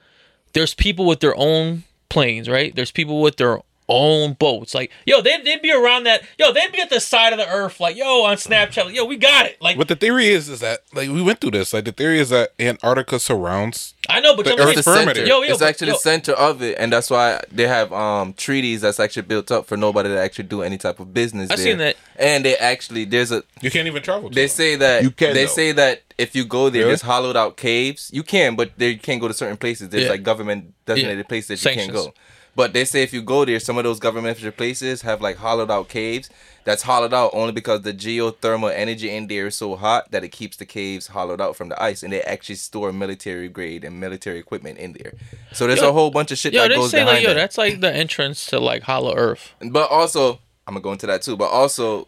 there's 0.53 0.75
people 0.75 1.07
with 1.07 1.21
their 1.21 1.37
own 1.37 1.85
planes, 2.09 2.49
right? 2.49 2.75
There's 2.75 2.91
people 2.91 3.21
with 3.21 3.37
their 3.37 3.61
own 3.93 4.33
boats. 4.33 4.75
Like, 4.75 4.91
yo, 5.07 5.21
they'd, 5.21 5.45
they'd 5.45 5.61
be 5.63 5.71
around 5.71 6.05
that. 6.05 6.23
Yo, 6.39 6.53
they'd 6.53 6.73
be 6.73 6.81
at 6.81 6.91
the 6.91 7.01
side 7.01 7.33
of 7.33 7.39
the 7.39 7.49
earth, 7.49 7.79
like, 7.79 7.97
yo, 7.97 8.23
on 8.25 8.37
Snapchat, 8.37 8.87
like, 8.87 8.95
yo, 8.95 9.05
we 9.05 9.17
got 9.17 9.47
it. 9.47 9.61
Like, 9.61 9.77
what 9.77 9.89
the 9.89 9.97
theory 9.97 10.29
is 10.29 10.49
is 10.49 10.61
that 10.61 10.81
like 10.95 11.09
we 11.11 11.23
went 11.23 11.41
through 11.41 11.53
this. 11.53 11.73
Like 11.73 11.85
the 11.85 11.93
theory 11.93 12.19
is 12.19 12.31
that 12.31 12.53
Antarctica 12.59 13.19
surrounds. 13.19 13.95
I 14.09 14.21
know, 14.21 14.35
but 14.35 14.45
the 14.47 14.53
I'm 14.55 14.59
Earth 14.61 14.65
saying- 14.67 14.79
It's 14.79 14.85
the 14.87 14.93
perimeter. 14.93 15.15
center. 15.21 15.29
Yo, 15.29 15.43
yo, 15.43 15.51
it's 15.51 15.59
but- 15.61 15.69
actually 15.69 15.87
yo. 15.89 15.93
the 15.95 15.99
center 16.01 16.33
of 16.33 16.63
it, 16.63 16.77
and 16.79 16.93
that's 16.93 17.11
why 17.11 17.43
they 17.53 17.67
have 17.69 17.93
um 17.93 18.33
treaties 18.35 18.81
that's 18.81 18.99
actually 18.99 19.23
built 19.23 19.51
up 19.53 19.67
for 19.67 19.77
nobody 19.77 20.09
to 20.09 20.19
actually 20.19 20.45
do 20.49 20.63
any 20.63 20.79
type 20.79 20.99
of 21.01 21.13
business. 21.15 21.51
I 21.51 21.57
there. 21.57 21.65
seen 21.65 21.79
that. 21.79 21.97
and 22.17 22.45
they 22.45 22.57
actually 22.57 23.05
there's 23.05 23.31
a 23.31 23.43
You 23.61 23.71
can't 23.71 23.87
even 23.87 24.03
travel. 24.03 24.29
To 24.31 24.35
they 24.35 24.43
them. 24.47 24.49
say 24.49 24.77
that 24.77 25.03
You 25.03 25.11
can, 25.11 25.35
they 25.35 25.45
though. 25.45 25.51
say 25.53 25.73
that 25.73 26.03
if 26.19 26.35
you 26.35 26.45
go 26.45 26.69
there, 26.71 26.81
Really? 26.83 26.91
there's 26.91 27.03
hollowed 27.03 27.37
out 27.37 27.57
caves. 27.57 28.11
You 28.13 28.23
can, 28.23 28.55
but 28.57 28.73
there 28.77 28.91
you 28.91 28.99
can't 28.99 29.21
go 29.21 29.29
to 29.29 29.35
certain 29.35 29.57
places. 29.57 29.89
There's 29.89 30.05
Yeah. 30.05 30.11
like 30.11 30.23
government 30.23 30.73
designated 30.87 31.29
places 31.29 31.61
that 31.63 31.71
you 31.71 31.77
can't 31.77 31.93
go. 31.93 32.13
But 32.55 32.75
they 32.75 32.85
say 32.85 33.03
if 33.03 33.13
you 33.13 33.23
go 33.23 33.45
there, 33.45 33.59
some 33.61 33.79
of 33.79 33.85
those 33.85 33.99
government 33.99 34.39
places 34.57 35.03
have 35.03 35.21
like 35.21 35.37
hollowed 35.37 35.71
out 35.71 35.89
caves. 35.89 36.29
That's 36.65 36.83
hollowed 36.83 37.13
out 37.13 37.31
only 37.33 37.51
because 37.53 37.83
the 37.83 37.93
geothermal 37.93 38.73
energy 38.73 39.11
in 39.11 39.27
there 39.27 39.49
is 39.49 39.57
so 39.57 39.75
hot 39.75 40.11
that 40.13 40.23
it 40.23 40.29
keeps 40.29 40.57
the 40.59 40.65
caves 40.65 41.09
hollowed 41.09 41.41
out 41.41 41.57
from 41.57 41.71
the 41.71 41.83
ice, 41.83 42.05
and 42.05 42.13
they 42.13 42.23
actually 42.23 42.55
store 42.55 42.93
military 42.93 43.49
grade 43.49 43.83
and 43.83 43.99
military 43.99 44.39
equipment 44.39 44.79
in 44.79 44.93
there. 44.93 45.15
So 45.53 45.67
there's 45.67 45.81
Yo- 45.81 45.89
a 45.89 45.93
whole 45.93 46.13
bunch 46.13 46.31
of 46.31 46.39
shit 46.39 46.53
yo, 46.53 46.69
that 46.69 46.75
goes 46.77 46.91
say, 46.93 46.99
behind 47.01 47.17
like, 47.17 47.23
yo, 47.25 47.31
that. 47.31 47.35
that's 47.35 47.59
like 47.59 47.81
the 47.81 47.93
entrance 47.93 48.47
to, 48.47 48.61
like, 48.61 48.83
Hollow 48.85 49.17
Earth. 49.17 49.53
But 49.61 49.91
also, 49.91 50.35
I'm 50.69 50.75
gonna 50.75 50.83
go 50.83 50.93
into 50.93 51.07
that 51.07 51.23
too. 51.23 51.37
But 51.37 51.51
also, 51.51 52.07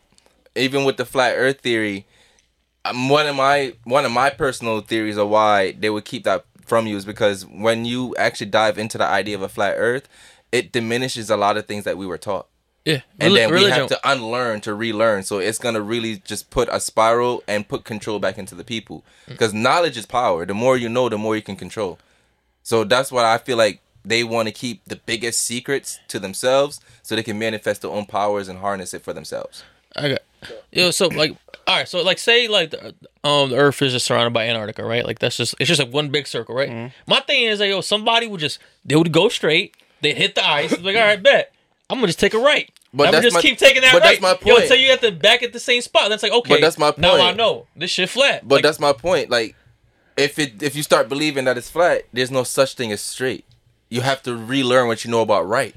even 0.55 0.85
with 0.85 0.99
the 0.99 1.05
flat 1.05 1.33
Earth 1.37 1.61
theory, 1.61 2.07
um, 2.85 3.09
one 3.09 3.27
of 3.27 3.35
my 3.35 3.75
one 3.83 4.05
of 4.05 4.13
my 4.13 4.31
personal 4.31 4.83
theories 4.83 5.17
of 5.17 5.29
why 5.31 5.73
they 5.73 5.91
would 5.91 6.05
keep 6.05 6.23
that 6.25 6.45
from 6.65 6.87
you 6.87 6.97
is 6.97 7.05
because 7.05 7.45
when 7.45 7.85
you 7.85 8.15
actually 8.17 8.51
dive 8.51 8.79
into 8.79 8.99
the 8.99 9.05
idea 9.05 9.35
of 9.35 9.43
a 9.43 9.49
flat 9.49 9.75
Earth, 9.77 10.09
it 10.55 10.71
diminishes 10.71 11.31
a 11.31 11.37
lot 11.37 11.57
of 11.57 11.67
things 11.67 11.83
that 11.85 11.99
we 11.99 12.07
were 12.07 12.17
taught. 12.17 12.47
Yeah. 12.85 13.01
And 13.19 13.33
Reli- 13.33 13.37
then 13.37 13.49
we 13.51 13.55
religion. 13.57 13.79
have 13.79 13.89
to 13.89 14.01
unlearn 14.05 14.61
to 14.61 14.75
relearn. 14.75 15.25
So 15.25 15.39
it's 15.39 15.59
gonna 15.59 15.81
really 15.81 16.19
just 16.19 16.51
put 16.51 16.69
a 16.71 16.79
spiral 16.79 17.43
and 17.49 17.67
put 17.67 17.85
control 17.85 18.19
back 18.21 18.39
into 18.39 18.55
the 18.55 18.63
people. 18.63 19.05
Because 19.27 19.53
knowledge 19.53 19.97
is 19.97 20.07
power. 20.07 20.47
The 20.47 20.55
more 20.55 20.77
you 20.77 20.89
know, 20.89 21.09
the 21.09 21.19
more 21.19 21.35
you 21.35 21.43
can 21.43 21.57
control. 21.57 21.99
So 22.63 22.85
that's 22.85 23.11
why 23.11 23.35
I 23.35 23.39
feel 23.39 23.57
like 23.57 23.81
they 24.05 24.23
want 24.23 24.47
to 24.49 24.53
keep 24.53 24.85
the 24.85 24.97
biggest 24.97 25.41
secrets 25.41 25.99
to 26.09 26.19
themselves 26.21 26.81
so 27.03 27.17
they 27.17 27.23
can 27.23 27.39
manifest 27.39 27.83
their 27.83 27.91
own 27.91 28.07
powers 28.07 28.49
and 28.49 28.59
harness 28.61 28.95
it 28.95 29.03
for 29.03 29.13
themselves. 29.13 29.65
I 29.97 30.09
got 30.11 30.23
yo. 30.71 30.91
So 30.93 31.09
like, 31.09 31.37
all 31.67 31.79
right. 31.79 31.89
So 31.89 32.03
like, 32.03 32.19
say 32.19 32.47
like 32.49 32.71
the 32.71 32.95
um 33.25 33.51
the 33.51 33.57
Earth 33.57 33.81
is 33.83 33.93
just 33.93 34.07
surrounded 34.07 34.35
by 34.35 34.47
Antarctica, 34.47 34.85
right? 34.85 35.05
Like 35.05 35.19
that's 35.19 35.37
just 35.37 35.55
it's 35.59 35.69
just 35.69 35.81
like 35.81 35.93
one 35.93 36.11
big 36.11 36.27
circle, 36.27 36.55
right? 36.55 36.71
Mm-hmm. 36.71 37.11
My 37.11 37.21
thing 37.21 37.45
is 37.45 37.61
like, 37.61 37.71
yo, 37.71 37.81
somebody 37.81 38.27
would 38.27 38.41
just 38.41 38.59
they 38.85 38.95
would 38.95 39.11
go 39.11 39.29
straight, 39.29 39.75
they 40.03 40.15
hit 40.15 40.35
the 40.35 40.47
ice, 40.47 40.73
like, 40.81 40.97
all 40.97 41.03
right, 41.03 41.23
bet. 41.23 41.53
I'm 41.91 41.99
gonna 41.99 42.09
just 42.09 42.21
take 42.21 42.35
a 42.35 42.39
right. 42.39 42.71
But 42.93 43.09
I'm 43.09 43.13
gonna 43.13 43.23
just 43.25 43.35
my- 43.35 43.43
keep 43.43 43.59
taking 43.59 43.83
that 43.83 43.93
but 43.93 44.03
right. 44.03 44.21
that's 44.21 44.23
my 44.23 44.31
Yo, 44.49 44.55
point. 44.55 44.63
until 44.63 44.77
you 44.77 44.91
at 44.91 45.01
the 45.01 45.11
back 45.13 45.43
at 45.43 45.53
the 45.53 45.61
same 45.61 45.81
spot. 45.83 46.09
That's 46.09 46.23
like 46.23 46.33
okay. 46.33 46.49
But 46.49 46.61
that's 46.61 46.79
my 46.79 46.91
point. 46.93 47.01
Now 47.01 47.21
I 47.21 47.33
know 47.33 47.67
this 47.77 47.91
shit 47.91 48.09
flat. 48.09 48.47
But 48.47 48.57
Like, 48.57 48.63
that's 48.65 48.79
my 48.81 48.93
point. 48.93 49.31
Like, 49.31 49.55
if 50.17 50.39
it 50.39 50.63
if 50.63 50.77
you 50.77 50.83
start 50.83 51.09
believing 51.09 51.45
that 51.45 51.59
it's 51.59 51.69
flat, 51.69 52.03
there's 52.13 52.31
no 52.31 52.45
such 52.45 52.75
thing 52.75 52.93
as 52.93 53.01
straight. 53.01 53.45
You 53.91 54.01
have 54.03 54.23
to 54.23 54.37
relearn 54.37 54.87
what 54.87 55.05
you 55.05 55.11
know 55.11 55.21
about 55.23 55.47
right, 55.47 55.75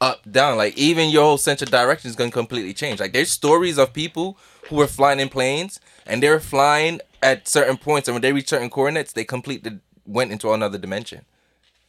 up, 0.00 0.30
down. 0.30 0.56
Like 0.58 0.76
even 0.76 1.08
your 1.10 1.24
whole 1.24 1.38
sense 1.38 1.62
of 1.62 1.70
direction 1.70 2.08
is 2.10 2.16
gonna 2.16 2.30
completely 2.30 2.74
change. 2.74 3.00
Like 3.00 3.12
there's 3.12 3.32
stories 3.32 3.78
of 3.78 3.92
people 3.92 4.36
who 4.68 4.76
were 4.76 4.86
flying 4.86 5.20
in 5.20 5.28
planes 5.30 5.80
and 6.06 6.22
they 6.22 6.28
were 6.28 6.40
flying 6.40 7.00
at 7.22 7.48
certain 7.48 7.76
points, 7.78 8.08
and 8.08 8.14
when 8.14 8.22
they 8.22 8.32
reached 8.32 8.50
certain 8.50 8.70
coordinates, 8.70 9.12
they 9.12 9.24
completely 9.24 9.78
went 10.06 10.30
into 10.32 10.52
another 10.52 10.78
dimension. 10.78 11.24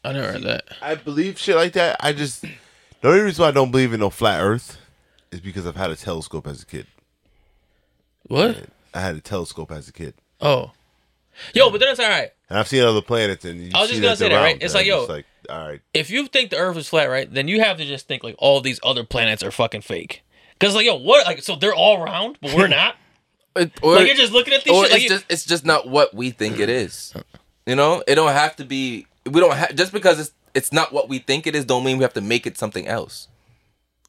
I 0.03 0.13
never 0.13 0.31
heard 0.31 0.43
that. 0.43 0.63
I 0.81 0.95
believe 0.95 1.37
shit 1.37 1.55
like 1.55 1.73
that. 1.73 1.97
I 1.99 2.13
just 2.13 2.41
the 2.43 2.49
only 3.07 3.19
reason 3.21 3.43
why 3.43 3.49
I 3.49 3.51
don't 3.51 3.71
believe 3.71 3.93
in 3.93 3.99
no 3.99 4.09
flat 4.09 4.41
Earth 4.41 4.77
is 5.31 5.39
because 5.41 5.65
I've 5.67 5.75
had 5.75 5.91
a 5.91 5.95
telescope 5.95 6.47
as 6.47 6.61
a 6.63 6.65
kid. 6.65 6.87
What? 8.23 8.65
I 8.93 9.01
had 9.01 9.15
a 9.15 9.21
telescope 9.21 9.71
as 9.71 9.87
a 9.87 9.93
kid, 9.93 10.13
Oh, 10.41 10.71
yo, 11.53 11.69
but 11.69 11.79
then 11.79 11.89
it's 11.89 11.99
all 11.99 12.09
right. 12.09 12.31
and 12.49 12.57
I've 12.57 12.67
seen 12.67 12.83
other 12.83 13.01
planets. 13.01 13.45
And 13.45 13.59
you 13.61 13.71
I 13.75 13.81
was 13.81 13.89
see 13.89 13.95
just 13.97 14.03
gonna 14.03 14.15
say 14.15 14.29
they're 14.29 14.37
that, 14.39 14.43
right? 14.43 14.57
It's 14.61 14.73
like, 14.73 14.83
I'm 14.83 14.87
yo- 14.87 15.05
like, 15.05 15.25
all 15.49 15.67
right, 15.67 15.81
if 15.93 16.09
you 16.09 16.27
think 16.27 16.49
the 16.49 16.57
Earth 16.57 16.77
is 16.77 16.87
flat, 16.89 17.05
right, 17.09 17.31
then 17.31 17.47
you 17.47 17.61
have 17.61 17.77
to 17.77 17.85
just 17.85 18.07
think 18.07 18.23
like 18.23 18.35
all 18.39 18.61
these 18.61 18.79
other 18.83 19.03
planets 19.03 19.43
are 19.43 19.51
fucking 19.51 19.81
fake. 19.81 20.23
Cause 20.59 20.75
like 20.75 20.85
yo, 20.85 20.95
what? 20.95 21.25
Like 21.27 21.43
so 21.43 21.55
they're 21.55 21.73
all 21.75 22.03
round, 22.03 22.37
but 22.41 22.53
we're 22.55 22.67
not. 22.79 22.95
It- 23.55 23.71
or- 23.81 23.95
Like 23.95 24.07
you're 24.07 24.15
just 24.15 24.33
looking 24.33 24.53
at 24.53 24.63
these 24.63 24.73
or 24.73 24.85
shit. 24.85 24.93
It's 24.93 25.03
you- 25.03 25.09
just 25.09 25.25
it's 25.29 25.45
just 25.45 25.65
not 25.65 25.87
what 25.87 26.13
we 26.13 26.31
think 26.31 26.59
it 26.59 26.69
is. 26.69 27.13
You 27.65 27.75
know, 27.75 28.03
it 28.07 28.15
don't 28.15 28.31
have 28.31 28.55
to 28.57 28.65
be. 28.65 29.05
We 29.29 29.39
don't 29.39 29.55
have 29.55 29.75
just 29.75 29.93
because 29.93 30.19
it's 30.19 30.31
it's 30.53 30.73
not 30.73 30.91
what 30.91 31.09
we 31.09 31.19
think 31.19 31.47
it 31.47 31.55
is. 31.55 31.65
Don't 31.65 31.83
mean 31.83 31.97
we 31.97 32.03
have 32.03 32.13
to 32.13 32.21
make 32.21 32.47
it 32.47 32.57
something 32.57 32.87
else. 32.87 33.27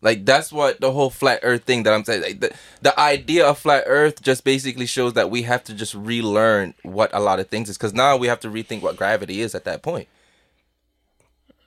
Like 0.03 0.25
that's 0.25 0.51
what 0.51 0.81
the 0.81 0.93
whole 0.93 1.11
flat 1.11 1.41
Earth 1.43 1.65
thing 1.65 1.83
that 1.83 1.93
I'm 1.93 2.05
saying. 2.05 2.23
Like, 2.23 2.41
the 2.41 2.55
the 2.81 2.99
idea 2.99 3.47
of 3.47 3.59
flat 3.59 3.85
Earth 3.87 4.23
just 4.23 4.45
basically 4.45 4.87
shows 4.87 5.13
that 5.13 5.31
we 5.31 5.43
have 5.43 5.63
to 5.65 5.75
just 5.75 5.95
relearn 5.95 6.75
what 6.83 7.11
a 7.13 7.21
lot 7.21 7.39
of 7.41 7.49
things 7.49 7.69
is 7.69 7.77
because 7.77 7.93
now 7.93 8.17
we 8.17 8.27
have 8.27 8.41
to 8.41 8.49
rethink 8.49 8.81
what 8.81 8.97
gravity 8.97 9.41
is 9.43 9.55
at 9.55 9.65
that 9.65 9.83
point. 9.83 10.09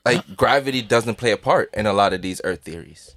Like 0.05 0.35
gravity 0.35 0.81
doesn't 0.81 1.15
play 1.15 1.31
a 1.31 1.37
part 1.37 1.69
in 1.73 1.85
a 1.85 1.93
lot 1.93 2.13
of 2.13 2.21
these 2.21 2.41
Earth 2.43 2.61
theories. 2.61 3.15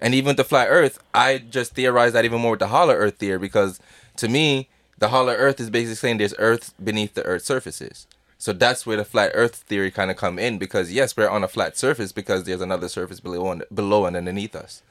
And 0.00 0.14
even 0.14 0.28
with 0.28 0.36
the 0.36 0.44
flat 0.44 0.68
Earth, 0.68 0.98
I 1.12 1.38
just 1.38 1.74
theorize 1.74 2.12
that 2.14 2.24
even 2.24 2.40
more 2.40 2.52
with 2.52 2.60
the 2.60 2.68
hollow 2.68 2.94
Earth 2.94 3.16
theory 3.18 3.38
because 3.38 3.80
to 4.16 4.28
me, 4.28 4.68
the 4.96 5.08
hollow 5.08 5.32
Earth 5.32 5.60
is 5.60 5.70
basically 5.70 5.96
saying 5.96 6.18
there's 6.18 6.34
Earth 6.38 6.72
beneath 6.82 7.14
the 7.14 7.22
Earth's 7.24 7.46
surfaces. 7.46 8.06
So 8.40 8.52
that's 8.52 8.86
where 8.86 8.96
the 8.96 9.04
flat 9.04 9.32
Earth 9.34 9.56
theory 9.56 9.90
kind 9.90 10.10
of 10.12 10.16
come 10.16 10.38
in 10.38 10.58
because 10.58 10.92
yes, 10.92 11.16
we're 11.16 11.28
on 11.28 11.42
a 11.42 11.48
flat 11.48 11.76
surface 11.76 12.12
because 12.12 12.44
there's 12.44 12.60
another 12.60 12.88
surface 12.88 13.18
below 13.18 13.50
and 13.50 13.64
below 13.74 14.06
and 14.06 14.16
underneath 14.16 14.54
us. 14.54 14.82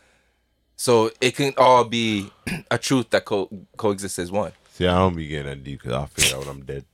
So 0.75 1.11
it 1.21 1.35
can 1.35 1.53
all 1.57 1.85
be 1.85 2.29
a 2.71 2.77
truth 2.77 3.09
that 3.11 3.25
co- 3.25 3.49
coexists 3.77 4.19
as 4.19 4.31
one. 4.31 4.51
See, 4.73 4.85
I 4.85 4.97
don't 4.97 5.15
be 5.15 5.27
getting 5.27 5.47
that 5.47 5.63
deep 5.63 5.79
because 5.79 5.93
I'll 5.93 6.05
figure 6.07 6.35
out 6.35 6.45
when 6.45 6.49
I'm 6.49 6.63
dead. 6.65 6.85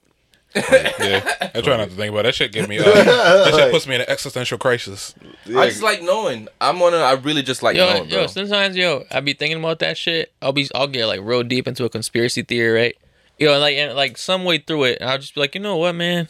Yeah, 0.56 1.50
I 1.56 1.62
try 1.62 1.78
not 1.78 1.90
to 1.90 1.96
think 1.96 2.12
about 2.12 2.20
it. 2.20 2.24
that. 2.24 2.36
Shit. 2.36 2.52
Give 2.52 2.70
me 2.70 2.78
uh, 2.78 2.84
that 2.84 3.54
shit 3.56 3.72
puts 3.72 3.88
me 3.88 3.96
in 3.96 4.02
an 4.02 4.10
existential 4.10 4.60
crisis. 4.60 5.16
I 5.48 5.70
just 5.70 5.82
like 5.82 6.04
knowing. 6.04 6.48
I'm 6.62 6.80
on 6.84 6.94
a. 6.94 6.98
I 6.98 7.14
really 7.14 7.42
just 7.42 7.64
like 7.64 7.76
Yo, 7.76 7.92
knowing, 7.92 8.10
bro. 8.10 8.22
yo, 8.22 8.28
sometimes 8.28 8.78
yo, 8.78 9.04
I 9.10 9.20
be 9.22 9.34
thinking 9.34 9.58
about 9.58 9.80
that 9.80 9.98
shit. 9.98 10.32
I'll 10.44 10.52
be, 10.54 10.70
I'll 10.76 10.88
get 10.88 11.08
like 11.08 11.22
real 11.24 11.42
deep 11.42 11.68
into 11.68 11.86
a 11.86 11.90
conspiracy 11.90 12.44
theory, 12.44 12.80
right? 12.80 12.98
Yo, 13.40 13.58
like, 13.60 13.76
and 13.78 13.96
like 13.96 14.16
some 14.20 14.44
way 14.44 14.60
through 14.60 14.84
it, 14.84 15.02
I'll 15.02 15.18
just 15.18 15.34
be 15.34 15.42
like, 15.42 15.56
you 15.56 15.62
know 15.62 15.78
what, 15.78 15.94
man? 15.96 16.28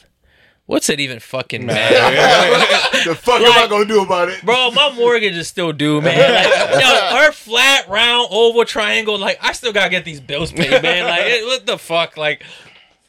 What's 0.66 0.89
it 0.89 0.99
even 1.01 1.20
fucking 1.20 1.66
matter? 1.66 1.93
the 3.09 3.16
fuck 3.16 3.41
am 3.41 3.51
I 3.51 3.68
gonna 3.68 3.86
do 3.86 4.01
about 4.01 4.30
it? 4.30 4.41
Bro, 4.45 4.72
my 4.72 4.93
mortgage 4.95 5.36
is 5.36 5.47
still 5.47 5.74
due, 5.74 5.99
man. 6.01 6.18
Like, 6.18 6.82
yo, 6.82 7.18
her 7.18 7.32
flat, 7.34 7.89
round, 7.89 8.28
oval, 8.32 8.64
triangle, 8.64 9.18
like, 9.18 9.38
I 9.41 9.51
still 9.51 9.74
gotta 9.74 9.89
get 9.89 10.05
these 10.05 10.22
bills 10.22 10.53
paid, 10.53 10.82
man. 10.82 11.03
Like, 11.05 11.22
it, 11.26 11.45
what 11.45 11.66
the 11.66 11.78
fuck? 11.78 12.16
Like, 12.16 12.43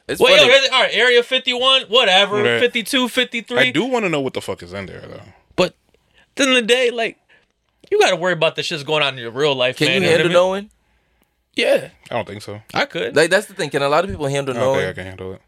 it's 0.09 0.21
well, 0.21 0.33
yo, 0.33 0.39
funny. 0.39 0.51
here's, 0.53 0.69
all 0.71 0.83
right, 0.83 0.95
Area 0.95 1.23
51, 1.23 1.83
whatever, 1.83 2.43
Right. 2.43 2.59
52, 2.61 3.09
53. 3.09 3.57
I 3.59 3.71
do 3.71 3.85
want 3.85 4.05
to 4.05 4.09
know 4.09 4.21
what 4.21 4.35
the 4.35 4.41
fuck 4.41 4.61
is 4.63 4.73
in 4.73 4.87
there 4.87 5.01
though. 5.01 5.21
But 5.55 5.67
at 5.69 5.75
the 6.37 6.43
end 6.43 6.51
of 6.51 6.57
the 6.57 6.63
day, 6.67 6.91
like, 6.91 7.19
you 7.91 8.01
gotta 8.01 8.17
worry 8.17 8.33
about 8.33 8.57
the 8.57 8.65
shit's 8.65 8.83
going 8.83 9.05
on 9.05 9.15
in 9.15 9.21
your 9.21 9.31
real 9.31 9.55
life, 9.55 9.77
Can 9.77 9.87
man. 9.87 9.95
you 9.95 10.01
know 10.01 10.07
what 10.07 10.09
I 10.09 10.23
handle 10.23 10.29
mean? 10.29 10.35
knowing? 10.35 10.71
Yeah, 11.55 11.89
I 12.11 12.15
don't 12.17 12.27
think 12.27 12.43
so. 12.43 12.61
I 12.75 12.85
could. 12.87 13.15
Like 13.15 13.31
that's 13.31 13.47
the 13.47 13.55
thing. 13.55 13.71
Can 13.71 13.81
a 13.83 13.89
lot 13.89 14.03
of 14.03 14.11
people 14.11 14.27
handle 14.27 14.57
I 14.57 14.59
don't 14.59 14.67
knowing? 14.67 14.81
think 14.81 14.91
I 14.91 14.93
can 14.95 15.07
handle 15.07 15.33
it. 15.35 15.41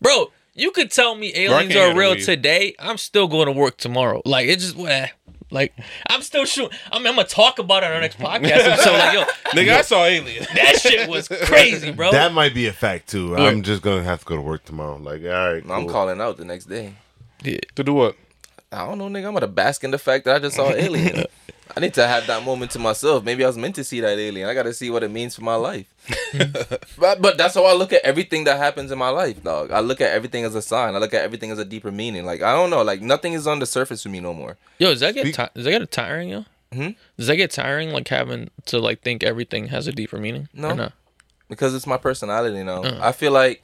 Bro, 0.00 0.32
you 0.56 0.70
could 0.70 0.90
tell 0.90 1.14
me 1.14 1.32
aliens 1.36 1.76
are 1.76 1.96
real 1.96 2.14
weed. 2.14 2.24
today. 2.24 2.74
I'm 2.78 2.98
still 2.98 3.28
going 3.28 3.46
to 3.46 3.52
work 3.52 3.76
tomorrow. 3.76 4.22
Like 4.24 4.48
it 4.48 4.58
just 4.58 4.78
eh. 4.78 5.08
like 5.50 5.74
I'm 6.08 6.22
still 6.22 6.44
shooting. 6.44 6.76
I 6.90 6.98
mean, 6.98 7.08
I'm 7.08 7.16
gonna 7.16 7.28
talk 7.28 7.58
about 7.58 7.82
it 7.82 7.86
on 7.86 7.92
our 7.92 8.00
next 8.00 8.18
podcast. 8.18 8.76
so 8.78 8.92
like, 8.92 9.14
yo, 9.14 9.24
Nigga, 9.50 9.76
I 9.76 9.82
saw 9.82 10.04
aliens. 10.04 10.48
that 10.54 10.80
shit 10.80 11.08
was 11.08 11.28
crazy, 11.28 11.92
bro. 11.92 12.10
That 12.10 12.32
might 12.32 12.54
be 12.54 12.66
a 12.66 12.72
fact 12.72 13.08
too. 13.08 13.36
I'm 13.36 13.62
just 13.62 13.82
gonna 13.82 14.02
have 14.02 14.20
to 14.20 14.26
go 14.26 14.36
to 14.36 14.42
work 14.42 14.64
tomorrow. 14.64 14.96
Like, 14.96 15.22
all 15.22 15.28
right, 15.28 15.62
I'm 15.68 15.86
calling 15.86 16.20
out 16.20 16.38
the 16.38 16.44
next 16.44 16.64
day. 16.66 16.94
Yeah. 17.42 17.58
To 17.76 17.84
do 17.84 17.94
what? 17.94 18.16
I 18.76 18.86
don't 18.86 18.98
know, 18.98 19.08
nigga. 19.08 19.26
I'm 19.26 19.34
gonna 19.34 19.46
bask 19.46 19.84
in 19.84 19.90
the 19.90 19.98
fact 19.98 20.24
that 20.24 20.36
I 20.36 20.38
just 20.38 20.56
saw 20.56 20.68
an 20.68 20.78
alien. 20.78 21.24
I 21.76 21.80
need 21.80 21.94
to 21.94 22.06
have 22.06 22.26
that 22.28 22.44
moment 22.44 22.70
to 22.70 22.78
myself. 22.78 23.24
Maybe 23.24 23.44
I 23.44 23.48
was 23.48 23.58
meant 23.58 23.74
to 23.74 23.84
see 23.84 24.00
that 24.00 24.18
alien. 24.18 24.48
I 24.48 24.54
gotta 24.54 24.72
see 24.72 24.88
what 24.90 25.02
it 25.02 25.10
means 25.10 25.34
for 25.34 25.42
my 25.42 25.56
life. 25.56 25.86
but, 26.98 27.20
but 27.20 27.36
that's 27.36 27.54
how 27.54 27.64
I 27.64 27.74
look 27.74 27.92
at 27.92 28.02
everything 28.02 28.44
that 28.44 28.56
happens 28.56 28.90
in 28.90 28.98
my 28.98 29.10
life, 29.10 29.42
dog. 29.42 29.70
I 29.72 29.80
look 29.80 30.00
at 30.00 30.12
everything 30.12 30.44
as 30.44 30.54
a 30.54 30.62
sign. 30.62 30.94
I 30.94 30.98
look 30.98 31.12
at 31.12 31.22
everything 31.22 31.50
as 31.50 31.58
a 31.58 31.64
deeper 31.64 31.90
meaning. 31.90 32.24
Like 32.24 32.42
I 32.42 32.54
don't 32.54 32.70
know, 32.70 32.82
like 32.82 33.02
nothing 33.02 33.32
is 33.32 33.46
on 33.46 33.58
the 33.58 33.66
surface 33.66 34.02
for 34.02 34.08
me 34.08 34.20
no 34.20 34.32
more. 34.32 34.56
Yo, 34.78 34.90
does 34.90 35.00
that 35.00 35.14
get 35.14 35.24
ti- 35.24 35.52
does 35.54 35.64
that 35.64 35.70
get 35.70 35.90
tiring, 35.90 36.28
yo? 36.30 36.44
Hmm? 36.72 36.90
Does 37.16 37.26
that 37.26 37.36
get 37.36 37.50
tiring, 37.50 37.90
like 37.90 38.08
having 38.08 38.50
to 38.66 38.78
like 38.78 39.02
think 39.02 39.22
everything 39.22 39.68
has 39.68 39.86
a 39.86 39.92
deeper 39.92 40.18
meaning? 40.18 40.48
No. 40.54 40.74
Not? 40.74 40.92
because 41.48 41.74
it's 41.74 41.86
my 41.86 41.96
personality 41.96 42.62
now. 42.62 42.82
Uh. 42.82 42.98
I 43.00 43.12
feel 43.12 43.32
like 43.32 43.62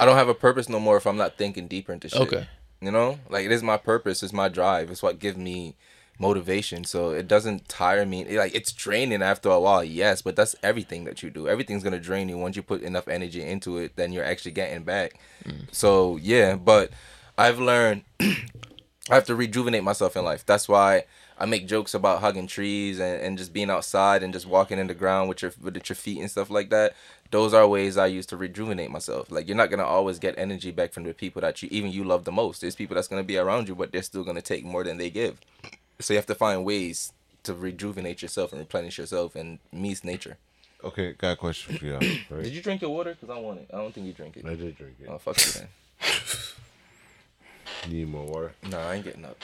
I 0.00 0.04
don't 0.04 0.16
have 0.16 0.28
a 0.28 0.34
purpose 0.34 0.68
no 0.68 0.80
more 0.80 0.96
if 0.96 1.06
I'm 1.06 1.16
not 1.16 1.36
thinking 1.36 1.68
deeper 1.68 1.92
into 1.92 2.08
shit. 2.08 2.20
Okay. 2.20 2.48
You 2.80 2.90
know, 2.92 3.18
like 3.28 3.44
it 3.44 3.52
is 3.52 3.62
my 3.62 3.76
purpose. 3.76 4.22
It's 4.22 4.32
my 4.32 4.48
drive. 4.48 4.90
It's 4.90 5.02
what 5.02 5.18
gives 5.18 5.36
me 5.36 5.74
motivation. 6.18 6.84
So 6.84 7.10
it 7.10 7.28
doesn't 7.28 7.68
tire 7.68 8.04
me. 8.06 8.22
It, 8.22 8.38
like 8.38 8.54
it's 8.54 8.72
draining 8.72 9.22
after 9.22 9.48
a 9.48 9.60
while, 9.60 9.84
yes, 9.84 10.22
but 10.22 10.36
that's 10.36 10.54
everything 10.62 11.04
that 11.04 11.22
you 11.22 11.30
do. 11.30 11.48
Everything's 11.48 11.82
gonna 11.82 12.00
drain 12.00 12.28
you 12.28 12.38
once 12.38 12.56
you 12.56 12.62
put 12.62 12.82
enough 12.82 13.08
energy 13.08 13.42
into 13.42 13.78
it. 13.78 13.96
Then 13.96 14.12
you're 14.12 14.24
actually 14.24 14.52
getting 14.52 14.84
back. 14.84 15.18
Mm. 15.44 15.66
So 15.72 16.16
yeah, 16.16 16.56
but 16.56 16.90
I've 17.36 17.58
learned 17.58 18.04
I 18.20 19.14
have 19.14 19.26
to 19.26 19.34
rejuvenate 19.34 19.84
myself 19.84 20.16
in 20.16 20.24
life. 20.24 20.44
That's 20.44 20.68
why 20.68 21.04
I 21.40 21.46
make 21.46 21.68
jokes 21.68 21.94
about 21.94 22.20
hugging 22.20 22.48
trees 22.48 22.98
and, 22.98 23.20
and 23.20 23.38
just 23.38 23.52
being 23.52 23.70
outside 23.70 24.22
and 24.22 24.32
just 24.32 24.46
walking 24.46 24.78
in 24.78 24.88
the 24.88 24.94
ground 24.94 25.28
with 25.28 25.42
your 25.42 25.52
with 25.60 25.88
your 25.88 25.96
feet 25.96 26.20
and 26.20 26.30
stuff 26.30 26.50
like 26.50 26.70
that. 26.70 26.94
Those 27.30 27.54
are 27.54 27.66
ways 27.66 27.96
I 27.96 28.06
use 28.06 28.26
to 28.26 28.36
rejuvenate 28.36 28.90
myself. 28.90 29.30
Like 29.30 29.46
you're 29.46 29.56
not 29.56 29.70
gonna 29.70 29.84
always 29.84 30.18
get 30.18 30.34
energy 30.36 30.72
back 30.72 30.92
from 30.92 31.04
the 31.04 31.14
people 31.14 31.40
that 31.42 31.62
you 31.62 31.68
even 31.70 31.92
you 31.92 32.02
love 32.02 32.24
the 32.24 32.32
most. 32.32 32.60
There's 32.60 32.74
people 32.74 32.96
that's 32.96 33.08
gonna 33.08 33.22
be 33.22 33.38
around 33.38 33.68
you, 33.68 33.76
but 33.76 33.92
they're 33.92 34.02
still 34.02 34.24
gonna 34.24 34.42
take 34.42 34.64
more 34.64 34.82
than 34.82 34.98
they 34.98 35.10
give. 35.10 35.40
So 36.00 36.14
you 36.14 36.18
have 36.18 36.26
to 36.26 36.34
find 36.34 36.64
ways 36.64 37.12
to 37.44 37.54
rejuvenate 37.54 38.20
yourself 38.20 38.52
and 38.52 38.58
replenish 38.58 38.98
yourself 38.98 39.36
and 39.36 39.58
meet 39.72 40.04
nature. 40.04 40.38
Okay, 40.82 41.12
got 41.12 41.32
a 41.32 41.36
question 41.36 41.76
for 41.76 41.84
y'all. 41.84 41.98
Did 42.42 42.52
you 42.52 42.62
drink 42.62 42.82
your 42.82 42.90
water? 42.90 43.16
Cause 43.20 43.30
I 43.30 43.38
want 43.38 43.60
it. 43.60 43.70
I 43.72 43.76
don't 43.76 43.94
think 43.94 44.06
you 44.06 44.12
drink 44.12 44.36
it. 44.36 44.46
I 44.46 44.54
did 44.54 44.76
drink 44.76 44.96
it. 45.00 45.08
Oh 45.08 45.18
fuck 45.18 45.38
you 45.38 45.52
then. 45.52 45.68
Need 47.88 48.08
more 48.08 48.26
water. 48.26 48.52
Nah, 48.68 48.90
I 48.90 48.94
ain't 48.96 49.04
getting 49.04 49.24
up. 49.24 49.36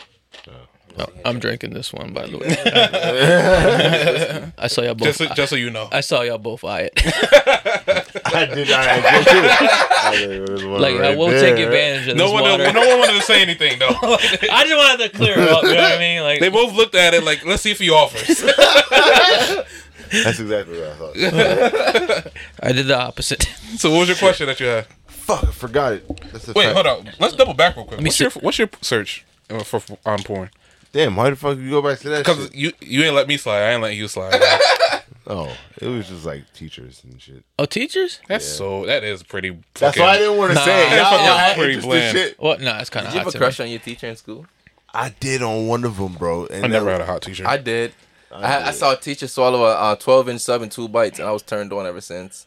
Oh, 0.97 1.07
I'm 1.24 1.41
drinking 1.41 1.74
this 1.74 1.93
one, 1.93 2.12
by 2.12 2.24
the 2.28 2.39
way. 2.39 2.47
I 4.59 4.68
saw 4.68 4.82
y'all 4.82 4.95
both. 4.95 5.07
Just 5.09 5.18
so, 5.18 5.26
just 5.35 5.51
so 5.51 5.57
you 5.57 5.70
know. 5.70 5.89
I 5.91 6.01
saw 6.01 6.22
y'all 6.22 6.39
both 6.39 6.62
eye 6.62 6.82
it. 6.95 7.03
I 8.32 8.47
did. 8.47 8.68
I 8.70 10.12
did 10.14 10.47
too. 10.61 10.76
like 10.78 10.95
I 11.01 11.16
will 11.16 11.30
take 11.30 11.59
advantage 11.59 12.07
of 12.09 12.16
No 12.16 12.26
this 12.26 12.32
one, 12.32 12.43
water. 12.45 12.72
no 12.72 12.87
one 12.89 12.99
wanted 13.01 13.14
to 13.18 13.22
say 13.22 13.43
anything 13.43 13.80
though. 13.80 13.89
I 13.99 14.64
just 14.64 14.76
wanted 14.76 15.11
to 15.11 15.16
clear 15.18 15.37
it 15.37 15.49
up. 15.49 15.64
You 15.64 15.70
know 15.74 15.82
what 15.82 15.95
I 15.95 15.99
mean? 15.99 16.22
Like 16.22 16.39
they 16.39 16.49
both 16.49 16.72
looked 16.74 16.95
at 16.95 17.12
it 17.12 17.24
like, 17.24 17.45
let's 17.45 17.62
see 17.62 17.72
if 17.72 17.80
he 17.80 17.91
offers. 17.91 18.41
That's 20.22 20.39
exactly 20.39 20.78
what 20.80 20.91
I 20.91 20.95
thought. 20.95 21.16
I 22.62 22.70
did 22.72 22.87
the 22.87 22.97
opposite. 22.97 23.43
so 23.78 23.91
what 23.91 23.99
was 24.01 24.09
your 24.11 24.16
question 24.18 24.47
that 24.47 24.61
you 24.61 24.66
had? 24.66 24.87
Fuck, 25.09 25.43
I 25.43 25.51
forgot 25.51 25.95
it. 25.95 26.07
That's 26.32 26.47
Wait, 26.49 26.72
fact. 26.72 26.74
hold 26.74 26.87
on. 26.87 27.11
Let's 27.18 27.35
double 27.35 27.55
back 27.55 27.74
real 27.74 27.85
quick. 27.87 27.99
me 27.99 28.05
What's 28.05 28.20
your, 28.20 28.30
see. 28.30 28.41
what's 28.41 28.59
your 28.59 28.68
search 28.80 29.24
uh, 29.51 29.62
for 29.62 29.80
on 30.07 30.22
porn? 30.22 30.51
Damn, 30.92 31.16
why 31.16 31.30
the 31.30 31.36
fuck 31.36 31.59
you 31.59 31.70
go 31.70 31.82
back 31.82 31.99
to 32.01 32.09
that? 32.11 32.18
Because 32.24 32.45
Shit? 32.45 32.55
you 32.55 32.72
you 32.80 33.03
ain't 33.03 33.14
let 33.14 33.26
me 33.28 33.36
slide. 33.36 33.62
I 33.62 33.72
ain't 33.72 33.82
let 33.82 33.95
you 33.95 34.09
slide. 34.09 34.34
Oh, 35.26 35.51
it 35.80 35.86
was 35.88 36.07
just 36.11 36.26
like 36.26 36.53
teachers 36.53 37.01
and 37.03 37.18
shit. 37.20 37.45
Oh, 37.59 37.64
teachers? 37.64 38.20
That's 38.28 38.45
so. 38.45 38.84
That 38.84 39.03
is 39.05 39.22
pretty. 39.22 39.57
That's 39.72 39.97
fucking- 39.97 40.03
why 40.03 40.09
I 40.11 40.18
didn't 40.18 40.36
want 40.36 40.51
to 40.51 40.55
Nah, 40.57 40.64
say 40.66 40.86
it. 40.86 40.90
yeah, 40.90 40.97
Y'all 41.11 41.18
yeah, 41.24 41.36
had 41.38 41.57
pretty 41.57 41.72
interesting 41.72 41.90
bland. 41.92 42.18
shit. 42.18 42.38
What? 42.38 42.61
No, 42.61 42.76
it's 42.76 42.90
kind 42.90 43.07
of 43.07 43.12
Did 43.12 43.16
you 43.16 43.20
hot 43.20 43.24
have 43.24 43.28
a 43.28 43.32
to 43.32 43.38
crush 43.38 43.59
on 43.61 43.70
your 43.70 43.78
teacher 43.78 44.07
in 44.07 44.16
school? 44.16 44.45
I 44.92 45.14
did 45.20 45.40
on 45.42 45.66
one 45.66 45.84
of 45.84 45.97
them, 45.97 46.12
bro. 46.12 46.45
And 46.49 46.66
I 46.66 46.68
never 46.68 46.84
that- 46.84 46.92
had 46.92 47.01
a 47.01 47.07
hot 47.07 47.22
teacher. 47.22 47.47
I 47.49 47.57
did. 47.57 47.95
I, 48.30 48.47
had, 48.47 48.62
I 48.64 48.70
saw 48.72 48.92
a 48.92 48.97
teacher 48.97 49.26
swallow 49.26 49.64
a 49.64 49.72
uh, 49.74 49.97
12 49.97 50.28
inch 50.28 50.40
sub 50.42 50.61
in 50.61 50.68
two 50.68 50.88
bites, 50.88 51.18
and 51.18 51.26
I 51.26 51.32
was 51.32 51.40
turned 51.42 51.72
on 51.72 51.86
ever 51.86 52.03
since. 52.03 52.47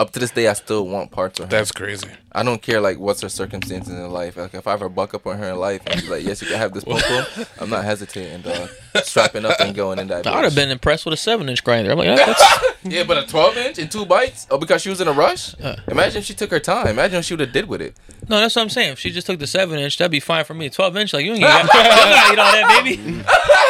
Up 0.00 0.12
to 0.12 0.18
this 0.18 0.30
day, 0.30 0.48
I 0.48 0.54
still 0.54 0.86
want 0.86 1.10
parts 1.10 1.38
of 1.40 1.44
her. 1.44 1.50
That's 1.50 1.72
crazy. 1.72 2.08
I 2.32 2.42
don't 2.42 2.62
care 2.62 2.80
like 2.80 2.98
what's 2.98 3.20
her 3.20 3.28
circumstances 3.28 3.92
in 3.92 4.10
life. 4.10 4.38
Like 4.38 4.54
if 4.54 4.66
I 4.66 4.72
ever 4.72 4.88
buck 4.88 5.12
up 5.12 5.26
on 5.26 5.36
her 5.36 5.50
in 5.50 5.56
life 5.56 5.82
and 5.84 6.00
she's 6.00 6.08
like, 6.08 6.24
"Yes, 6.24 6.40
you 6.40 6.48
can 6.48 6.56
have 6.56 6.72
this 6.72 6.84
pum 6.84 7.00
pum," 7.06 7.44
I'm 7.60 7.68
not 7.68 7.84
hesitating, 7.84 8.40
dog. 8.40 8.70
Strapping 9.04 9.44
up 9.44 9.60
and 9.60 9.74
going 9.74 9.98
in 9.98 10.06
that. 10.08 10.26
I 10.26 10.36
would 10.36 10.44
have 10.44 10.54
been 10.54 10.70
impressed 10.70 11.04
with 11.04 11.12
a 11.12 11.18
seven 11.18 11.50
inch 11.50 11.62
grinder. 11.62 11.90
I'm 11.90 11.98
like, 11.98 12.06
"Yeah, 12.06 12.16
that's 12.16 12.64
Yeah, 12.82 13.04
but 13.04 13.18
a 13.22 13.26
12 13.26 13.56
inch 13.58 13.78
in 13.78 13.90
two 13.90 14.06
bites? 14.06 14.46
Oh, 14.50 14.56
because 14.56 14.80
she 14.80 14.88
was 14.88 15.02
in 15.02 15.08
a 15.08 15.12
rush? 15.12 15.54
Uh. 15.60 15.76
Imagine 15.88 16.20
if 16.20 16.24
she 16.24 16.32
took 16.32 16.50
her 16.50 16.60
time. 16.60 16.86
Imagine 16.86 17.16
what 17.16 17.26
she 17.26 17.34
would 17.34 17.40
have 17.40 17.52
did 17.52 17.68
with 17.68 17.82
it. 17.82 17.94
no, 18.26 18.40
that's 18.40 18.56
what 18.56 18.62
I'm 18.62 18.70
saying. 18.70 18.92
If 18.92 18.98
she 19.00 19.10
just 19.10 19.26
took 19.26 19.38
the 19.38 19.46
seven 19.46 19.78
inch, 19.78 19.98
that'd 19.98 20.10
be 20.10 20.18
fine 20.20 20.46
for 20.46 20.54
me. 20.54 20.70
Twelve 20.70 20.96
inch, 20.96 21.12
like 21.12 21.26
you 21.26 21.32
ain't 21.32 21.42
got, 21.42 21.62
you 21.64 21.68
gotta 21.68 22.32
eat 22.32 22.38
all 22.38 22.52
that, 22.52 22.82
baby. 22.82 23.02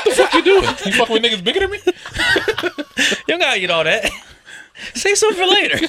You 0.06 0.16
What 0.16 0.34
you 0.34 0.42
doing? 0.42 0.62
You 0.62 0.92
fucking 0.92 1.12
with 1.14 1.22
niggas 1.24 1.42
bigger 1.44 1.60
than 1.60 1.70
me? 1.72 1.78
don't 3.26 3.38
gotta 3.40 3.60
eat 3.60 3.70
all 3.70 3.82
that. 3.84 4.10
Say 4.94 5.14
something 5.14 5.38
for 5.38 5.46
later. 5.46 5.88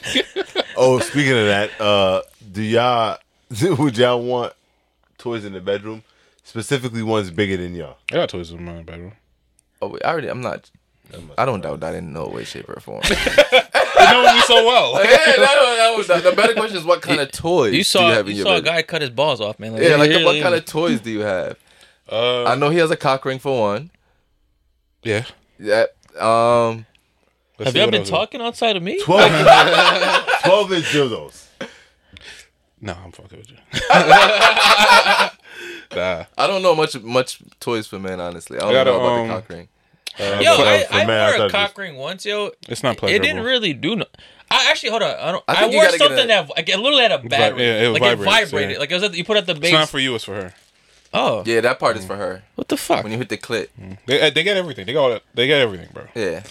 Oh, 0.77 0.99
speaking 0.99 1.33
of 1.33 1.45
that, 1.45 1.69
uh, 1.81 2.21
do 2.51 2.61
y'all 2.61 3.17
would 3.77 3.97
y'all 3.97 4.23
want 4.23 4.53
toys 5.17 5.43
in 5.45 5.51
the 5.53 5.59
bedroom? 5.59 6.01
Specifically, 6.43 7.03
ones 7.03 7.29
bigger 7.29 7.57
than 7.57 7.75
y'all. 7.75 7.97
I 8.09 8.15
got 8.15 8.29
toys 8.29 8.51
in 8.51 8.63
my 8.63 8.81
bedroom. 8.81 9.11
Oh, 9.81 9.89
wait, 9.89 10.01
I 10.03 10.09
already. 10.11 10.29
I'm 10.29 10.41
not. 10.41 10.71
I 11.37 11.45
don't 11.45 11.59
doubt 11.61 11.81
that 11.81 11.93
in 11.93 12.13
no 12.13 12.27
way, 12.27 12.45
shape, 12.45 12.69
or 12.69 12.79
form. 12.79 13.01
You 14.01 14.07
know 14.07 14.33
me 14.33 14.41
so 14.41 14.65
well. 14.65 14.93
yeah, 15.03 15.11
that, 15.11 15.37
that 15.37 15.93
was, 15.95 16.07
the 16.07 16.31
better 16.35 16.53
question 16.53 16.77
is 16.77 16.83
what 16.85 17.01
kind 17.01 17.19
of 17.21 17.31
toys 17.31 17.73
You 17.73 17.79
do 17.79 17.83
saw 17.83 18.07
you 18.07 18.13
have 18.15 18.25
you, 18.27 18.31
in 18.31 18.37
your 18.37 18.45
saw 18.45 18.55
a 18.55 18.61
guy 18.61 18.81
cut 18.81 19.01
his 19.01 19.11
balls 19.11 19.39
off, 19.39 19.59
man. 19.59 19.75
Yeah, 19.75 19.97
like 19.97 20.09
here- 20.09 20.25
what 20.25 20.35
here- 20.35 20.43
kind 20.43 20.55
of 20.55 20.65
toys 20.65 21.01
do 21.01 21.11
you 21.11 21.19
have? 21.19 21.57
Uh, 22.09 22.45
I 22.45 22.55
know 22.55 22.69
he 22.69 22.79
has 22.79 22.89
a 22.89 22.95
cock 22.97 23.23
ring 23.25 23.37
for 23.39 23.59
one. 23.59 23.91
yeah. 25.03 25.25
Yeah. 25.59 25.85
Um. 26.19 26.85
Let's 27.62 27.70
Have 27.70 27.76
y'all 27.76 27.86
what 27.86 27.91
been 27.91 28.01
else. 28.01 28.09
talking 28.09 28.41
outside 28.41 28.76
of 28.76 28.82
me? 28.84 28.99
Twelve. 29.03 29.30
12 30.43 30.74
inch 30.74 30.86
dildos. 30.86 31.45
No, 32.82 32.93
I'm 33.05 33.12
fucking 33.12 33.38
with 33.38 33.51
you. 33.51 33.57
nah. 35.95 36.26
I 36.38 36.47
don't 36.47 36.64
know 36.64 36.74
much 36.76 36.99
much 37.01 37.39
toys 37.59 37.86
for 37.86 37.99
men. 37.99 38.20
Honestly, 38.20 38.57
I 38.57 38.62
don't 38.62 38.74
gotta, 38.74 38.89
know 38.91 38.97
about 38.99 39.20
um, 39.20 39.28
the 39.28 39.34
cock 39.36 39.49
ring. 39.49 39.68
Yo, 40.20 40.55
for- 40.57 40.64
I, 40.64 40.84
for 40.86 40.93
I 40.95 41.05
men, 41.05 41.20
I 41.20 41.30
wore 41.30 41.38
thought 41.38 41.49
a 41.49 41.51
cock 41.51 41.78
ring 41.78 41.95
once, 41.97 42.26
yo. 42.26 42.49
It's 42.68 42.82
not 42.84 43.01
It 43.03 43.22
didn't 43.22 43.43
really 43.43 43.74
do 43.74 43.95
no. 43.95 44.05
I 44.49 44.68
actually 44.72 44.89
hold 44.89 45.03
on. 45.03 45.16
I 45.16 45.32
don't. 45.32 45.43
I 45.47 45.66
I, 45.66 45.68
wore 45.68 45.88
something 45.89 46.20
a- 46.26 46.28
that 46.28 46.49
like 46.49 46.68
it 46.68 46.78
literally 46.78 47.03
had 47.03 47.12
a 47.12 47.20
battery. 47.20 47.64
yeah, 47.64 47.84
it 47.84 47.89
like 47.89 48.01
vibrates, 48.01 48.22
it 48.22 48.45
vibrated. 48.45 48.72
yeah. 48.72 48.80
Like 48.80 48.91
it 48.91 48.95
was 48.95 49.03
at, 49.03 49.14
you 49.14 49.24
put 49.24 49.38
at 49.38 49.45
the 49.45 49.53
base. 49.53 49.66
It's 49.66 49.74
not 49.74 49.89
for 49.89 49.99
you. 49.99 50.16
It's 50.16 50.24
for 50.26 50.34
her. 50.36 50.53
Oh, 51.14 51.43
Yeah, 51.45 51.59
that 51.62 51.78
part 51.78 51.97
is 51.97 52.05
for 52.05 52.16
her. 52.16 52.41
what 52.55 52.70
the 52.70 52.78
fuck? 52.78 53.03
When 53.03 53.12
you 53.12 53.18
hit 53.18 53.28
the 53.30 53.38
clit. 53.38 53.68
They, 54.05 54.22
uh, 54.22 54.30
they 54.30 54.43
get 54.43 54.55
everything. 54.57 54.86
They 54.86 54.93
got 54.93 55.22
they 55.34 55.45
get 55.45 55.59
everything, 55.62 55.89
bro. 55.93 56.05
Yeah. 56.16 56.43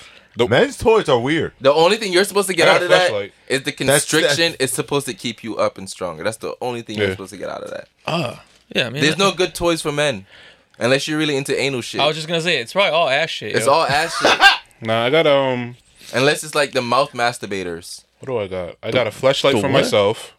Men's 0.49 0.77
toys 0.79 1.09
are 1.09 1.19
weird. 1.19 1.53
The 1.61 1.73
only 1.73 1.97
thing 1.97 2.13
you're 2.13 2.25
supposed 2.25 2.49
to 2.49 2.55
get 2.55 2.69
I 2.69 2.77
out 2.77 2.83
of 2.83 2.89
that 2.91 3.11
Fleshlight. 3.11 3.33
is 3.49 3.63
the 3.63 3.73
That's- 3.73 4.05
constriction 4.05 4.55
is 4.61 4.71
supposed 4.73 5.07
to 5.07 5.15
keep 5.15 5.43
you 5.45 5.57
up 5.57 5.79
and 5.79 5.89
stronger. 5.89 6.23
That's 6.25 6.37
the 6.39 6.55
only 6.61 6.83
thing 6.83 6.99
you're 6.99 7.11
supposed 7.11 7.33
to 7.33 7.39
get 7.39 7.49
out 7.51 7.63
of 7.63 7.71
that. 7.71 7.89
Oh, 8.07 8.41
yeah. 8.75 8.87
I 8.87 8.91
mean, 8.91 9.03
There's 9.03 9.19
no 9.19 9.33
good 9.33 9.55
toys 9.55 9.83
for 9.83 9.93
men. 9.93 10.27
Unless 10.79 11.07
you're 11.09 11.19
really 11.19 11.37
into 11.37 11.59
anal 11.61 11.83
shit. 11.83 12.01
I 12.01 12.07
was 12.07 12.17
just 12.17 12.27
gonna 12.27 12.41
say 12.41 12.57
it's 12.59 12.73
probably 12.73 12.93
all 12.93 13.09
ass 13.11 13.29
shit. 13.29 13.55
it's 13.55 13.67
yo. 13.67 13.73
all 13.73 13.85
ass 13.85 14.17
shit. 14.19 14.41
Nah, 14.83 15.05
I 15.05 15.11
got 15.11 15.27
um. 15.27 15.77
Unless 16.15 16.43
it's 16.43 16.55
like 16.55 16.73
the 16.73 16.81
mouth 16.81 17.13
masturbators. 17.13 18.05
What 18.21 18.27
do 18.29 18.39
I 18.39 18.47
got? 18.49 18.77
I 18.83 18.91
got 18.91 19.07
a 19.07 19.11
Fleshlight 19.11 19.53
for 19.61 19.65
what? 19.69 19.73
myself. 19.73 20.35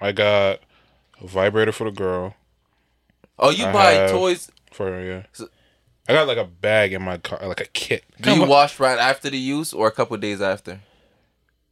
I 0.00 0.12
got 0.12 0.60
a 1.20 1.26
vibrator 1.26 1.70
for 1.72 1.84
the 1.84 1.90
girl. 1.90 2.34
Oh, 3.38 3.50
you 3.50 3.66
I 3.66 3.72
buy 3.72 4.06
toys. 4.10 4.50
For 4.72 4.86
her, 4.86 5.04
yeah. 5.04 5.22
So- 5.34 5.48
I 6.08 6.12
got 6.12 6.26
like 6.26 6.38
a 6.38 6.44
bag 6.44 6.92
in 6.92 7.02
my 7.02 7.18
car, 7.18 7.38
like 7.46 7.60
a 7.60 7.66
kit. 7.66 8.04
Do 8.20 8.34
you 8.34 8.44
wash 8.44 8.80
right 8.80 8.98
after 8.98 9.30
the 9.30 9.38
use 9.38 9.72
or 9.72 9.86
a 9.86 9.92
couple 9.92 10.16
days 10.16 10.40
after? 10.40 10.80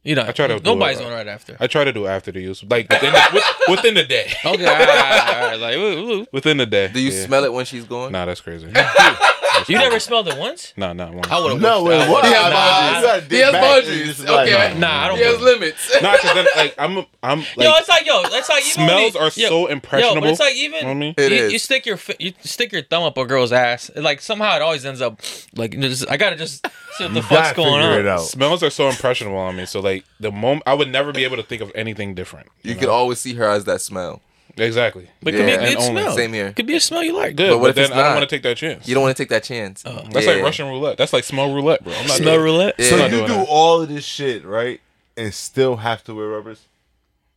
You 0.03 0.15
know, 0.15 0.25
I 0.27 0.31
try 0.31 0.47
to 0.47 0.57
do 0.57 0.63
nobody's 0.63 0.97
it, 0.97 1.01
uh, 1.01 1.05
doing 1.05 1.13
right 1.15 1.27
after. 1.27 1.57
I 1.59 1.67
try 1.67 1.83
to 1.83 1.93
do 1.93 2.07
after 2.07 2.31
the 2.31 2.41
use, 2.41 2.63
like 2.63 2.89
within 2.89 3.13
the, 3.13 3.43
within 3.69 3.93
the 3.93 4.03
day. 4.03 4.33
Okay, 4.43 4.65
all 4.65 4.73
right, 4.73 4.89
all 4.89 4.95
right, 4.95 5.29
all 5.29 5.49
right, 5.49 5.59
like 5.59 5.75
woo, 5.77 6.07
woo. 6.07 6.25
Within 6.31 6.57
the 6.57 6.65
day. 6.65 6.87
Do 6.87 6.99
you 6.99 7.11
yeah. 7.11 7.25
smell 7.25 7.43
it 7.43 7.53
when 7.53 7.65
she's 7.65 7.83
going? 7.83 8.11
Nah, 8.11 8.25
that's 8.25 8.41
crazy. 8.41 8.67
you 9.67 9.77
never 9.77 9.99
smelled 9.99 10.27
it 10.27 10.37
once. 10.37 10.73
Nah, 10.77 10.93
not 10.93 11.13
one. 11.13 11.23
I 11.29 11.39
would 11.39 11.51
have. 11.53 11.61
No, 11.61 11.83
wait, 11.83 12.09
what? 12.09 12.25
He 12.25 12.31
has 12.31 12.51
Nah, 12.51 13.11
boundaries. 13.11 13.29
You 13.31 13.37
He 13.37 13.41
has 13.43 13.51
back 13.51 13.63
and 13.63 13.83
boundaries. 13.83 14.19
like, 14.23 14.49
Okay. 14.53 14.79
Nah, 14.79 15.03
I 15.03 15.07
don't. 15.07 15.17
He 15.17 15.23
has 15.23 15.41
limits. 15.41 16.01
Nah, 16.01 16.17
cause 16.17 16.33
then 16.33 16.47
like 16.55 16.75
I'm 16.77 17.05
I'm 17.23 17.39
like 17.39 17.47
yo, 17.57 17.71
it's 17.75 17.89
like 17.89 18.05
yo, 18.05 18.21
it's 18.25 18.49
like 18.49 18.61
even 18.63 18.71
smells 18.73 19.13
when 19.13 19.23
are 19.23 19.31
you- 19.35 19.43
yo, 19.43 19.49
so 19.49 19.59
Yo, 19.59 19.65
impressionable. 19.67 20.21
but 20.21 20.29
it's 20.31 20.39
like 20.39 20.55
even 20.55 20.75
You 20.75 20.81
know 20.81 20.87
what 20.87 20.95
I 20.95 20.99
mean? 20.99 21.13
It 21.17 21.31
you, 21.31 21.37
is. 21.37 21.53
you 21.53 21.59
stick 21.59 21.85
your 21.85 21.99
you 22.19 22.33
stick 22.41 22.71
your 22.71 22.81
thumb 22.83 23.03
up 23.03 23.17
a 23.17 23.25
girl's 23.25 23.51
ass. 23.51 23.89
Like 23.95 24.21
somehow 24.21 24.55
it 24.55 24.61
always 24.61 24.85
ends 24.85 25.01
up 25.01 25.19
like 25.55 25.71
just, 25.79 26.09
I 26.09 26.17
gotta 26.17 26.35
just 26.35 26.65
see 26.97 27.05
what 27.05 27.13
the 27.13 27.21
You 27.21 27.55
going 27.55 28.07
on. 28.07 28.19
Smells 28.19 28.63
are 28.63 28.69
so 28.69 28.89
impressionable 28.89 29.37
on 29.37 29.55
me. 29.55 29.65
So 29.65 29.79
like 29.79 30.05
the 30.19 30.31
moment 30.31 30.63
I 30.65 30.73
would 30.73 30.89
never 30.91 31.11
be 31.11 31.23
able 31.23 31.37
to 31.37 31.43
think 31.43 31.61
of 31.61 31.71
anything 31.75 32.15
different. 32.15 32.47
You 32.63 32.73
know? 32.73 32.79
could 32.79 32.89
always 32.89 33.19
see 33.19 33.33
her 33.35 33.45
as 33.45 33.65
that 33.65 33.81
smell. 33.81 34.21
Exactly. 34.57 35.07
But 35.23 35.33
it 35.33 35.37
could 35.37 35.45
be 35.45 35.51
a 35.53 35.59
and 35.59 35.67
good 35.75 35.77
only- 35.77 36.01
smell. 36.01 36.15
Same 36.15 36.33
here. 36.33 36.51
Could 36.53 36.67
be 36.67 36.75
a 36.75 36.79
smell 36.79 37.03
you 37.03 37.15
like. 37.15 37.35
Good, 37.35 37.49
But 37.49 37.53
but, 37.55 37.59
what 37.59 37.69
if 37.71 37.75
then 37.75 37.85
it's 37.85 37.93
I 37.93 37.97
don't 37.97 38.05
not? 38.05 38.15
want 38.17 38.29
to 38.29 38.35
take 38.35 38.43
that 38.43 38.57
chance. 38.57 38.87
You 38.87 38.93
don't 38.95 39.03
want 39.03 39.15
to 39.17 39.23
take 39.23 39.29
that 39.29 39.43
chance. 39.43 39.83
Oh. 39.85 40.03
That's 40.11 40.25
Yeah. 40.25 40.33
like 40.33 40.43
Russian 40.43 40.67
roulette. 40.67 40.97
That's 40.97 41.13
like 41.13 41.23
smell 41.23 41.53
roulette, 41.53 41.83
bro. 41.83 41.93
I'm 41.93 42.07
not 42.07 42.17
Smell 42.17 42.33
doing 42.35 42.43
roulette. 42.45 42.75
Yeah. 42.77 42.85
So 42.89 42.97
not 42.97 43.11
you 43.11 43.17
doing 43.17 43.27
do 43.27 43.33
that. 43.35 43.47
all 43.49 43.81
of 43.81 43.89
this 43.89 44.05
shit, 44.05 44.43
right? 44.45 44.79
And 45.17 45.33
still 45.33 45.77
have 45.77 46.03
to 46.05 46.13
wear 46.15 46.27
rubbers? 46.27 46.61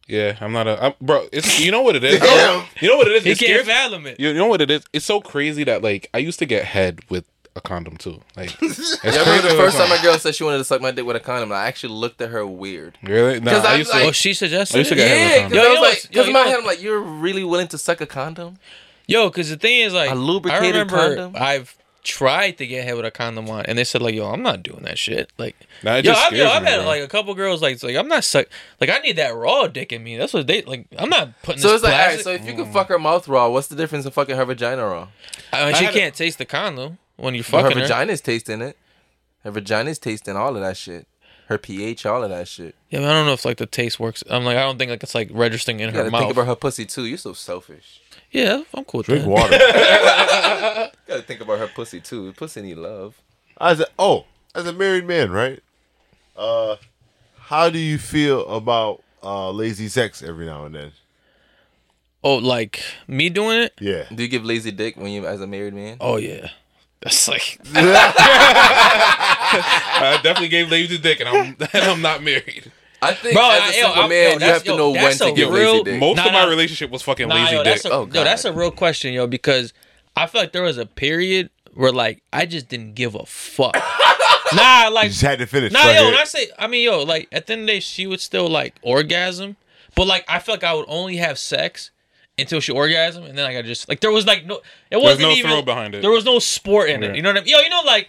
Yeah, 0.07 0.37
I'm 0.41 0.53
not 0.53 0.67
a 0.69 0.85
I'm, 0.85 0.93
bro. 1.01 1.27
It's 1.33 1.59
you 1.61 1.71
know 1.71 1.81
what 1.83 1.97
it 1.97 2.05
is. 2.05 2.21
Damn. 2.21 2.65
You 2.81 2.89
know 2.91 2.97
what 2.99 3.09
it 3.09 3.15
is. 3.17 3.25
He 3.25 3.31
It 3.31 3.39
can't 3.39 3.65
scares- 3.65 3.67
fathom 3.67 4.07
it. 4.07 4.21
You 4.21 4.35
know 4.35 4.47
what 4.47 4.61
it 4.61 4.71
is? 4.71 4.83
It's 4.93 5.05
so 5.07 5.21
crazy 5.21 5.65
that 5.65 5.83
like 5.83 6.09
I 6.13 6.19
used 6.19 6.39
to 6.41 6.47
get 6.47 6.65
head 6.67 7.01
with 7.09 7.25
a 7.57 7.61
condom 7.61 7.97
too. 7.97 8.21
Like, 8.37 8.51
it's 8.63 8.99
Yeah, 9.05 9.11
I 9.13 9.19
remember 9.21 9.49
the 9.49 9.55
first 9.55 9.77
time 9.77 9.91
a 9.93 10.03
girl 10.03 10.19
said 10.19 10.35
she 10.35 10.43
wanted 10.45 10.59
to 10.59 10.65
suck 10.65 10.81
my 10.81 10.91
dick 10.91 11.05
with 11.05 11.17
a 11.17 11.21
condom. 11.21 11.53
I 11.53 11.67
actually 11.67 11.95
looked 11.95 12.21
at 12.21 12.31
her 12.31 12.47
weird. 12.47 12.99
Really? 13.03 13.41
Nah, 13.41 13.53
'Cause 13.53 13.65
I 13.65 13.73
I'm 13.75 13.79
used 13.79 13.91
to. 13.93 13.97
like- 13.99 14.07
Oh, 14.09 14.13
she 14.13 14.35
suggested. 14.35 14.77
I 14.77 14.79
used 14.81 14.91
to 14.91 14.97
get 14.97 15.09
head 15.09 15.15
with 15.15 15.23
a 15.25 15.39
Yeah, 15.39 15.49
because 15.49 15.65
Yo, 15.65 15.69
I 15.69 15.81
was 15.81 15.89
like, 15.95 16.09
because 16.11 16.27
in 16.27 16.33
my 16.33 16.41
head 16.41 16.59
I'm 16.59 16.65
like, 16.65 16.83
you're 16.83 17.01
really 17.01 17.45
willing 17.45 17.69
to 17.69 17.79
suck 17.79 18.01
a 18.01 18.07
condom? 18.07 18.59
Yo, 19.07 19.29
because 19.29 19.51
the 19.51 19.57
thing 19.57 19.81
is, 19.81 19.93
like, 19.95 20.11
A 20.11 20.15
lubricated 20.15 20.65
I 20.65 20.69
remember 20.81 20.97
condom? 20.97 21.33
I've 21.37 21.77
tried 22.03 22.59
to 22.59 22.67
get 22.67 22.85
head 22.85 22.97
with 22.97 23.07
a 23.07 23.11
condom 23.11 23.49
on, 23.49 23.65
and 23.67 23.79
they 23.79 23.85
said 23.85 24.03
like, 24.03 24.15
"Yo, 24.15 24.27
I'm 24.31 24.43
not 24.43 24.63
doing 24.63 24.83
that 24.83 24.99
shit." 24.99 25.31
Like, 25.39 25.57
Nah, 25.83 25.97
yo, 25.97 26.13
I've, 26.13 26.33
yo, 26.35 26.49
I've 26.51 26.63
me, 26.63 26.69
had 26.69 26.77
bro. 26.81 26.87
like 26.87 27.03
a 27.03 27.09
couple 27.09 27.35
girls 27.35 27.63
like, 27.63 27.83
like 27.83 27.97
I'm 27.97 28.09
not 28.09 28.25
suck, 28.25 28.47
like 28.79 28.91
I 28.91 28.99
need 28.99 29.17
that 29.17 29.35
raw 29.35 29.69
dick 29.69 29.91
in 29.91 30.03
me. 30.05 30.19
That's 30.19 30.35
what 30.35 30.47
they 30.47 30.61
like. 30.63 30.87
I'm 30.99 31.09
not 31.09 31.31
putting. 31.43 31.63
So 31.63 31.69
this 31.69 31.77
it's 31.77 31.85
like, 31.85 31.95
all 31.95 32.07
right, 32.09 32.21
so 32.21 32.31
if 32.33 32.45
you 32.47 32.53
can 32.55 32.71
fuck 32.73 32.89
her 32.89 32.99
mouth 32.99 33.27
raw, 33.27 33.49
what's 33.49 33.69
the 33.69 33.75
difference 33.77 34.05
in 34.05 34.11
fucking 34.11 34.37
her 34.37 34.45
vagina 34.45 34.85
raw? 34.85 35.09
I 35.51 35.65
mean, 35.67 35.75
she 35.77 35.85
had 35.87 35.95
can't 35.95 36.15
taste 36.15 36.37
the 36.37 36.45
condom 36.45 36.99
when 37.17 37.35
you're 37.35 37.45
Well, 37.53 37.63
her 37.63 37.69
fucking 37.71 37.83
her. 37.83 37.89
vagina's 37.89 38.21
tasting 38.21 38.61
it. 38.63 38.77
Her 39.43 39.51
vagina's 39.51 39.99
tasting 39.99 40.37
all 40.37 40.55
of 40.57 40.63
that 40.63 40.77
shit. 40.77 41.07
Her 41.49 41.59
pH, 41.59 42.07
all 42.07 42.25
of 42.25 42.31
that 42.31 42.49
shit. 42.49 42.75
Yeah, 42.89 43.01
but 43.01 43.11
I 43.11 43.13
don't 43.13 43.27
know 43.27 43.35
if 43.35 43.45
like 43.45 43.59
the 43.59 43.67
taste 43.67 44.01
works. 44.01 44.25
I'm 44.31 44.45
like, 44.45 44.57
I 44.57 44.63
don't 44.63 44.79
think 44.79 44.91
like 44.91 45.03
it's 45.03 45.15
like 45.15 45.29
registering 45.33 45.81
in 45.81 45.91
You 45.91 45.93
her 45.93 45.99
gotta 46.01 46.11
mouth. 46.11 46.21
think 46.23 46.33
about 46.33 46.47
her 46.47 46.57
pussy 46.57 46.87
too. 46.87 47.05
You're 47.05 47.19
so 47.19 47.35
selfish. 47.35 48.01
yeah, 48.31 48.63
I'm 48.73 48.85
cool 48.85 48.99
with 48.99 49.07
Drink 49.09 49.25
that. 49.25 49.31
water. 49.31 49.59
You 51.07 51.15
gotta 51.17 51.23
think 51.23 51.43
about 51.43 51.59
her 51.59 51.67
pussy 51.69 52.01
too. 52.01 52.33
Pussy 52.33 52.63
need 52.63 52.77
love. 52.79 53.15
as 53.61 53.81
a, 53.81 53.87
oh, 53.99 54.25
as 54.55 54.67
a 54.67 54.73
married 54.73 55.07
man, 55.07 55.31
right? 55.31 55.63
Uh, 56.35 56.77
how 57.39 57.69
do 57.69 57.79
you 57.79 57.99
feel 57.99 58.47
about 58.49 59.03
uh 59.23 59.51
lazy 59.51 59.89
sex 59.89 60.23
every 60.23 60.47
now 60.47 60.65
and 60.65 60.75
then? 60.75 60.93
Oh, 62.23 62.37
like 62.37 62.83
me 63.07 63.29
doing 63.29 63.61
it? 63.61 63.75
Yeah. 63.79 64.05
Do 64.15 64.23
you 64.23 64.29
give 64.31 64.45
lazy 64.47 64.71
dick 64.71 64.97
when 64.97 65.13
you 65.13 65.27
as 65.27 65.43
a 65.43 65.47
married 65.47 65.75
man? 65.75 65.99
Oh 66.01 66.17
yeah, 66.17 66.49
that's 67.05 67.29
like 67.29 67.59
I 68.97 70.19
definitely 70.23 70.49
gave 70.49 70.71
lazy 70.71 70.99
dick, 70.99 71.21
and 71.21 71.29
I'm 71.29 71.57
and 71.73 71.85
I'm 71.85 72.03
not 72.03 72.23
married. 72.23 72.71
I 73.03 73.13
think 73.15 73.35
Bro, 73.35 73.51
as 73.51 73.61
I- 73.61 73.65
a 73.65 73.67
yo, 73.67 73.73
single 73.73 74.01
I'm- 74.01 74.09
man, 74.09 74.41
yo, 74.41 74.47
you 74.47 74.53
have 74.53 74.63
to 74.65 74.71
yo, 74.71 74.77
know 74.77 74.91
when 74.91 75.17
to 75.17 75.25
a 75.27 75.33
give 75.33 75.51
real- 75.51 75.73
lazy 75.73 75.85
dick. 75.85 76.01
Most 76.01 76.17
Nah, 76.17 76.27
of 76.27 76.33
my 76.33 76.43
nah. 76.45 76.49
relationship 76.49 76.91
was 76.91 77.03
fucking 77.03 77.29
Nah, 77.29 77.35
lazy 77.35 77.55
yo, 77.57 77.63
dick. 77.65 77.85
a, 77.85 77.91
Oh, 77.91 78.01
yo, 78.01 78.07
God. 78.07 78.25
that's 78.27 78.45
a 78.45 78.53
real 78.53 78.71
question, 78.71 79.13
yo, 79.13 79.27
because 79.27 79.73
I 80.17 80.27
feel 80.27 80.41
like 80.41 80.53
there 80.53 80.63
was 80.63 80.79
a 80.79 80.87
period 80.87 81.51
where 81.75 81.93
like 81.93 82.23
I 82.33 82.47
just 82.47 82.69
didn't 82.69 82.95
give 82.95 83.15
a 83.15 83.27
fuck. 83.27 83.77
nah, 84.55 84.89
like 84.89 85.05
You 85.05 85.11
just 85.11 85.23
had 85.23 85.39
to 85.41 85.47
finish. 85.47 85.73
nah, 85.73 85.81
fuck 85.83 85.95
yo, 85.97 86.03
it. 86.03 86.11
when 86.13 86.15
I 86.15 86.25
say, 86.25 86.49
I 86.59 86.67
mean, 86.67 86.83
yo, 86.85 87.03
like 87.03 87.29
at 87.31 87.47
the 87.47 87.53
end 87.55 87.63
of 87.63 87.67
the 87.67 87.73
day, 87.75 87.81
she 87.81 88.07
would 88.07 88.21
still 88.21 88.49
like 88.49 88.75
orgasm, 88.83 89.57
but 89.95 90.07
like 90.07 90.25
I 90.29 90.39
feel 90.39 90.55
like 90.55 90.65
I 90.65 90.73
would 90.75 90.87
only 90.89 91.17
have 91.17 91.39
sex 91.39 91.91
until 92.39 92.61
she 92.61 92.73
orgasm, 92.73 93.25
and 93.25 93.37
then 93.39 93.45
like 93.45 93.57
I 93.57 93.63
just 93.63 93.89
like 93.89 94.01
there 94.01 94.11
was 94.13 94.27
like 94.27 94.45
no, 94.47 94.61
it 94.91 94.97
wasn't 95.01 95.23
no 95.23 95.31
even 95.31 95.51
thrill 95.51 95.63
behind 95.63 95.95
it. 95.95 96.03
There 96.03 96.11
was 96.11 96.25
no 96.25 96.39
sport 96.39 96.91
in 96.91 97.03
Yeah. 97.03 97.11
it. 97.11 97.17
You 97.17 97.23
know 97.23 97.31
what 97.31 97.37
I 97.39 97.41
mean? 97.41 97.49
Yo, 97.49 97.59
you 97.61 97.69
know, 97.71 97.83
like 97.85 98.09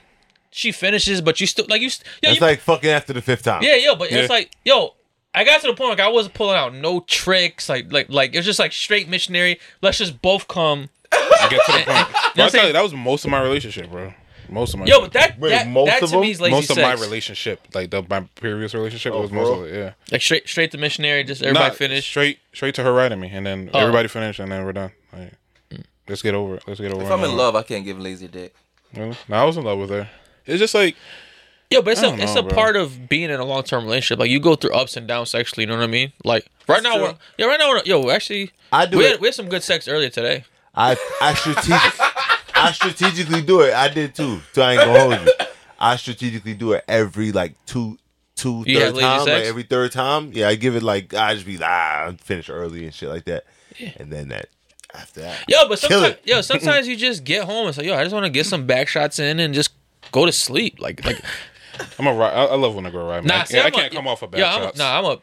she 0.52 0.72
finishes, 0.72 1.22
but 1.22 1.40
you 1.42 1.48
still 1.48 1.66
like 1.70 1.82
you, 1.82 1.90
st- 1.90 2.08
yo, 2.24 2.32
It's 2.32 2.42
like 2.42 2.60
fucking 2.60 2.90
after 2.90 3.14
the 3.14 3.22
fifth 3.22 3.44
time. 3.44 3.62
yeah, 3.64 3.76
yo, 3.76 3.96
but 3.96 4.12
Yeah. 4.12 4.20
it's 4.20 4.30
like, 4.30 4.52
yo, 4.64 4.96
I 5.34 5.44
got 5.44 5.60
to 5.62 5.68
the 5.68 5.74
point 5.74 5.90
like 5.92 6.00
I 6.00 6.08
wasn't 6.08 6.34
pulling 6.34 6.56
out 6.56 6.74
no 6.74 7.02
tricks, 7.02 7.68
like 7.70 7.92
like 7.92 8.10
like 8.10 8.34
it 8.34 8.38
was 8.38 8.46
just 8.46 8.60
like 8.60 8.72
straight 8.72 9.08
missionary. 9.10 9.60
Let's 9.82 9.98
just 9.98 10.22
both 10.22 10.48
come. 10.48 10.90
I 11.12 11.48
get 11.50 11.60
to 11.66 11.72
the 11.72 11.78
point. 11.86 12.08
But 12.36 12.40
I'm 12.42 12.46
I 12.46 12.50
tell 12.50 12.68
you, 12.68 12.74
that 12.74 12.82
was 12.84 12.94
most 12.94 13.26
of 13.26 13.32
my 13.32 13.42
relationship, 13.42 13.90
bro. 13.92 14.14
Most 14.50 14.74
of 14.74 14.80
my 14.80 14.86
Yo, 14.86 15.02
but 15.02 15.14
that 15.14 15.40
Wait, 15.40 15.50
that, 15.50 15.68
most 15.68 15.88
that 15.88 16.04
of 16.04 16.10
to 16.12 16.20
me 16.22 16.32
is 16.32 16.40
lazy 16.42 16.52
most 16.56 16.70
of 16.70 16.76
sex. 16.76 17.00
my 17.00 17.06
relationship, 17.06 17.60
like 17.74 17.90
the 17.92 18.04
my 18.10 18.22
previous 18.36 18.74
relationship, 18.74 19.14
Oh, 19.14 19.22
was 19.22 19.32
most 19.32 19.48
bro. 19.48 19.60
of 19.62 19.66
it. 19.68 19.76
Yeah, 19.78 19.94
like 20.12 20.22
straight 20.22 20.48
straight 20.48 20.72
to 20.72 20.78
missionary, 20.78 21.24
just 21.24 21.42
everybody 21.42 21.70
Nah, 21.70 21.74
finish. 21.76 22.06
straight 22.06 22.40
straight 22.54 22.76
to 22.76 22.84
her 22.84 22.94
writing 22.94 23.20
me, 23.20 23.30
and 23.34 23.46
then 23.46 23.70
Oh. 23.74 23.80
everybody 23.80 24.08
finished, 24.08 24.40
and 24.40 24.52
then 24.52 24.64
we're 24.66 24.74
done. 24.74 24.92
Like, 25.14 25.34
let's 26.08 26.22
get 26.22 26.34
over 26.36 26.56
it. 26.56 26.64
Let's 26.68 26.80
get 26.80 26.92
over 26.92 27.02
it. 27.02 27.06
If 27.06 27.12
I'm 27.12 27.24
in 27.24 27.32
now. 27.32 27.36
love, 27.38 27.56
I 27.56 27.64
can't 27.64 27.84
give 27.86 28.00
lazy 28.00 28.28
dick. 28.28 28.54
Really? 28.96 29.16
No, 29.28 29.36
I 29.38 29.44
was 29.44 29.58
in 29.58 29.64
love 29.64 29.80
with 29.80 29.90
her. 29.90 30.10
It's 30.46 30.60
just 30.60 30.74
like 30.76 30.96
Yo, 31.72 31.82
but 31.82 31.92
it's 31.94 32.04
I 32.04 32.08
a 32.08 32.10
don't 32.12 32.20
it's 32.22 32.36
know, 32.36 32.42
a 32.42 32.44
bro. 32.44 32.54
part 32.54 32.76
of 32.76 33.10
being 33.10 33.32
in 33.32 33.40
a 33.40 33.44
long 33.46 33.64
term 33.64 33.86
relationship. 33.86 34.20
Like 34.20 34.30
you 34.30 34.40
go 34.40 34.56
through 34.56 34.74
ups 34.74 34.96
and 34.96 35.08
downs 35.08 35.32
sexually. 35.32 35.64
You 35.64 35.68
know 35.68 35.78
what 35.78 35.84
I 35.84 35.88
mean? 35.88 36.14
Like 36.24 36.46
right 36.68 36.84
now, 36.84 37.02
we're, 37.02 37.16
yeah, 37.40 37.48
right 37.48 37.60
now, 37.60 37.70
we're, 37.70 37.82
yo, 37.86 38.10
actually, 38.12 38.52
I 38.72 38.86
do 38.86 38.98
we 39.00 39.06
it. 39.06 39.12
had, 39.14 39.20
we 39.22 39.28
had 39.28 39.34
some 39.36 39.50
good 39.50 39.64
sex 39.64 39.88
earlier 39.88 40.10
today. 40.10 40.46
I 40.76 40.96
I 41.22 41.34
strategic, 41.34 42.15
I 42.56 42.72
strategically 42.72 43.42
do 43.42 43.62
it. 43.62 43.74
I 43.74 43.88
did 43.90 44.16
too. 44.16 44.40
So 44.54 44.62
I 44.62 44.74
ain't 44.74 44.82
gonna 44.82 45.00
hold 45.18 45.28
you. 45.28 45.46
I 45.80 45.96
strategically 45.98 46.54
do 46.54 46.72
it 46.74 46.84
every 46.88 47.32
like 47.32 47.54
two 47.66 47.98
two 48.36 48.64
You 48.66 48.80
third 48.80 48.86
have 48.86 48.96
lazy 48.96 49.06
time, 49.08 49.20
sex? 49.26 49.28
like 49.40 49.44
every 49.46 49.64
third 49.64 49.92
time. 49.92 50.32
Yeah, 50.34 50.48
I 50.48 50.56
give 50.56 50.76
it 50.76 50.84
like 50.84 51.14
I 51.14 51.34
just 51.34 51.46
be 51.46 51.58
like 51.58 51.70
ah, 51.70 52.04
I'll 52.06 52.14
finish 52.14 52.50
early 52.50 52.86
and 52.86 52.94
shit 52.94 53.10
like 53.10 53.26
that, 53.26 53.44
and 53.98 54.12
then 54.12 54.30
that 54.30 54.48
after 54.94 55.22
that. 55.22 55.44
Yo, 55.48 55.68
but 55.68 55.80
Kill 55.80 55.90
sometimes, 56.02 56.14
it. 56.16 56.22
yo, 56.26 56.42
sometimes 56.42 56.88
you 56.88 56.96
just 56.96 57.24
get 57.24 57.44
home 57.44 57.68
and 57.68 57.76
say, 57.76 57.86
yo, 57.86 57.94
I 57.96 58.04
just 58.04 58.14
want 58.14 58.26
to 58.26 58.30
get 58.30 58.46
some 58.46 58.66
back 58.66 58.88
shots 58.88 59.20
in 59.20 59.40
and 59.40 59.54
just 59.54 59.72
go 60.12 60.26
to 60.26 60.32
sleep. 60.32 60.80
Like 60.80 61.04
like 61.06 61.22
I'm 62.00 62.08
a 62.08 62.14
ri- 62.14 62.20
I, 62.24 62.46
I 62.46 62.56
love 62.56 62.74
when 62.76 62.86
a 62.86 62.92
girl 62.92 63.08
ride 63.08 63.24
me. 63.24 63.28
Nah, 63.28 63.42
I, 63.42 63.44
see, 63.44 63.56
can't, 63.56 63.66
I 63.66 63.68
I'm 63.68 63.74
a- 63.74 63.78
can't 63.78 63.94
come 63.94 64.08
off 64.08 64.22
a 64.22 64.28
back 64.28 64.40
yeah, 64.40 64.56
I'm, 64.56 64.62
shots. 64.64 64.78
Nah, 64.78 64.98
I'm 65.00 65.06
a. 65.06 65.20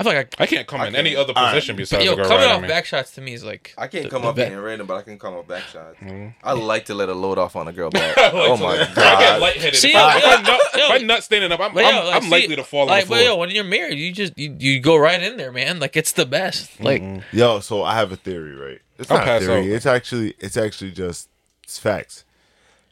I 0.00 0.02
feel 0.02 0.12
like 0.14 0.34
I. 0.38 0.42
I 0.44 0.46
can't 0.46 0.66
come 0.66 0.80
in 0.80 0.96
any 0.96 1.14
other 1.14 1.32
Alright. 1.34 1.54
position 1.54 1.76
besides 1.76 2.04
Yo, 2.04 2.14
a 2.14 2.16
girl 2.16 2.24
coming 2.24 2.38
riding 2.40 2.56
off 2.56 2.62
me. 2.62 2.68
back 2.68 2.86
shots 2.86 3.10
to 3.12 3.20
me 3.20 3.34
is 3.34 3.44
like. 3.44 3.74
I 3.76 3.86
can't 3.86 4.04
the- 4.04 4.10
come 4.10 4.22
the 4.22 4.28
up 4.28 4.36
back- 4.36 4.48
being 4.48 4.60
random, 4.60 4.86
but 4.86 4.96
I 4.96 5.02
can 5.02 5.18
come 5.18 5.34
up 5.34 5.46
back 5.46 5.64
shots. 5.64 5.96
Mm-hmm. 6.00 6.28
I 6.42 6.52
like 6.54 6.86
to 6.86 6.94
let 6.94 7.08
a 7.08 7.14
load 7.14 7.36
off 7.38 7.54
on 7.54 7.68
a 7.68 7.72
girl 7.72 7.90
back. 7.90 8.16
I 8.18 8.22
like 8.24 8.34
oh 8.34 8.56
to- 8.56 8.62
my 8.62 8.72
I 8.72 8.76
get 8.86 8.94
god. 8.94 9.40
lightheaded. 9.42 9.76
See, 9.76 9.88
if, 9.88 9.94
yo, 9.94 10.00
I, 10.00 10.14
am 10.16 10.42
not, 10.42 10.60
yo. 10.74 10.84
if 10.86 10.90
I'm 11.02 11.06
not 11.06 11.22
standing 11.22 11.52
up, 11.52 11.60
I'm, 11.60 11.74
But 11.74 11.84
I'm, 11.84 11.94
yo, 11.94 12.04
like, 12.06 12.14
I'm 12.16 12.22
see, 12.22 12.30
likely 12.30 12.56
to 12.56 12.64
fall 12.64 12.86
like, 12.86 13.02
on 13.04 13.08
the 13.10 13.14
but 13.16 13.24
yo, 13.24 13.36
when 13.36 13.50
you're 13.50 13.64
married, 13.64 13.98
you 13.98 14.12
just 14.12 14.38
you, 14.38 14.56
you 14.58 14.80
go 14.80 14.96
right 14.96 15.22
in 15.22 15.36
there, 15.36 15.52
man. 15.52 15.78
Like 15.80 15.96
it's 15.96 16.12
the 16.12 16.26
best. 16.26 16.80
Like 16.80 17.02
Yo, 17.32 17.60
so 17.60 17.82
I 17.82 17.94
have 17.94 18.10
a 18.10 18.16
theory, 18.16 18.54
right? 18.54 18.80
It's 18.98 19.10
not 19.10 19.28
a 19.28 19.40
theory. 19.40 19.60
out. 19.70 19.76
It's 19.76 19.86
actually 19.86 20.34
it's 20.38 20.56
actually 20.56 20.92
just 20.92 21.28
it's 21.62 21.78
facts. 21.78 22.24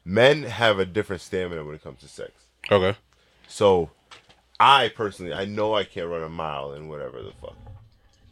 Men 0.04 0.42
have 0.44 0.78
a 0.78 0.84
different 0.86 1.22
stamina 1.22 1.64
when 1.64 1.74
it 1.74 1.82
comes 1.82 2.00
to 2.00 2.08
sex. 2.08 2.30
okay. 2.70 2.96
So 3.46 3.90
I 4.60 4.88
personally, 4.88 5.32
I 5.32 5.44
know 5.44 5.74
I 5.74 5.84
can't 5.84 6.08
run 6.08 6.22
a 6.22 6.28
mile 6.28 6.72
and 6.72 6.88
whatever 6.88 7.22
the 7.22 7.32
fuck, 7.40 7.56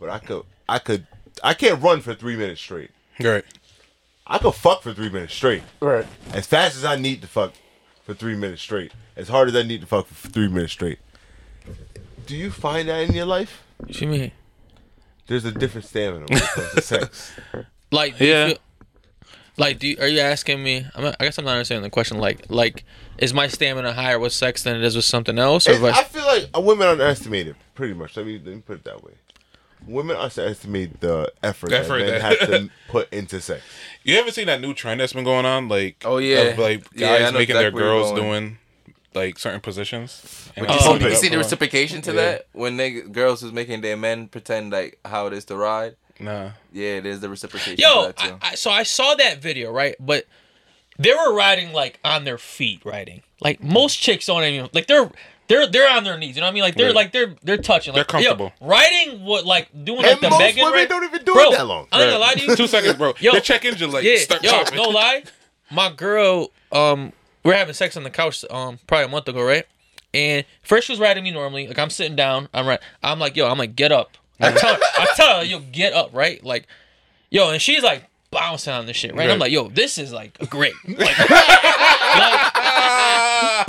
but 0.01 0.09
I 0.11 0.19
could, 0.19 0.43
I 0.69 0.79
could, 0.79 1.07
I 1.43 1.55
can't 1.55 1.81
run 1.83 2.01
for 2.01 2.15
three 2.15 2.37
minutes 2.37 2.61
straight. 2.61 2.91
Right. 3.21 3.45
I 4.27 4.39
could 4.39 4.55
fuck 4.55 4.83
for 4.83 4.93
three 4.93 5.09
minutes 5.11 5.35
straight. 5.35 5.63
Right. 5.81 6.07
As 6.33 6.47
fast 6.47 6.77
as 6.77 6.85
I 6.85 6.97
need 6.97 7.23
to 7.23 7.29
fuck 7.29 7.53
for 8.05 8.13
three 8.15 8.35
minutes 8.37 8.61
straight. 8.63 8.93
As 9.17 9.29
hard 9.29 9.49
as 9.49 9.55
I 9.57 9.63
need 9.63 9.81
to 9.83 9.87
fuck 9.87 10.07
for 10.09 10.29
three 10.29 10.49
minutes 10.49 10.73
straight. 10.73 10.99
Do 12.27 12.37
you 12.37 12.51
find 12.51 12.89
that 12.89 13.09
in 13.09 13.15
your 13.15 13.25
life? 13.27 13.63
What 13.79 14.01
you 14.01 14.09
mean? 14.09 14.33
There's 15.29 15.45
a 15.45 15.53
different 15.53 15.87
stamina 15.87 16.27
when 16.29 16.39
it 16.39 16.43
comes 16.43 16.73
to 16.75 16.83
sex. 16.83 17.33
Like, 17.93 18.19
do 18.19 18.25
you 18.25 18.31
Yeah. 18.33 18.47
feel- 18.49 18.59
like, 19.59 19.79
do 19.79 19.87
you, 19.89 19.97
are 20.01 20.09
you 20.09 20.19
asking 20.21 20.61
me? 20.63 20.85
I'm, 20.95 21.05
not- 21.05 21.17
I 21.21 21.25
guess 21.25 21.39
I'm 21.39 21.45
not 21.45 21.53
understanding 21.53 21.85
the 21.85 21.91
question. 21.91 22.19
Like, 22.19 22.47
like, 22.51 22.85
is 23.19 23.33
my 23.35 23.49
stamina 23.49 23.93
higher 23.93 24.19
with 24.19 24.33
sex 24.33 24.63
than 24.63 24.77
it 24.77 24.83
is 24.85 24.97
with 24.97 25.05
something 25.05 25.39
else? 25.39 25.67
Or 25.67 25.73
It's- 25.73 25.83
vice- 25.83 25.99
I 25.99 26.05
feel 26.05 26.25
like 26.27 26.49
women 26.57 26.87
underestimate 26.89 27.47
it 27.49 27.57
pretty 27.75 27.95
much. 27.95 28.17
Let 28.17 28.27
me, 28.27 28.35
let 28.45 28.55
me 28.55 28.61
put 28.65 28.77
it 28.79 28.85
that 28.85 29.03
way. 29.03 29.13
Women 29.87 30.17
underestimate 30.17 31.01
the 31.01 31.33
effort, 31.43 31.73
Effort 31.73 31.99
that 31.99 32.05
men 32.07 32.21
that- 32.21 32.41
have 32.41 32.49
to 32.51 32.71
put 32.89 33.13
into 33.13 33.41
sex. 33.41 33.63
You 34.03 34.17
ever 34.17 34.31
seen 34.31 34.47
that 34.47 34.61
new 34.61 34.75
trend 34.75 35.01
that's 35.01 35.13
been 35.13 35.25
going 35.25 35.47
on? 35.47 35.69
Like, 35.69 36.03
Oh, 36.05 36.19
yeah. 36.19 36.39
of, 36.43 36.59
like 36.59 36.83
guys 36.95 37.33
know 37.33 37.39
making 37.39 37.57
exactly 37.57 37.61
their 37.63 37.71
girls 37.71 38.13
doing 38.13 38.59
like 39.15 39.39
certain 39.39 39.61
positions. 39.61 40.51
And 40.57 40.69
You 40.69 40.79
see, 40.79 40.93
you 41.09 41.15
see 41.15 41.29
the 41.29 41.39
reciprocation 41.39 42.03
to 42.03 42.11
Yeah. 42.11 42.17
that 42.21 42.47
when 42.53 42.77
nigg- 42.77 43.13
girls 43.13 43.43
is 43.43 43.53
making 43.53 43.81
their 43.81 43.97
men 43.97 44.29
pretend 44.29 44.73
like 44.73 44.99
how 45.05 45.27
it 45.29 45.33
is 45.33 45.45
to 45.47 45.57
ride. 45.57 45.97
Nah. 46.19 46.51
Yeah, 46.73 47.01
there's 47.01 47.21
the 47.21 47.29
reciprocation. 47.29 47.77
Yo, 47.79 48.03
to 48.03 48.07
that 48.09 48.17
too. 48.17 48.39
I, 48.43 48.51
I, 48.51 48.55
so 48.57 48.71
I 48.71 48.83
saw 48.83 49.15
that 49.17 49.41
video, 49.43 49.71
right? 49.71 49.95
But 50.01 50.25
they 50.99 51.13
were 51.13 51.35
riding 51.35 51.73
like 51.73 51.99
on 52.05 52.25
their 52.25 52.39
feet, 52.39 52.83
riding. 52.85 53.23
Like 53.41 53.63
most 53.63 53.97
chicks 54.01 54.27
don't 54.27 54.43
even 54.45 54.71
like 54.73 54.87
they're 54.87 55.11
they're 55.49 55.67
they're 55.67 55.91
on 55.91 56.05
their 56.05 56.17
knees. 56.19 56.37
You 56.37 56.41
know 56.41 56.47
what 56.47 56.51
I 56.51 56.55
mean? 56.55 56.63
Like 56.63 56.75
they're 56.77 56.89
Yeah. 56.89 56.95
like 56.95 57.13
they're 57.13 57.35
they're 57.43 57.57
touching. 57.59 57.93
Like, 57.95 58.09
They're 58.09 58.21
comfortable. 58.23 58.53
Yo, 58.61 58.67
riding 58.67 59.25
what 59.25 59.45
like 59.47 59.69
doing 59.85 59.99
And 60.05 60.09
like 60.13 60.21
the 60.21 60.31
most 60.31 60.39
Megan 60.41 60.65
women 60.65 60.79
ride- 60.81 60.89
don't 60.89 61.05
even 61.05 61.25
do 61.25 61.33
Bro, 61.35 61.43
it 61.53 61.57
that 61.59 61.67
long. 61.67 61.87
I 61.93 62.03
ain't 62.03 62.11
gonna 62.11 62.19
lie 62.19 62.35
to 62.35 62.45
you. 62.45 62.57
Two 62.57 62.67
seconds, 62.67 62.95
bro. 62.97 63.15
Yo. 63.21 63.33
Their 63.33 63.41
check 63.41 63.65
engine 63.65 63.91
like 63.93 64.05
yeah, 64.05 64.17
start 64.19 64.43
yo, 64.43 64.51
popping. 64.51 64.77
no 64.77 64.89
lie. 64.89 65.23
My 65.71 65.91
girl, 65.91 66.51
um, 66.73 67.13
we 67.45 67.51
we're 67.51 67.57
having 67.57 67.75
sex 67.75 67.97
on 67.97 68.03
the 68.05 68.11
couch, 68.11 68.45
um, 68.51 68.79
probably 68.87 69.05
a 69.07 69.09
month 69.09 69.29
ago, 69.29 69.43
right? 69.43 69.65
And 70.15 70.45
first 70.63 70.87
she 70.87 70.93
was 70.93 71.01
riding 71.01 71.23
me 71.25 71.31
normally, 71.31 71.67
like 71.69 71.79
I'm 71.79 71.91
sitting 71.91 72.17
down, 72.17 72.49
I'm 72.55 72.67
right, 72.67 72.81
I'm 73.03 73.19
like, 73.19 73.37
yo, 73.37 73.49
I'm 73.49 73.59
like, 73.59 73.77
get 73.77 73.93
up. 73.93 74.17
I 74.41 74.53
tell 74.53 74.75
her, 74.75 74.81
I 74.83 75.07
tell 75.17 75.39
her, 75.39 75.45
yo, 75.45 75.61
get 75.61 75.93
up, 75.93 76.11
right? 76.13 76.43
Like, 76.45 76.67
yo, 77.31 77.51
and 77.51 77.61
she's 77.61 77.83
like 77.83 78.05
bouncing 78.37 78.73
on 78.73 78.87
this 78.87 78.97
shit, 78.97 79.15
right? 79.15 79.31
I'm 79.31 79.39
like, 79.39 79.51
yo, 79.53 79.69
this 79.69 79.97
is 79.99 80.13
like 80.13 80.37
great. 80.51 80.75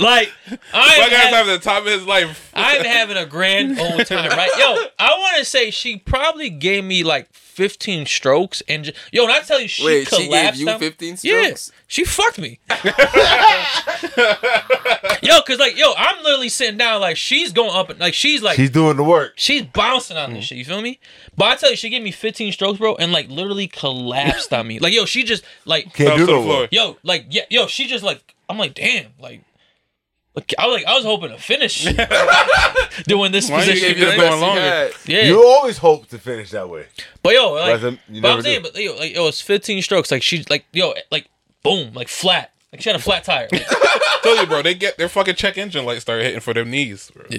like, 0.00 0.28
like 0.50 0.62
I'm, 0.72 1.10
guy's 1.10 1.30
ha- 1.30 1.36
having 1.36 1.52
the 1.52 1.58
time 1.58 1.86
of 1.86 1.92
his 1.92 2.06
life. 2.06 2.50
I'm 2.54 2.84
having 2.84 3.16
a 3.16 3.26
grand 3.26 3.78
old 3.78 4.06
time, 4.06 4.30
right? 4.30 4.50
Yo, 4.56 4.76
I 4.98 5.10
want 5.18 5.38
to 5.38 5.44
say 5.44 5.70
she 5.70 5.96
probably 5.98 6.50
gave 6.50 6.84
me 6.84 7.02
like 7.04 7.28
15 7.58 8.06
strokes, 8.06 8.62
and 8.68 8.84
just, 8.84 8.96
yo, 9.10 9.24
when 9.24 9.34
I 9.34 9.40
tell 9.40 9.60
you 9.60 9.66
she 9.66 9.84
Wait, 9.84 10.06
she 10.06 10.26
collapsed, 10.28 10.60
gave 10.60 10.68
you 10.68 10.72
on- 10.72 10.78
15 10.78 11.16
yeah, 11.22 11.54
she 11.88 12.04
fucked 12.04 12.38
me. 12.38 12.60
yo, 15.22 15.42
cause 15.42 15.58
like, 15.58 15.76
yo, 15.76 15.92
I'm 15.96 16.22
literally 16.22 16.50
sitting 16.50 16.78
down, 16.78 17.00
like 17.00 17.16
she's 17.16 17.52
going 17.52 17.74
up, 17.74 17.90
and 17.90 17.98
like 17.98 18.14
she's 18.14 18.42
like, 18.42 18.54
She's 18.54 18.70
doing 18.70 18.96
the 18.96 19.02
work. 19.02 19.32
she's 19.34 19.62
bouncing 19.64 20.16
on 20.16 20.34
this 20.34 20.44
mm. 20.44 20.48
shit. 20.50 20.58
You 20.58 20.64
feel 20.64 20.80
me? 20.80 21.00
But 21.36 21.46
I 21.46 21.56
tell 21.56 21.70
you, 21.72 21.76
she 21.76 21.88
gave 21.88 22.04
me 22.04 22.12
15 22.12 22.52
strokes, 22.52 22.78
bro, 22.78 22.94
and 22.94 23.10
like 23.10 23.28
literally 23.28 23.66
collapsed 23.66 24.52
on 24.52 24.68
me. 24.68 24.78
Like, 24.78 24.92
yo, 24.94 25.04
she 25.04 25.24
just 25.24 25.42
like, 25.64 25.92
Can't 25.94 26.10
Fell 26.10 26.16
do 26.18 26.26
to 26.26 26.32
no 26.32 26.38
the 26.38 26.44
floor. 26.46 26.60
work. 26.60 26.68
yo, 26.70 26.96
like, 27.02 27.26
yeah, 27.30 27.42
yo, 27.50 27.66
she 27.66 27.88
just 27.88 28.04
like, 28.04 28.36
I'm 28.48 28.56
like, 28.56 28.74
damn, 28.74 29.06
like. 29.18 29.42
Like, 30.38 30.54
I 30.58 30.66
was 30.66 30.74
like, 30.76 30.86
I 30.86 30.94
was 30.94 31.04
hoping 31.04 31.30
to 31.30 31.38
finish 31.38 31.84
doing 33.06 33.32
this 33.32 33.50
Why 33.50 33.62
you 33.64 33.70
position. 33.72 33.88
you 33.88 33.90
It's 33.90 34.00
the 34.00 34.06
right? 34.06 34.16
going 34.30 34.40
longer. 34.40 34.60
had. 34.60 34.92
Yeah, 35.06 35.22
You 35.24 35.44
always 35.46 35.78
hope 35.78 36.08
to 36.08 36.18
finish 36.18 36.50
that 36.50 36.68
way. 36.68 36.86
but 37.22 37.34
yo, 37.34 37.52
like, 37.52 37.66
Doesn't- 37.74 38.00
you 38.08 38.22
but 38.22 38.30
I'm 38.32 38.42
saying, 38.42 38.62
do. 38.62 38.70
but 38.72 38.80
yo, 38.82 38.94
like, 38.96 39.14
yo, 39.14 39.26
it's 39.28 39.40
15 39.40 39.82
strokes. 39.82 40.10
Like 40.10 40.22
she, 40.22 40.44
like, 40.48 40.64
yo, 40.72 40.94
like, 41.10 41.28
boom, 41.62 41.92
like 41.94 42.08
flat. 42.08 42.52
Like 42.72 42.82
she 42.82 42.88
had 42.90 42.96
a 42.96 43.02
flat 43.02 43.24
tire. 43.24 43.48
Like, 44.20 44.22
told 44.22 44.40
you, 44.40 44.46
bro. 44.46 44.62
They 44.62 44.74
get 44.74 44.98
their 44.98 45.08
fucking 45.08 45.36
check 45.36 45.56
engine 45.58 45.84
light 45.84 46.00
started 46.02 46.24
hitting 46.24 46.40
for 46.40 46.52
their 46.52 46.64
knees. 46.64 47.10
Bro. 47.14 47.26
Yeah. 47.30 47.38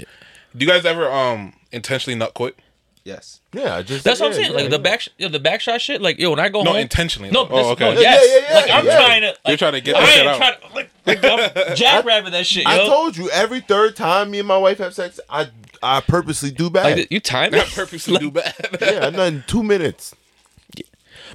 Do 0.56 0.66
you 0.66 0.72
guys 0.72 0.86
ever 0.86 1.12
um 1.12 1.54
intentionally 1.74 2.18
not 2.18 2.34
quit? 2.34 2.56
Yes. 3.04 3.42
Yeah, 3.54 3.76
I 3.76 3.82
just 3.84 4.04
that's 4.06 4.20
what 4.22 4.28
I'm 4.28 4.34
saying. 4.34 4.52
yeah, 4.52 4.58
Like 4.58 4.70
the 4.70 4.80
back, 4.80 5.02
sh- 5.02 5.10
yo, 5.18 5.28
the 5.30 5.40
back 5.40 5.60
shot 5.62 5.82
shit. 5.82 6.02
Like 6.02 6.20
yo, 6.20 6.30
when 6.32 6.40
I 6.40 6.48
go 6.50 6.64
No, 6.64 6.72
home, 6.72 6.80
intentionally. 6.80 7.32
no, 7.32 7.44
this, 7.46 7.52
oh, 7.54 7.72
okay. 7.72 7.94
no, 7.94 8.00
Yeah, 8.00 8.14
yes, 8.14 8.28
yeah, 8.44 8.50
yeah, 8.50 8.56
like 8.62 8.72
I'm 8.72 8.86
yeah. 8.86 8.96
trying 8.98 9.22
to. 9.22 9.28
Like, 9.28 9.38
You're 9.48 9.58
trying 9.58 9.74
to 9.74 9.82
get 9.82 9.96
I 9.96 10.00
that 10.00 10.08
shit 10.10 10.18
ain't 10.20 10.28
out. 10.30 10.38
trying 10.38 10.54
to 10.56 10.62
like, 10.66 10.74
like 10.74 10.90
I'm 10.90 10.99
jackrabbit 11.76 12.32
that 12.32 12.46
shit, 12.46 12.64
yo. 12.64 12.70
I 12.70 12.78
told 12.78 13.18
you 13.18 13.30
every 13.32 13.62
third 13.62 13.96
time 13.96 14.32
me 14.32 14.40
and 14.40 14.48
my 14.48 14.58
wife 14.58 14.78
have 14.80 14.94
sex, 14.94 15.20
I 15.30 15.50
I 15.82 16.02
purposely 16.02 16.52
do 16.52 16.70
bad. 16.70 16.98
like, 16.98 17.12
you 17.12 17.20
time 17.20 17.54
it? 17.54 17.60
I 17.60 17.64
it, 17.64 17.72
purposely 17.72 18.18
do 18.18 18.32
bad. 18.40 18.54
yeah, 18.82 19.08
I 19.08 19.10
done 19.10 19.44
two 19.48 19.64
minutes. 19.64 20.16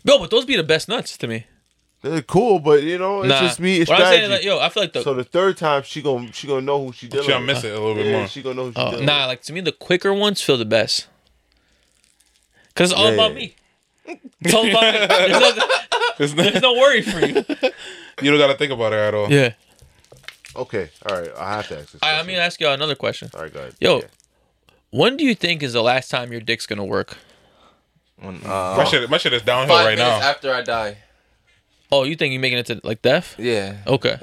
Yo, 0.06 0.18
but 0.18 0.30
those 0.30 0.44
be 0.44 0.56
the 0.56 0.62
best 0.62 0.88
nuts 0.88 1.16
to 1.18 1.26
me. 1.26 1.46
They're 2.02 2.20
cool, 2.20 2.58
but 2.58 2.82
you 2.82 2.98
know, 2.98 3.20
it's 3.22 3.30
Nah, 3.30 3.40
just 3.40 3.58
me. 3.60 3.78
It's 3.80 3.88
What 3.88 3.98
I'm 4.00 4.06
strategy. 4.06 4.20
saying, 4.20 4.30
like, 4.32 4.44
yo, 4.44 4.58
I 4.60 4.68
feel 4.68 4.82
like 4.82 4.92
the 4.92 5.02
so 5.02 5.14
the 5.14 5.24
third 5.24 5.56
time 5.56 5.82
she 5.84 6.02
gonna 6.02 6.30
she 6.32 6.46
gonna 6.46 6.60
know 6.60 6.84
who 6.84 6.92
she 6.92 7.08
dealing 7.08 7.24
She 7.24 7.32
gonna 7.32 7.46
miss 7.46 7.64
it 7.64 7.72
a 7.72 7.78
little 7.80 7.94
bit 7.94 8.06
Yeah, 8.06 8.12
more. 8.18 8.26
she 8.28 8.42
gonna 8.42 8.54
know 8.56 8.64
who 8.66 8.72
she 8.72 8.78
Oh, 8.80 8.90
dealing 8.90 9.06
nah, 9.06 9.24
like 9.26 9.40
to 9.44 9.52
me, 9.54 9.62
the 9.62 9.72
quicker 9.72 10.12
ones 10.12 10.42
feel 10.42 10.58
the 10.58 10.66
best. 10.66 11.06
Cause 12.74 12.90
it's 12.90 13.00
all 13.00 13.06
Yeah. 13.06 13.12
about 13.12 13.34
me. 13.34 13.54
It's 14.42 14.52
all 14.52 14.68
about 14.68 14.92
me. 14.92 15.06
There's 16.18 16.34
no, 16.36 16.42
there's 16.44 16.62
no 16.62 16.74
worry 16.74 17.00
for 17.02 17.18
you. 17.20 17.34
you 18.20 18.30
don't 18.30 18.38
gotta 18.38 18.56
think 18.58 18.70
about 18.72 18.92
it 18.92 18.96
at 18.98 19.14
all. 19.14 19.30
Yeah. 19.32 19.54
With. 20.54 20.62
Okay, 20.66 20.90
all 21.06 21.16
right. 21.20 21.30
I 21.36 21.50
have 21.56 21.68
to 21.68 21.78
ask 21.78 21.92
this. 21.92 22.02
I, 22.02 22.06
I 22.06 22.10
question. 22.14 22.26
mean, 22.28 22.36
ask 22.38 22.60
y'all 22.60 22.72
another 22.74 22.94
question. 22.94 23.30
all 23.34 23.42
right, 23.42 23.52
go 23.52 23.60
ahead. 23.60 23.74
Yo, 23.80 23.98
Yeah. 23.98 24.04
when 24.90 25.16
do 25.16 25.24
you 25.24 25.34
think 25.34 25.62
is 25.62 25.72
the 25.72 25.82
last 25.82 26.10
time 26.10 26.32
your 26.32 26.40
dick's 26.40 26.66
gonna 26.66 26.84
work? 26.84 27.16
When, 28.16 28.36
uh, 28.44 28.74
My 28.78 28.84
shit, 28.84 29.08
my 29.10 29.18
shit 29.18 29.32
is 29.32 29.42
downhill 29.42 29.76
five 29.76 29.86
right 29.86 29.98
minutes 29.98 30.20
now. 30.20 30.28
after 30.28 30.52
I 30.52 30.62
die. 30.62 30.98
Oh, 31.92 32.04
you 32.04 32.16
think 32.16 32.32
you're 32.32 32.40
making 32.40 32.58
it 32.58 32.66
to 32.66 32.80
like 32.82 33.02
death? 33.02 33.34
Yeah. 33.38 33.76
Okay. 33.86 34.18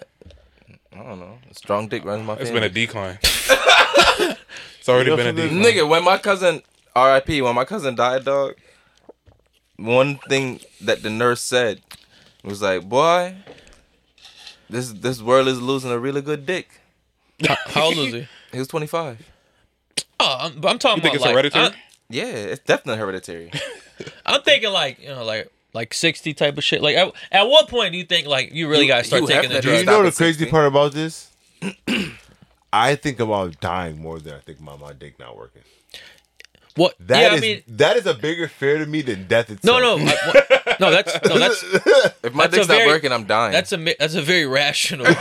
I 0.94 0.98
don't 1.04 1.20
know. 1.20 1.38
Strong 1.54 1.88
dick 1.90 2.04
runs 2.04 2.26
my 2.26 2.34
It's 2.34 2.50
family. 2.50 2.62
been 2.62 2.64
a 2.64 2.74
decline. 2.74 3.20
it's 3.24 4.90
already 4.90 5.10
You 5.10 5.18
know 5.18 5.24
been 5.24 5.28
a 5.28 5.34
decline. 5.34 5.64
Nigga, 5.64 5.88
when 5.88 6.04
my 6.04 6.18
cousin 6.18 6.62
R.I.P. 6.96 7.42
When 7.42 7.56
my 7.56 7.66
cousin 7.66 7.96
died, 7.96 8.26
dog. 8.26 8.56
One 9.78 10.18
thing 10.30 10.60
that 10.82 11.02
the 11.02 11.10
nurse 11.10 11.42
said 11.42 11.82
was 12.44 12.62
like, 12.62 12.88
"Boy, 12.88 13.36
this 14.72 14.92
this 14.94 15.22
world 15.22 15.48
is 15.48 15.62
losing 15.62 15.92
a 15.92 16.00
really 16.00 16.22
good 16.22 16.46
dick." 16.46 16.68
How, 17.48 17.58
how 17.68 17.84
old 17.86 17.98
is 17.98 18.14
he? 18.14 18.28
He 18.52 18.60
was 18.60 18.68
25. 18.68 19.26
Oh, 20.20 20.38
I'm, 20.42 20.60
but 20.60 20.70
I'm 20.70 20.78
talking 20.80 21.00
about. 21.02 21.14
You 21.14 21.20
think 21.20 21.32
about 21.32 21.46
it's 21.46 21.56
like, 21.56 21.64
hereditary? 21.66 21.66
I, 21.66 21.82
Yeah, 22.10 22.52
it's 22.54 22.64
definitely 22.66 23.00
hereditary. 23.00 23.52
I'm 24.26 24.42
thinking 24.42 24.72
like 24.72 25.00
you 25.02 25.08
know 25.10 25.24
like 25.24 25.50
like 25.74 25.94
60 25.94 26.34
type 26.34 26.58
of 26.58 26.64
shit. 26.64 26.82
Like 26.82 26.98
at, 26.98 27.14
at 27.32 27.44
what 27.48 27.70
point 27.70 27.94
do 27.94 27.98
you 27.98 28.04
think 28.04 28.28
like 28.28 28.52
you 28.54 28.68
really 28.68 28.84
You- 28.84 28.90
gotta 28.90 29.04
start 29.06 29.26
taking 29.26 29.50
the 29.50 29.56
have 29.56 29.64
to 29.64 29.70
Do 29.70 29.70
you 29.70 29.84
drugs? 29.84 29.84
Stop 29.84 30.04
know 30.04 30.10
the 30.10 30.16
crazy 30.16 30.40
60. 30.40 30.52
part 30.52 30.68
about 30.68 30.92
this? 30.92 31.32
I 32.74 32.96
think 32.96 33.20
about 33.20 33.60
dying 33.60 34.00
more 34.02 34.20
than 34.20 34.34
I 34.34 34.40
think 34.40 34.60
about 34.60 34.80
my 34.80 34.94
dick 34.94 35.20
not 35.20 35.38
working. 35.38 35.62
What? 36.76 36.96
That 37.00 37.20
yeah, 37.22 37.34
is- 37.34 37.38
I 37.38 37.42
mean, 37.42 37.64
that 37.68 37.98
is 37.98 38.06
a 38.06 38.14
bigger 38.14 38.48
fear 38.48 38.78
to 38.80 38.86
me 38.86 39.02
than 39.02 39.28
death 39.28 39.50
itself. 39.50 39.82
no, 39.82 39.98
no, 39.98 40.04
I- 40.12 40.32
what- 40.34 40.61
no. 40.80 40.92
That's 40.92 41.14
no, 41.28 41.38
that's 41.40 41.64
If 42.24 42.34
my 42.36 42.44
That's 42.48 42.54
a 42.54 42.58
dick's 42.58 42.68
not 42.68 42.78
very- 42.78 42.88
working, 42.88 43.12
I'm 43.12 43.24
dying. 43.26 43.52
that's 43.52 43.72
a 43.72 43.78
mi- 43.78 43.96
that's 44.00 44.14
a 44.16 44.22
very 44.22 44.46
rational. 44.46 45.06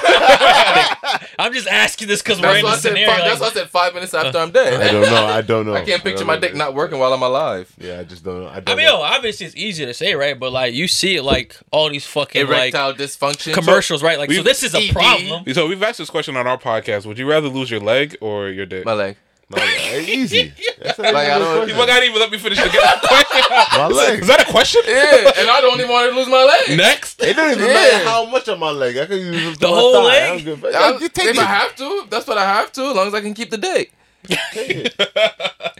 I'm 1.38 1.52
just 1.52 1.66
asking 1.68 2.08
this 2.08 2.22
because 2.22 2.40
we're 2.40 2.48
That's 2.48 2.58
in 2.58 2.64
why, 2.64 2.74
the 2.76 2.80
said 2.80 2.88
scenario. 2.90 3.06
five, 3.10 3.18
like- 3.20 3.28
that's 3.28 3.40
why 3.40 3.46
I 3.46 3.50
said 3.52 3.70
five 3.70 3.94
minutes 3.94 4.14
after 4.14 4.38
uh, 4.38 4.42
I'm 4.42 4.50
dead. 4.50 4.80
I 4.80 4.92
don't 4.92 5.02
know. 5.02 5.26
I 5.26 5.40
don't 5.42 5.66
know. 5.66 5.74
I 5.80 5.84
can't 5.84 6.02
picture 6.02 6.18
don't 6.18 6.26
my 6.26 6.34
know. 6.34 6.40
dick 6.40 6.54
not 6.54 6.74
working 6.74 6.98
while 6.98 7.12
I'm 7.12 7.22
alive. 7.22 7.72
Yeah, 7.78 8.00
I 8.00 8.04
just 8.04 8.24
don't 8.24 8.42
know. 8.42 8.48
I, 8.48 8.56
I 8.56 8.60
don't 8.60 8.76
mean, 8.76 8.86
know. 8.86 8.98
yo, 8.98 9.02
obviously 9.02 9.46
it's 9.46 9.56
easier 9.56 9.86
to 9.86 9.94
say, 9.94 10.14
right? 10.14 10.38
But 10.38 10.52
like 10.52 10.74
you 10.74 10.86
see 10.88 11.16
it 11.16 11.22
like 11.22 11.56
all 11.70 11.88
these 11.88 12.06
fucking 12.06 12.46
like 12.46 12.74
Erectile 12.74 12.94
dysfunction. 12.94 13.54
commercials, 13.54 14.02
right? 14.02 14.18
Like 14.18 14.30
so 14.30 14.38
we- 14.38 14.42
this 14.44 14.62
is 14.62 14.74
a 14.74 14.78
ED. 14.88 14.92
problem. 14.92 15.54
So 15.54 15.66
we've 15.66 15.82
asked 15.82 15.98
this 15.98 16.10
question 16.10 16.36
on 16.36 16.46
our 16.46 16.58
podcast. 16.58 17.06
Would 17.06 17.18
you 17.18 17.28
rather 17.28 17.48
lose 17.48 17.70
your 17.70 17.80
leg 17.80 18.16
or 18.20 18.48
your 18.50 18.66
dick? 18.66 18.84
My 18.84 18.92
leg. 18.92 19.16
My 19.50 19.58
leg. 19.58 20.08
Easy. 20.08 20.52
That's 20.80 20.98
not 20.98 21.12
Like, 21.12 21.26
even 21.26 21.32
I 21.32 21.36
a 21.36 21.38
don't- 21.40 21.56
question. 21.58 21.78
You 21.78 21.86
not 21.86 22.02
even 22.04 22.18
let 22.20 22.30
me 22.30 22.38
finish 22.38 22.58
the 22.62 22.68
question. 22.70 23.42
My 23.50 23.86
leg. 23.88 24.20
Is 24.22 24.28
that 24.28 24.40
a 24.48 24.50
question? 24.50 24.82
Yeah, 24.86 25.32
and 25.38 25.50
I 25.50 25.60
don't 25.60 25.78
even 25.80 25.90
want 25.90 26.08
to 26.10 26.16
lose 26.16 26.28
my 26.28 26.44
leg. 26.44 26.76
Next. 26.78 27.20
It 27.22 27.34
don't 27.36 27.50
even 27.52 27.66
Yeah. 27.66 27.74
matter 27.74 28.04
how 28.04 28.24
much 28.26 28.46
of 28.48 28.58
my 28.60 28.70
leg. 28.70 28.96
I 28.96 29.06
can 29.06 29.18
use 29.18 29.58
The 29.58 29.66
whole 29.68 29.94
thigh. 29.94 30.02
leg? 30.04 30.22
I 30.22 30.28
don't 30.28 30.44
give 30.44 30.64
a- 30.64 30.76
I- 30.78 30.98
you 30.98 31.08
take 31.08 31.26
if 31.30 31.36
it. 31.36 31.38
I 31.38 31.44
have 31.44 31.74
to, 31.76 32.06
that's 32.08 32.26
what 32.26 32.38
I 32.38 32.44
have 32.44 32.70
to. 32.72 32.82
As 32.82 32.94
long 32.96 33.08
as 33.08 33.14
I 33.14 33.20
can 33.20 33.34
keep 33.34 33.50
the 33.50 33.58
dick. 33.58 33.92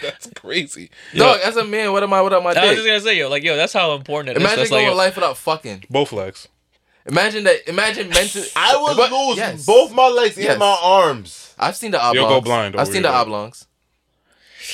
That's 0.00 0.28
crazy. 0.34 0.90
Dog, 1.14 1.40
as 1.44 1.56
a 1.56 1.64
man, 1.64 1.92
what 1.92 2.02
am 2.02 2.12
I 2.14 2.22
without 2.22 2.42
my 2.42 2.52
I 2.52 2.66
was 2.68 2.76
just 2.76 2.86
gonna 2.86 3.00
say, 3.00 3.18
yo, 3.18 3.28
like 3.28 3.42
yo, 3.42 3.54
that's 3.56 3.72
how 3.74 3.92
important 3.94 4.30
it 4.30 4.36
is. 4.38 4.42
Imagine 4.42 4.58
That's 4.60 4.70
going 4.70 4.84
like, 4.86 4.92
yo, 4.92 4.96
life 4.96 5.14
without 5.14 5.36
fucking. 5.36 5.84
Both 5.90 6.12
legs. 6.12 6.48
Imagine 7.06 7.44
that. 7.44 7.68
Imagine 7.68 8.08
mental. 8.10 8.42
I 8.56 8.76
would 8.80 8.96
But- 8.96 9.10
lose 9.12 9.36
yes. 9.38 9.64
both 9.64 9.92
my 9.92 10.08
legs 10.08 10.36
Yes. 10.36 10.50
and 10.50 10.58
my 10.60 10.76
arms. 10.82 11.54
I've 11.58 11.76
seen 11.76 11.90
the 11.90 11.98
oblongs. 11.98 12.14
You'll 12.14 12.28
go 12.28 12.40
blind 12.40 12.76
I've 12.76 12.86
seen 12.88 13.02
the 13.02 13.08
dick. 13.08 13.16
oblongs. 13.16 13.66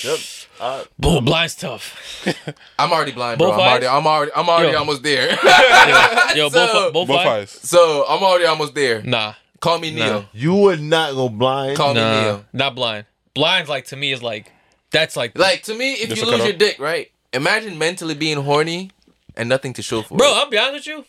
Yep. 0.02 0.18
Uh, 0.58 0.84
boom, 0.98 1.24
blind's 1.24 1.54
tough. 1.54 2.24
I'm 2.78 2.92
already 2.92 3.12
blind, 3.12 3.38
Both 3.38 3.54
bro. 3.54 3.62
I'm 3.62 3.68
already, 3.70 3.86
eyes? 3.86 3.92
I'm 3.98 4.06
already, 4.06 4.32
I'm 4.34 4.48
already 4.48 4.72
Yo. 4.72 4.78
almost 4.78 5.02
there. 5.02 5.28
Yo, 6.34 6.48
So- 6.50 6.50
both 6.50 6.92
both, 6.92 7.08
Both 7.08 7.18
eyes? 7.20 7.26
eyes. 7.42 7.50
so 7.50 8.04
I'm 8.08 8.22
already 8.22 8.46
almost 8.46 8.74
there. 8.74 9.02
Nah, 9.02 9.34
Call 9.60 9.78
me 9.78 9.90
Neo. 9.90 10.26
you 10.32 10.54
would 10.54 10.80
not 10.80 11.12
go 11.14 11.28
blind. 11.28 11.76
Call 11.76 11.94
me 11.94 12.00
nah, 12.00 12.20
Neo. 12.20 12.44
not 12.52 12.74
blind. 12.74 13.04
blinds 13.34 13.68
like 13.68 13.86
to 13.86 13.96
me 13.96 14.12
is 14.12 14.22
like 14.22 14.50
that's 14.90 15.16
like 15.16 15.36
Like 15.38 15.62
to 15.64 15.74
me, 15.74 15.94
if 15.94 16.16
you 16.16 16.24
lose 16.26 16.44
your 16.44 16.52
dick, 16.52 16.78
right? 16.78 17.10
Imagine 17.32 17.76
mentally 17.78 18.14
being 18.14 18.38
horny 18.42 18.90
and 19.36 19.48
nothing 19.48 19.72
to 19.74 19.82
show 19.82 20.02
for 20.02 20.16
bro. 20.16 20.26
it. 20.26 20.30
Bro, 20.30 20.38
I'll 20.38 20.50
be 20.50 20.58
honest 20.58 20.86
with 20.88 20.98
you. 20.98 21.04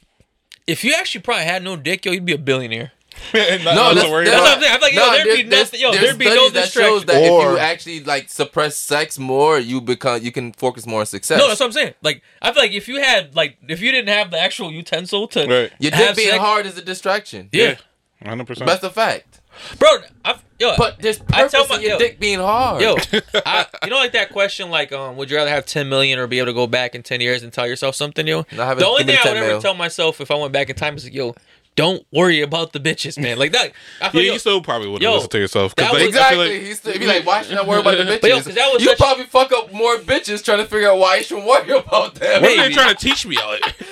If 0.68 0.84
you 0.84 0.94
actually 0.98 1.22
probably 1.22 1.46
had 1.46 1.64
no 1.64 1.76
dick, 1.78 2.06
yo, 2.06 2.12
you'd 2.12 2.26
be 2.26 2.34
a 2.34 2.38
billionaire. 2.38 2.92
no, 3.34 3.40
No, 3.42 3.90
to 3.90 3.96
that's, 3.96 4.10
worry 4.12 4.26
that's 4.26 4.36
about. 4.38 4.44
what 4.44 4.58
I'm 4.58 4.62
saying. 4.62 4.74
I'm 4.76 4.82
like, 4.82 4.94
yo, 4.94 5.12
there'd 5.12 5.24
be 5.38 5.44
there's- 5.44 5.66
nothing- 5.66 5.80
yo, 5.80 5.92
there's 5.92 6.04
there'd 6.04 6.18
be 6.20 6.26
no 6.26 6.32
studies 6.50 6.52
that 6.54 6.70
shows 6.70 7.02
distraction. 7.04 7.08
that 7.08 7.24
if 7.26 7.32
Or- 7.32 7.52
you 7.54 7.58
actually 7.58 8.04
like 8.04 8.30
suppress 8.30 8.78
sex 8.78 9.18
more, 9.18 9.58
you 9.58 9.82
become 9.82 10.22
you 10.22 10.32
can 10.32 10.54
focus 10.54 10.86
more 10.86 11.00
on 11.00 11.06
success. 11.08 11.40
No, 11.40 11.48
that's 11.48 11.60
what 11.60 11.66
I'm 11.68 11.72
saying. 11.72 11.94
Like, 12.04 12.22
I 12.44 12.52
feel 12.52 12.62
like 12.62 12.74
if 12.74 12.88
you 12.88 13.02
had 13.02 13.36
like 13.36 13.58
if 13.68 13.82
you 13.82 13.92
didn't 13.92 14.10
have 14.10 14.30
the 14.30 14.40
actual 14.40 14.72
utensil 14.72 15.28
to 15.30 15.40
Right. 15.48 15.72
Your 15.80 15.96
have 15.96 16.10
dick 16.10 16.16
being 16.18 16.30
sex- 16.30 16.44
hard 16.44 16.66
is 16.68 16.78
a 16.78 16.84
distraction. 16.84 17.50
yeah, 17.52 17.76
Hundred 18.24 18.46
percent. 18.46 18.68
That's 18.68 18.84
a 18.84 18.90
fact. 18.92 19.37
Bro. 19.80 19.90
I've, 20.26 20.44
yo, 20.60 20.74
But 20.78 21.00
there's 21.00 21.20
I 21.34 21.44
purpose 21.44 21.52
tell 21.52 21.68
my- 21.68 21.76
in 21.76 21.82
your 21.82 21.92
yo. 21.92 21.98
dick 22.00 22.20
being 22.20 22.40
hard. 22.40 22.82
Yo, 22.82 22.96
I, 23.46 23.66
you 23.84 23.90
know, 23.90 23.98
like 23.98 24.12
that 24.14 24.30
question, 24.32 24.70
like, 24.70 24.92
um, 24.92 25.16
would 25.18 25.30
you 25.30 25.38
rather 25.38 25.50
have 25.52 25.66
ten 25.66 25.90
million 25.90 26.20
or 26.20 26.28
be 26.28 26.40
able 26.40 26.48
to 26.48 26.54
go 26.54 26.68
back 26.68 26.96
in 26.96 27.04
ten 27.04 27.22
years 27.22 27.44
and 27.44 27.52
tell 27.54 27.68
yourself 27.68 27.96
something, 27.96 28.26
yo? 28.28 28.46
No, 28.52 28.76
the 28.76 28.86
only 28.88 29.04
thing 29.04 29.16
I 29.20 29.24
10 29.24 29.34
would 29.36 29.44
ever 29.52 29.62
tell 29.62 29.74
myself 29.74 30.20
if 30.22 30.32
I 30.32 30.36
went 30.36 30.52
back 30.54 30.70
in 30.70 30.76
time 30.76 30.96
is 30.96 31.04
like, 31.04 31.14
yo, 31.14 31.36
don't 31.76 32.04
worry 32.12 32.42
about 32.42 32.74
the 32.74 32.80
bitches, 32.80 33.22
man. 33.22 33.38
Like 33.38 33.52
that. 33.52 33.72
I 34.02 34.10
feel 34.10 34.22
yeah, 34.24 34.28
yo, 34.30 34.34
you 34.34 34.40
still 34.40 34.62
probably 34.62 34.88
would 34.88 35.00
Yo, 35.00 35.14
listen 35.14 35.30
to 35.30 35.38
yourself. 35.38 35.76
that 35.76 35.84
like, 35.84 35.94
was- 35.94 36.02
I 36.02 36.06
Exactly. 36.08 36.38
like- 36.58 36.62
He's 36.68 36.78
still, 36.80 36.94
he'd 36.94 36.98
be 37.00 37.06
like, 37.06 37.24
why 37.24 37.44
should 37.44 37.56
I 37.56 37.64
worry 37.64 37.82
about 37.82 37.98
the 37.98 38.04
bitches? 38.04 38.22
But 38.22 38.30
yo, 38.32 38.36
'cause 38.42 38.56
that 38.56 38.74
was 38.74 38.82
you 38.82 38.90
such- 38.90 38.98
probably 38.98 39.26
fuck 39.26 39.52
up 39.52 39.72
more 39.72 39.98
bitches 39.98 40.44
trying 40.44 40.58
to 40.58 40.66
figure 40.66 40.90
out 40.90 40.98
why 40.98 41.18
you 41.18 41.24
should 41.24 41.44
worry 41.44 41.70
about 41.70 42.16
them. 42.16 42.42
what 42.42 42.58
are 42.58 42.68
they 42.68 42.74
trying 42.74 42.96
to 42.96 43.00
teach 43.00 43.28
me? 43.28 43.36
Like, 43.36 43.62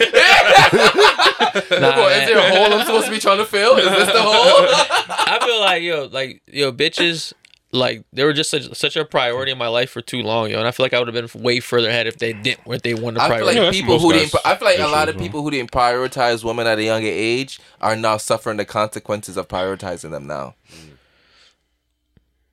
nah, 1.71 1.95
Boy, 1.95 2.09
is 2.11 2.27
there 2.29 2.37
a 2.37 2.49
hole 2.55 2.73
I'm 2.79 2.85
supposed 2.85 3.05
to 3.05 3.11
be 3.11 3.19
trying 3.19 3.37
to 3.37 3.45
fill? 3.45 3.77
Is 3.77 3.85
this 3.85 4.07
the 4.13 4.21
hole? 4.21 4.33
I 5.09 5.39
feel 5.45 5.59
like 5.59 5.81
yo, 5.83 6.05
like 6.11 6.41
yo, 6.47 6.71
bitches, 6.71 7.33
like 7.71 8.03
they 8.13 8.23
were 8.23 8.33
just 8.33 8.49
such, 8.49 8.73
such 8.75 8.95
a 8.95 9.03
priority 9.05 9.51
in 9.51 9.57
my 9.57 9.67
life 9.67 9.89
for 9.91 10.01
too 10.01 10.21
long, 10.21 10.49
yo, 10.49 10.59
and 10.59 10.67
I 10.67 10.71
feel 10.71 10.83
like 10.85 10.93
I 10.93 10.99
would 10.99 11.13
have 11.13 11.31
been 11.33 11.41
way 11.43 11.59
further 11.59 11.89
ahead 11.89 12.07
if 12.07 12.17
they 12.17 12.33
didn't, 12.33 12.61
if 12.67 12.81
they 12.83 12.93
wanted 12.93 13.19
to 13.19 13.23
I 13.23 13.27
feel 13.27 13.37
prioritize. 13.37 13.45
like 13.45 13.55
Yeah, 13.55 13.61
that's 13.63 13.77
people 13.77 13.93
most 13.95 14.01
who 14.03 14.13
didn't. 14.13 14.35
I 14.45 14.55
feel 14.55 14.67
like 14.67 14.79
a 14.79 14.87
lot 14.87 15.09
of 15.09 15.15
well. 15.15 15.23
people 15.25 15.41
who 15.43 15.51
didn't 15.51 15.71
prioritize 15.71 16.43
women 16.43 16.67
at 16.67 16.77
a 16.79 16.83
younger 16.83 17.09
age 17.09 17.59
are 17.81 17.95
now 17.95 18.17
suffering 18.17 18.57
the 18.57 18.65
consequences 18.65 19.35
of 19.37 19.47
prioritizing 19.47 20.11
them 20.11 20.25
now. 20.27 20.55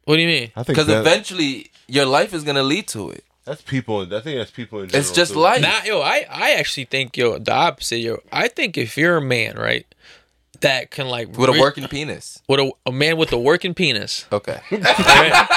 what 0.04 0.16
do 0.16 0.22
you 0.22 0.28
mean? 0.28 0.50
I 0.56 0.62
think 0.62 0.74
Because 0.76 0.86
that, 0.88 1.00
eventually, 1.00 1.70
your 1.86 2.06
life 2.06 2.34
is 2.34 2.42
gonna 2.44 2.62
lead 2.64 2.88
to 2.88 3.10
it. 3.10 3.24
That's 3.44 3.62
people. 3.62 4.00
I 4.02 4.20
think 4.20 4.38
that's 4.38 4.50
people 4.50 4.80
in 4.80 4.88
general. 4.88 5.00
It's 5.00 5.12
just 5.12 5.32
too. 5.32 5.40
life. 5.40 5.62
Nah, 5.62 5.82
yo, 5.84 6.00
I, 6.00 6.24
I 6.30 6.52
actually 6.52 6.84
think 6.84 7.16
yo 7.16 7.38
the 7.38 7.52
opposite, 7.52 7.98
yo. 7.98 8.18
I 8.32 8.48
think 8.48 8.76
if 8.78 8.96
you're 8.96 9.16
a 9.16 9.22
man, 9.22 9.56
right, 9.56 9.86
that 10.60 10.90
can 10.90 11.08
like 11.08 11.36
with 11.36 11.50
a 11.50 11.58
working 11.60 11.88
penis. 11.88 12.40
with 12.48 12.60
a, 12.60 12.70
a 12.86 12.92
man 12.92 13.16
with 13.16 13.32
a 13.32 13.38
working 13.38 13.74
penis, 13.74 14.26
Okay. 14.32 14.60
right? 14.70 15.48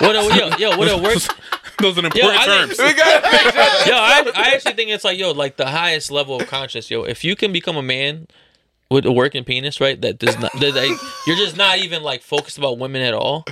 what 0.00 0.16
a, 0.16 0.36
yo, 0.36 0.56
yo, 0.70 0.78
with 0.78 0.90
a 0.90 0.96
work, 0.98 1.18
those 1.80 1.96
are 1.98 2.04
important 2.04 2.14
Yo, 2.14 2.28
I 2.30 2.44
terms. 2.46 2.76
think- 2.76 2.96
yo, 2.98 3.94
I, 3.94 4.32
I 4.34 4.50
actually 4.54 4.74
think 4.74 4.90
it's 4.90 5.04
like 5.04 5.18
yo, 5.18 5.32
like 5.32 5.56
the 5.56 5.66
highest 5.66 6.10
level 6.10 6.40
of 6.40 6.46
conscious, 6.48 6.90
yo. 6.90 7.02
If 7.04 7.24
you 7.24 7.36
can 7.36 7.52
become 7.52 7.76
a 7.76 7.82
man 7.82 8.26
with 8.90 9.04
a 9.06 9.12
working 9.12 9.44
penis, 9.44 9.80
right, 9.80 10.00
that 10.00 10.18
does 10.18 10.38
not, 10.38 10.52
that, 10.54 10.74
that- 10.74 11.12
you're 11.26 11.36
just 11.36 11.56
not 11.56 11.78
even 11.78 12.02
like 12.02 12.22
focused 12.22 12.56
about 12.58 12.78
women 12.78 13.02
at 13.02 13.12
all. 13.14 13.44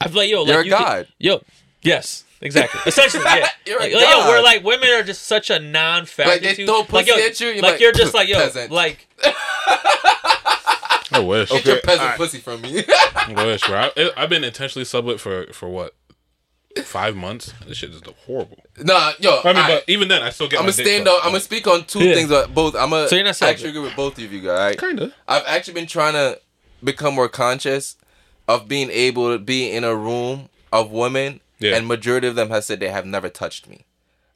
I 0.00 0.08
feel 0.08 0.16
like 0.16 0.30
yo, 0.30 0.42
like 0.42 0.48
You're 0.52 0.60
a 0.60 0.64
you 0.64 0.70
can- 0.72 0.82
god. 0.82 1.08
yo, 1.18 1.42
yes, 1.82 2.24
exactly, 2.40 2.80
essentially, 2.86 3.22
yeah. 3.24 3.48
You're 3.66 3.78
a 3.78 3.82
like, 3.82 3.92
like, 3.94 4.02
yo, 4.02 4.10
god. 4.10 4.28
where 4.28 4.42
like 4.42 4.64
women 4.64 4.88
are 4.90 5.02
just 5.02 5.22
such 5.22 5.50
a 5.50 5.58
non-factor. 5.58 6.30
Like, 6.32 6.42
they 6.42 6.54
to- 6.54 6.66
throw 6.66 6.86
like, 6.90 7.06
yo, 7.06 7.14
at 7.16 7.40
you, 7.40 7.48
you're 7.48 7.62
like, 7.62 7.72
like, 7.72 7.80
you're 7.80 7.92
just 7.92 8.14
like 8.14 8.28
yo, 8.28 8.36
peasant. 8.36 8.70
like 8.70 9.08
I 11.12 11.20
wish. 11.20 11.50
Get 11.50 11.64
your 11.64 11.80
peasant 11.80 12.00
alright. 12.02 12.16
pussy 12.18 12.38
from 12.38 12.60
me. 12.62 12.82
I 13.16 13.32
wish, 13.36 13.62
bro. 13.66 13.90
I, 13.96 14.10
I've 14.16 14.28
been 14.28 14.44
intentionally 14.44 14.84
sublet 14.84 15.20
for 15.20 15.46
for 15.52 15.68
what 15.68 15.94
five 16.84 17.16
months. 17.16 17.52
This 17.66 17.78
shit 17.78 17.90
is 17.90 18.02
horrible. 18.26 18.58
nah, 18.78 19.12
yo. 19.18 19.40
I 19.42 19.48
mean, 19.48 19.56
alright. 19.56 19.68
but 19.68 19.84
even 19.88 20.08
then, 20.08 20.22
I 20.22 20.30
still 20.30 20.48
get. 20.48 20.58
I'm 20.58 20.66
my 20.66 20.72
gonna 20.72 20.84
stand 20.84 21.06
sucked. 21.06 21.20
on. 21.20 21.26
I'm 21.26 21.30
gonna 21.30 21.40
speak 21.40 21.66
on 21.66 21.84
two 21.84 22.00
Yeah. 22.04 22.14
things. 22.14 22.30
About 22.30 22.54
both. 22.54 22.74
I'm 22.74 22.90
gonna 22.90 23.08
So 23.08 23.16
you're 23.16 23.24
not 23.24 23.40
actually 23.40 23.70
agree 23.70 23.82
with 23.82 23.96
both 23.96 24.18
of 24.18 24.32
you 24.32 24.40
guys. 24.40 24.76
Kinda. 24.76 25.12
I've 25.26 25.44
actually 25.46 25.74
been 25.74 25.86
trying 25.86 26.14
to 26.14 26.40
become 26.84 27.14
more 27.14 27.28
conscious 27.28 27.96
of 28.48 28.68
being 28.68 28.90
able 28.90 29.32
to 29.32 29.38
be 29.38 29.70
in 29.70 29.84
a 29.84 29.94
room 29.94 30.48
of 30.72 30.90
women, 30.90 31.40
Yeah. 31.58 31.76
and 31.76 31.86
majority 31.86 32.26
of 32.28 32.34
them 32.34 32.50
have 32.50 32.64
said 32.64 32.80
they 32.80 32.88
have 32.90 33.06
never 33.06 33.28
touched 33.28 33.66
me. 33.68 33.84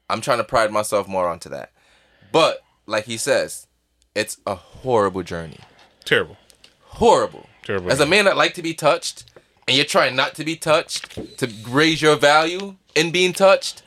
I'm 0.09 0.21
trying 0.21 0.39
to 0.39 0.45
pride 0.45 0.73
myself 0.73 1.07
more 1.07 1.29
onto 1.29 1.49
that. 1.51 1.71
But 2.33 2.63
like 2.87 3.05
he 3.05 3.17
says, 3.17 3.67
it's 4.15 4.39
a 4.47 4.55
horrible 4.55 5.23
journey. 5.23 5.59
Terrible. 6.05 6.37
Horrible. 6.81 7.47
Terrible. 7.63 7.91
As 7.93 8.01
a 8.01 8.07
man 8.07 8.25
that 8.25 8.37
like 8.37 8.55
to 8.55 8.63
be 8.63 8.75
touched, 8.75 9.25
and 9.69 9.77
you're 9.77 9.87
trying 9.87 10.17
not 10.17 10.35
to 10.37 10.45
be 10.45 10.57
touched 10.57 11.39
to 11.39 11.53
raise 11.69 12.03
your 12.03 12.17
value 12.17 12.77
in 12.97 13.13
being 13.13 13.33
touched, 13.33 13.83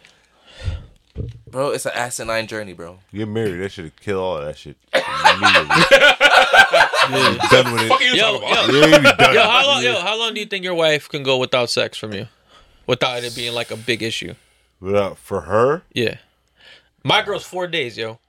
bro, 1.49 1.71
it's 1.71 1.85
an 1.85 1.91
asinine 1.95 2.47
journey, 2.47 2.71
bro. 2.73 2.99
Get 3.13 3.27
married. 3.27 3.57
That 3.59 3.71
should 3.73 3.99
kill 3.99 4.19
all 4.19 4.39
that 4.39 4.57
shit. 4.57 4.77
Immediately. 4.93 5.83
Done 7.51 7.73
with 7.73 7.91
it. 7.91 8.15
yo, 8.15 8.39
yo, 8.39 8.39
Yeah, 8.39 8.85
you 8.85 8.97
be 8.99 9.11
done. 9.17 9.33
yo, 9.35 9.41
how 9.43 9.65
long, 9.67 9.83
yo, 9.83 9.99
how 9.99 10.17
long 10.17 10.33
do 10.33 10.39
you 10.39 10.45
think 10.45 10.63
your 10.63 10.73
wife 10.75 11.09
can 11.09 11.23
go 11.23 11.37
without 11.37 11.69
sex 11.69 11.97
from 11.97 12.13
you, 12.13 12.27
without 12.87 13.23
it 13.23 13.35
being 13.35 13.53
like 13.53 13.71
a 13.71 13.77
big 13.77 14.01
issue? 14.03 14.33
Without- 14.79 15.17
for 15.17 15.41
her, 15.41 15.83
Yeah. 15.93 16.17
My 17.05 17.21
girl's 17.21 17.43
four 17.43 17.67
days, 17.67 17.97
yo. 17.97 18.19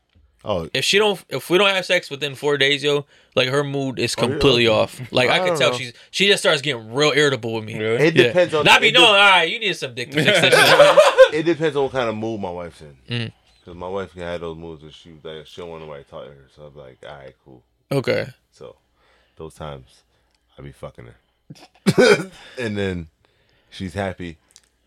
oh, 0.45 0.69
If 0.75 0.85
she 0.85 0.99
don't, 0.99 1.23
if 1.29 1.49
we 1.49 1.59
don't 1.59 1.69
have 1.69 1.85
sex 1.87 2.11
within 2.11 2.35
four 2.35 2.59
days, 2.59 2.83
yo, 2.83 3.07
like 3.37 3.49
her 3.49 3.63
mood 3.63 3.99
is 4.01 4.15
yeah? 4.19 4.25
completely 4.27 4.67
off. 4.67 5.01
Like 5.13 5.31
I, 5.31 5.37
I 5.41 5.47
can 5.49 5.57
tell 5.57 5.71
know. 5.71 5.79
she's 5.79 5.93
she 6.11 6.27
just 6.27 6.43
starts 6.43 6.61
getting 6.61 6.93
real 6.93 7.13
irritable 7.13 7.55
with 7.55 7.65
me. 7.65 7.79
Really? 7.79 8.07
it 8.07 8.15
depends 8.15 8.53
on. 8.53 8.65
Not 8.65 8.81
be 8.81 8.89
it 8.89 8.95
no, 8.95 9.01
de- 9.01 9.07
all 9.07 9.15
right, 9.15 9.45
you 9.49 9.61
need 9.61 9.75
some 9.77 9.95
dick 9.95 10.11
to 10.11 10.23
fix 10.25 10.41
that 10.41 11.31
it 11.35 11.45
depends 11.45 11.77
on 11.77 11.85
what 11.85 11.93
kind 11.93 12.09
of 12.09 12.17
mood 12.17 12.41
my 12.41 12.51
wife's 12.51 12.81
in. 12.81 12.97
Mm. 13.09 13.33
Because 13.61 13.77
my 13.79 13.89
wife 13.89 14.13
can 14.13 14.23
have 14.23 14.41
those 14.41 14.57
moods 14.59 14.83
where 14.83 14.91
she 14.93 15.13
like 15.23 15.47
she 15.47 15.61
don't 15.61 15.71
want 15.71 15.83
nobody 15.83 16.03
to 16.05 16.11
talk 16.11 16.25
to 16.25 16.31
her. 16.31 16.47
So 16.55 16.63
I'm 16.65 16.77
like, 16.77 16.99
all 17.09 17.17
right, 17.17 17.35
cool. 17.45 17.63
Okay. 17.93 18.27
So 18.53 18.75
those 19.37 19.55
times 19.55 20.03
I 20.59 20.63
be 20.63 20.73
fucking 20.73 21.07
her, 21.07 22.31
and 22.59 22.77
then 22.77 23.07
she's 23.71 23.95
happy. 23.95 24.37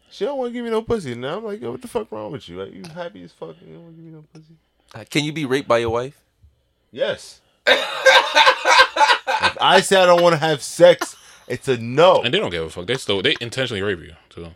She 0.10 0.26
don't 0.26 0.38
want 0.38 0.49
to 0.49 0.53
give 0.53 0.64
me 0.64 0.72
no 0.72 0.82
pussy. 0.82 1.12
And 1.12 1.26
I'm 1.26 1.43
like, 1.43 1.62
yo, 1.62 1.72
what 1.72 1.82
the 1.82 1.88
fuck 1.88 2.12
wrong 2.12 2.32
with 2.32 2.47
you? 2.47 2.62
Like, 2.64 2.74
you 2.74 2.84
happy 2.93 3.24
as 3.24 3.32
fuck? 3.32 3.55
You 3.66 3.74
don't 3.74 3.84
want 3.84 3.95
to 3.97 4.01
give 4.01 4.05
me 4.05 4.12
no 4.18 4.24
pussy? 4.34 4.55
Uh, 4.95 5.03
Can 5.10 5.24
you 5.26 5.34
be 5.34 5.45
raped 5.45 5.68
by 5.68 5.80
your 5.80 5.89
wife? 5.89 6.20
Yes. 6.91 7.41
if 7.68 9.58
I 9.62 9.82
say 9.82 10.01
I 10.01 10.05
don't 10.05 10.22
want 10.22 10.34
to 10.34 10.39
have 10.39 10.62
sex, 10.62 11.16
it's 11.47 11.68
a 11.68 11.78
no. 11.78 12.22
And 12.24 12.34
they 12.34 12.39
don't 12.39 12.49
give 12.51 12.64
a 12.64 12.70
fuck. 12.70 12.88
They 12.88 12.95
still 12.95 13.22
they 13.22 13.36
intentionally 13.41 13.82
rape 13.82 13.99
you. 13.99 14.14
So 14.34 14.53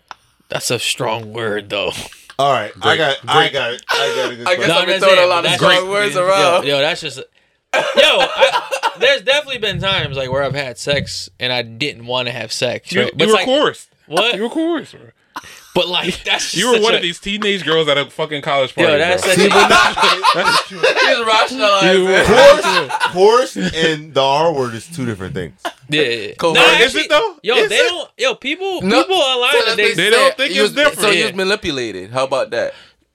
That's 0.49 0.71
a 0.71 0.79
strong 0.79 1.33
word 1.33 1.69
though. 1.69 1.91
All 2.39 2.51
right, 2.51 2.71
I 2.81 2.95
Great. 2.95 2.97
got, 2.97 3.17
I 3.27 3.49
got 3.51 3.73
it, 3.73 3.83
I 3.89 4.15
got 4.15 4.31
it. 4.33 4.47
I 4.47 4.55
guess 4.55 4.67
No, 4.67 4.73
I've 4.75 4.79
I'm 4.81 4.85
been 4.87 4.99
just 4.99 5.03
throwing 5.03 5.13
a 5.13 5.17
saying, 5.17 5.29
lot 5.29 5.37
of 5.39 5.43
that's 5.43 5.55
strong 5.61 5.75
just- 5.75 5.87
words 5.87 6.15
yo, 6.15 6.25
around. 6.25 6.65
Yo, 6.67 6.77
that's 6.79 7.01
just. 7.01 7.17
Yo, 7.17 7.23
I, 7.95 8.91
there's 8.99 9.21
definitely 9.21 9.59
been 9.59 9.79
times 9.79 10.17
like 10.17 10.29
where 10.31 10.43
I've 10.43 10.55
had 10.55 10.77
sex 10.77 11.29
and 11.39 11.53
I 11.53 11.61
didn't 11.61 12.05
want 12.05 12.27
to 12.27 12.31
have 12.33 12.51
sex. 12.51 12.91
you, 12.91 13.03
Right? 13.03 13.13
you 13.17 13.27
were 13.27 13.33
like, 13.33 13.45
coerced. 13.45 13.89
What? 14.07 14.35
You 14.35 14.43
were 14.43 14.49
coerced. 14.49 14.91
Bro. 14.93 15.01
But 15.73 15.87
like 15.87 16.23
that's 16.25 16.51
just 16.51 16.55
You 16.57 16.73
were 16.73 16.81
one 16.81 16.93
a- 16.93 16.97
of 16.97 17.01
these 17.01 17.19
teenage 17.19 17.63
girls 17.63 17.87
at 17.87 17.97
a 17.97 18.09
fucking 18.09 18.41
college 18.41 18.75
party. 18.75 18.91
Yo, 18.91 18.97
that's 18.97 19.23
bro. 19.23 19.31
such 19.31 19.39
a, 19.39 20.75
He's 20.75 21.25
rationalizing. 21.25 22.05
Horse, 22.35 23.55
horse, 23.55 23.57
and 23.57 24.13
the 24.13 24.21
R 24.21 24.53
word 24.53 24.73
is 24.75 24.87
two 24.87 25.05
different 25.05 25.33
things. 25.33 25.59
yeah. 25.89 26.01
yeah. 26.01 26.33
Covert. 26.35 26.55
Nah, 26.57 26.79
Is 26.79 26.95
it 26.95 27.09
though? 27.09 27.35
Yo, 27.43 27.55
Is 27.55 27.69
they 27.69 27.77
it? 27.77 27.89
don't. 27.89 28.09
Yo, 28.17 28.35
people, 28.35 28.81
No, 28.81 29.03
people 29.03 29.15
online 29.17 29.51
So 29.65 29.75
they, 29.75 29.93
They 29.93 30.09
don't 30.09 30.35
think 30.37 30.53
you 30.53 30.63
it's 30.65 30.73
was- 30.75 30.83
different. 30.83 30.99
So 30.99 31.09
you 31.09 31.19
Yeah. 31.19 31.25
was 31.27 31.35
manipulated. 31.35 32.11
How 32.11 32.25
about 32.25 32.49
that? 32.51 32.73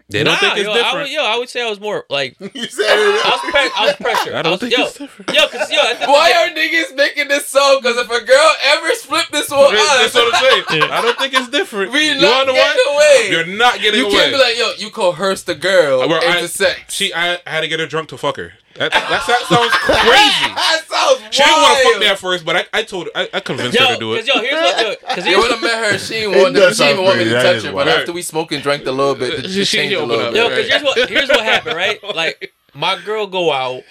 They 0.09 0.23
don't 0.23 0.35
Nah, 0.35 0.39
think 0.39 0.59
it's 0.59 0.67
yo, 0.67 0.71
I 0.73 0.75
different. 0.77 0.99
would, 0.99 1.11
yo, 1.11 1.23
I 1.25 1.37
would 1.39 1.49
say 1.49 1.67
I 1.67 1.69
was 1.69 1.81
more 1.81 2.05
like 2.09 2.37
I 2.41 2.45
You 2.55 2.67
said 2.69 2.87
it. 2.97 3.25
was, 3.25 3.41
pre- 3.51 3.71
I 3.75 3.87
was 3.87 3.97
pressured. 3.97 4.35
I 4.35 4.43
don't 4.43 4.53
was, 4.53 4.61
think 4.61 4.77
yo, 4.77 4.85
it's 4.85 4.99
different. 4.99 5.35
Yo, 5.35 5.49
cause 5.49 5.69
yo, 5.71 5.83
the 5.99 6.07
Why 6.07 6.31
are 6.33 6.55
niggas 6.55 6.95
making 6.97 7.27
this 7.27 7.47
song? 7.49 7.81
Because 7.83 7.97
if 7.97 8.07
a 8.07 8.25
girl 8.25 8.51
ever 8.67 8.95
split 8.95 9.27
this 9.33 9.51
one 9.51 9.75
That's 9.75 10.15
what 10.15 10.33
I'm 10.33 10.65
saying. 10.71 10.83
I 10.93 11.01
don't 11.03 11.19
think 11.19 11.35
it's 11.35 11.49
different. 11.49 11.93
we 11.93 12.09
you 12.11 12.21
not 12.21 12.47
know 12.47 12.53
getting 12.53 12.83
why? 12.87 13.21
away. 13.25 13.31
You're 13.33 13.57
not 13.57 13.81
getting 13.81 13.99
you 14.01 14.07
away. 14.07 14.15
You 14.15 14.21
can't 14.21 14.33
be 14.33 14.39
like, 14.39 14.57
yo, 14.57 14.71
you 14.79 14.91
coerced 14.91 15.47
the 15.47 15.57
girl 15.57 15.99
Well, 16.09 16.15
into 16.23 16.39
I- 16.45 16.47
sex. 16.47 16.95
She, 16.95 17.13
I, 17.13 17.35
I 17.45 17.51
had 17.51 17.61
to 17.63 17.69
get 17.69 17.81
her 17.81 17.87
drunk 17.87 18.09
to 18.11 18.17
fuck 18.19 18.37
her. 18.37 18.53
That, 18.79 18.93
that, 18.93 19.09
that 19.27 19.43
sounds 19.49 19.71
crazy. 19.83 20.55
that 20.55 20.83
sounds 20.89 21.35
She 21.35 21.43
didn't 21.43 21.63
want 21.63 21.77
to 21.79 21.83
fuck 21.83 21.93
wild. 21.93 22.01
me 22.01 22.07
at 22.09 22.19
first, 22.19 22.45
but 22.45 22.57
I, 22.57 22.65
I 22.73 22.83
told 22.83 23.07
her, 23.07 23.11
I, 23.15 23.29
I 23.35 23.41
convinced 23.41 23.79
yo, 23.79 23.87
her 23.87 23.95
to 23.95 23.99
do 24.01 24.15
it. 24.15 24.27
cause 24.27 24.29
it. 24.29 24.35
yo, 24.35 24.41
here's 24.43 24.55
what, 24.63 24.81
yo, 24.81 24.95
cause 25.15 25.17
Yeah, 25.19 25.23
here's, 25.25 25.43
when 25.43 25.53
I 25.53 25.61
met 25.61 25.93
her, 25.93 25.99
she 25.99 26.15
didn't 26.15 26.43
want, 26.43 26.55
to, 26.55 26.61
does 26.61 26.77
she 26.77 26.85
didn't 26.85 27.05
want 27.05 27.19
me 27.19 27.25
to 27.25 27.31
crazy. 27.31 27.43
That 27.43 27.43
touch 27.43 27.57
is 27.57 27.65
her. 27.65 27.71
But 27.73 27.87
wild. 27.87 27.89
after 28.01 28.13
we 28.13 28.23
smoked 28.23 28.53
and 28.53 28.63
drank 28.63 28.87
a 28.87 28.93
little 28.93 29.15
bit, 29.15 29.45
She- 29.51 29.61
it 29.63 29.67
she 29.67 29.77
changed 29.79 29.95
a 29.95 29.97
opened 29.97 30.11
little 30.13 30.27
up. 30.27 30.33
bit. 30.33 30.39
yo, 30.43 30.49
cause 30.49 30.69
here's 30.69 30.83
what, 30.83 31.09
here's 31.09 31.29
what 31.29 31.41
happened, 31.45 31.77
right? 31.77 31.99
Like 32.15 32.53
my 32.75 32.99
girl 33.05 33.27
go 33.27 33.53
out 33.53 33.83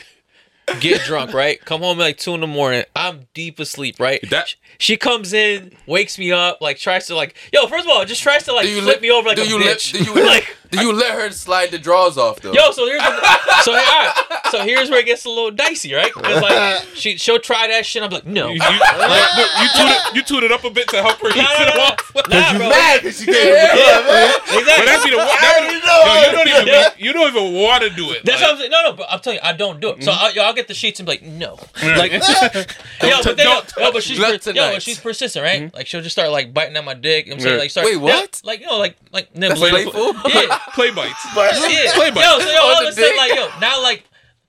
get 0.79 1.01
drunk, 1.01 1.31
right? 1.33 1.63
Come 1.63 1.81
home 1.81 1.99
at 1.99 2.03
like 2.03 2.17
two 2.17 2.33
in 2.33 2.41
the 2.41 2.47
morning. 2.47 2.83
I'm 2.95 3.27
deep 3.33 3.59
asleep, 3.59 3.99
right? 3.99 4.19
That- 4.29 4.55
she 4.77 4.97
comes 4.97 5.31
in, 5.31 5.71
wakes 5.87 6.17
me 6.19 6.31
up, 6.33 6.59
like 6.59 6.77
tries 6.77 7.07
to 7.07 7.15
like, 7.15 7.35
yo. 7.53 7.65
First 7.67 7.85
of 7.85 7.91
all, 7.91 8.03
just 8.03 8.21
tries 8.21 8.43
to 8.43 8.53
like 8.53 8.65
Do 8.65 8.71
you 8.71 8.81
flip 8.81 8.95
let- 8.95 9.01
me 9.01 9.11
over 9.11 9.27
like 9.29 9.37
do 9.37 9.43
a 9.43 9.47
you 9.47 9.59
let- 9.59 9.77
bitch. 9.77 9.93
do 9.93 10.03
you 10.19 10.25
like, 10.25 10.57
Do 10.64 10.64
you 10.81 10.93
let 10.93 11.13
her 11.15 11.31
slide 11.31 11.71
the 11.71 11.79
drawers 11.79 12.17
off 12.17 12.39
though? 12.41 12.53
yo. 12.53 12.71
So 12.71 12.85
here's 12.87 13.01
the, 13.01 13.61
so 13.63 13.71
all 13.71 13.77
right. 13.77 14.13
So 14.51 14.63
here's 14.63 14.89
where 14.89 14.99
it 14.99 15.05
gets 15.05 15.25
a 15.25 15.29
little 15.29 15.51
dicey, 15.51 15.93
right? 15.93 16.11
Because 16.13 16.41
like 16.41 16.81
she 16.95 17.17
she'll 17.17 17.39
try 17.39 17.67
that 17.67 17.85
shit. 17.85 18.03
I'm 18.03 18.09
like, 18.11 18.25
no. 18.25 18.47
You, 18.47 18.53
you, 18.53 18.59
you, 18.61 19.69
tuned 19.75 19.89
it, 19.91 20.15
you 20.15 20.23
tuned 20.23 20.43
it 20.43 20.51
up 20.51 20.63
a 20.63 20.69
bit 20.69 20.87
to 20.89 21.01
help 21.01 21.17
her. 21.19 21.29
Nah, 21.29 21.35
nah, 21.35 21.61
it 21.61 21.75
nah, 21.75 21.83
off. 21.83 22.15
nah. 22.15 22.21
Nah, 22.29 22.51
you 22.51 22.57
bro. 22.59 22.69
mad 22.69 22.99
because 23.01 23.17
she 23.19 23.25
came 23.25 23.35
to 23.35 23.41
the 23.41 23.71
club, 23.73 24.05
man. 24.05 24.33
But 24.45 24.59
Exactly. 24.59 24.85
that'd 24.85 25.03
be 25.03 25.09
the 25.11 25.17
that 25.17 25.57
would, 25.61 25.71
yo, 25.73 26.29
you 26.29 26.31
don't 26.37 26.47
even 26.47 26.67
Yeah. 26.67 26.89
be, 26.95 27.03
you 27.03 27.13
don't 27.13 27.27
even 27.35 27.61
want 27.61 27.83
to 27.83 27.89
do 27.89 28.11
it. 28.11 28.23
That's 28.25 28.41
like, 28.41 28.47
what 28.49 28.51
I'm 28.53 28.57
saying. 28.59 28.71
No, 28.71 28.81
no, 28.83 28.93
but 28.93 29.07
I'm 29.09 29.19
telling 29.19 29.37
you, 29.37 29.47
I 29.47 29.53
don't 29.53 29.79
do 29.79 29.89
it. 29.91 30.03
So 30.03 30.11
mm-hmm. 30.11 30.25
I'll, 30.25 30.33
yo, 30.33 30.43
I'll 30.43 30.53
get 30.53 30.67
the 30.67 30.73
sheets 30.73 30.99
and 30.99 31.05
be 31.07 31.13
like, 31.13 31.23
no. 31.23 31.59
Like, 31.83 32.11
yo, 32.13 32.19
Don't- 32.19 33.23
but 33.25 33.37
then, 33.37 33.45
yo, 33.47 33.61
don't 33.61 33.77
yo, 33.77 33.91
but 33.91 34.03
she's 34.03 34.19
Not 34.19 34.27
per- 34.27 34.33
yo, 34.33 34.37
tonight. 34.53 34.73
but 34.73 34.83
she's 34.83 34.99
persistent, 34.99 35.43
right? 35.43 35.61
Mm-hmm. 35.63 35.75
Like 35.75 35.87
she'll 35.87 36.01
just 36.01 36.13
start 36.15 36.29
like 36.31 36.53
biting 36.53 36.75
at 36.77 36.85
my 36.85 36.93
dick. 36.93 37.27
I'm 37.31 37.39
saying 37.39 37.55
Yeah. 37.55 37.59
like 37.59 37.71
start. 37.71 37.85
Wait, 37.85 37.97
what? 37.97 38.41
Like 38.43 38.59
you 38.61 38.67
know, 38.67 38.77
like 38.77 38.95
like 39.11 39.29
That's 39.33 39.59
playful. 39.59 40.13
Yeah, 40.29 40.59
play 40.73 40.91
bites. 40.91 41.25
But 41.35 41.53
yeah. 41.55 41.91
Play 41.93 42.11
bites. 42.11 42.27
Yo, 42.27 42.39
so 42.39 42.51
yo, 42.51 42.59
all 42.61 42.77
On 42.77 42.83
of 42.83 42.89
a 42.89 42.93
sudden, 42.93 43.17
like 43.17 43.35
yo, 43.35 43.49
now 43.59 43.81
like 43.81 44.03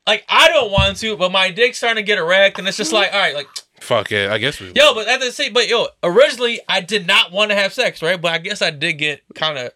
like 0.06 0.24
I 0.28 0.48
don't 0.48 0.70
want 0.70 0.96
to, 0.98 1.16
but 1.16 1.32
my 1.32 1.50
dick's 1.50 1.78
starting 1.78 2.02
to 2.02 2.06
get 2.06 2.18
erect, 2.18 2.58
and 2.58 2.66
it's 2.68 2.76
just 2.76 2.92
like, 2.92 3.12
all 3.12 3.18
right, 3.18 3.34
like 3.34 3.48
Fuck 3.80 4.10
it. 4.10 4.30
I 4.30 4.38
guess 4.38 4.58
we. 4.60 4.72
yo, 4.74 4.94
but 4.94 5.06
at 5.06 5.20
the 5.20 5.30
same, 5.30 5.52
but 5.52 5.68
yo, 5.68 5.86
originally 6.02 6.60
I 6.68 6.80
did 6.80 7.06
not 7.06 7.30
want 7.30 7.50
to 7.50 7.56
have 7.56 7.72
sex, 7.72 8.02
right? 8.02 8.20
But 8.20 8.32
I 8.32 8.38
guess 8.38 8.62
I 8.62 8.70
did 8.70 8.94
get 8.94 9.22
kind 9.34 9.58
of 9.58 9.72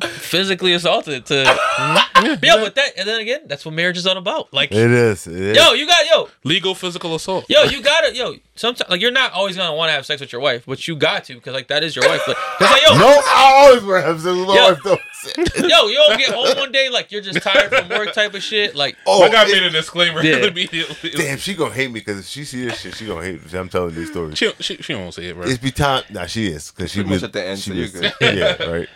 physically 0.00 0.72
assaulted 0.72 1.26
to. 1.26 1.34
yo, 2.42 2.56
but 2.64 2.74
that 2.74 2.92
and 2.98 3.08
then 3.08 3.20
again, 3.20 3.40
that's 3.46 3.64
what 3.64 3.74
marriage 3.74 3.96
is 3.98 4.06
all 4.06 4.16
about. 4.16 4.52
Like, 4.52 4.72
It 4.72 4.90
is. 4.90 5.26
It 5.26 5.34
is. 5.34 5.56
yo, 5.56 5.72
you 5.72 5.86
got 5.86 6.06
yo, 6.10 6.28
legal 6.44 6.74
physical 6.74 7.14
assault. 7.14 7.46
Yo, 7.48 7.64
you 7.64 7.82
gotta, 7.82 8.14
yo. 8.14 8.34
Sometimes, 8.54 8.90
like, 8.90 9.00
you're 9.00 9.10
not 9.10 9.32
always 9.32 9.56
gonna 9.56 9.74
want 9.74 9.88
to 9.88 9.92
have 9.94 10.04
sex 10.06 10.20
with 10.20 10.30
your 10.32 10.40
wife, 10.40 10.64
but 10.66 10.86
you 10.86 10.94
got 10.96 11.24
to, 11.24 11.34
because 11.34 11.54
like 11.54 11.68
that 11.68 11.82
is 11.82 11.96
your 11.96 12.06
wife. 12.08 12.22
But 12.26 12.36
like, 12.60 12.82
yo, 12.86 12.96
No, 12.98 13.06
I 13.08 13.64
always 13.66 13.82
want 13.82 14.02
to 14.02 14.08
have 14.08 14.20
sex 14.20 14.36
with 14.36 14.46
my 14.48 14.54
Yo. 14.54 14.68
wife, 14.68 14.78
though. 14.84 14.98
yo, 15.68 15.86
you 15.88 15.94
don't 15.96 16.18
get 16.18 16.32
home 16.34 16.56
one 16.58 16.72
day 16.72 16.88
like 16.88 17.10
you're 17.12 17.22
just 17.22 17.40
tired 17.42 17.70
from 17.72 17.88
work 17.88 18.12
type 18.12 18.34
of 18.34 18.42
shit. 18.42 18.74
Like, 18.74 18.96
Oh, 19.06 19.22
I 19.22 19.30
got 19.30 19.48
it- 19.48 19.52
made 19.52 19.62
a 19.62 19.70
disclaimer 19.70 20.22
Yeah. 20.22 20.46
immediately. 20.46 21.10
damn, 21.10 21.38
she 21.38 21.54
gonna 21.54 21.72
hate 21.74 21.88
me 21.88 22.00
because 22.00 22.18
if 22.20 22.26
she 22.26 22.44
see 22.44 22.64
this 22.66 22.80
shit, 22.80 22.94
she 22.94 23.06
gonna 23.06 23.24
hate 23.24 23.52
me. 23.52 23.58
I'm 23.58 23.68
telling 23.68 23.94
these 23.94 24.10
stories. 24.10 24.36
She, 24.38 24.52
she, 24.60 24.76
she 24.76 24.94
won't 24.94 25.14
say 25.14 25.26
it, 25.26 25.34
bro. 25.36 25.46
It's 25.46 25.58
be 25.58 25.70
time. 25.70 26.02
Nah, 26.10 26.26
she 26.26 26.46
is 26.46 26.70
because 26.72 26.90
she 26.90 26.98
Pretty 26.98 27.08
much 27.10 27.14
was 27.16 27.22
at 27.24 27.32
the 27.32 27.44
end, 27.44 27.58
She 27.60 27.70
so 27.70 27.74
you're 27.76 27.82
was, 27.84 27.92
good. 27.92 28.12
yeah, 28.38 28.62
right. 28.64 28.88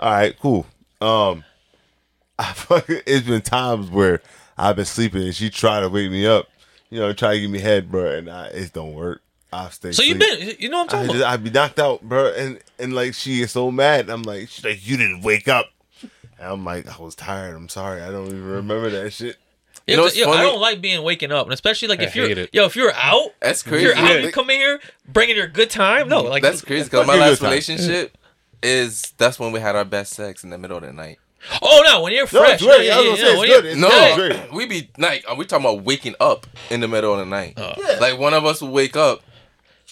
All 0.00 0.10
right, 0.12 0.38
cool. 0.38 0.66
Um, 1.00 1.44
I 2.38 2.52
fucking, 2.52 3.00
it's 3.06 3.26
been 3.26 3.42
times 3.42 3.90
where 3.90 4.20
I've 4.56 4.76
been 4.76 4.84
sleeping 4.84 5.22
and 5.22 5.34
she 5.34 5.50
tried 5.50 5.80
to 5.80 5.88
wake 5.88 6.10
me 6.10 6.26
up, 6.26 6.48
you 6.90 7.00
know, 7.00 7.12
try 7.12 7.34
to 7.34 7.40
give 7.40 7.50
me 7.50 7.58
head, 7.58 7.90
bro, 7.90 8.12
and 8.16 8.30
I, 8.30 8.46
it 8.48 8.72
don't 8.72 8.94
work. 8.94 9.22
I 9.52 9.70
stay. 9.70 9.92
so 9.92 10.02
you've 10.02 10.18
been, 10.18 10.56
you 10.58 10.68
know 10.68 10.82
what 10.82 10.92
I'm 10.92 10.98
I 10.98 11.02
talking 11.02 11.12
just, 11.14 11.20
about? 11.22 11.32
I'd 11.32 11.44
be 11.44 11.50
knocked 11.50 11.78
out, 11.78 12.02
bro, 12.02 12.32
and 12.34 12.58
and 12.78 12.92
like 12.92 13.14
she 13.14 13.40
is 13.40 13.50
so 13.50 13.70
mad. 13.70 14.10
I'm 14.10 14.22
like, 14.22 14.50
she's 14.50 14.62
like, 14.62 14.86
you 14.86 14.98
didn't 14.98 15.22
wake 15.22 15.48
up. 15.48 15.70
And 16.02 16.10
I'm 16.52 16.64
like, 16.66 16.86
I 16.86 17.02
was 17.02 17.14
tired. 17.14 17.56
I'm 17.56 17.70
sorry. 17.70 18.02
I 18.02 18.10
don't 18.10 18.26
even 18.26 18.44
remember 18.44 18.90
that 18.90 19.10
shit. 19.10 19.38
Yo, 19.86 19.96
know 19.96 20.02
what's 20.02 20.18
yo, 20.18 20.30
I 20.30 20.42
don't 20.42 20.60
like 20.60 20.82
being 20.82 21.02
waking 21.02 21.32
up, 21.32 21.46
and 21.46 21.54
especially 21.54 21.88
like 21.88 22.00
I 22.00 22.04
if 22.04 22.14
you're, 22.14 22.28
it. 22.28 22.50
yo, 22.52 22.66
if 22.66 22.76
you're 22.76 22.92
out, 22.92 23.30
That's 23.40 23.62
if 23.62 23.68
crazy. 23.68 23.84
you're 23.86 23.96
out, 23.96 24.16
Yeah. 24.16 24.18
you 24.18 24.32
come 24.32 24.50
in 24.50 24.56
here 24.56 24.80
bringing 25.08 25.34
your 25.34 25.46
good 25.46 25.70
time. 25.70 26.10
No, 26.10 26.20
like 26.24 26.42
That's 26.42 26.60
crazy 26.60 26.84
because 26.84 27.06
my 27.06 27.16
last 27.16 27.40
relationship 27.40 28.17
is 28.62 29.12
that's 29.18 29.38
when 29.38 29.52
we 29.52 29.60
had 29.60 29.76
our 29.76 29.84
best 29.84 30.14
sex 30.14 30.42
in 30.44 30.50
the 30.50 30.58
middle 30.58 30.76
of 30.78 30.82
the 30.82 30.92
night. 30.92 31.18
Oh 31.62 31.82
no, 31.86 32.02
when 32.02 32.12
you're 32.12 32.22
No, 32.24 32.26
fresh, 32.26 32.54
it's 32.54 32.62
great. 32.64 32.86
yeah, 32.86 33.00
yeah, 33.00 33.14
yeah, 33.14 33.38
when 33.38 33.48
you're- 33.48 33.68
It's 33.70 33.78
No, 33.80 33.88
good. 34.16 34.32
It's 34.32 34.52
we 34.52 34.66
be 34.66 34.90
like 34.98 35.24
we 35.36 35.44
talking 35.44 35.64
about 35.64 35.84
waking 35.84 36.16
up 36.20 36.46
in 36.70 36.80
the 36.80 36.88
middle 36.88 37.12
of 37.12 37.18
the 37.20 37.26
night. 37.26 37.54
Oh. 37.56 37.74
Like 38.00 38.18
one 38.18 38.34
of 38.34 38.44
us 38.44 38.60
will 38.60 38.70
wake 38.72 38.96
up, 38.96 39.22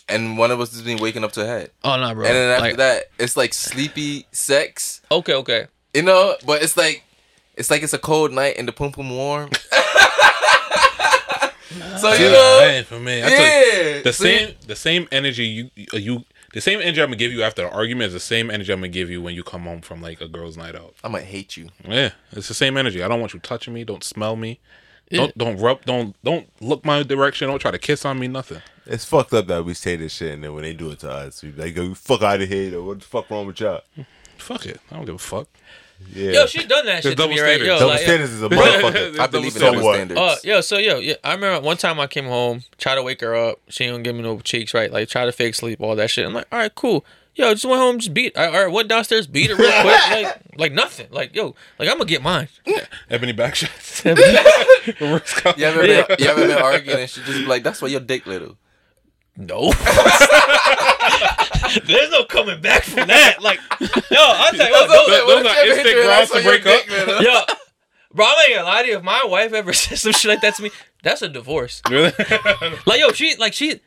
and 0.08 0.36
one 0.36 0.50
of 0.50 0.60
us 0.60 0.72
has 0.72 0.82
been 0.82 0.98
waking 0.98 1.22
up 1.24 1.32
to 1.32 1.46
head, 1.46 1.70
Oh 1.84 1.96
no, 1.98 2.14
bro. 2.14 2.24
and 2.26 2.34
then 2.34 2.50
after 2.50 2.62
Like, 2.68 2.76
that, 2.78 3.04
it's 3.18 3.36
like 3.36 3.54
sleepy 3.54 4.26
sex, 4.32 5.02
okay, 5.10 5.34
okay. 5.34 5.66
you 5.94 6.02
know. 6.02 6.36
But 6.44 6.62
it's 6.62 6.76
like 6.76 7.04
it's 7.54 7.70
like 7.70 7.82
it's 7.84 7.92
a 7.94 7.98
cold 7.98 8.32
night 8.32 8.56
and 8.58 8.66
the 8.66 8.72
pum 8.72 8.90
pum 8.92 9.10
warm. 9.16 9.50
so 11.98 12.12
you 12.12 12.30
know, 12.30 12.58
Man, 12.66 12.84
for 12.84 12.98
me, 12.98 13.22
I 13.22 13.28
tell 13.28 13.38
you, 13.40 13.94
yeah, 13.96 14.02
the 14.02 14.12
See? 14.12 14.24
same 14.38 14.54
the 14.66 14.76
same 14.76 15.08
energy 15.12 15.44
you 15.44 15.70
you 15.92 16.24
the 16.56 16.62
same 16.62 16.80
energy 16.80 17.02
I'm 17.02 17.08
gonna 17.08 17.16
give 17.16 17.32
you 17.32 17.42
after 17.42 17.66
an 17.66 17.70
argument 17.70 18.08
is 18.08 18.12
the 18.14 18.20
same 18.20 18.50
energy 18.50 18.72
I'm 18.72 18.78
gonna 18.78 18.88
give 18.88 19.10
you 19.10 19.20
when 19.20 19.34
you 19.34 19.44
come 19.44 19.64
home 19.64 19.82
from 19.82 20.00
like 20.00 20.22
a 20.22 20.26
girl's 20.26 20.56
night 20.56 20.74
out. 20.74 20.94
I 21.04 21.08
might 21.08 21.24
hate 21.24 21.54
you. 21.54 21.68
Yeah, 21.86 22.12
it's 22.32 22.48
the 22.48 22.54
same 22.54 22.78
energy. 22.78 23.02
I 23.02 23.08
don't 23.08 23.20
want 23.20 23.34
you 23.34 23.40
touching 23.40 23.74
me. 23.74 23.84
Don't 23.84 24.02
smell 24.02 24.36
me. 24.36 24.58
Yeah. 25.10 25.18
Don't 25.18 25.36
don't 25.36 25.56
rub. 25.58 25.84
Don't 25.84 26.16
don't 26.24 26.48
look 26.62 26.82
my 26.82 27.02
direction. 27.02 27.48
Don't 27.48 27.58
try 27.58 27.72
to 27.72 27.78
kiss 27.78 28.06
on 28.06 28.18
me. 28.18 28.26
Nothing. 28.26 28.62
It's 28.86 29.04
fucked 29.04 29.34
up 29.34 29.48
that 29.48 29.66
we 29.66 29.74
say 29.74 29.96
this 29.96 30.14
shit 30.14 30.32
and 30.32 30.44
then 30.44 30.54
when 30.54 30.62
they 30.62 30.72
do 30.72 30.90
it 30.92 31.00
to 31.00 31.10
us, 31.10 31.42
we 31.42 31.50
be 31.50 31.60
like, 31.60 31.76
"Yo, 31.76 31.92
fuck 31.92 32.22
out 32.22 32.40
of 32.40 32.48
here!" 32.48 32.78
Or 32.78 32.82
what 32.84 33.00
the 33.00 33.04
fuck 33.04 33.28
wrong 33.28 33.46
with 33.46 33.60
y'all? 33.60 33.82
Fuck 34.38 34.64
it. 34.64 34.80
I 34.90 34.96
don't 34.96 35.04
give 35.04 35.16
a 35.16 35.18
fuck. 35.18 35.48
Yeah, 36.12 36.32
Yo, 36.32 36.46
she 36.46 36.64
done 36.66 36.86
that 36.86 37.02
shit 37.02 37.12
to 37.12 37.16
double 37.16 37.34
me, 37.34 37.40
right? 37.40 37.60
standards. 37.60 37.66
Yo, 37.68 37.78
double 37.78 37.88
like, 37.92 38.00
standards 38.00 38.32
is 38.32 38.42
a 38.42 38.48
motherfucker. 38.50 39.18
I 39.18 39.26
believe 39.26 39.54
in 39.54 39.60
So 39.60 39.72
double 39.72 39.84
what? 39.84 39.94
standards. 39.96 40.20
Uh, 40.20 40.36
yo, 40.44 40.60
so 40.60 40.78
yo, 40.78 40.98
yeah, 40.98 41.14
I 41.22 41.34
remember 41.34 41.64
one 41.66 41.76
time 41.76 42.00
I 42.00 42.06
came 42.06 42.24
home, 42.26 42.62
tried 42.78 42.94
to 42.96 43.02
wake 43.02 43.20
her 43.20 43.34
up. 43.34 43.60
She 43.68 43.84
didn't 43.84 44.02
give 44.02 44.14
me 44.16 44.22
no 44.22 44.38
cheeks, 44.40 44.72
right? 44.72 44.90
Like, 44.92 45.08
try 45.08 45.24
to 45.26 45.32
fake 45.32 45.54
sleep, 45.54 45.80
all 45.80 45.94
that 45.96 46.10
shit. 46.10 46.24
I'm 46.26 46.32
like, 46.32 46.46
all 46.52 46.58
right, 46.58 46.74
cool. 46.74 47.04
Yo, 47.34 47.52
just 47.52 47.66
went 47.66 47.78
home, 47.78 47.98
just 47.98 48.14
beat. 48.14 48.36
I, 48.38 48.46
all 48.46 48.64
right, 48.64 48.72
went 48.72 48.88
downstairs, 48.88 49.26
beat 49.26 49.50
her 49.50 49.56
real 49.56 49.70
quick, 49.82 50.10
like, 50.10 50.36
like 50.56 50.72
nothing. 50.72 51.08
Like, 51.10 51.34
yo, 51.36 51.54
like 51.78 51.88
I'm 51.90 51.98
gonna 51.98 52.06
get 52.08 52.22
mine. 52.22 52.48
Yeah. 52.64 52.86
Ebony 53.10 53.32
back 53.32 53.54
shots. 53.56 54.02
You 54.06 54.12
ever, 54.12 55.82
been, 55.82 56.06
you 56.18 56.26
ever 56.26 56.46
been 56.46 56.58
arguing 56.58 57.00
and 57.00 57.10
she 57.10 57.20
just 57.22 57.38
be 57.40 57.44
like, 57.46 57.62
"That's 57.62 57.82
why 57.82 57.88
your 57.88 58.00
dick 58.00 58.26
little." 58.26 58.56
No. 59.36 59.72
There's 61.84 62.10
no 62.10 62.24
coming 62.24 62.60
back 62.60 62.84
from 62.84 63.08
that. 63.08 63.42
Like, 63.42 63.60
yo, 63.80 63.86
I'll 64.18 64.52
tell 64.52 64.66
you 64.66 64.72
what, 64.72 64.88
those- 64.88 65.06
those- 65.06 65.42
those 65.42 65.46
are 65.46 65.66
instant 65.66 66.04
grounds 66.04 66.30
to 66.30 66.42
break 66.42 66.66
up. 66.66 67.22
yo, 67.22 67.40
bro, 68.14 68.26
I'm 68.26 68.50
not 68.50 68.56
gonna 68.56 68.62
lie 68.64 68.82
to 68.82 68.88
you. 68.88 68.96
If 68.96 69.02
my 69.02 69.24
wife 69.24 69.52
ever 69.52 69.72
says 69.72 70.02
some 70.02 70.12
shit 70.12 70.28
like 70.30 70.40
that 70.40 70.54
to 70.56 70.62
me, 70.62 70.70
that's 71.02 71.22
a 71.22 71.28
divorce. 71.28 71.82
Really? 71.90 72.12
Like, 72.86 73.00
yo, 73.00 73.12
she, 73.12 73.36
like, 73.36 73.52
she, 73.52 73.80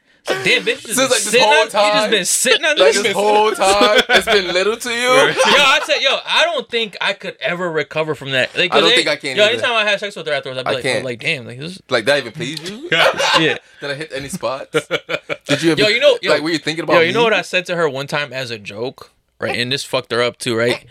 damn, 0.44 0.64
bitch, 0.64 0.68
you 0.88 0.94
just, 0.94 0.96
Since, 0.96 0.98
been 0.98 1.04
like, 1.04 1.10
this 1.10 1.24
sitting 1.24 1.42
whole 1.44 1.54
on, 1.54 1.66
you 1.66 1.94
just 2.00 2.10
been 2.12 2.26
sitting 2.26 2.66
on 2.66 2.76
this. 2.76 2.84
Like 2.86 2.94
this. 2.94 3.04
this 3.04 3.14
whole 3.14 3.52
time, 3.54 4.02
it's 4.10 4.26
been 4.26 4.48
little 4.54 4.78
to 4.78 4.90
you. 4.90 4.96
yo, 4.98 5.34
I 5.36 5.82
said, 5.86 6.00
yo, 6.02 6.18
I 6.26 6.44
don't 6.46 6.70
think 6.70 6.98
I 7.02 7.14
could 7.14 7.38
ever 7.40 7.72
recover 7.72 8.16
from 8.16 8.32
that. 8.32 8.56
Like, 8.58 8.72
'cause 8.72 8.78
I 8.78 8.82
don't 8.82 8.92
it- 8.92 8.96
think 8.96 9.08
I 9.08 9.16
can 9.16 9.36
Yo, 9.38 9.44
either. 9.44 9.54
anytime 9.54 9.74
I 9.74 9.90
have 9.90 10.00
sex 10.00 10.16
with 10.16 10.28
her 10.28 10.34
afterwards, 10.34 10.60
I'd 10.60 10.66
be 10.66 10.70
I 10.70 10.74
like, 10.74 10.84
can't. 10.84 11.02
oh, 11.04 11.06
like, 11.06 11.20
damn, 11.20 11.46
like 11.46 11.60
this. 11.60 11.82
Like 11.90 12.06
that 12.06 12.20
even 12.20 12.32
please 12.34 12.70
you? 12.70 12.88
yeah. 12.92 13.58
Did 13.82 13.92
I 13.92 13.94
hit 13.96 14.12
any 14.14 14.30
spots? 14.30 14.88
Did 15.48 15.62
you? 15.64 15.72
Ever, 15.74 15.82
Yo, 15.82 15.88
you 15.88 16.00
know, 16.00 16.18
yo, 16.22 16.32
like 16.32 16.42
were 16.42 16.50
you 16.50 16.58
thinking 16.60 16.84
about? 16.84 16.94
Yo, 16.94 17.02
you 17.02 17.14
know 17.14 17.24
what 17.24 17.34
I 17.34 17.42
said 17.42 17.66
to 17.68 17.76
her 17.76 17.88
one 17.90 18.08
time 18.08 18.32
as 18.34 18.52
a 18.52 18.58
joke, 18.60 19.12
right? 19.40 19.58
And 19.58 19.72
this 19.72 19.84
fucked 19.84 20.12
her 20.12 20.22
up 20.22 20.38
too, 20.38 20.56
right? 20.56 20.86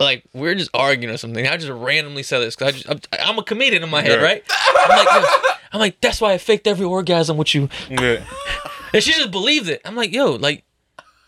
Like 0.00 0.24
we 0.32 0.48
are 0.48 0.54
just 0.54 0.70
arguing 0.72 1.14
or 1.14 1.18
something. 1.18 1.46
I 1.46 1.58
just 1.58 1.70
randomly 1.70 2.22
said 2.22 2.40
this 2.40 2.56
because 2.56 2.68
I 2.68 2.76
just 2.76 2.90
I'm, 2.90 3.00
I'm 3.20 3.38
a 3.38 3.44
comedian 3.44 3.82
in 3.82 3.90
my 3.90 4.00
head, 4.00 4.22
right? 4.22 4.42
Right. 4.48 4.78
I'm 4.78 4.88
like, 4.88 5.08
yo, 5.12 5.30
I'm 5.72 5.80
like, 5.80 6.00
that's 6.00 6.20
why 6.22 6.32
I 6.32 6.38
faked 6.38 6.66
every 6.66 6.86
orgasm 6.86 7.36
with 7.36 7.54
you, 7.54 7.68
yeah. 7.90 8.24
and 8.94 9.02
she 9.02 9.12
just 9.12 9.30
believed 9.30 9.68
it. 9.68 9.82
I'm 9.84 9.94
like, 9.94 10.12
yo, 10.12 10.32
like. 10.32 10.64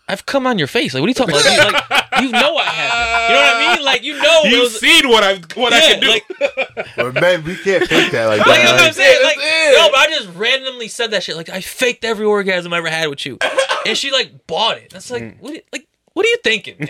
I've 0.05 0.25
come 0.25 0.45
on 0.45 0.59
your 0.59 0.67
face. 0.67 0.93
Like, 0.93 0.99
what 0.99 1.07
are 1.07 1.11
you 1.11 1.13
talking 1.13 1.33
about? 1.33 1.45
Like, 1.45 1.57
you, 1.57 1.71
like, 1.71 2.21
you 2.23 2.31
know 2.31 2.57
I 2.57 2.63
have. 2.65 2.91
It. 2.91 3.29
You 3.29 3.35
know 3.35 3.41
what 3.41 3.55
I 3.55 3.75
mean? 3.75 3.85
Like, 3.85 4.03
you 4.03 4.21
know. 4.21 4.41
You've 4.43 4.59
was- 4.63 4.79
seen 4.79 5.07
what 5.07 5.23
I 5.23 5.35
what 5.57 5.71
I 5.71 5.79
can 5.79 6.01
do. 6.01 6.09
like, 6.09 6.25
But 6.97 7.13
man, 7.21 7.43
we 7.45 7.55
can't 7.55 7.87
fake 7.87 8.11
that 8.11 8.25
like 8.25 8.45
like, 8.45 8.59
you 8.59 8.65
know 8.65 8.73
what 8.73 8.81
I'm 8.81 8.93
saying? 8.93 9.23
Like, 9.23 9.37
no, 9.37 9.89
but 9.91 9.99
I 9.99 10.07
just 10.09 10.27
randomly 10.35 10.89
said 10.89 11.11
that 11.11 11.23
shit. 11.23 11.37
Like, 11.37 11.47
I 11.47 11.61
faked 11.61 12.03
every 12.03 12.25
orgasm 12.25 12.73
I 12.73 12.79
ever 12.79 12.89
had 12.89 13.07
with 13.07 13.25
you, 13.25 13.39
and 13.85 13.97
she 13.97 14.11
like 14.11 14.45
bought 14.45 14.77
it. 14.77 14.89
That's 14.91 15.09
like, 15.09 15.23
mm. 15.23 15.39
what? 15.39 15.63
Like, 15.71 15.82
what 16.13 16.25
are 16.25 16.29
you 16.29 16.37
thinking? 16.43 16.77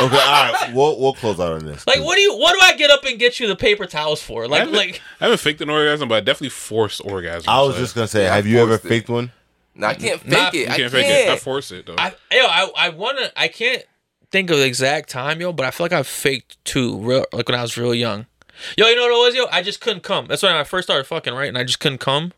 Okay, 0.00 0.16
all 0.16 0.52
right, 0.52 0.70
we'll 0.74 0.98
we'll 1.00 1.12
close 1.14 1.40
out 1.40 1.52
on 1.52 1.64
this. 1.64 1.84
Like, 1.86 2.00
what 2.04 2.14
do 2.14 2.20
you? 2.20 2.36
What 2.38 2.52
do 2.54 2.60
I 2.62 2.76
get 2.76 2.90
up 2.90 3.04
and 3.04 3.18
get 3.18 3.40
you 3.40 3.48
the 3.48 3.56
paper 3.56 3.84
towels 3.86 4.22
for? 4.22 4.46
Like, 4.46 4.60
haven't, 4.60 4.74
like, 4.76 5.02
I 5.20 5.24
haven't 5.24 5.38
faked 5.40 5.60
an 5.60 5.70
orgasm, 5.70 6.08
but 6.08 6.14
I 6.16 6.20
definitely 6.20 6.50
forced 6.50 7.00
orgasm. 7.04 7.48
I 7.48 7.60
was 7.62 7.74
so 7.74 7.80
just 7.80 7.94
gonna 7.96 8.06
say, 8.06 8.24
Yeah, 8.24 8.34
have 8.36 8.46
you 8.46 8.58
ever 8.60 8.74
it. 8.74 8.82
faked 8.82 9.08
one? 9.08 9.32
No, 9.74 9.88
I 9.88 9.94
can't 9.94 10.20
fake 10.20 10.30
Not- 10.30 10.54
it. 10.54 10.58
you 10.58 10.62
I 10.64 10.66
can't 10.68 10.78
can't. 10.78 10.92
fake 10.92 11.06
it. 11.06 11.30
I 11.30 11.36
force 11.36 11.70
it 11.72 11.86
though. 11.86 11.96
I, 11.98 12.08
yo, 12.30 12.44
I, 12.46 12.70
I 12.76 12.88
wanna. 12.90 13.30
I 13.36 13.48
can't 13.48 13.84
think 14.30 14.50
of 14.50 14.58
the 14.58 14.66
exact 14.66 15.08
time, 15.08 15.40
yo, 15.40 15.52
but 15.52 15.66
I 15.66 15.70
feel 15.72 15.84
like 15.84 15.92
I 15.92 16.02
faked 16.04 16.62
two, 16.64 16.98
real, 16.98 17.24
like 17.32 17.48
when 17.48 17.58
I 17.58 17.62
was 17.62 17.76
real 17.76 17.94
young. 17.94 18.26
Yo, 18.76 18.86
you 18.86 18.94
know 18.96 19.02
what 19.02 19.12
it 19.12 19.26
was, 19.26 19.34
yo? 19.34 19.46
I 19.50 19.62
just 19.62 19.80
couldn't 19.80 20.02
come. 20.02 20.26
That's 20.26 20.42
when 20.42 20.52
I 20.52 20.64
first 20.64 20.86
started 20.86 21.04
fucking, 21.04 21.32
right? 21.34 21.48
And 21.48 21.56
I 21.58 21.64
just 21.64 21.80
couldn't 21.80 21.98
come. 21.98 22.32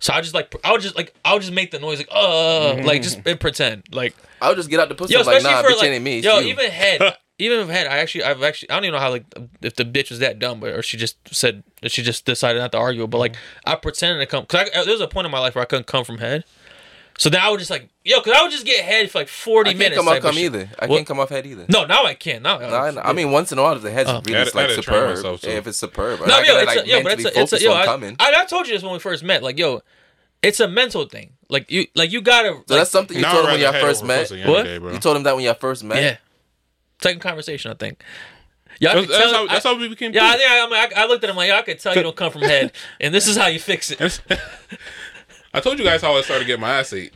So 0.00 0.12
I 0.12 0.20
just 0.20 0.34
like, 0.34 0.54
I 0.64 0.72
would 0.72 0.80
just 0.80 0.96
like, 0.96 1.14
I 1.24 1.32
would 1.32 1.42
just 1.42 1.52
make 1.52 1.70
the 1.70 1.78
noise 1.78 1.98
like, 1.98 2.08
uh, 2.10 2.74
mm-hmm. 2.74 2.86
like 2.86 3.02
just 3.02 3.20
and 3.26 3.38
pretend, 3.38 3.82
like, 3.90 4.14
I'll 4.40 4.54
just 4.54 4.70
get 4.70 4.78
out 4.78 4.88
the 4.88 4.94
pussy. 4.94 5.14
yo, 5.14 5.22
like, 5.22 5.42
nah, 5.42 5.62
for 5.62 5.68
bitch, 5.68 5.78
like, 5.78 5.90
ain't 5.90 6.04
me. 6.04 6.20
Yo, 6.20 6.38
you. 6.38 6.48
even 6.48 6.70
head, 6.70 7.16
even 7.38 7.58
with 7.58 7.70
head, 7.70 7.86
I 7.86 7.98
actually, 7.98 8.24
I've 8.24 8.42
actually, 8.42 8.70
I 8.70 8.74
don't 8.74 8.84
even 8.84 8.94
know 8.94 9.00
how 9.00 9.10
like 9.10 9.24
if 9.62 9.76
the 9.76 9.84
bitch 9.84 10.10
was 10.10 10.18
that 10.20 10.38
dumb, 10.38 10.60
but 10.60 10.70
or 10.70 10.82
she 10.82 10.96
just 10.96 11.16
said 11.34 11.62
she 11.86 12.02
just 12.02 12.24
decided 12.24 12.58
not 12.58 12.72
to 12.72 12.78
argue, 12.78 13.06
but 13.06 13.18
like 13.18 13.32
mm. 13.32 13.38
I 13.66 13.76
pretended 13.76 14.20
to 14.20 14.26
come 14.26 14.42
because 14.42 14.68
uh, 14.74 14.84
there 14.84 14.92
was 14.92 15.00
a 15.00 15.08
point 15.08 15.26
in 15.26 15.30
my 15.30 15.40
life 15.40 15.54
where 15.54 15.62
I 15.62 15.66
couldn't 15.66 15.86
come 15.86 16.04
from 16.04 16.18
head, 16.18 16.44
So 17.18 17.28
then 17.28 17.40
I 17.40 17.50
would 17.50 17.58
just 17.58 17.68
like, 17.70 17.88
yo, 18.04 18.20
because 18.20 18.32
I 18.38 18.42
would 18.42 18.52
just 18.52 18.64
get 18.64 18.84
head 18.84 19.10
for 19.10 19.18
like 19.18 19.28
forty 19.28 19.70
I 19.70 19.72
can't 19.72 19.78
minutes. 19.80 19.96
come 19.98 20.08
off 20.08 20.20
come 20.22 20.38
either. 20.38 20.70
I 20.78 20.86
What? 20.86 20.96
can't 20.96 21.06
come 21.08 21.18
off 21.20 21.28
head 21.30 21.46
either. 21.46 21.66
No, 21.68 21.84
now 21.84 22.04
I 22.04 22.14
can. 22.14 22.42
Now, 22.42 22.58
No, 22.58 22.66
I, 22.68 23.10
I 23.10 23.12
mean, 23.12 23.32
once 23.32 23.50
in 23.52 23.58
a 23.58 23.62
while, 23.62 23.74
if 23.76 23.82
the 23.82 23.90
head's 23.90 24.08
Oh. 24.08 24.22
really 24.24 24.36
I 24.36 24.38
had- 24.44 24.48
I 24.54 24.60
like 24.60 24.70
had 24.70 24.84
superb. 24.84 25.10
myself, 25.16 25.40
too. 25.40 25.50
if 25.50 25.66
it's 25.66 25.78
superb, 25.78 26.20
no, 26.20 26.26
I 26.26 26.38
yo, 26.42 26.46
gotta, 26.46 26.58
it's 26.60 26.66
like, 26.76 26.84
a, 26.84 26.88
yo, 26.88 27.02
but 27.02 27.12
it's 27.12 27.24
a, 27.24 27.40
it's 27.40 27.52
a, 27.54 27.60
yo, 27.60 27.74
I, 27.74 27.84
coming. 27.86 28.16
I, 28.20 28.32
I 28.38 28.44
told 28.44 28.68
you 28.68 28.72
this 28.74 28.82
when 28.84 28.92
we 28.92 28.98
first 29.00 29.22
met. 29.24 29.42
Like, 29.42 29.58
yo, 29.58 29.82
it's 30.42 30.60
a 30.60 30.68
mental 30.68 31.06
thing. 31.06 31.32
Like 31.48 31.70
you, 31.72 31.86
like 31.96 32.12
you 32.12 32.20
gotta. 32.22 32.50
So 32.50 32.54
like, 32.54 32.66
that's 32.68 32.90
something 32.90 33.16
you 33.16 33.24
told 33.24 33.46
him 33.46 33.50
when 33.52 33.60
y'all 33.60 33.72
first 33.72 34.04
met. 34.04 34.28
pussy 34.28 34.44
What? 34.44 34.62
day. 34.62 34.74
You 34.74 34.98
told 35.00 35.16
him 35.16 35.24
that 35.24 35.34
when 35.34 35.44
y'all 35.44 35.54
first 35.54 35.82
met. 35.82 36.00
yeah. 36.02 36.16
Second 37.02 37.20
conversation, 37.20 37.70
I 37.72 37.74
think. 37.74 38.00
Y'all 38.80 38.94
That's, 38.94 39.08
tell- 39.08 39.32
how, 39.34 39.46
that's 39.48 39.66
I- 39.66 39.68
how 39.70 39.76
we 39.78 39.88
became. 39.88 40.12
Yeah, 40.12 40.24
I 40.24 40.36
think 40.36 40.48
I, 40.48 40.58
I, 40.60 41.02
I, 41.02 41.02
I 41.02 41.06
looked 41.08 41.24
at 41.24 41.30
him 41.30 41.34
like, 41.36 41.48
yo, 41.48 41.56
I 41.56 41.62
could 41.62 41.80
tell 41.80 41.96
you 41.96 42.02
don't 42.04 42.14
come 42.14 42.30
from 42.30 42.42
head, 42.42 42.70
and 43.00 43.12
this 43.12 43.26
is 43.26 43.36
how 43.36 43.48
you 43.48 43.58
fix 43.58 43.90
it. 43.90 44.20
I 45.54 45.60
told 45.60 45.78
you 45.78 45.84
guys 45.84 46.02
how 46.02 46.16
I 46.16 46.20
started 46.22 46.46
getting 46.46 46.60
my 46.60 46.78
ass 46.78 46.92
ate, 46.92 47.12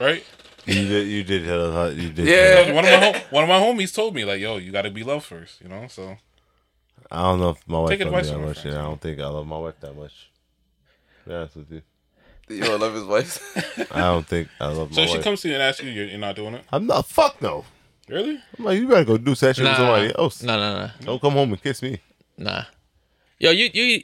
right? 0.00 0.24
You 0.66 0.74
did. 0.88 1.08
You 1.08 1.24
did. 1.24 1.48
Uh, 1.48 1.90
you 1.94 2.10
did. 2.10 2.26
Yeah. 2.26 2.72
One 2.72 2.84
of 2.84 2.90
my 2.90 2.96
hom- 3.12 3.22
one 3.30 3.42
of 3.44 3.48
my 3.48 3.58
homies 3.60 3.94
told 3.94 4.14
me 4.14 4.24
like, 4.24 4.40
"Yo, 4.40 4.58
you 4.58 4.70
got 4.72 4.82
to 4.82 4.90
be 4.90 5.02
loved 5.02 5.24
first, 5.24 5.60
you 5.62 5.68
know." 5.68 5.86
So 5.88 6.16
I 7.10 7.22
don't 7.22 7.40
know 7.40 7.50
if 7.50 7.66
my 7.66 7.78
wife 7.80 7.90
Take 7.90 8.00
loves 8.00 8.10
me 8.12 8.16
advice 8.18 8.26
that 8.28 8.32
from 8.34 8.42
her 8.42 8.48
much. 8.48 8.58
friends. 8.60 8.74
Yeah, 8.74 8.80
I 8.80 8.84
don't 8.84 9.00
think 9.00 9.20
I 9.20 9.26
love 9.26 9.46
my 9.46 9.58
wife 9.58 9.80
that 9.80 9.94
much. 9.96 10.30
To 11.24 11.28
be 11.30 11.34
honest 11.34 11.56
with 11.56 11.72
you, 11.72 11.82
You 12.48 12.62
don't 12.62 12.80
love 12.80 12.94
his 12.94 13.04
wife. 13.04 13.90
I 13.94 14.00
don't 14.00 14.26
think 14.26 14.48
I 14.60 14.66
love 14.66 14.90
my 14.90 14.94
so 14.96 15.02
if 15.02 15.08
she 15.08 15.14
wife. 15.16 15.24
comes 15.24 15.40
to 15.42 15.48
you 15.48 15.54
and 15.54 15.62
asks 15.62 15.82
you, 15.82 15.90
you're, 15.90 16.06
you're 16.06 16.18
not 16.18 16.36
doing 16.36 16.54
it, 16.54 16.64
I'm 16.70 16.86
not. 16.86 17.06
Fuck 17.06 17.40
no. 17.40 17.64
really? 18.08 18.38
I'm 18.58 18.64
like, 18.64 18.78
you 18.78 18.86
better 18.86 19.04
go 19.04 19.16
do 19.16 19.34
session 19.34 19.64
Nah, 19.64 19.70
with 19.70 19.78
somebody 19.78 20.14
else. 20.18 20.42
nah, 20.42 20.56
nah, 20.56 20.78
nah, 20.86 20.90
Don't 21.00 21.20
come 21.20 21.32
home 21.32 21.52
and 21.52 21.62
kiss 21.62 21.80
me. 21.82 22.00
nah. 22.36 22.64
Yo, 23.38 23.50
you, 23.52 23.70
you, 23.72 24.02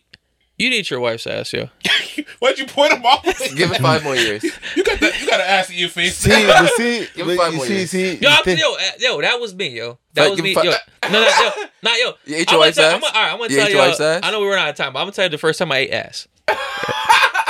you 0.58 0.70
eat 0.70 0.90
your 0.90 1.00
wife's 1.00 1.26
ass, 1.26 1.52
yo. 1.52 1.68
Why'd 2.38 2.58
you 2.58 2.66
point 2.66 2.92
him 2.92 3.04
off? 3.04 3.22
Give 3.54 3.70
it 3.72 3.80
five 3.80 4.02
more 4.04 4.16
years. 4.16 4.42
you 4.76 4.84
got 4.84 5.00
that? 5.00 5.20
You 5.20 5.26
got 5.28 5.40
an 5.40 5.46
ass 5.46 5.70
in 5.70 5.76
your 5.76 5.88
face. 5.88 6.16
See, 6.16 6.30
but 6.30 6.68
see, 6.76 7.06
Give 7.14 7.26
but 7.26 7.32
it 7.32 7.36
five 7.38 7.52
you 7.52 7.56
more 7.58 7.66
see, 7.66 7.76
years. 7.76 7.90
see. 7.90 8.14
Yo, 8.16 8.28
you 8.28 8.28
I'm, 8.28 8.58
yo, 8.58 8.76
yo, 8.98 9.20
that 9.22 9.40
was 9.40 9.54
me, 9.54 9.68
yo. 9.68 9.98
That 10.14 10.22
Like, 10.22 10.30
was 10.32 10.36
give 10.40 10.44
me. 10.44 10.54
a 10.54 10.64
Yo, 10.64 10.72
fuck- 10.72 11.12
no, 11.12 11.22
no, 11.22 11.28
yo, 11.28 11.50
not 11.82 11.98
yo. 11.98 12.12
You 12.24 12.36
ate 12.36 12.48
I'm 12.48 12.52
your 12.54 12.60
wife's 12.60 12.76
tell- 12.76 12.86
ass? 12.86 12.94
I'm, 12.94 13.00
gonna- 13.00 13.14
all 13.14 13.22
right, 13.22 13.32
I'm 13.32 13.38
gonna 13.38 13.50
You 13.50 13.56
tell 13.58 13.66
ate 13.66 13.70
you. 13.70 13.76
your 13.76 13.86
wife's 13.86 14.00
ass? 14.00 14.20
I 14.22 14.30
know 14.30 14.40
we 14.40 14.48
ran 14.48 14.58
out 14.58 14.68
of 14.70 14.76
time, 14.76 14.92
but 14.92 14.98
I'm 15.00 15.04
gonna 15.04 15.12
tell 15.12 15.24
you 15.24 15.30
the 15.30 15.38
first 15.38 15.58
time 15.58 15.72
I 15.72 15.78
ate 15.78 15.90
ass. 15.92 16.28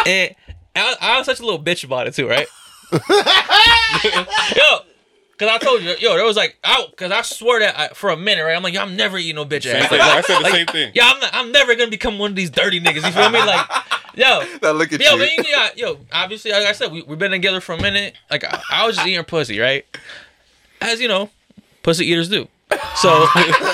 and 0.07 0.35
I, 0.75 0.95
I 1.01 1.19
was 1.19 1.27
such 1.27 1.41
a 1.41 1.45
little 1.45 1.63
bitch 1.63 1.85
about 1.85 2.07
it 2.07 2.15
too, 2.15 2.27
right? 2.29 2.47
yo, 4.57 4.79
because 5.37 5.55
I 5.55 5.59
told 5.59 5.83
you, 5.83 5.95
yo, 5.99 6.17
there 6.17 6.25
was 6.25 6.37
like, 6.37 6.57
out, 6.65 6.91
because 6.91 7.13
I 7.13 7.21
swear 7.23 7.61
that 7.61 7.79
I, 7.79 7.89
for 7.89 8.11
a 8.11 8.17
minute, 8.17 8.43
right? 8.43 8.57
I'm 8.57 8.63
like, 8.63 8.73
yo, 8.75 8.81
I'm 8.81 8.97
never 8.97 9.19
eating 9.19 9.37
no 9.37 9.45
bitch 9.45 9.67
ass. 9.67 9.89
thing. 9.89 9.99
Like, 9.99 10.09
I 10.09 10.21
said 10.23 10.39
the 10.39 10.43
like, 10.45 10.53
same 10.53 10.67
thing. 10.67 10.93
Yeah, 10.95 11.11
I'm, 11.13 11.21
not, 11.21 11.31
I'm 11.35 11.53
never 11.53 11.75
gonna 11.75 11.91
become 11.91 12.19
one 12.19 12.31
of 12.31 12.37
these 12.37 12.51
dirty 12.51 12.81
niggas. 12.81 13.05
You 13.05 13.13
feel 13.13 13.29
me? 13.31 13.41
Like, 13.41 13.69
yo, 14.15 14.45
Now 14.63 14.73
look 14.73 14.93
at 14.93 15.01
Yo, 15.01 15.13
you. 15.13 15.19
but 15.19 15.31
you, 15.37 15.45
yeah, 15.47 15.69
yo, 15.77 15.99
obviously, 16.13 16.53
like 16.53 16.67
I 16.67 16.73
said, 16.73 16.91
we, 16.91 17.03
we've 17.03 17.19
been 17.19 17.33
together 17.33 17.61
for 17.61 17.75
a 17.75 17.81
minute. 17.81 18.17
Like, 18.31 18.45
I, 18.45 18.61
I 18.71 18.87
was 18.87 18.97
just 18.97 19.07
eating 19.07 19.23
pussy, 19.25 19.59
right? 19.61 19.85
As 20.81 21.01
you 21.01 21.09
know, 21.09 21.31
pussy 21.83 22.07
eaters 22.07 22.29
do. 22.29 22.49
So, 22.97 23.27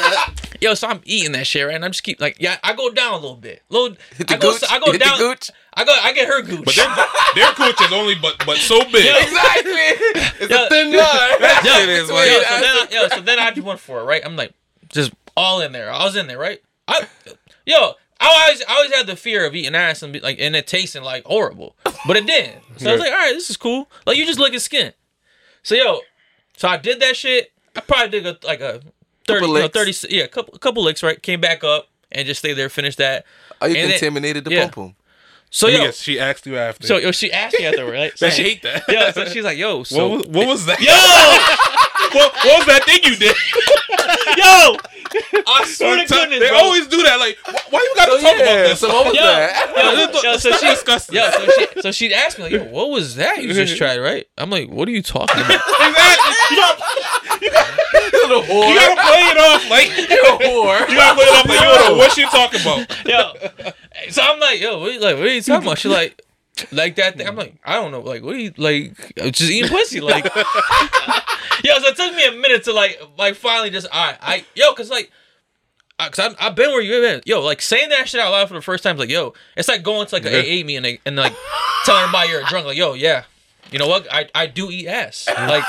yo, 0.60 0.74
so 0.74 0.88
I'm 0.88 1.00
eating 1.04 1.32
that 1.32 1.46
shit, 1.46 1.64
right? 1.66 1.74
And 1.74 1.84
I'm 1.84 1.92
just 1.92 2.02
keep, 2.02 2.20
like, 2.20 2.36
yeah, 2.40 2.56
I 2.62 2.74
go 2.74 2.90
down 2.90 3.12
a 3.12 3.16
little 3.16 3.36
bit. 3.36 3.62
Little, 3.68 3.96
Hit 4.16 4.28
the 4.28 4.34
I 4.34 4.36
go, 4.38 4.52
gooch. 4.52 4.62
I 4.68 4.78
go 4.78 4.86
Hit 4.86 4.92
the 4.94 4.98
down. 4.98 5.18
Gooch. 5.76 5.78
I 5.80 5.84
go, 5.84 5.92
I 6.02 6.12
get 6.12 6.28
her 6.28 6.42
gooch. 6.42 6.64
But 6.64 6.74
their 6.76 6.86
their 7.34 7.52
cooch 7.54 7.80
is 7.80 7.92
only 7.92 8.14
but 8.14 8.42
but 8.46 8.56
so 8.58 8.78
big. 8.90 9.04
Yo, 9.04 9.16
Exactly. 9.18 9.72
It's 10.40 10.50
Yeah. 10.50 10.66
a 10.66 10.68
thin 10.68 10.86
line. 10.88 11.40
That 11.40 11.62
yo, 11.64 11.72
shit 11.72 11.88
is 11.88 12.08
yo, 12.08 12.14
so 12.16 12.22
then, 12.60 12.76
I, 12.76 12.84
is. 12.88 12.92
yo, 12.94 13.08
so 13.16 13.20
then 13.22 13.38
I 13.38 13.50
just 13.52 13.66
went 13.66 13.80
for 13.80 14.00
it, 14.00 14.04
right? 14.04 14.22
I'm 14.24 14.36
like, 14.36 14.52
just 14.88 15.12
all 15.36 15.60
in 15.60 15.72
there. 15.72 15.90
I 15.90 16.04
was 16.04 16.16
in 16.16 16.26
there, 16.26 16.38
right? 16.38 16.60
I, 16.88 17.06
yo, 17.66 17.92
I 18.20 18.28
always, 18.44 18.62
I 18.68 18.74
always 18.74 18.92
had 18.94 19.06
the 19.06 19.16
fear 19.16 19.46
of 19.46 19.54
eating 19.54 19.74
ass 19.74 20.02
and 20.02 20.12
be 20.12 20.20
like, 20.20 20.38
and 20.40 20.54
it 20.54 20.66
tasting 20.66 21.02
like 21.02 21.24
horrible, 21.24 21.74
but 22.06 22.16
it 22.16 22.26
didn't. 22.26 22.62
So 22.76 22.88
I 22.90 22.92
was 22.92 23.00
like, 23.00 23.10
all 23.12 23.18
right, 23.18 23.32
this 23.32 23.48
is 23.50 23.56
cool. 23.56 23.88
Like 24.06 24.16
you 24.16 24.26
just 24.26 24.38
look 24.38 24.52
at 24.54 24.60
skin. 24.62 24.92
So 25.62 25.74
yo, 25.74 26.00
so 26.56 26.68
I 26.68 26.76
did 26.76 27.00
that 27.00 27.16
shit. 27.16 27.52
I 27.74 27.80
probably 27.80 28.20
did 28.20 28.26
a, 28.26 28.46
like 28.46 28.60
a 28.60 28.80
thirty, 29.26 29.40
Couple 29.40 29.56
you 29.56 29.62
know, 29.62 29.68
thirty, 29.68 29.94
yeah, 30.10 30.24
a 30.24 30.28
couple, 30.28 30.54
a 30.54 30.58
couple 30.58 30.82
licks, 30.82 31.02
right? 31.02 31.20
Came 31.22 31.40
back 31.40 31.64
up 31.64 31.88
and 32.10 32.26
just 32.26 32.40
stayed 32.40 32.54
there, 32.54 32.68
finished 32.68 32.98
that. 32.98 33.24
Oh, 33.60 33.66
you 33.66 33.76
And 33.76 33.84
then- 33.90 33.98
contaminated 33.98 34.44
the 34.44 34.50
yeah. 34.50 34.68
pum 34.68 34.70
pum. 34.70 34.96
So 35.54 35.68
yo, 35.68 35.90
she 35.90 36.18
asked 36.18 36.46
you 36.46 36.56
after. 36.56 36.86
so 36.86 36.96
yo, 36.96 37.12
she 37.12 37.30
asked 37.30 37.58
me 37.58 37.66
after, 37.66 37.84
right? 37.84 38.10
So 38.18 38.26
I 38.26 38.30
she, 38.30 38.42
hate 38.42 38.62
that. 38.62 38.84
yeah, 38.88 39.12
so 39.12 39.26
she's 39.26 39.44
like, 39.44 39.58
yo, 39.58 39.82
so 39.84 40.08
what, 40.08 40.18
was, 40.18 40.26
what 40.28 40.46
was 40.48 40.64
that? 40.66 40.80
yo, 40.80 42.18
what, 42.18 42.32
what 42.44 42.58
was 42.58 42.66
that 42.66 42.84
thing 42.84 43.00
you 43.04 43.16
did? 43.16 43.36
yo, 44.38 44.76
I 45.46 45.64
swear 45.66 46.00
to 46.02 46.08
goodness, 46.08 46.40
they 46.40 46.48
bro. 46.48 46.56
always 46.58 46.86
do 46.88 47.02
that. 47.02 47.18
Like, 47.20 47.36
wh- 47.44 47.72
why 47.72 47.80
you 47.80 47.92
gotta 47.94 48.12
So 48.12 48.20
talk 48.22 48.34
about 48.34 48.44
this? 48.46 48.80
so 48.80 48.88
what 48.88 49.04
was 49.06 49.14
Yo, 49.14 49.20
that? 49.22 50.22
yo, 50.24 50.30
yo, 50.32 50.36
so 50.38 50.52
she, 50.52 50.66
disgusting. 50.68 51.16
yo, 51.16 51.30
so 51.30 51.46
she, 51.58 51.80
so 51.82 51.92
she'd 51.92 52.12
ask 52.12 52.38
me 52.38 52.44
like, 52.44 52.52
yo, 52.52 52.64
what 52.64 52.88
was 52.88 53.16
that 53.16 53.42
you 53.42 53.52
just 53.52 53.76
tried, 53.76 53.98
right? 53.98 54.26
I'm 54.38 54.48
like, 54.48 54.70
what 54.70 54.88
are 54.88 54.92
you 54.92 55.02
talking 55.02 55.38
about? 55.38 55.60
exactly. 55.60 56.32
You 57.40 57.50
gotta, 57.50 57.72
You're 58.12 58.38
a 58.38 58.42
whore. 58.42 58.68
you 58.68 58.74
gotta 58.76 59.00
play 59.00 59.22
it 59.30 59.38
off 59.38 59.70
like 59.70 59.88
You're 60.10 60.26
a 60.26 60.38
whore. 60.38 60.88
you 60.88 60.96
gotta 60.96 61.14
play 61.14 61.24
it 61.24 61.34
off 61.34 61.46
like 61.46 61.60
you 61.60 61.66
don't 61.66 61.90
know 61.90 61.96
what 61.96 62.16
you 62.16 62.26
talking 62.26 62.60
about. 62.60 63.06
yo, 63.06 63.32
so 64.10 64.22
I'm 64.22 64.40
like, 64.40 64.60
yo, 64.60 64.78
what 64.78 64.90
are 64.90 64.92
you, 64.92 65.00
like, 65.00 65.16
what 65.16 65.24
are 65.26 65.34
you 65.34 65.42
talking 65.42 65.66
about? 65.66 65.78
She's 65.78 65.92
like, 65.92 66.20
like 66.70 66.96
that 66.96 67.16
thing. 67.16 67.26
I'm 67.26 67.36
like, 67.36 67.56
I 67.64 67.74
don't 67.74 67.90
know, 67.90 68.00
like, 68.00 68.22
what 68.22 68.34
are 68.34 68.38
you 68.38 68.52
like? 68.56 69.14
Just 69.16 69.50
eating 69.50 69.70
pussy, 69.70 70.00
like. 70.00 70.24
yo, 71.64 71.78
so 71.78 71.86
it 71.88 71.96
took 71.96 72.14
me 72.14 72.26
a 72.26 72.32
minute 72.32 72.64
to 72.64 72.72
like, 72.72 73.00
like 73.18 73.34
finally 73.34 73.70
just, 73.70 73.86
all 73.92 74.06
right, 74.06 74.18
I, 74.20 74.44
yo, 74.54 74.72
cause 74.74 74.90
like. 74.90 75.10
Cause 75.98 76.18
I, 76.18 76.46
I've 76.48 76.56
been 76.56 76.70
where 76.70 76.80
you 76.80 77.00
been, 77.00 77.22
yo. 77.26 77.42
Like 77.42 77.62
saying 77.62 77.90
that 77.90 78.08
shit 78.08 78.20
out 78.20 78.32
loud 78.32 78.48
for 78.48 78.54
the 78.54 78.60
first 78.60 78.82
time 78.82 78.96
is 78.96 79.00
like, 79.00 79.10
yo. 79.10 79.34
It's 79.56 79.68
like 79.68 79.84
going 79.84 80.08
to 80.08 80.14
like 80.16 80.24
an 80.24 80.32
AA 80.34 80.66
meeting 80.66 80.84
and, 80.84 80.98
and 81.06 81.16
like 81.16 81.32
telling 81.84 82.02
everybody 82.02 82.30
you're 82.30 82.42
drunk. 82.42 82.66
Like, 82.66 82.76
yo, 82.76 82.94
yeah, 82.94 83.22
you 83.70 83.78
know 83.78 83.86
what? 83.86 84.12
I, 84.12 84.28
I 84.34 84.48
do 84.48 84.68
eat 84.68 84.88
ass. 84.88 85.28
Like, 85.28 85.62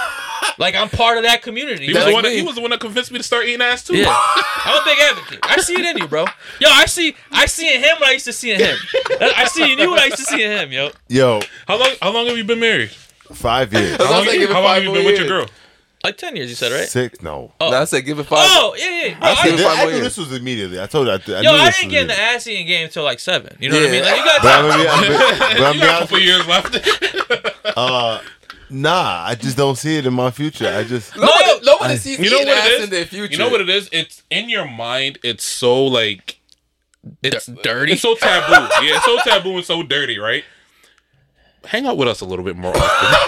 like 0.57 0.75
I'm 0.75 0.89
part 0.89 1.17
of 1.17 1.23
that 1.23 1.41
community. 1.41 1.85
He 1.87 1.93
was, 1.93 2.03
Like, 2.03 2.07
the 2.07 2.13
one 2.13 2.23
that, 2.23 2.31
he 2.33 2.41
was 2.41 2.55
the 2.55 2.61
one 2.61 2.71
that 2.71 2.79
convinced 2.79 3.11
me 3.11 3.17
to 3.19 3.23
start 3.23 3.45
eating 3.45 3.61
ass 3.61 3.83
too. 3.83 3.95
yeah, 3.97 4.07
I'm 4.65 4.81
a 4.81 4.85
big 4.85 4.99
advocate. 4.99 5.39
I 5.43 5.57
see 5.57 5.73
it 5.73 5.85
in 5.85 5.97
you, 5.97 6.07
bro. 6.07 6.25
Yo, 6.59 6.67
I 6.69 6.85
see, 6.85 7.15
I 7.31 7.45
see 7.45 7.73
in 7.75 7.81
him 7.81 7.95
what 7.99 8.09
I 8.09 8.13
used 8.13 8.25
to 8.25 8.33
see 8.33 8.51
in 8.51 8.59
him. 8.59 8.77
I 9.21 9.45
see 9.45 9.71
in 9.73 9.79
you 9.79 9.89
what 9.89 9.99
I 9.99 10.05
used 10.05 10.17
to 10.17 10.23
see 10.25 10.43
in 10.43 10.51
him, 10.51 10.71
yo. 10.71 10.91
Yo, 11.07 11.41
How 11.67 11.77
long? 11.79 11.89
How 12.01 12.11
long 12.11 12.27
have 12.27 12.37
you 12.37 12.43
been 12.43 12.59
married? 12.59 12.91
five 13.33 13.73
years. 13.73 13.97
How 13.97 14.03
long, 14.11 14.23
I 14.23 14.25
said, 14.27 14.37
give 14.39 14.49
it 14.49 14.53
how 14.53 14.61
long 14.61 14.73
have 14.75 14.83
you 14.83 14.89
more 14.89 14.97
been 14.97 15.05
with 15.05 15.17
your 15.19 15.27
girl? 15.27 15.47
Like 16.03 16.17
ten 16.17 16.35
years, 16.35 16.49
you 16.49 16.55
said, 16.55 16.71
right? 16.73 16.87
Six? 16.87 17.21
No. 17.21 17.53
No, 17.61 17.67
I 17.67 17.85
said 17.85 18.01
give 18.01 18.19
it 18.19 18.25
five. 18.25 18.39
Oh, 18.41 18.75
yeah, 18.77 18.89
yeah. 19.07 19.19
Bro, 19.19 19.27
I, 19.27 19.31
I, 19.31 19.35
said, 19.35 19.49
give 19.51 19.57
that- 19.59 19.77
five 19.77 19.87
I 19.87 19.91
knew 19.93 20.01
this 20.01 20.17
was 20.17 20.33
immediately. 20.33 20.79
I 20.81 20.85
told 20.85 21.07
you. 21.07 21.13
I, 21.13 21.15
I 21.15 21.41
yo, 21.41 21.51
knew 21.53 21.57
I 21.57 21.71
didn't 21.71 21.89
get 21.91 22.01
in 22.01 22.07
the 22.09 22.13
immediately. 22.13 22.35
ass 22.35 22.47
eating 22.47 22.67
game 22.67 22.85
until 22.85 23.03
like 23.05 23.19
seven. 23.21 23.55
You 23.61 23.69
know 23.69 23.77
what 23.79 23.87
I 23.87 23.91
mean? 23.91 24.03
Like 24.03 24.17
you 24.17 24.23
But 24.25 24.41
got 24.43 24.65
I'm 24.65 24.79
be, 24.81 24.87
I'm, 24.87 25.57
but 25.57 25.61
I'm 25.63 25.75
You 25.75 25.79
got 25.81 25.95
a 25.95 25.99
couple 26.05 26.19
years 26.19 26.45
left. 26.47 27.49
Uh, 27.77 28.21
nah, 28.73 29.23
I 29.25 29.35
just 29.35 29.55
don't 29.57 29.77
see 29.77 29.97
it 29.97 30.05
in 30.05 30.13
my 30.13 30.31
future. 30.31 30.67
I 30.67 30.83
just 30.83 31.15
Nobody, 31.15 31.45
No, 31.45 31.59
nobody 31.73 31.95
sees 31.97 32.19
you 32.19 32.29
know 32.29 32.39
what 32.39 32.47
it 32.47 32.71
is? 32.71 32.83
in 32.85 32.89
their 32.89 33.05
future. 33.05 33.31
You 33.31 33.37
know 33.37 33.49
what 33.49 33.61
it 33.61 33.69
is? 33.69 33.89
It's 33.91 34.23
in 34.29 34.49
your 34.49 34.67
mind. 34.67 35.19
It's 35.23 35.43
so 35.45 35.85
like 35.85 36.39
it's 37.21 37.45
D- 37.45 37.57
dirty. 37.63 37.93
It's 37.93 38.01
so 38.01 38.15
taboo. 38.15 38.51
yeah, 38.85 38.95
it's 38.97 39.05
so 39.05 39.17
taboo 39.23 39.55
and 39.57 39.65
so 39.65 39.83
dirty, 39.83 40.17
right? 40.19 40.43
Hang 41.65 41.85
out 41.85 41.97
with 41.97 42.07
us 42.09 42.21
a 42.21 42.25
little 42.25 42.43
bit 42.43 42.57
more 42.57 42.75
often. 42.75 43.19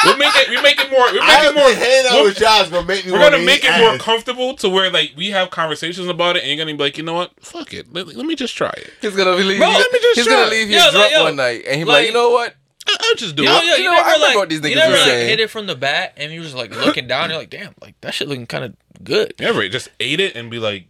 we'll 0.04 0.16
make 0.16 0.34
it. 0.36 0.48
We 0.48 0.60
make 0.62 0.80
it 0.80 0.90
more. 0.90 1.00
We're 1.12 1.20
I 1.22 1.42
making 1.42 1.54
more. 1.56 1.68
think 1.70 1.78
hanging 1.78 2.06
out 2.18 2.24
with 2.24 2.40
y'all 2.40 2.62
is 2.62 2.68
gonna 2.70 2.86
make 2.86 3.04
me. 3.04 3.12
We're 3.12 3.18
gonna 3.18 3.44
make 3.44 3.64
eat 3.64 3.68
it 3.70 3.80
more 3.80 3.98
comfortable 3.98 4.54
to 4.56 4.68
where 4.70 4.90
like 4.90 5.12
we 5.16 5.30
have 5.30 5.50
conversations 5.50 6.08
about 6.08 6.36
it, 6.36 6.42
and 6.44 6.48
you're 6.50 6.64
gonna 6.64 6.76
be 6.76 6.82
like, 6.82 6.96
you 6.96 7.04
know 7.04 7.12
what? 7.14 7.32
Fuck 7.40 7.74
it. 7.74 7.92
Let, 7.92 8.06
let 8.08 8.24
me 8.26 8.34
just 8.34 8.56
try 8.56 8.70
it. 8.76 8.90
He's 9.02 9.14
gonna 9.14 9.32
leave. 9.32 9.58
Bro, 9.58 9.68
you, 9.70 9.78
let 9.78 9.92
me 9.92 9.98
just 10.00 10.16
he's 10.20 10.26
try. 10.26 10.34
gonna 10.36 10.50
leave 10.50 10.70
you 10.70 10.76
Yo, 10.76 10.82
like, 10.84 10.92
drunk 10.92 11.12
yo, 11.12 11.24
one 11.24 11.36
night, 11.36 11.64
and 11.66 11.76
he's 11.76 11.86
like- 11.86 11.94
like, 11.94 12.06
you 12.08 12.12
know 12.14 12.30
what? 12.30 12.54
I, 12.86 12.96
I'll 13.00 13.14
just 13.16 13.34
do 13.36 13.42
You 13.44 13.48
know, 13.48 13.58
it. 13.58 13.64
yo, 13.66 13.74
you, 13.76 13.82
You 13.84 13.90
know, 13.90 13.92
I 13.92 13.96
never 13.96 14.06
remember 14.12 14.26
like, 14.26 14.36
what 14.36 14.48
these 14.50 14.60
you 14.62 14.74
never 14.76 14.92
were 14.92 14.96
like 14.98 15.06
saying. 15.06 15.28
hit 15.28 15.40
it 15.40 15.50
from 15.50 15.66
the 15.66 15.74
bat, 15.74 16.12
and 16.16 16.32
you're 16.32 16.42
just 16.42 16.54
like 16.54 16.70
looking 16.70 17.06
down. 17.06 17.30
You're 17.30 17.38
like, 17.38 17.50
damn, 17.50 17.74
like 17.80 17.98
that 18.02 18.12
shit 18.14 18.28
looking 18.28 18.46
kind 18.46 18.64
of 18.64 18.74
good. 19.02 19.34
Yeah, 19.38 19.50
right. 19.50 19.70
Just 19.70 19.88
ate 20.00 20.20
it 20.20 20.36
and 20.36 20.50
be 20.50 20.58
like, 20.58 20.86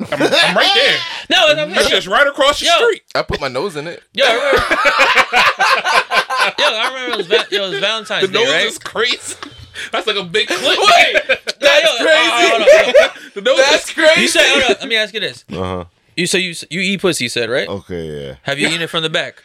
I'm, 0.00 0.06
I'm 0.12 0.56
right 0.56 0.70
there. 0.74 0.98
No, 1.30 1.46
I'm 1.48 1.58
It's 1.70 1.80
saying. 1.80 1.90
just 1.90 2.06
right 2.06 2.26
across 2.26 2.60
the 2.60 2.66
Yo. 2.66 2.72
street. 2.72 3.02
I 3.14 3.22
put 3.22 3.38
my 3.40 3.48
nose 3.48 3.76
in 3.76 3.86
it. 3.86 4.02
Yo, 4.14 4.24
I 4.26 4.32
remember. 4.32 4.58
yo, 6.58 6.64
I 6.64 6.88
remember 6.92 7.14
it 7.14 7.18
was, 7.18 7.26
va- 7.26 7.46
yo, 7.54 7.66
it 7.66 7.70
was 7.70 7.78
Valentine's 7.80 8.26
The 8.28 8.32
Day, 8.32 8.44
nose 8.44 8.52
right? 8.52 8.66
is 8.66 8.78
crazy. 8.78 9.34
That's 9.92 10.06
like 10.06 10.16
a 10.16 10.24
big 10.24 10.48
clip. 10.48 10.60
Wait, 10.62 11.14
Nah, 11.60 11.78
yo, 11.78 11.96
crazy. 11.98 12.30
hold 12.32 12.62
on, 12.62 12.68
hold 12.68 13.10
on. 13.10 13.30
the 13.34 13.40
nose 13.42 13.58
that's 13.58 13.88
is 13.88 13.94
crazy. 13.94 14.20
You 14.22 14.28
said, 14.28 14.42
hold 14.48 14.62
on, 14.64 14.68
let 14.80 14.88
me 14.88 14.96
ask 14.96 15.14
you 15.14 15.20
this. 15.20 15.44
Uh 15.50 15.54
huh. 15.56 15.84
You 16.16 16.26
so 16.26 16.36
you 16.38 16.54
you 16.70 16.80
eat 16.80 17.00
pussy, 17.00 17.24
you 17.24 17.28
said, 17.28 17.48
right? 17.48 17.68
Okay. 17.68 18.26
Yeah. 18.26 18.34
Have 18.42 18.58
you 18.58 18.66
eaten 18.68 18.82
it 18.82 18.90
from 18.90 19.02
the 19.04 19.10
back? 19.10 19.42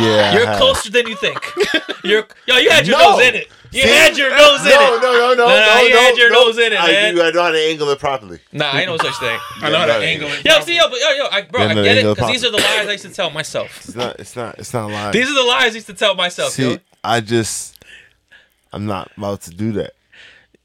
Yeah. 0.00 0.34
You're 0.34 0.56
closer 0.56 0.90
than 0.90 1.06
you 1.06 1.16
think. 1.16 1.38
You're 2.04 2.26
yo, 2.46 2.56
you 2.58 2.70
had 2.70 2.86
your 2.86 2.98
No. 2.98 3.12
nose 3.16 3.20
in 3.28 3.34
it. 3.34 3.48
You 3.72 3.82
See? 3.82 3.88
had 3.88 4.16
your 4.16 4.30
nose 4.30 4.60
in 4.62 4.70
No, 4.70 4.96
it. 4.96 5.02
no, 5.02 5.12
no, 5.12 5.34
no, 5.34 5.46
Nah, 5.46 5.74
no, 5.74 5.80
you 5.82 5.94
no, 5.94 6.00
had 6.00 6.16
your 6.16 6.30
no. 6.30 6.42
nose 6.46 6.58
in 6.58 6.72
it, 6.72 6.80
I 6.80 6.86
man. 6.88 7.14
do. 7.14 7.22
I 7.22 7.30
know 7.30 7.42
how 7.42 7.50
to 7.52 7.58
angle 7.58 7.88
it 7.90 7.98
properly. 8.00 8.40
Nah, 8.52 8.76
ain't 8.76 8.86
no 8.88 8.96
such 8.96 9.16
thing. 9.20 9.38
I 9.62 9.70
know 9.70 9.78
how 9.78 9.86
to 9.86 9.92
angle 9.94 10.28
it. 10.28 10.44
Yo, 10.44 10.60
see, 10.62 10.76
yo, 10.76 10.88
but 10.90 10.98
yo, 10.98 11.10
yo, 11.12 11.26
I, 11.30 11.42
bro, 11.42 11.62
Yeah, 11.62 11.68
I 11.68 11.74
get 11.74 11.98
it 11.98 12.16
because 12.16 12.30
these 12.32 12.44
are 12.44 12.50
the 12.50 12.56
lies 12.56 12.88
I 12.88 12.92
used 12.92 13.04
to 13.06 13.12
tell 13.12 13.30
myself. 13.30 13.84
It's 13.86 13.94
not. 13.94 14.18
It's 14.18 14.34
not. 14.34 14.58
It's 14.58 14.72
not 14.74 14.90
a 14.90 14.92
lie. 14.92 15.12
These 15.12 15.28
are 15.30 15.34
the 15.34 15.44
lies 15.48 15.72
I 15.72 15.74
used 15.76 15.86
to 15.86 15.94
tell 15.94 16.14
myself. 16.16 16.50
See, 16.52 16.70
yo. 16.72 16.76
I 17.04 17.20
just. 17.20 17.78
I'm 18.72 18.86
not 18.86 19.10
about 19.16 19.42
to 19.42 19.50
do 19.50 19.72
that. 19.72 19.92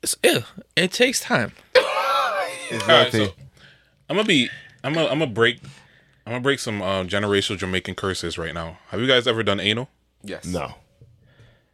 It's, 0.02 0.16
yeah, 0.24 0.40
it 0.76 0.92
takes 0.92 1.20
time. 1.20 1.52
It's 1.76 2.82
All 2.84 2.90
right, 2.90 3.06
nothing. 3.06 3.28
so 3.28 3.34
I'm 4.10 4.16
gonna 4.16 4.28
be. 4.28 4.50
I'm 4.84 4.94
gonna. 4.94 5.08
I'm 5.10 5.20
gonna 5.20 5.32
break. 5.32 5.60
I'm 6.26 6.32
gonna 6.34 6.42
break 6.42 6.60
some 6.60 6.82
uh, 6.82 7.04
generational 7.04 7.58
Jamaican 7.58 7.96
curses 7.96 8.38
right 8.38 8.54
now. 8.54 8.78
Have 8.90 9.00
you 9.00 9.08
guys 9.08 9.28
ever 9.28 9.44
done 9.44 9.60
anal? 9.60 9.90
Yes. 10.24 10.46
no. 10.46 10.74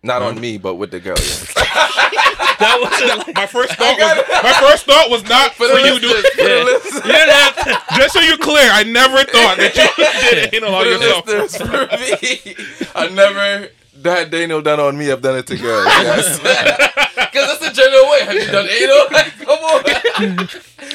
Not 0.04 0.24
on 0.24 0.42
me, 0.42 0.58
but 0.58 0.76
with 0.76 0.90
the 0.92 1.00
girl. 1.00 1.16
Yeah. 1.18 1.64
That 2.62 2.78
wasn't 2.80 3.36
My 3.36 3.48
first 3.48 3.74
thought 3.74 3.98
was 3.98 4.44
my 4.44 4.54
first 4.70 4.86
thought 4.86 5.10
was 5.10 5.24
not 5.24 5.56
for, 5.56 5.68
For 5.68 5.80
you, 5.80 6.00
dude. 6.00 6.12
listeners, 6.12 6.36
for 6.36 6.44
the 6.44 6.64
listeners, 6.64 6.94
you 7.06 7.12
didn't 7.12 7.34
have 7.34 7.56
to. 7.56 7.96
Just 7.98 8.14
so 8.14 8.20
you're 8.20 8.38
clear, 8.38 8.70
I 8.72 8.84
never 8.84 9.18
thought 9.24 9.58
that 9.58 9.74
you 9.76 10.30
did 10.52 10.54
anal 10.54 10.76
on 10.76 10.84
for 10.84 10.90
the 10.90 10.96
yourself. 10.96 11.26
listeners, 11.26 11.58
for 11.58 11.88
me, 11.98 12.56
I 12.94 13.08
never 13.10 13.70
had 14.04 14.30
Daniel 14.30 14.62
done 14.62 14.80
on 14.80 14.96
me. 14.96 15.12
I've 15.12 15.24
done 15.24 15.40
it 15.40 15.48
to 15.48 15.58
girls. 15.58 15.88
Yes, 15.88 16.38
because 16.38 17.60
that's 17.60 17.68
the 17.68 17.74
general 17.74 18.12
way. 18.12 18.26
Have 18.26 18.36
you 18.36 18.46
done 18.52 18.70
anal? 18.70 19.08
Like, 19.12 19.34
come 19.40 19.58
on. 19.58 20.50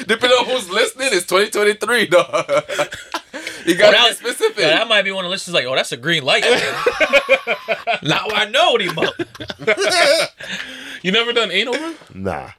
Depending 0.07 0.37
on 0.39 0.45
who's 0.45 0.69
listening, 0.69 1.09
it's 1.11 1.25
2023, 1.25 2.07
dog. 2.07 2.49
You 3.67 3.75
gotta 3.75 3.95
Well, 3.97 4.07
be 4.07 4.09
that- 4.09 4.17
specific. 4.17 4.57
Yeah, 4.59 4.69
that 4.69 4.87
might 4.87 5.03
be 5.03 5.11
one 5.11 5.25
of 5.25 5.29
the 5.29 5.33
listeners 5.33 5.53
like, 5.53 5.65
oh, 5.65 5.75
that's 5.75 5.91
a 5.91 5.97
green 5.97 6.23
light. 6.23 6.41
now 8.03 8.25
I 8.33 8.47
know 8.49 8.71
what 8.71 8.81
he 8.81 8.87
about. 8.87 9.13
You 11.03 11.11
never 11.11 11.31
done 11.33 11.51
anal, 11.51 11.73
bro? 11.77 11.93
Nah, 12.15 12.49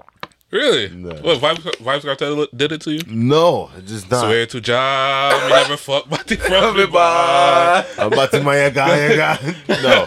Really? 0.50 0.88
No. 0.88 1.10
What 1.16 1.40
Vybz, 1.40 1.76
Vybz 1.78 2.00
Kartel 2.04 2.46
did 2.56 2.72
it 2.72 2.80
to 2.82 2.92
you? 2.92 3.00
no, 3.06 3.68
just 3.84 4.10
not. 4.10 4.20
Swear 4.20 4.46
to 4.46 4.60
job, 4.62 5.42
you 5.42 5.48
never 5.50 5.76
fuck 5.88 6.08
but 6.08 6.26
the 6.26 6.36
from 6.36 6.76
me, 6.76 6.86
Bye. 6.86 7.84
I'm 7.98 8.12
about 8.12 8.30
to 8.30 8.42
my 8.42 8.70
guy, 8.70 9.14
guy. 9.16 9.54
No, 9.68 10.02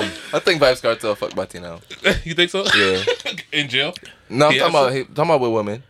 um, 0.00 0.10
I 0.32 0.38
think 0.38 0.62
Vybz 0.62 0.80
Kartel 0.80 1.14
fuck 1.16 1.34
Bati 1.34 1.58
now. 1.60 1.80
You 2.24 2.34
think 2.34 2.50
so? 2.50 2.64
Yeah. 2.74 3.02
In 3.52 3.68
jail? 3.68 3.92
No, 4.30 4.46
I'm 4.46 4.52
Yeah, 4.54 4.58
talking 4.60 4.74
about 4.74 4.92
he- 4.94 5.04
talking 5.04 5.24
about 5.24 5.40
with 5.40 5.52
women. 5.52 5.82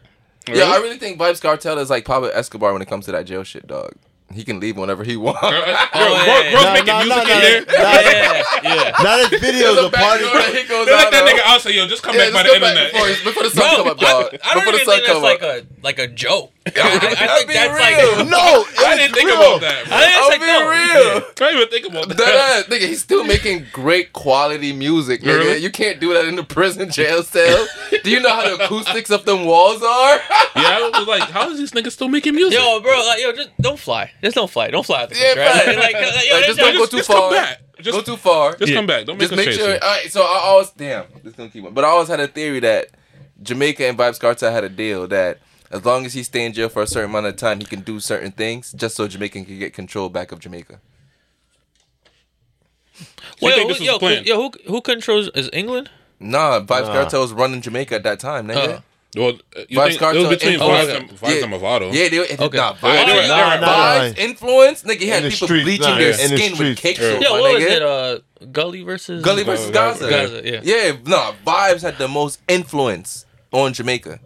Really? 0.48 0.60
Yeah, 0.60 0.66
I 0.70 0.76
really 0.78 0.98
think 0.98 1.18
Vybz 1.20 1.40
Kartel 1.40 1.78
is 1.78 1.90
like 1.90 2.04
Pablo 2.04 2.28
Escobar 2.30 2.72
when 2.72 2.82
it 2.82 2.88
comes 2.88 3.04
to 3.06 3.12
that 3.12 3.26
jail 3.26 3.44
shit, 3.44 3.66
dog. 3.68 3.92
He 4.34 4.42
can 4.44 4.58
leave 4.60 4.76
whenever 4.76 5.04
he 5.04 5.16
wants. 5.16 5.40
Girl, 5.40 5.50
girl, 5.52 5.62
oh, 5.62 5.72
yeah, 5.94 6.26
girl- 6.26 6.42
yeah. 6.44 6.50
girls 6.50 6.64
No, 6.64 6.72
making 6.72 6.86
no, 6.86 6.98
music 7.04 7.16
no, 7.16 7.34
in 7.34 7.40
there. 7.40 7.60
no. 7.60 7.72
yeah, 7.72 8.42
yeah. 8.62 8.90
not 9.02 9.20
as 9.20 9.28
videos 9.40 9.40
There's 9.40 9.78
a 9.78 9.86
of 9.86 9.92
party. 9.92 10.24
back 10.24 10.32
that 10.32 10.54
he 10.56 10.64
goes 10.68 10.86
They 10.86 10.92
let 10.92 11.06
out 11.06 11.12
that 11.12 11.22
of. 11.22 11.28
nigga 11.30 11.42
out 11.46 11.60
say, 11.60 11.72
yo, 11.76 11.86
just 11.86 12.02
come 12.02 12.14
Yeah, 12.16 12.30
back 12.30 12.32
by 12.34 12.42
just 12.42 12.54
the 12.54 12.60
come 12.60 12.68
internet. 12.68 12.92
before, 12.92 13.08
before 13.24 13.42
the 13.44 13.50
sun 13.50 13.62
Bro, 13.68 13.76
come 13.76 13.88
up, 13.88 14.02
I, 14.02 14.04
dog. 14.10 14.40
I 14.44 14.54
don't 14.54 14.64
before 14.66 14.72
the 14.72 14.78
even 14.78 14.84
sun 14.86 14.94
think 14.94 15.06
that's 15.06 15.12
come 15.14 15.22
like 15.22 15.42
up. 15.42 15.62
a 15.62 15.82
like 15.82 15.98
a 16.00 16.08
joke. 16.08 16.52
I, 16.76 17.16
I 17.18 17.26
think 17.36 17.48
be 17.48 17.54
that's 17.54 17.72
real. 17.72 18.18
like. 18.18 18.28
No, 18.36 18.64
I 18.84 18.96
didn't 18.96 19.14
think 19.14 19.28
real. 19.30 19.36
about 19.38 19.60
that. 19.60 19.86
Bro. 19.86 19.96
I 19.96 20.00
think 20.00 20.16
I'll 20.16 20.28
like 20.28 20.40
be 20.40 20.46
no. 20.46 20.70
real. 20.70 21.16
I 21.26 21.52
didn't 21.52 21.56
even 21.56 21.68
think 21.68 21.86
about 21.86 22.08
that. 22.08 22.16
That 22.18 22.34
ass, 22.58 22.64
nigga, 22.64 22.88
he's 22.88 23.02
still 23.02 23.24
making 23.24 23.66
great 23.72 24.12
quality 24.12 24.72
music, 24.72 25.22
nigga. 25.22 25.38
Really? 25.38 25.58
You 25.58 25.70
can't 25.70 26.00
do 26.00 26.12
that 26.14 26.24
in 26.26 26.36
the 26.36 26.44
prison 26.44 26.90
jail 26.90 27.22
cell. 27.22 27.66
do 28.02 28.10
you 28.10 28.20
know 28.20 28.30
how 28.34 28.56
the 28.56 28.64
acoustics 28.64 29.10
of 29.10 29.24
them 29.24 29.44
walls 29.44 29.82
are? 29.82 30.16
Yeah, 30.56 30.80
I 30.82 30.90
was 30.98 31.06
like, 31.06 31.22
how 31.30 31.50
is 31.50 31.58
this 31.58 31.70
nigga 31.72 31.90
still 31.92 32.08
making 32.08 32.34
music? 32.34 32.58
Yo, 32.58 32.80
bro, 32.80 32.90
like, 33.06 33.20
yo, 33.22 33.32
just 33.32 33.50
don't 33.60 33.78
fly. 33.78 34.10
Just 34.22 34.34
don't 34.34 34.50
fly. 34.50 34.68
Don't 34.70 34.84
fly 34.84 35.02
out 35.02 35.10
the 35.10 35.16
Yeah, 35.16 35.34
country, 35.34 35.42
right? 35.44 35.66
right. 35.66 35.76
Like, 35.76 36.14
like, 36.14 36.28
yo, 36.28 36.34
Like, 36.36 36.44
just 36.46 36.58
don't 36.58 36.72
go 36.72 36.78
just- 36.80 36.90
too 36.90 36.96
just 36.98 37.08
far. 37.10 37.20
come 37.20 37.30
back. 37.32 37.58
Just, 37.78 37.92
Go 37.98 38.02
too 38.02 38.16
far. 38.16 38.56
just 38.56 38.70
Yeah. 38.72 38.76
come 38.78 38.86
back. 38.86 39.04
Don't 39.04 39.16
make 39.16 39.28
Just 39.28 39.32
us 39.34 39.36
make 39.36 39.46
chase 39.48 39.58
sure. 39.58 39.72
All 39.74 39.78
right, 39.90 40.10
so 40.10 40.22
I 40.22 40.40
always 40.44 40.70
damn. 40.70 41.04
This 41.22 41.34
gonna 41.34 41.50
keep 41.50 41.62
on. 41.66 41.74
But 41.74 41.84
I 41.84 41.88
always 41.88 42.08
had 42.08 42.20
a 42.20 42.26
theory 42.26 42.58
that 42.60 42.86
Jamaica 43.42 43.84
and 43.86 43.98
Vybz 43.98 44.18
Kartel 44.18 44.50
had 44.50 44.64
a 44.64 44.70
deal 44.70 45.06
that 45.08 45.38
as 45.70 45.84
long 45.84 46.06
as 46.06 46.14
he 46.14 46.22
stay 46.22 46.44
in 46.44 46.52
jail 46.52 46.68
for 46.68 46.82
a 46.82 46.86
certain 46.86 47.10
amount 47.10 47.26
of 47.26 47.36
time, 47.36 47.58
he 47.60 47.66
can 47.66 47.80
do 47.80 48.00
certain 48.00 48.32
things 48.32 48.72
just 48.72 48.96
so 48.96 49.06
Jamaican 49.08 49.44
can 49.44 49.58
get 49.58 49.72
control 49.74 50.08
back 50.08 50.32
of 50.32 50.38
Jamaica. 50.40 50.80
you 52.98 53.06
Wait, 53.42 53.76
who- 53.78 53.84
yo, 53.84 53.98
planned? 53.98 54.26
yo, 54.26 54.36
who 54.36 54.50
who 54.66 54.80
controls 54.80 55.28
is 55.34 55.50
England? 55.52 55.90
Nah, 56.18 56.60
Vybz 56.60 56.86
Nah. 56.86 56.92
Kartel 56.94 57.20
was 57.20 57.32
running 57.32 57.60
Jamaica 57.60 57.96
at 57.96 58.02
that 58.04 58.18
time, 58.20 58.48
nigga. 58.48 58.76
Uh. 58.76 58.80
Well, 59.14 59.28
uh, 59.56 59.60
you 59.68 59.78
Vybz 59.78 59.82
think 59.88 59.94
it 59.94 59.98
Kartel 60.00 60.20
was 60.28 60.28
between 60.38 60.58
Vybz 60.58 60.96
and, 60.96 61.10
Vybz 61.10 61.36
Yeah. 61.38 61.44
and 61.44 61.52
Mavado. 61.52 61.92
Yeah, 61.92 62.08
they, 62.08 62.16
it, 62.18 62.40
Okay. 62.40 62.56
nah, 62.56 62.70
Yeah, 62.72 62.76
vibes, 62.80 63.06
they 63.06 63.14
were- 63.14 63.28
Nah, 63.28 63.56
vibes, 63.56 63.60
nah, 63.60 63.98
nah. 63.98 64.04
influence, 64.16 64.82
nigga. 64.82 65.00
He 65.00 65.08
had 65.08 65.18
In 65.18 65.24
the 65.24 65.30
people 65.30 65.48
streets, 65.48 65.64
bleaching 65.64 65.88
nah, 65.88 65.98
their 65.98 66.10
in 66.10 66.30
the 66.30 66.36
skin 66.38 66.50
with 66.52 66.56
streets. 66.78 66.80
cake 66.80 66.98
Yeah. 66.98 67.12
soap, 67.12 67.22
Yo, 67.22 67.30
my 67.34 67.40
what 67.40 67.54
was 67.54 67.62
it? 67.64 67.82
Uh, 67.82 68.18
Gully 68.52 68.82
versus 68.82 69.22
Gully 69.22 69.42
versus 69.42 69.70
Gaza. 69.70 70.08
Gaza. 70.10 70.42
Gaza, 70.42 70.60
yeah. 70.64 70.92
nah, 71.06 71.32
Vybz 71.46 71.82
had 71.82 71.98
the 71.98 72.08
most 72.08 72.40
influence 72.48 73.24
on 73.52 73.72
Jamaica. 73.74 74.20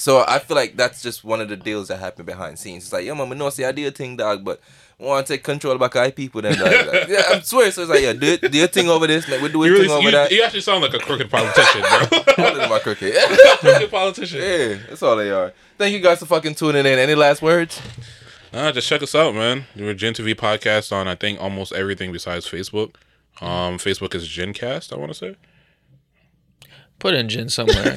So 0.00 0.24
I 0.26 0.38
feel 0.38 0.56
like 0.56 0.76
that's 0.76 1.02
just 1.02 1.24
one 1.24 1.42
of 1.42 1.50
the 1.50 1.56
deals 1.58 1.88
that 1.88 1.98
happened 1.98 2.24
behind 2.24 2.58
scenes. 2.58 2.84
It's 2.84 2.92
like, 2.92 3.04
yo, 3.04 3.14
man, 3.14 3.30
I 3.30 3.34
know 3.36 3.48
it's 3.48 3.56
the 3.56 3.66
idea 3.66 3.90
thing, 3.90 4.16
dog, 4.16 4.42
but 4.42 4.58
I 4.98 5.02
want 5.04 5.26
to 5.26 5.34
take 5.34 5.44
control 5.44 5.76
back 5.76 5.94
our 5.94 6.10
people 6.10 6.40
then. 6.40 6.58
Dog. 6.58 6.86
Like, 6.86 7.08
yeah, 7.08 7.22
I'm 7.28 7.42
swear. 7.42 7.70
So 7.70 7.82
it's 7.82 7.90
like, 7.90 8.00
yeah, 8.00 8.14
do, 8.14 8.26
it- 8.40 8.50
do 8.50 8.56
your 8.56 8.66
thing 8.66 8.88
over 8.88 9.06
this, 9.06 9.28
man. 9.28 9.42
We 9.42 9.50
do 9.50 9.58
You, 9.58 9.64
your 9.64 9.72
really, 9.74 9.88
thing 9.88 9.96
over 9.98 10.04
you, 10.06 10.10
that. 10.12 10.30
you 10.32 10.42
actually 10.42 10.62
sound 10.62 10.80
like 10.82 10.94
a 10.94 10.98
crooked 11.00 11.30
politician, 11.30 11.82
bro. 11.82 12.18
All 12.38 12.50
of 12.52 12.56
them 12.56 12.72
are 12.72 12.80
crooked. 12.80 13.14
crooked 13.58 13.90
politician. 13.90 14.40
yeah, 14.40 14.78
that's 14.88 15.02
all 15.02 15.16
they 15.16 15.30
are. 15.30 15.52
Thank 15.76 15.92
you 15.92 16.00
guys 16.00 16.18
for 16.20 16.24
fucking 16.26 16.54
tuning 16.54 16.86
in. 16.86 16.98
Any 16.98 17.14
last 17.14 17.42
words? 17.42 17.78
Nah, 18.54 18.72
just 18.72 18.88
check 18.88 19.02
us 19.02 19.14
out, 19.14 19.34
man. 19.34 19.66
We're 19.76 19.94
Gintv 19.94 20.34
podcast 20.36 20.92
on 20.92 21.08
I 21.08 21.14
think 21.14 21.38
almost 21.42 21.72
everything 21.74 22.10
besides 22.10 22.48
Facebook. 22.48 22.94
Um, 23.42 23.76
Facebook 23.76 24.14
is 24.14 24.26
GinCast. 24.26 24.94
I 24.94 24.96
want 24.96 25.10
to 25.12 25.14
say 25.18 25.36
Put 26.98 27.14
in 27.14 27.28
gin 27.28 27.48
somewhere. 27.50 27.94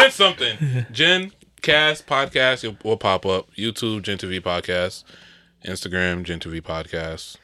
Gen 0.00 0.10
something. 0.10 0.86
Gin 0.92 1.32
Cast 1.62 2.06
podcast 2.06 2.84
will 2.84 2.96
pop 2.96 3.26
up. 3.26 3.50
YouTube 3.54 4.02
Gintv 4.02 4.40
podcast. 4.40 5.04
Instagram 5.64 6.24
Gintv 6.24 6.62
podcast. 6.62 7.36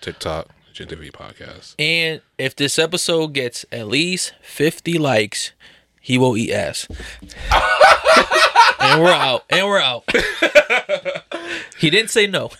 TikTok 0.00 0.48
Gintv 0.74 1.10
podcast. 1.12 1.74
and 1.78 2.20
if 2.38 2.54
this 2.56 2.78
episode 2.78 3.32
gets 3.32 3.64
at 3.72 3.86
least 3.88 4.32
50 4.42 4.98
likes, 4.98 5.52
he 6.00 6.18
will 6.18 6.36
eat 6.36 6.52
ass. 6.52 6.86
and 8.80 9.02
we're 9.02 9.10
out. 9.12 9.44
And 9.50 9.66
we're 9.66 9.80
out. 9.80 10.04
he 11.78 11.90
didn't 11.90 12.10
say 12.10 12.26
no. 12.26 12.50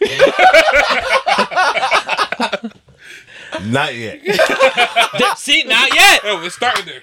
Not 3.63 3.95
yet. 3.95 4.21
See, 5.39 5.63
not 5.65 5.95
yet. 5.95 6.21
Oh, 6.25 6.41
we're 6.43 6.51
starting 6.51 6.87
there. 6.87 7.03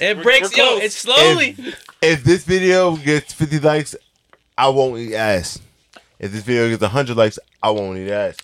It 0.00 0.22
breaks. 0.22 0.50
we're 0.56 0.62
Yo, 0.62 0.68
close. 0.70 0.82
it's 0.82 0.94
slowly. 0.96 1.56
If 2.02 2.24
this 2.24 2.44
video 2.44 2.96
gets 2.96 3.32
50 3.32 3.58
likes, 3.60 3.96
I 4.56 4.68
won't 4.68 4.98
eat 4.98 5.14
ass. 5.14 5.60
If 6.18 6.32
this 6.32 6.42
video 6.42 6.68
gets 6.68 6.82
100 6.82 7.16
likes, 7.16 7.38
I 7.62 7.70
won't 7.70 7.98
eat 7.98 8.10
ass. 8.10 8.36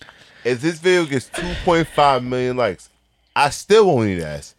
If 0.45 0.61
this 0.61 0.79
video 0.79 1.05
gets 1.05 1.29
2.5 1.31 2.25
million 2.25 2.57
likes, 2.57 2.89
I 3.35 3.51
still 3.51 3.87
won't 3.87 4.09
eat 4.09 4.23
ass. 4.23 4.55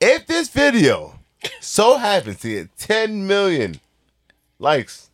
If 0.00 0.26
this 0.26 0.48
video 0.48 1.18
so 1.60 1.96
happens 1.98 2.40
to 2.40 2.48
get 2.48 2.76
10 2.78 3.26
million 3.26 3.80
likes, 4.58 5.10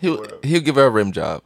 He'll 0.00 0.26
he'll 0.42 0.60
give 0.60 0.74
her 0.74 0.86
a 0.86 0.90
rim 0.90 1.12
job. 1.12 1.42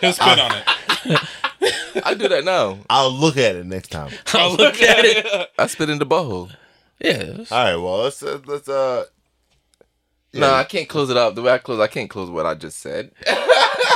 He'll 0.00 0.12
spin 0.12 0.38
on 0.38 0.52
it. 0.54 0.64
I 2.04 2.14
do 2.14 2.28
that 2.28 2.44
now. 2.44 2.78
I'll 2.88 3.10
look 3.10 3.36
at 3.36 3.56
it 3.56 3.66
next 3.66 3.88
time. 3.88 4.12
I'll 4.34 4.54
look 4.54 4.80
at 4.80 5.04
it. 5.04 5.50
I 5.58 5.66
spit 5.66 5.90
in 5.90 5.98
the 5.98 6.06
butthole. 6.06 6.54
Yeah. 7.00 7.44
All 7.50 7.64
right, 7.64 7.76
well, 7.76 7.98
let's 8.04 8.22
uh, 8.22 8.40
let's 8.46 8.68
uh 8.68 9.04
Nah, 10.32 10.58
I 10.58 10.64
can't 10.64 10.88
close 10.88 11.10
it 11.10 11.16
up. 11.16 11.34
The 11.34 11.42
way 11.42 11.52
I 11.52 11.58
close, 11.58 11.80
I 11.80 11.88
can't 11.88 12.08
close 12.08 12.30
what 12.30 12.46
I 12.46 12.54
just 12.54 12.78
said. 12.78 13.10
All 13.28 13.34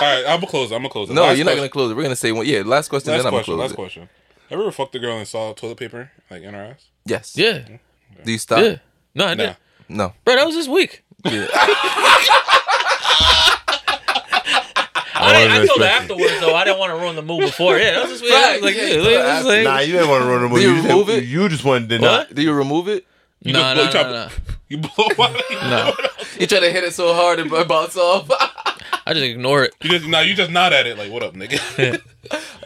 right, 0.00 0.24
I'm 0.26 0.40
gonna 0.40 0.46
close. 0.46 0.72
it. 0.72 0.74
I'm 0.74 0.80
gonna 0.82 0.90
close. 0.90 1.08
it. 1.10 1.12
No, 1.14 1.22
Last 1.22 1.36
you're 1.36 1.46
not 1.46 1.54
gonna 1.54 1.68
close 1.68 1.90
it. 1.92 1.96
We're 1.96 2.02
gonna 2.02 2.16
say 2.16 2.32
one. 2.32 2.46
Yeah, 2.46 2.62
last 2.64 2.88
question. 2.88 3.12
Last 3.12 3.18
then 3.18 3.26
I'm 3.26 3.30
gonna 3.32 3.44
question. 3.44 3.54
close 3.54 3.60
Last 3.60 3.72
it. 3.72 3.76
question. 3.76 4.08
Ever 4.50 4.62
ever 4.62 4.72
fucked 4.72 4.94
a 4.96 4.98
girl 4.98 5.16
and 5.16 5.28
saw 5.28 5.52
toilet 5.52 5.78
paper 5.78 6.10
like 6.30 6.42
in 6.42 6.54
her 6.54 6.62
ass? 6.64 6.86
Yes. 7.06 7.36
Yeah. 7.36 7.66
Do 8.24 8.32
you 8.32 8.38
stop? 8.38 8.60
Yeah. 8.60 8.76
No, 9.14 9.26
I 9.26 9.34
did. 9.34 9.46
Nah. 9.88 10.06
No. 10.06 10.12
Bro, 10.24 10.36
that 10.36 10.46
was 10.46 10.54
this 10.56 10.68
week. 10.68 11.04
Yeah. 11.24 11.46
I, 15.24 15.32
didn't, 15.32 15.52
I 15.52 15.58
wasn't 15.60 15.68
told 15.68 15.80
her 15.80 15.86
afterwards 15.94 16.40
though. 16.40 16.54
I 16.54 16.64
didn't 16.64 16.78
want 16.78 16.90
to 16.92 16.96
ruin 16.96 17.16
the 17.16 17.22
mood 17.22 17.40
before. 17.42 17.78
Yeah, 17.78 17.92
that 17.92 18.02
was 18.08 18.20
this 18.20 18.22
week. 18.22 18.32
I 18.32 18.54
was 18.54 18.62
like, 18.62 18.76
Yeah, 18.76 18.82
yeah, 18.82 18.88
like, 18.88 19.02
told 19.02 19.06
her 19.06 19.20
it 19.20 19.36
was 19.36 19.44
like- 19.46 19.64
Nah, 19.64 19.78
you 19.80 19.92
didn't 19.92 20.08
want 20.08 20.22
to 20.22 20.28
ruin 20.28 20.42
the 20.42 20.48
movie. 20.48 20.62
you 20.62 20.68
You, 20.68 20.74
just- 20.76 20.88
remove 20.88 21.08
it? 21.10 21.24
you 21.24 21.48
just 21.48 21.64
wanted 21.64 21.88
to 21.90 21.98
not. 21.98 22.34
Do 22.34 22.42
you 22.42 22.52
remove 22.52 22.88
it? 22.88 23.06
You 23.40 23.52
No, 23.52 23.74
just 23.74 23.94
no, 23.94 24.02
no, 24.02 24.10
no. 24.12 24.28
You 24.68 24.78
blow 24.78 25.06
out. 25.26 25.50
You, 25.50 25.56
No, 25.56 25.92
You 26.38 26.46
try 26.46 26.60
to 26.60 26.70
hit 26.72 26.84
it 26.84 26.94
so 26.94 27.12
hard 27.14 27.38
and 27.38 27.52
it 27.52 27.68
bounce 27.68 27.96
off. 27.96 28.28
I 29.06 29.12
just 29.12 29.22
ignore 29.24 29.64
it. 29.64 29.74
you 29.82 29.90
just 29.90 30.06
now 30.06 30.20
you 30.20 30.34
just 30.34 30.50
nod 30.50 30.72
at 30.72 30.86
it 30.86 30.96
like, 30.96 31.12
"What 31.12 31.22
up, 31.22 31.34
nigga?" 31.34 31.60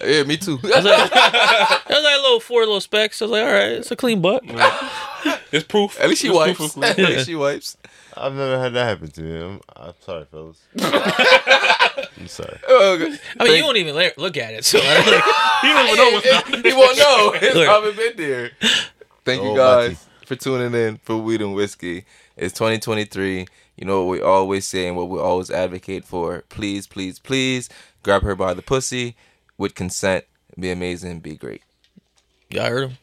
yeah, 0.07 0.23
me 0.23 0.37
too. 0.37 0.57
I 0.63 0.67
was 0.77 0.85
like, 0.85 1.11
I 1.13 1.81
was 1.89 2.05
like 2.05 2.17
little 2.23 2.39
four 2.39 2.61
little 2.61 2.81
specks. 2.81 3.21
I 3.21 3.25
was 3.25 3.33
like, 3.33 3.43
all 3.43 3.53
right, 3.53 3.73
it's 3.73 3.91
a 3.91 3.97
clean 3.97 4.21
butt. 4.23 4.45
It's 5.51 5.65
proof. 5.65 5.99
At 6.01 6.09
least 6.09 6.23
she 6.23 6.29
It's 6.29 6.37
wipes. 6.37 6.57
proof 6.57 6.77
of 6.77 6.85
At 6.85 6.97
least 6.99 7.27
she 7.27 7.35
wipes. 7.35 7.77
I've 8.17 8.35
never 8.35 8.57
had 8.61 8.73
that 8.75 8.85
happen 8.87 9.11
to 9.11 9.21
me. 9.21 9.41
I'm, 9.41 9.61
I'm 9.75 9.95
sorry, 10.01 10.27
fellas. 10.31 10.59
I'm 12.19 12.27
sorry. 12.29 12.59
Oh, 12.69 12.97
Good. 12.99 13.21
I 13.39 13.45
mean, 13.45 13.57
you 13.57 13.65
won't 13.65 13.77
even 13.77 13.95
la- 13.95 14.09
look 14.17 14.37
at 14.37 14.55
it, 14.55 14.65
so 14.65 14.79
I 14.83 14.99
was 14.99 15.07
like, 15.13 15.25
You 15.63 15.73
don't 15.75 15.87
even 15.87 15.97
know 15.97 16.13
what's 16.13 16.27
Hey, 16.27 16.53
down 16.53 16.65
You 16.65 16.79
won't 16.79 16.99
know. 16.99 17.33
It's 17.43 17.55
Look. 17.55 17.69
haven't 17.69 17.97
been 17.97 18.17
there. 18.17 18.51
Thank 19.25 19.43
you 19.43 19.51
Oh, 19.51 19.57
guys 19.57 20.07
for 20.27 20.37
tuning 20.37 20.75
in 20.75 20.99
for 20.99 21.17
Weed 21.17 21.41
and 21.43 21.55
Whiskey. 21.55 22.05
It's 22.37 22.55
2023. 22.55 23.47
You 23.77 23.85
know 23.85 24.05
what 24.05 24.11
we 24.13 24.21
always 24.23 24.67
say 24.67 24.87
and 24.89 24.97
what 24.97 25.09
we 25.09 25.19
always 25.19 25.51
advocate 25.51 26.05
for. 26.05 26.45
Please, 26.49 26.87
please, 26.87 27.19
please 27.19 27.69
grab 28.03 28.23
her 28.23 28.35
by 28.35 28.55
the 28.55 28.63
pussy 28.63 29.17
with 29.57 29.75
consent. 29.75 30.25
Be 30.59 30.71
amazing. 30.71 31.21
Be 31.21 31.37
great. 31.37 31.63
y'all 32.51 32.69
heard 32.69 32.91
him. 32.91 32.99